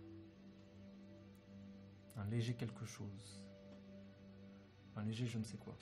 Un 2.17 2.25
léger 2.25 2.53
quelque 2.53 2.85
chose. 2.85 3.41
Un 4.95 5.03
léger 5.03 5.27
je 5.27 5.37
ne 5.37 5.43
sais 5.43 5.57
quoi. 5.57 5.75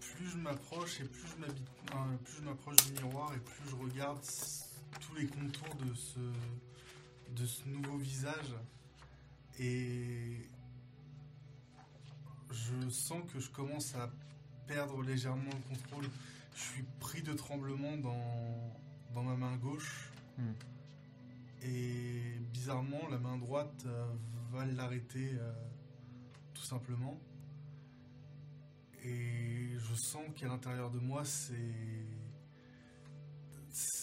Plus 0.00 0.26
je 0.28 0.36
m'approche 0.38 1.00
et 1.00 1.04
plus 1.04 1.28
je 1.28 1.36
m'habite, 1.40 1.68
plus 2.24 2.34
je 2.36 2.42
m'approche 2.42 2.76
du 2.86 2.92
miroir 2.92 3.34
et 3.34 3.40
plus 3.40 3.68
je 3.68 3.74
regarde 3.74 4.20
tous 5.00 5.14
les 5.16 5.26
contours 5.26 5.74
de 5.74 5.92
ce, 5.94 6.20
de 7.32 7.46
ce 7.46 7.68
nouveau 7.68 7.96
visage 7.96 8.54
et 9.58 10.48
je 12.52 12.88
sens 12.88 13.22
que 13.32 13.40
je 13.40 13.50
commence 13.50 13.94
à 13.96 14.10
perdre 14.66 15.02
légèrement 15.02 15.50
le 15.50 15.76
contrôle. 15.76 16.08
Je 16.54 16.60
suis 16.60 16.84
pris 17.00 17.22
de 17.22 17.32
tremblement 17.32 17.96
dans, 17.96 18.80
dans 19.14 19.22
ma 19.22 19.36
main 19.36 19.56
gauche 19.56 20.10
Hmm. 20.36 20.52
et 21.62 22.38
bizarrement 22.52 23.06
la 23.08 23.18
main 23.18 23.36
droite 23.38 23.84
euh, 23.86 24.12
va 24.50 24.66
l'arrêter 24.66 25.30
euh, 25.38 25.52
tout 26.54 26.64
simplement. 26.64 27.16
Et 29.04 29.68
je 29.78 29.94
sens 29.94 30.24
qu'à 30.34 30.48
l'intérieur 30.48 30.90
de 30.90 30.98
moi, 30.98 31.24
c'est. 31.24 32.06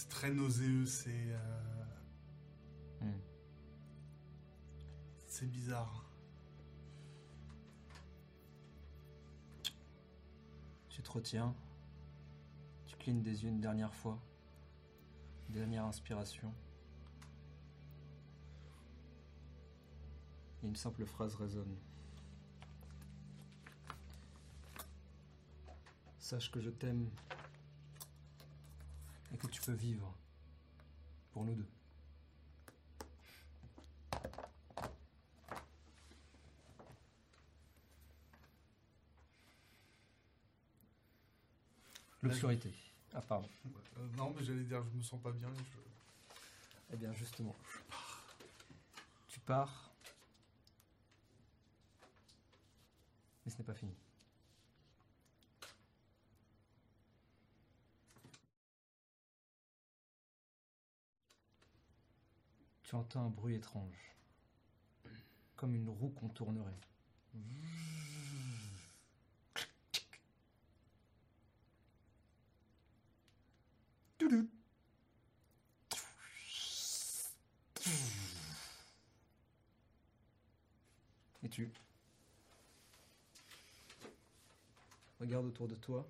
Très 0.09 0.31
nauséeux, 0.31 0.85
c'est. 0.85 1.09
euh, 1.31 1.85
Hmm. 3.01 3.19
C'est 5.27 5.49
bizarre. 5.51 6.05
Tu 10.89 11.01
te 11.01 11.11
retiens. 11.11 11.53
Tu 12.85 12.95
clignes 12.97 13.21
des 13.23 13.43
yeux 13.43 13.49
une 13.49 13.59
dernière 13.61 13.93
fois. 13.93 14.17
Dernière 15.51 15.83
inspiration. 15.83 16.53
Une 20.63 20.77
simple 20.77 21.05
phrase 21.05 21.35
résonne. 21.35 21.75
Sache 26.19 26.49
que 26.51 26.61
je 26.61 26.69
t'aime 26.69 27.09
et 29.33 29.37
que 29.37 29.47
tu 29.47 29.61
peux 29.61 29.73
vivre 29.73 30.15
pour 31.33 31.43
nous 31.43 31.55
deux. 31.55 31.67
L'obscurité. 42.21 42.90
Ah, 43.13 43.21
pardon. 43.21 43.49
Euh, 43.97 44.07
non, 44.15 44.33
mais 44.35 44.43
j'allais 44.43 44.63
dire, 44.63 44.81
je 44.83 44.97
me 44.97 45.03
sens 45.03 45.21
pas 45.21 45.31
bien. 45.31 45.49
Je... 45.53 45.79
Eh 46.93 46.97
bien, 46.97 47.13
justement. 47.13 47.55
Tu 49.27 49.39
pars. 49.41 49.91
Mais 53.45 53.51
ce 53.51 53.57
n'est 53.57 53.63
pas 53.63 53.73
fini. 53.73 53.93
Tu 62.83 62.95
entends 62.95 63.25
un 63.25 63.29
bruit 63.29 63.55
étrange, 63.55 64.13
comme 65.55 65.75
une 65.75 65.87
roue 65.87 66.09
qu'on 66.09 66.27
tournerait. 66.27 66.77
Et 81.43 81.49
tu 81.49 81.71
regardes 85.19 85.45
autour 85.45 85.67
de 85.67 85.75
toi. 85.75 86.09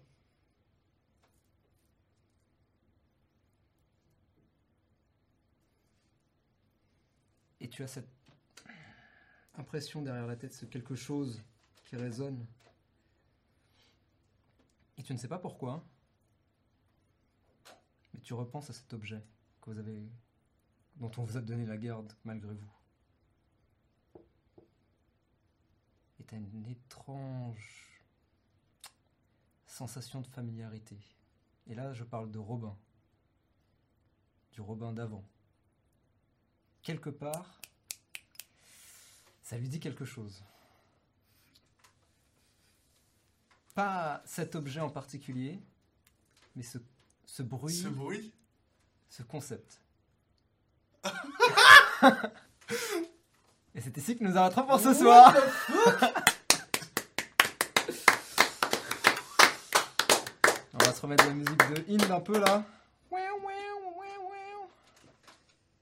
Et 7.59 7.69
tu 7.69 7.83
as 7.83 7.88
cette 7.88 8.09
impression 9.56 10.01
derrière 10.01 10.27
la 10.27 10.35
tête, 10.35 10.53
ce 10.53 10.66
quelque 10.66 10.95
chose 10.95 11.43
qui 11.85 11.95
résonne. 11.95 12.45
Et 14.98 15.03
tu 15.03 15.14
ne 15.14 15.17
sais 15.17 15.27
pas 15.27 15.40
pourquoi, 15.40 15.83
mais 18.14 18.20
tu 18.22 18.34
repenses 18.34 18.70
à 18.70 18.74
cet 18.74 18.94
objet 18.94 19.24
que 19.62 19.72
vous 19.72 19.80
avez, 19.80 20.10
dont 20.96 21.12
on 21.18 21.24
vous 21.24 21.38
a 21.38 21.42
donné 21.42 21.66
la 21.66 21.78
garde 21.78 22.14
malgré 22.24 22.54
vous. 22.54 22.74
Et 26.20 26.24
tu 26.24 26.36
une 26.36 26.68
étrange 26.68 27.92
sensation 29.66 30.22
de 30.22 30.28
familiarité. 30.28 30.98
Et 31.68 31.76
là, 31.76 31.94
je 31.94 32.04
parle 32.04 32.32
de 32.32 32.40
Robin. 32.40 32.78
Du 34.52 34.62
Robin 34.62 34.92
d'avant. 34.92 35.24
Quelque 36.82 37.10
part, 37.10 37.62
ça 39.42 39.58
lui 39.58 39.70
dit 39.70 39.80
quelque 39.80 40.06
chose. 40.06 40.44
Pas 43.74 44.22
cet 44.26 44.56
objet 44.56 44.82
en 44.82 44.90
particulier, 44.90 45.62
mais 46.56 46.64
ce, 46.64 46.78
ce 47.34 47.43
bruit, 47.43 47.74
Ce 47.74 47.88
bruit 47.88 48.34
ce 49.10 49.24
concept. 49.24 49.80
Et 53.74 53.80
c'est 53.80 53.95
ici 53.98 54.18
que 54.18 54.24
nous 54.26 54.38
arrêterons 54.38 54.66
pour 54.66 54.80
ce 54.82 54.93
soir. 54.93 55.34
On 60.74 60.77
va 60.77 60.93
se 60.93 61.01
remettre 61.01 61.26
la 61.26 61.34
musique 61.34 61.58
de 61.58 61.85
Inde 61.93 62.11
un 62.11 62.19
peu 62.19 62.38
là. 62.40 62.64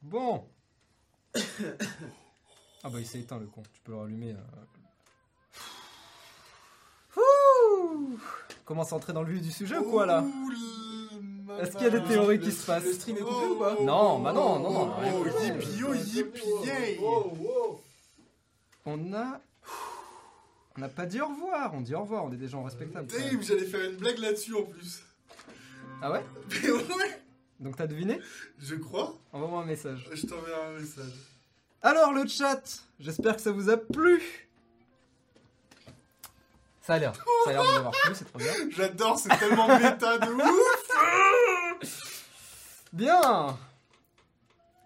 Bon. 0.01 0.47
Ah 2.81 2.87
bah 2.89 2.99
il 3.01 3.05
s'est 3.05 3.19
éteint 3.19 3.37
le 3.39 3.45
con. 3.47 3.61
Tu 3.73 3.81
peux 3.81 3.91
le 3.91 3.97
rallumer. 3.97 4.33
euh. 4.33 4.37
Ouh. 7.17 8.17
Commence 8.63 8.93
à 8.93 8.95
entrer 8.95 9.11
dans 9.11 9.23
le 9.23 9.33
vif 9.33 9.41
du 9.41 9.51
sujet 9.51 9.77
ou 9.77 9.83
quoi 9.91 10.05
là? 10.05 10.21
Ouh 10.21 10.49
là, 10.49 10.57
Est-ce 11.59 11.71
qu'il 11.73 11.83
y 11.83 11.85
a 11.85 11.89
des 11.89 12.03
théories 12.03 12.39
qui 12.39 12.51
se 12.51 12.65
passent 12.65 12.85
Le 12.85 12.93
stream 12.93 13.17
est 13.17 13.21
coupé 13.21 13.45
ou 13.45 13.55
pas 13.59 13.75
Non, 13.81 14.19
bah 14.19 14.33
non, 14.33 14.59
non, 14.59 14.71
non, 14.71 14.95
rien 14.95 15.13
Oh, 15.15 15.25
oh, 15.87 16.65
yay. 16.65 16.99
On 18.85 19.13
a. 19.13 19.41
On 20.77 20.81
n'a 20.81 20.89
pas 20.89 21.05
dit 21.05 21.19
au 21.19 21.27
revoir, 21.27 21.73
on 21.73 21.81
dit 21.81 21.93
au 21.93 22.01
revoir, 22.01 22.23
on 22.23 22.31
est 22.31 22.37
des 22.37 22.47
gens 22.47 22.63
respectables. 22.63 23.07
Damn, 23.07 23.41
j'allais 23.43 23.65
faire 23.65 23.89
une 23.89 23.97
blague 23.97 24.17
là-dessus 24.19 24.55
en 24.55 24.63
plus. 24.63 25.03
Ah 26.01 26.11
ouais 26.11 26.23
Mais 26.63 26.71
ouais, 26.71 27.21
Donc 27.59 27.75
t'as 27.75 27.87
deviné 27.87 28.21
je 28.57 28.75
crois. 28.75 29.19
Envoie-moi 29.33 29.63
un 29.63 29.65
message. 29.65 30.09
Je 30.13 30.25
t'enverrai 30.25 30.67
un 30.67 30.79
message. 30.79 31.11
Alors 31.81 32.13
le 32.13 32.25
chat, 32.27 32.61
j'espère 32.99 33.35
que 33.35 33.41
ça 33.41 33.51
vous 33.51 33.69
a 33.69 33.77
plu. 33.77 34.48
Ça 36.89 36.95
a 36.95 36.97
l'air, 36.97 37.13
ça 37.13 37.49
a 37.51 37.53
l'air 37.53 37.61
de 37.61 37.67
vous 37.69 37.75
avoir 37.77 37.91
plu, 37.91 38.15
c'est 38.15 38.25
trop 38.25 38.39
bien. 38.39 38.51
J'adore, 38.75 39.19
c'est 39.19 39.29
tellement 39.37 39.67
méta 39.67 40.17
de 40.17 40.31
ouf. 40.31 41.83
Bien 42.93 43.55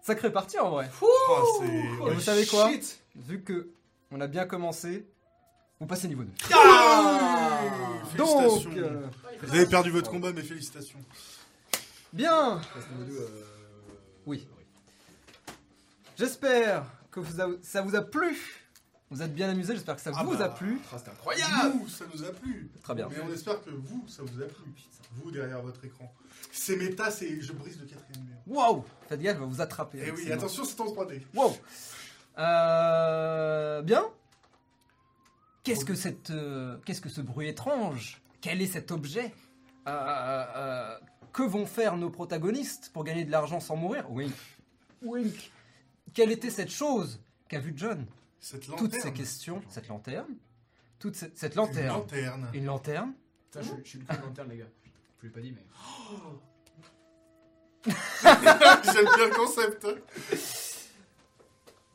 Sacré 0.02 0.30
partie 0.30 0.58
en 0.58 0.68
vrai. 0.68 0.90
Oh, 1.00 1.60
c'est... 1.62 1.66
Et 1.66 1.88
ouais. 2.02 2.12
vous 2.12 2.20
savez 2.20 2.44
quoi 2.44 2.70
Shit. 2.70 3.00
Vu 3.16 3.40
que 3.42 3.70
on 4.10 4.20
a 4.20 4.26
bien 4.26 4.44
commencé, 4.44 5.06
vous 5.80 5.86
passez 5.86 6.06
niveau 6.08 6.24
2. 6.24 6.30
Ah 6.52 7.60
Donc, 8.18 8.28
Félicitations. 8.42 8.70
euh, 8.76 9.06
Vous 9.42 9.54
avez 9.54 9.64
perdu 9.66 9.90
votre 9.90 10.10
combat, 10.10 10.30
mais 10.34 10.42
félicitations. 10.42 10.98
bien 12.12 12.60
Passe 12.74 12.84
euh, 13.00 13.28
Oui. 14.26 14.46
J'espère 16.18 16.84
que 17.10 17.20
vous 17.20 17.40
a- 17.40 17.48
ça 17.62 17.80
vous 17.80 17.96
a 17.96 18.02
plu. 18.02 18.63
Vous 19.14 19.22
êtes 19.22 19.34
bien 19.34 19.48
amusés, 19.48 19.74
j'espère 19.74 19.94
que 19.94 20.02
ça 20.02 20.10
Ah 20.14 20.24
vous 20.24 20.36
bah. 20.36 20.46
a 20.46 20.48
plu. 20.48 20.80
Ah, 20.92 20.98
c'était 20.98 21.10
incroyable. 21.10 21.78
Nous, 21.80 21.88
ça 21.88 22.04
nous 22.12 22.24
a 22.24 22.32
plu. 22.32 22.68
Très 22.82 22.94
bien. 22.96 23.08
Mais 23.08 23.20
on 23.24 23.32
espère 23.32 23.62
que 23.62 23.70
vous, 23.70 24.04
ça 24.08 24.22
vous 24.24 24.42
a 24.42 24.46
plu. 24.46 24.64
Vous, 25.12 25.30
derrière 25.30 25.62
votre 25.62 25.84
écran. 25.84 26.12
C'est 26.50 26.76
méta, 26.76 27.10
c'est... 27.12 27.40
Je 27.40 27.52
brise 27.52 27.78
le 27.80 27.86
quatrième 27.86 28.24
mur. 28.24 28.36
Wow 28.48 28.84
Faites 29.08 29.20
gaffe, 29.22 29.34
elle 29.36 29.40
va 29.40 29.46
vous 29.46 29.60
attraper. 29.60 29.98
Eh 30.00 30.02
avec 30.08 30.16
oui, 30.16 30.28
mains. 30.28 30.34
attention, 30.34 30.64
c'est 30.64 30.80
en 30.80 30.86
3D. 30.86 31.22
Wow 31.32 31.56
Euh, 32.38 33.82
Bien. 33.82 34.04
Qu'est-ce 35.62 35.84
que 35.84 35.94
cette, 35.94 36.30
euh, 36.30 36.76
qu'est-ce 36.84 37.00
que 37.00 37.08
ce 37.08 37.20
bruit 37.20 37.48
étrange? 37.48 38.20
Quel 38.40 38.60
est 38.60 38.66
cet 38.66 38.90
objet? 38.90 39.32
Euh, 39.86 40.96
Que 41.32 41.42
vont 41.42 41.66
faire 41.66 41.96
nos 41.96 42.10
protagonistes 42.10 42.90
pour 42.92 43.04
gagner 43.04 43.24
de 43.24 43.30
l'argent 43.30 43.60
sans 43.60 43.76
mourir? 43.76 44.10
Wink. 44.10 44.34
Wink. 45.02 45.52
Quelle 46.12 46.32
était 46.32 46.50
cette 46.50 46.70
chose 46.70 47.20
qu'a 47.48 47.60
vu 47.60 47.72
John? 47.76 48.04
Cette 48.44 48.68
lanterne. 48.68 48.90
Toutes 48.90 49.00
ces 49.00 49.12
questions. 49.14 49.62
Cette 49.70 49.88
lanterne. 49.88 50.36
Toute 50.98 51.16
cette, 51.16 51.38
cette 51.38 51.54
Une 51.54 51.62
lanterne. 51.62 52.50
Une 52.52 52.64
lanterne. 52.66 53.14
Putain, 53.50 53.62
je, 53.62 53.70
je 53.82 53.88
suis 53.88 53.98
le 54.00 54.04
plus 54.04 54.18
lanterne, 54.18 54.50
les 54.50 54.58
gars. 54.58 54.68
Je 54.84 54.90
vous 55.20 55.26
l'ai 55.28 55.30
pas 55.30 55.40
dit, 55.40 55.52
mais. 55.52 55.64
J'aime 58.92 59.06
bien 59.16 59.28
le 59.28 59.34
concept. 59.34 59.86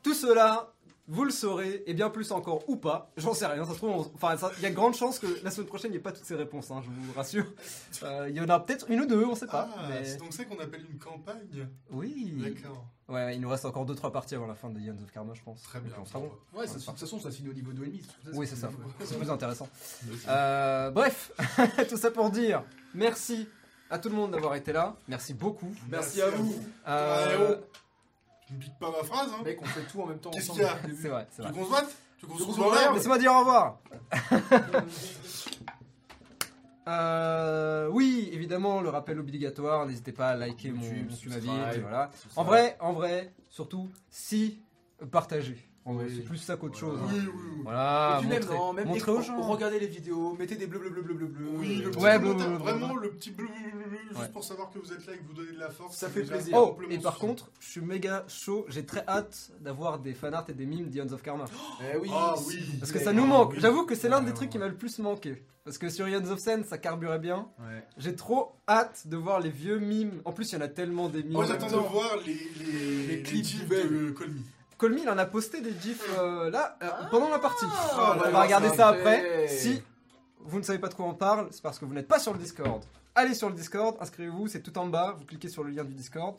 Tout 0.02 0.16
cela, 0.16 0.74
vous 1.08 1.24
le 1.24 1.30
saurez, 1.30 1.84
et 1.86 1.94
bien 1.94 2.10
plus 2.10 2.32
encore, 2.32 2.68
ou 2.68 2.78
pas. 2.78 3.12
J'en 3.16 3.36
sais 3.36 3.46
rien. 3.46 3.64
Ça 3.64 3.74
se 3.74 3.78
trouve, 3.78 3.92
on- 3.92 4.12
enfin, 4.16 4.36
ça- 4.36 4.52
il 4.58 4.64
y 4.64 4.66
a 4.66 4.72
de 4.72 4.76
grandes 4.76 4.96
chances 4.96 5.20
que 5.20 5.28
la 5.44 5.52
semaine 5.52 5.68
prochaine, 5.68 5.92
il 5.92 5.94
n'y 5.94 5.98
ait 5.98 6.02
pas 6.02 6.14
toutes 6.14 6.26
ces 6.26 6.36
réponses, 6.36 6.72
hein, 6.72 6.82
je 6.84 6.90
vous 6.90 7.14
rassure. 7.14 7.46
Euh, 8.02 8.26
Il 8.28 8.36
y 8.36 8.42
en 8.42 8.50
a 8.50 8.60
peut-être 8.60 8.90
une 8.90 9.02
ou 9.02 9.06
deux, 9.06 9.24
on 9.24 9.36
sait 9.36 9.46
pas. 9.46 9.70
Ah, 9.78 9.86
mais... 9.90 10.04
c'est 10.04 10.18
donc 10.18 10.34
ça 10.34 10.46
qu'on 10.46 10.58
appelle 10.60 10.86
une 10.92 10.98
campagne? 10.98 11.68
Oui. 11.92 12.34
D'accord. 12.38 12.88
Ouais, 13.10 13.36
il 13.36 13.42
nous 13.42 13.50
reste 13.50 13.66
encore 13.66 13.86
2-3 13.86 14.12
parties 14.12 14.36
avant 14.36 14.46
la 14.48 14.54
fin 14.56 14.70
de 14.70 14.80
Ions 14.80 14.94
of 15.04 15.12
Karma, 15.12 15.34
je 15.34 15.42
pense. 15.42 15.62
Très 15.64 15.80
bien. 15.80 15.92
puis 15.92 16.00
on 16.02 16.06
sera 16.06 16.20
bon. 16.20 16.32
Ouais, 16.54 16.68
ça, 16.68 16.76
de 16.76 16.84
toute 16.84 17.00
façon, 17.00 17.20
ça 17.20 17.32
finit 17.32 17.50
au 17.50 17.54
niveau 17.54 17.72
2,5. 17.72 18.02
Oui, 18.34 18.46
c'est 18.48 18.56
ça. 18.56 18.70
C'est 19.04 19.18
plus 19.18 19.30
intéressant. 19.30 19.68
Euh, 20.28 20.92
bref, 20.92 21.32
tout 21.90 21.98
ça 21.98 22.12
pour 22.12 22.30
dire 22.30 22.64
merci 22.94 23.48
à 23.90 23.98
tout 23.98 24.10
le 24.10 24.16
monde 24.16 24.32
d'avoir 24.32 24.54
été 24.56 24.72
là. 24.74 24.96
Merci 25.08 25.34
beaucoup. 25.34 25.74
Merci 25.90 26.22
à 26.22 26.30
vous. 26.30 26.56
Euh, 26.88 27.50
Ouais, 27.50 27.60
Tu 28.48 28.54
me 28.54 28.60
piques 28.60 28.80
pas 28.80 28.92
ma 28.92 29.04
phrase, 29.04 29.30
hein 29.34 29.42
Mec, 29.44 29.60
on 29.62 29.66
fait 29.66 29.82
tout 29.92 30.02
en 30.02 30.06
même 30.08 30.20
temps. 30.20 30.30
Qu'est-ce 30.32 30.52
ensemble. 30.52 30.68
qu'il 30.82 30.90
y 30.92 30.94
a? 30.96 31.02
C'est 31.02 31.10
vrai, 31.10 31.28
c'est 31.32 31.36
Tu 31.38 31.42
vrai. 31.42 31.52
veux 31.52 31.58
qu'on 31.58 31.66
se 31.66 31.72
batte? 31.72 31.96
Tu 32.20 32.26
qu'on 32.28 32.34
se 32.34 32.38
Tu 32.44 32.50
retrouve 32.50 32.66
se 32.66 32.70
en 32.70 32.76
l'air 32.76 32.94
Laissez-moi 32.94 33.18
dire 33.18 33.32
au 33.34 33.40
revoir. 33.40 33.78
Euh, 36.90 37.88
oui, 37.92 38.30
évidemment, 38.34 38.82
le 38.82 38.90
rappel 38.90 39.20
obligatoire. 39.20 39.86
N'hésitez 39.86 40.12
pas 40.12 40.30
à 40.30 40.36
liker 40.36 40.72
mon, 40.72 40.82
YouTube, 40.82 41.10
mon 41.10 41.16
subscribe, 41.16 41.44
Sumavite, 41.44 41.82
voilà. 41.82 42.10
En 42.36 42.44
vrai, 42.44 42.78
en 42.80 42.94
vrai, 42.94 43.32
surtout 43.50 43.90
si 44.10 44.62
partagez. 45.12 45.69
Oui. 45.90 46.06
C'est 46.16 46.22
plus 46.24 46.38
ça 46.38 46.56
qu'autre 46.56 46.78
chose. 46.78 47.00
Oui, 47.02 47.20
hein. 47.20 47.24
oui, 47.26 47.32
oui. 47.56 47.62
Voilà, 47.64 48.16
Et 48.18 48.20
puis 48.22 48.30
même, 48.30 48.40
montrez, 48.44 48.58
non, 48.58 48.74
même 48.74 48.88
montrez 48.88 49.12
aux 49.12 49.22
gens. 49.22 49.42
regardez 49.42 49.80
les 49.80 49.88
vidéos, 49.88 50.36
mettez 50.38 50.56
des 50.56 50.68
bleu 50.68 50.80
bleu 50.80 50.90
bleu 50.90 51.02
bleu 51.02 51.14
bleu 51.16 51.28
bleu. 51.28 51.46
Oui, 51.56 51.76
le 51.84 51.92
petit 51.92 52.00
Ouais, 52.04 52.20
bleu, 52.20 52.34
bleu, 52.34 52.38
bleu, 52.44 52.48
bleu, 52.48 52.58
vraiment 52.58 52.94
bleu. 52.94 53.02
le 53.04 53.10
petit 53.12 53.32
bleu, 53.32 53.48
bleu, 53.48 53.72
bleu, 53.80 53.90
bleu, 53.90 54.00
juste 54.10 54.20
Ouais. 54.22 54.28
pour 54.30 54.44
savoir 54.44 54.70
que 54.72 54.80
vous 54.80 54.92
êtes 54.94 55.06
là 55.06 55.14
et 55.14 55.18
que 55.18 55.24
vous 55.28 55.34
donnez 55.34 55.52
de 55.54 55.60
la 55.60 55.70
force. 55.70 55.98
Ça 55.98 56.10
fait 56.10 56.24
plaisir. 56.24 56.56
Oh, 56.58 56.78
et 56.90 56.98
par 57.00 57.14
suffisant. 57.14 57.28
contre, 57.28 57.52
je 57.60 57.68
suis 57.70 57.82
méga 57.82 58.26
chaud. 58.28 58.66
J'ai 58.70 58.86
très 58.86 59.04
hâte 59.08 59.52
d'avoir 59.62 60.00
des 60.00 60.14
fanarts 60.14 60.46
et 60.50 60.54
des 60.54 60.66
mimes 60.66 60.88
d'Ions 60.90 61.12
of 61.12 61.22
Karma. 61.22 61.46
Eh 61.94 61.98
oui. 61.98 62.10
Ah 62.14 62.34
s'il 62.38 62.60
oui. 62.60 62.66
Parce 62.80 62.92
que 62.92 63.00
ça 63.00 63.12
nous 63.14 63.24
Ah, 63.24 63.28
manque. 63.28 63.52
oui. 63.54 63.58
J'avoue 63.60 63.86
que 63.86 63.96
c'est 63.96 64.10
l'un 64.10 64.22
des 64.22 64.28
Ouais, 64.28 64.34
trucs 64.34 64.50
qui 64.50 64.58
m'a 64.58 64.68
le 64.68 64.76
plus 64.76 65.00
manqué. 65.00 65.44
Parce 65.66 65.78
que 65.78 65.90
sur 65.90 66.08
Ions 66.08 66.26
of 66.32 66.40
Sen, 66.40 66.64
ça 66.64 66.78
carburait 66.78 67.20
bien. 67.20 67.48
Ouais. 67.60 67.84
J'ai 67.98 68.16
trop 68.16 68.54
hâte 68.68 69.04
de 69.08 69.18
voir 69.18 69.40
les 69.40 69.50
vieux 69.52 69.78
mimes. 69.78 70.22
En 70.26 70.32
plus, 70.32 70.52
il 70.52 70.56
y 70.56 70.58
en 70.58 70.62
a 70.62 70.68
tellement 70.68 71.10
des 71.10 71.22
mimes. 71.24 71.34
Moi 71.34 71.46
j'attends 71.46 71.68
de 71.68 71.76
voir 71.76 72.16
les, 72.26 72.34
les, 72.34 73.08
Les 73.18 73.22
clips 73.24 73.68
de 73.70 74.12
Colmy. 74.12 74.42
Colmy, 74.80 75.02
il 75.04 75.10
en 75.10 75.18
a 75.18 75.26
posté 75.26 75.62
des 75.62 75.74
gifs 75.80 76.04
euh, 76.18 76.50
là, 76.50 76.78
euh, 76.82 76.88
pendant 77.12 77.30
la 77.30 77.38
partie. 77.38 77.66
Ah, 77.70 78.16
on 78.26 78.30
va 78.32 78.42
regarder 78.44 78.70
ça 78.70 78.88
après. 78.88 79.48
Si 79.48 79.84
vous 80.40 80.58
ne 80.58 80.64
savez 80.64 80.80
pas 80.80 80.88
de 80.88 80.94
quoi 80.96 81.06
on 81.06 81.14
parle, 81.14 81.50
c'est 81.52 81.62
parce 81.62 81.78
que 81.78 81.86
vous 81.86 81.94
n'êtes 81.94 82.08
pas 82.08 82.18
sur 82.20 82.34
le 82.34 82.40
Discord. 82.40 82.82
Allez 83.14 83.34
sur 83.36 83.50
le 83.50 83.56
Discord, 83.56 83.98
inscrivez-vous, 84.00 84.48
c'est 84.48 84.62
tout 84.62 84.76
en 84.78 84.88
bas. 84.88 85.16
Vous 85.20 85.26
cliquez 85.26 85.50
sur 85.50 85.64
le 85.64 85.72
lien 85.72 85.84
du 85.84 85.94
Discord. 85.94 86.36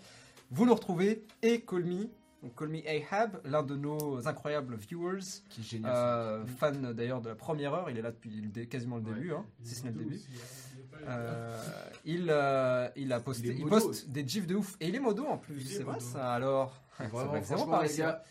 Vous 0.50 0.64
nous 0.66 0.74
retrouvez 0.74 1.24
et 1.42 1.60
Colmy. 1.60 2.10
Donc 2.42 2.54
Colmy 2.54 2.82
Ahab, 2.88 3.38
l'un 3.44 3.62
de 3.62 3.76
nos 3.76 4.26
incroyables 4.26 4.74
viewers, 4.76 5.20
Qui 5.50 5.60
est 5.60 5.64
génial. 5.64 5.92
euh, 5.94 6.46
fan 6.46 6.94
d'ailleurs 6.94 7.20
de 7.20 7.28
la 7.28 7.34
première 7.34 7.74
heure, 7.74 7.90
il 7.90 7.98
est 7.98 8.02
là 8.02 8.10
depuis 8.12 8.30
le 8.30 8.48
dé- 8.48 8.66
quasiment 8.66 8.96
le 8.96 9.02
début, 9.02 9.32
hein, 9.34 9.44
si 9.62 9.74
ce 9.74 9.84
n'est 9.84 9.90
le 9.90 9.98
début. 9.98 10.18
Euh, 11.06 11.62
il, 12.06 12.28
euh, 12.30 12.88
il 12.96 13.12
a 13.12 13.20
posté, 13.20 13.48
Il 13.48 13.58
il, 13.60 13.66
poste 13.66 14.08
des 14.08 14.26
gifs 14.26 14.46
de 14.46 14.54
ouf 14.54 14.76
et 14.80 14.88
il 14.88 14.94
est 14.96 15.00
modo 15.00 15.26
en 15.26 15.36
plus, 15.36 15.60
c'est 15.60 15.82
vrai 15.82 16.00
ça. 16.00 16.32
Alors, 16.32 16.80
Vraiment, 17.08 17.42
franchement, 17.42 17.80
les 17.82 17.96
gars, 17.96 18.22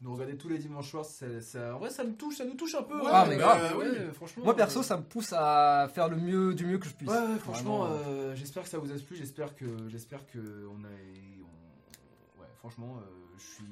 nous 0.00 0.12
regarder 0.14 0.36
tous 0.36 0.48
les 0.48 0.58
dimanches 0.58 0.90
soirs, 0.90 1.04
ça, 1.04 1.26
en 1.74 1.78
vrai, 1.78 1.90
ça 1.90 2.04
me 2.04 2.12
touche, 2.14 2.36
ça 2.36 2.44
nous 2.44 2.54
touche 2.54 2.74
un 2.74 2.82
peu. 2.84 3.00
Ouais, 3.00 3.28
mais 3.28 3.36
grave. 3.36 3.74
oui. 3.78 3.86
ouais, 3.86 4.12
franchement. 4.14 4.44
Moi 4.44 4.54
perso, 4.56 4.80
euh, 4.80 4.82
ça 4.84 4.96
me 4.96 5.02
pousse 5.02 5.32
à 5.32 5.88
faire 5.92 6.08
le 6.08 6.16
mieux 6.16 6.54
du 6.54 6.66
mieux 6.66 6.78
que 6.78 6.86
je 6.88 6.94
puisse. 6.94 7.08
Ouais, 7.10 7.16
ouais, 7.18 7.38
franchement, 7.38 7.84
Vraiment, 7.86 8.00
euh, 8.06 8.34
j'espère 8.36 8.62
que 8.62 8.68
ça 8.68 8.78
vous 8.78 8.90
a 8.92 8.94
plu. 8.94 9.16
J'espère 9.16 9.54
que, 9.56 9.64
j'espère 9.88 10.24
que 10.26 10.38
on 10.70 10.84
a, 10.84 10.88
on- 10.88 12.40
ouais, 12.40 12.46
franchement, 12.58 12.96
euh, 12.98 13.10
je 13.38 13.42
suis 13.44 13.64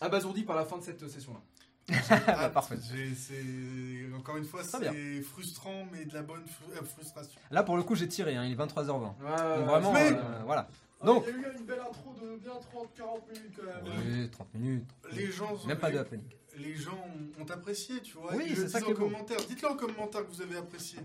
abasourdi 0.00 0.42
par 0.42 0.56
la 0.56 0.64
fin 0.64 0.78
de 0.78 0.82
cette 0.82 1.08
session-là. 1.08 1.40
Ah, 2.26 2.48
parfait. 2.48 2.76
j'ai- 2.92 3.14
c'est- 3.14 4.14
Encore 4.16 4.36
une 4.36 4.44
fois, 4.44 4.62
c'est 4.62 5.20
frustrant, 5.22 5.84
mais 5.92 6.04
de 6.04 6.14
la 6.14 6.22
bonne 6.22 6.44
fru- 6.46 6.72
euh, 6.80 6.84
frustration. 6.84 7.40
Là 7.50 7.62
pour 7.64 7.76
le 7.76 7.82
coup, 7.82 7.94
j'ai 7.96 8.06
tiré. 8.08 8.36
hein, 8.36 8.44
il 8.44 8.52
est 8.52 8.54
23h20. 8.56 9.14
Ouais, 9.20 9.56
Donc 9.58 9.66
vraiment, 9.68 9.92
mais- 9.92 10.12
euh, 10.12 10.42
voilà. 10.44 10.68
Ah, 11.02 11.06
Donc- 11.06 11.24
Il 11.28 11.40
y 11.40 11.44
a 11.44 11.48
eu 11.48 11.56
une 11.58 11.64
belle 11.64 11.80
intro 11.80 12.14
de 12.20 12.36
bien 12.36 12.52
30-40 12.52 13.28
minutes 13.32 13.52
quand 13.56 13.64
même. 13.64 14.02
Oui, 14.06 14.30
30 14.30 14.54
minutes. 14.54 14.84
Les 15.12 15.32
gens, 15.32 15.58
Même 15.66 15.78
pas 15.78 15.90
de 15.90 15.98
happening. 15.98 16.24
les 16.56 16.74
gens 16.76 16.98
ont, 17.40 17.50
apprécié, 17.50 18.00
tu 18.00 18.16
vois. 18.16 18.34
Oui, 18.34 18.52
c'est 18.54 18.68
ça 18.68 18.80
qui 18.80 18.90
est. 18.90 19.46
Dites-le 19.48 19.68
en 19.68 19.76
commentaire 19.76 20.24
que 20.24 20.30
vous 20.30 20.42
avez 20.42 20.56
apprécié. 20.56 21.00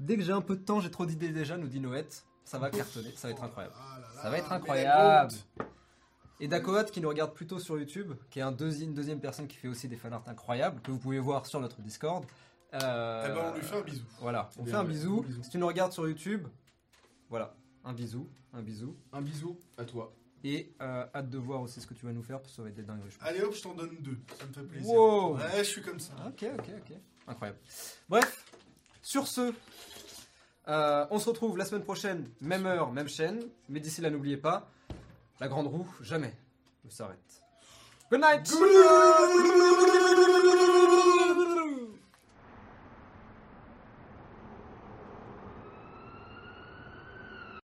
Dès 0.00 0.16
que 0.16 0.22
j'ai 0.22 0.32
un 0.32 0.40
peu 0.40 0.56
de 0.56 0.62
temps, 0.62 0.80
j'ai 0.80 0.90
trop 0.90 1.06
d'idées 1.06 1.28
déjà, 1.28 1.56
nous 1.56 1.68
dit 1.68 1.80
Noët. 1.80 2.24
Ça 2.44 2.58
va 2.58 2.70
cartonner, 2.70 3.12
ça 3.16 3.28
va 3.28 3.32
être 3.32 3.42
incroyable. 3.42 3.74
Ah 3.78 4.22
Ça 4.22 4.30
va 4.30 4.38
être 4.38 4.50
la 4.50 4.56
incroyable. 4.56 5.32
Et 6.40 6.48
Dakoat 6.48 6.84
qui 6.84 7.00
nous 7.00 7.08
regarde 7.08 7.32
plutôt 7.32 7.58
sur 7.58 7.78
YouTube, 7.78 8.12
qui 8.30 8.40
est 8.40 8.42
un 8.42 8.54
une 8.54 8.92
deuxième 8.94 9.20
personne 9.20 9.46
qui 9.46 9.56
fait 9.56 9.68
aussi 9.68 9.88
des 9.88 9.96
fanarts 9.96 10.24
incroyables, 10.26 10.80
que 10.82 10.90
vous 10.90 10.98
pouvez 10.98 11.18
voir 11.18 11.46
sur 11.46 11.60
notre 11.60 11.80
Discord. 11.80 12.24
Euh, 12.74 13.26
Eh 13.26 13.32
ben, 13.32 13.52
on 13.52 13.54
lui 13.54 13.62
fait 13.62 13.76
un 13.76 13.82
bisou. 13.82 14.04
Voilà, 14.20 14.50
on 14.58 14.64
fait 14.64 14.74
un 14.74 14.84
bisou. 14.84 15.24
Si 15.42 15.50
tu 15.50 15.58
nous 15.58 15.66
regardes 15.66 15.92
sur 15.92 16.08
YouTube, 16.08 16.46
voilà, 17.30 17.54
un 17.84 17.92
bisou, 17.92 18.28
un 18.52 18.62
bisou. 18.62 18.96
Un 19.12 19.20
bisou 19.20 19.58
à 19.76 19.84
toi. 19.84 20.12
Et 20.42 20.74
euh, 20.82 21.06
hâte 21.14 21.30
de 21.30 21.38
voir 21.38 21.62
aussi 21.62 21.80
ce 21.80 21.86
que 21.86 21.94
tu 21.94 22.04
vas 22.04 22.12
nous 22.12 22.22
faire, 22.22 22.38
parce 22.38 22.50
que 22.50 22.56
ça 22.56 22.62
va 22.62 22.68
être 22.68 22.74
des 22.74 22.82
dingueries, 22.82 23.10
je 23.10 23.18
pense. 23.18 23.28
Allez 23.28 23.40
hop, 23.40 23.54
je 23.54 23.62
t'en 23.62 23.74
donne 23.74 23.96
deux. 24.00 24.18
Ça 24.38 24.46
me 24.46 24.52
fait 24.52 24.62
plaisir. 24.62 24.92
Wow. 24.92 25.36
Ouais, 25.36 25.58
je 25.58 25.62
suis 25.62 25.82
comme 25.82 26.00
ça. 26.00 26.12
Ok, 26.26 26.44
ok, 26.58 26.66
ok. 26.78 26.96
Incroyable. 27.26 27.58
Bref, 28.08 28.44
sur 29.00 29.26
ce, 29.26 29.54
euh, 30.68 31.06
on 31.10 31.18
se 31.18 31.28
retrouve 31.28 31.56
la 31.56 31.64
semaine 31.64 31.84
prochaine, 31.84 32.28
même 32.40 32.66
heure, 32.66 32.92
même 32.92 33.08
chaîne. 33.08 33.42
Mais 33.70 33.80
d'ici 33.80 34.02
là, 34.02 34.10
n'oubliez 34.10 34.36
pas, 34.36 34.70
la 35.40 35.48
grande 35.48 35.66
roue, 35.68 35.88
jamais 36.02 36.34
ne 36.84 36.90
s'arrête. 36.90 37.18
Good 38.10 38.20
night 38.20 38.52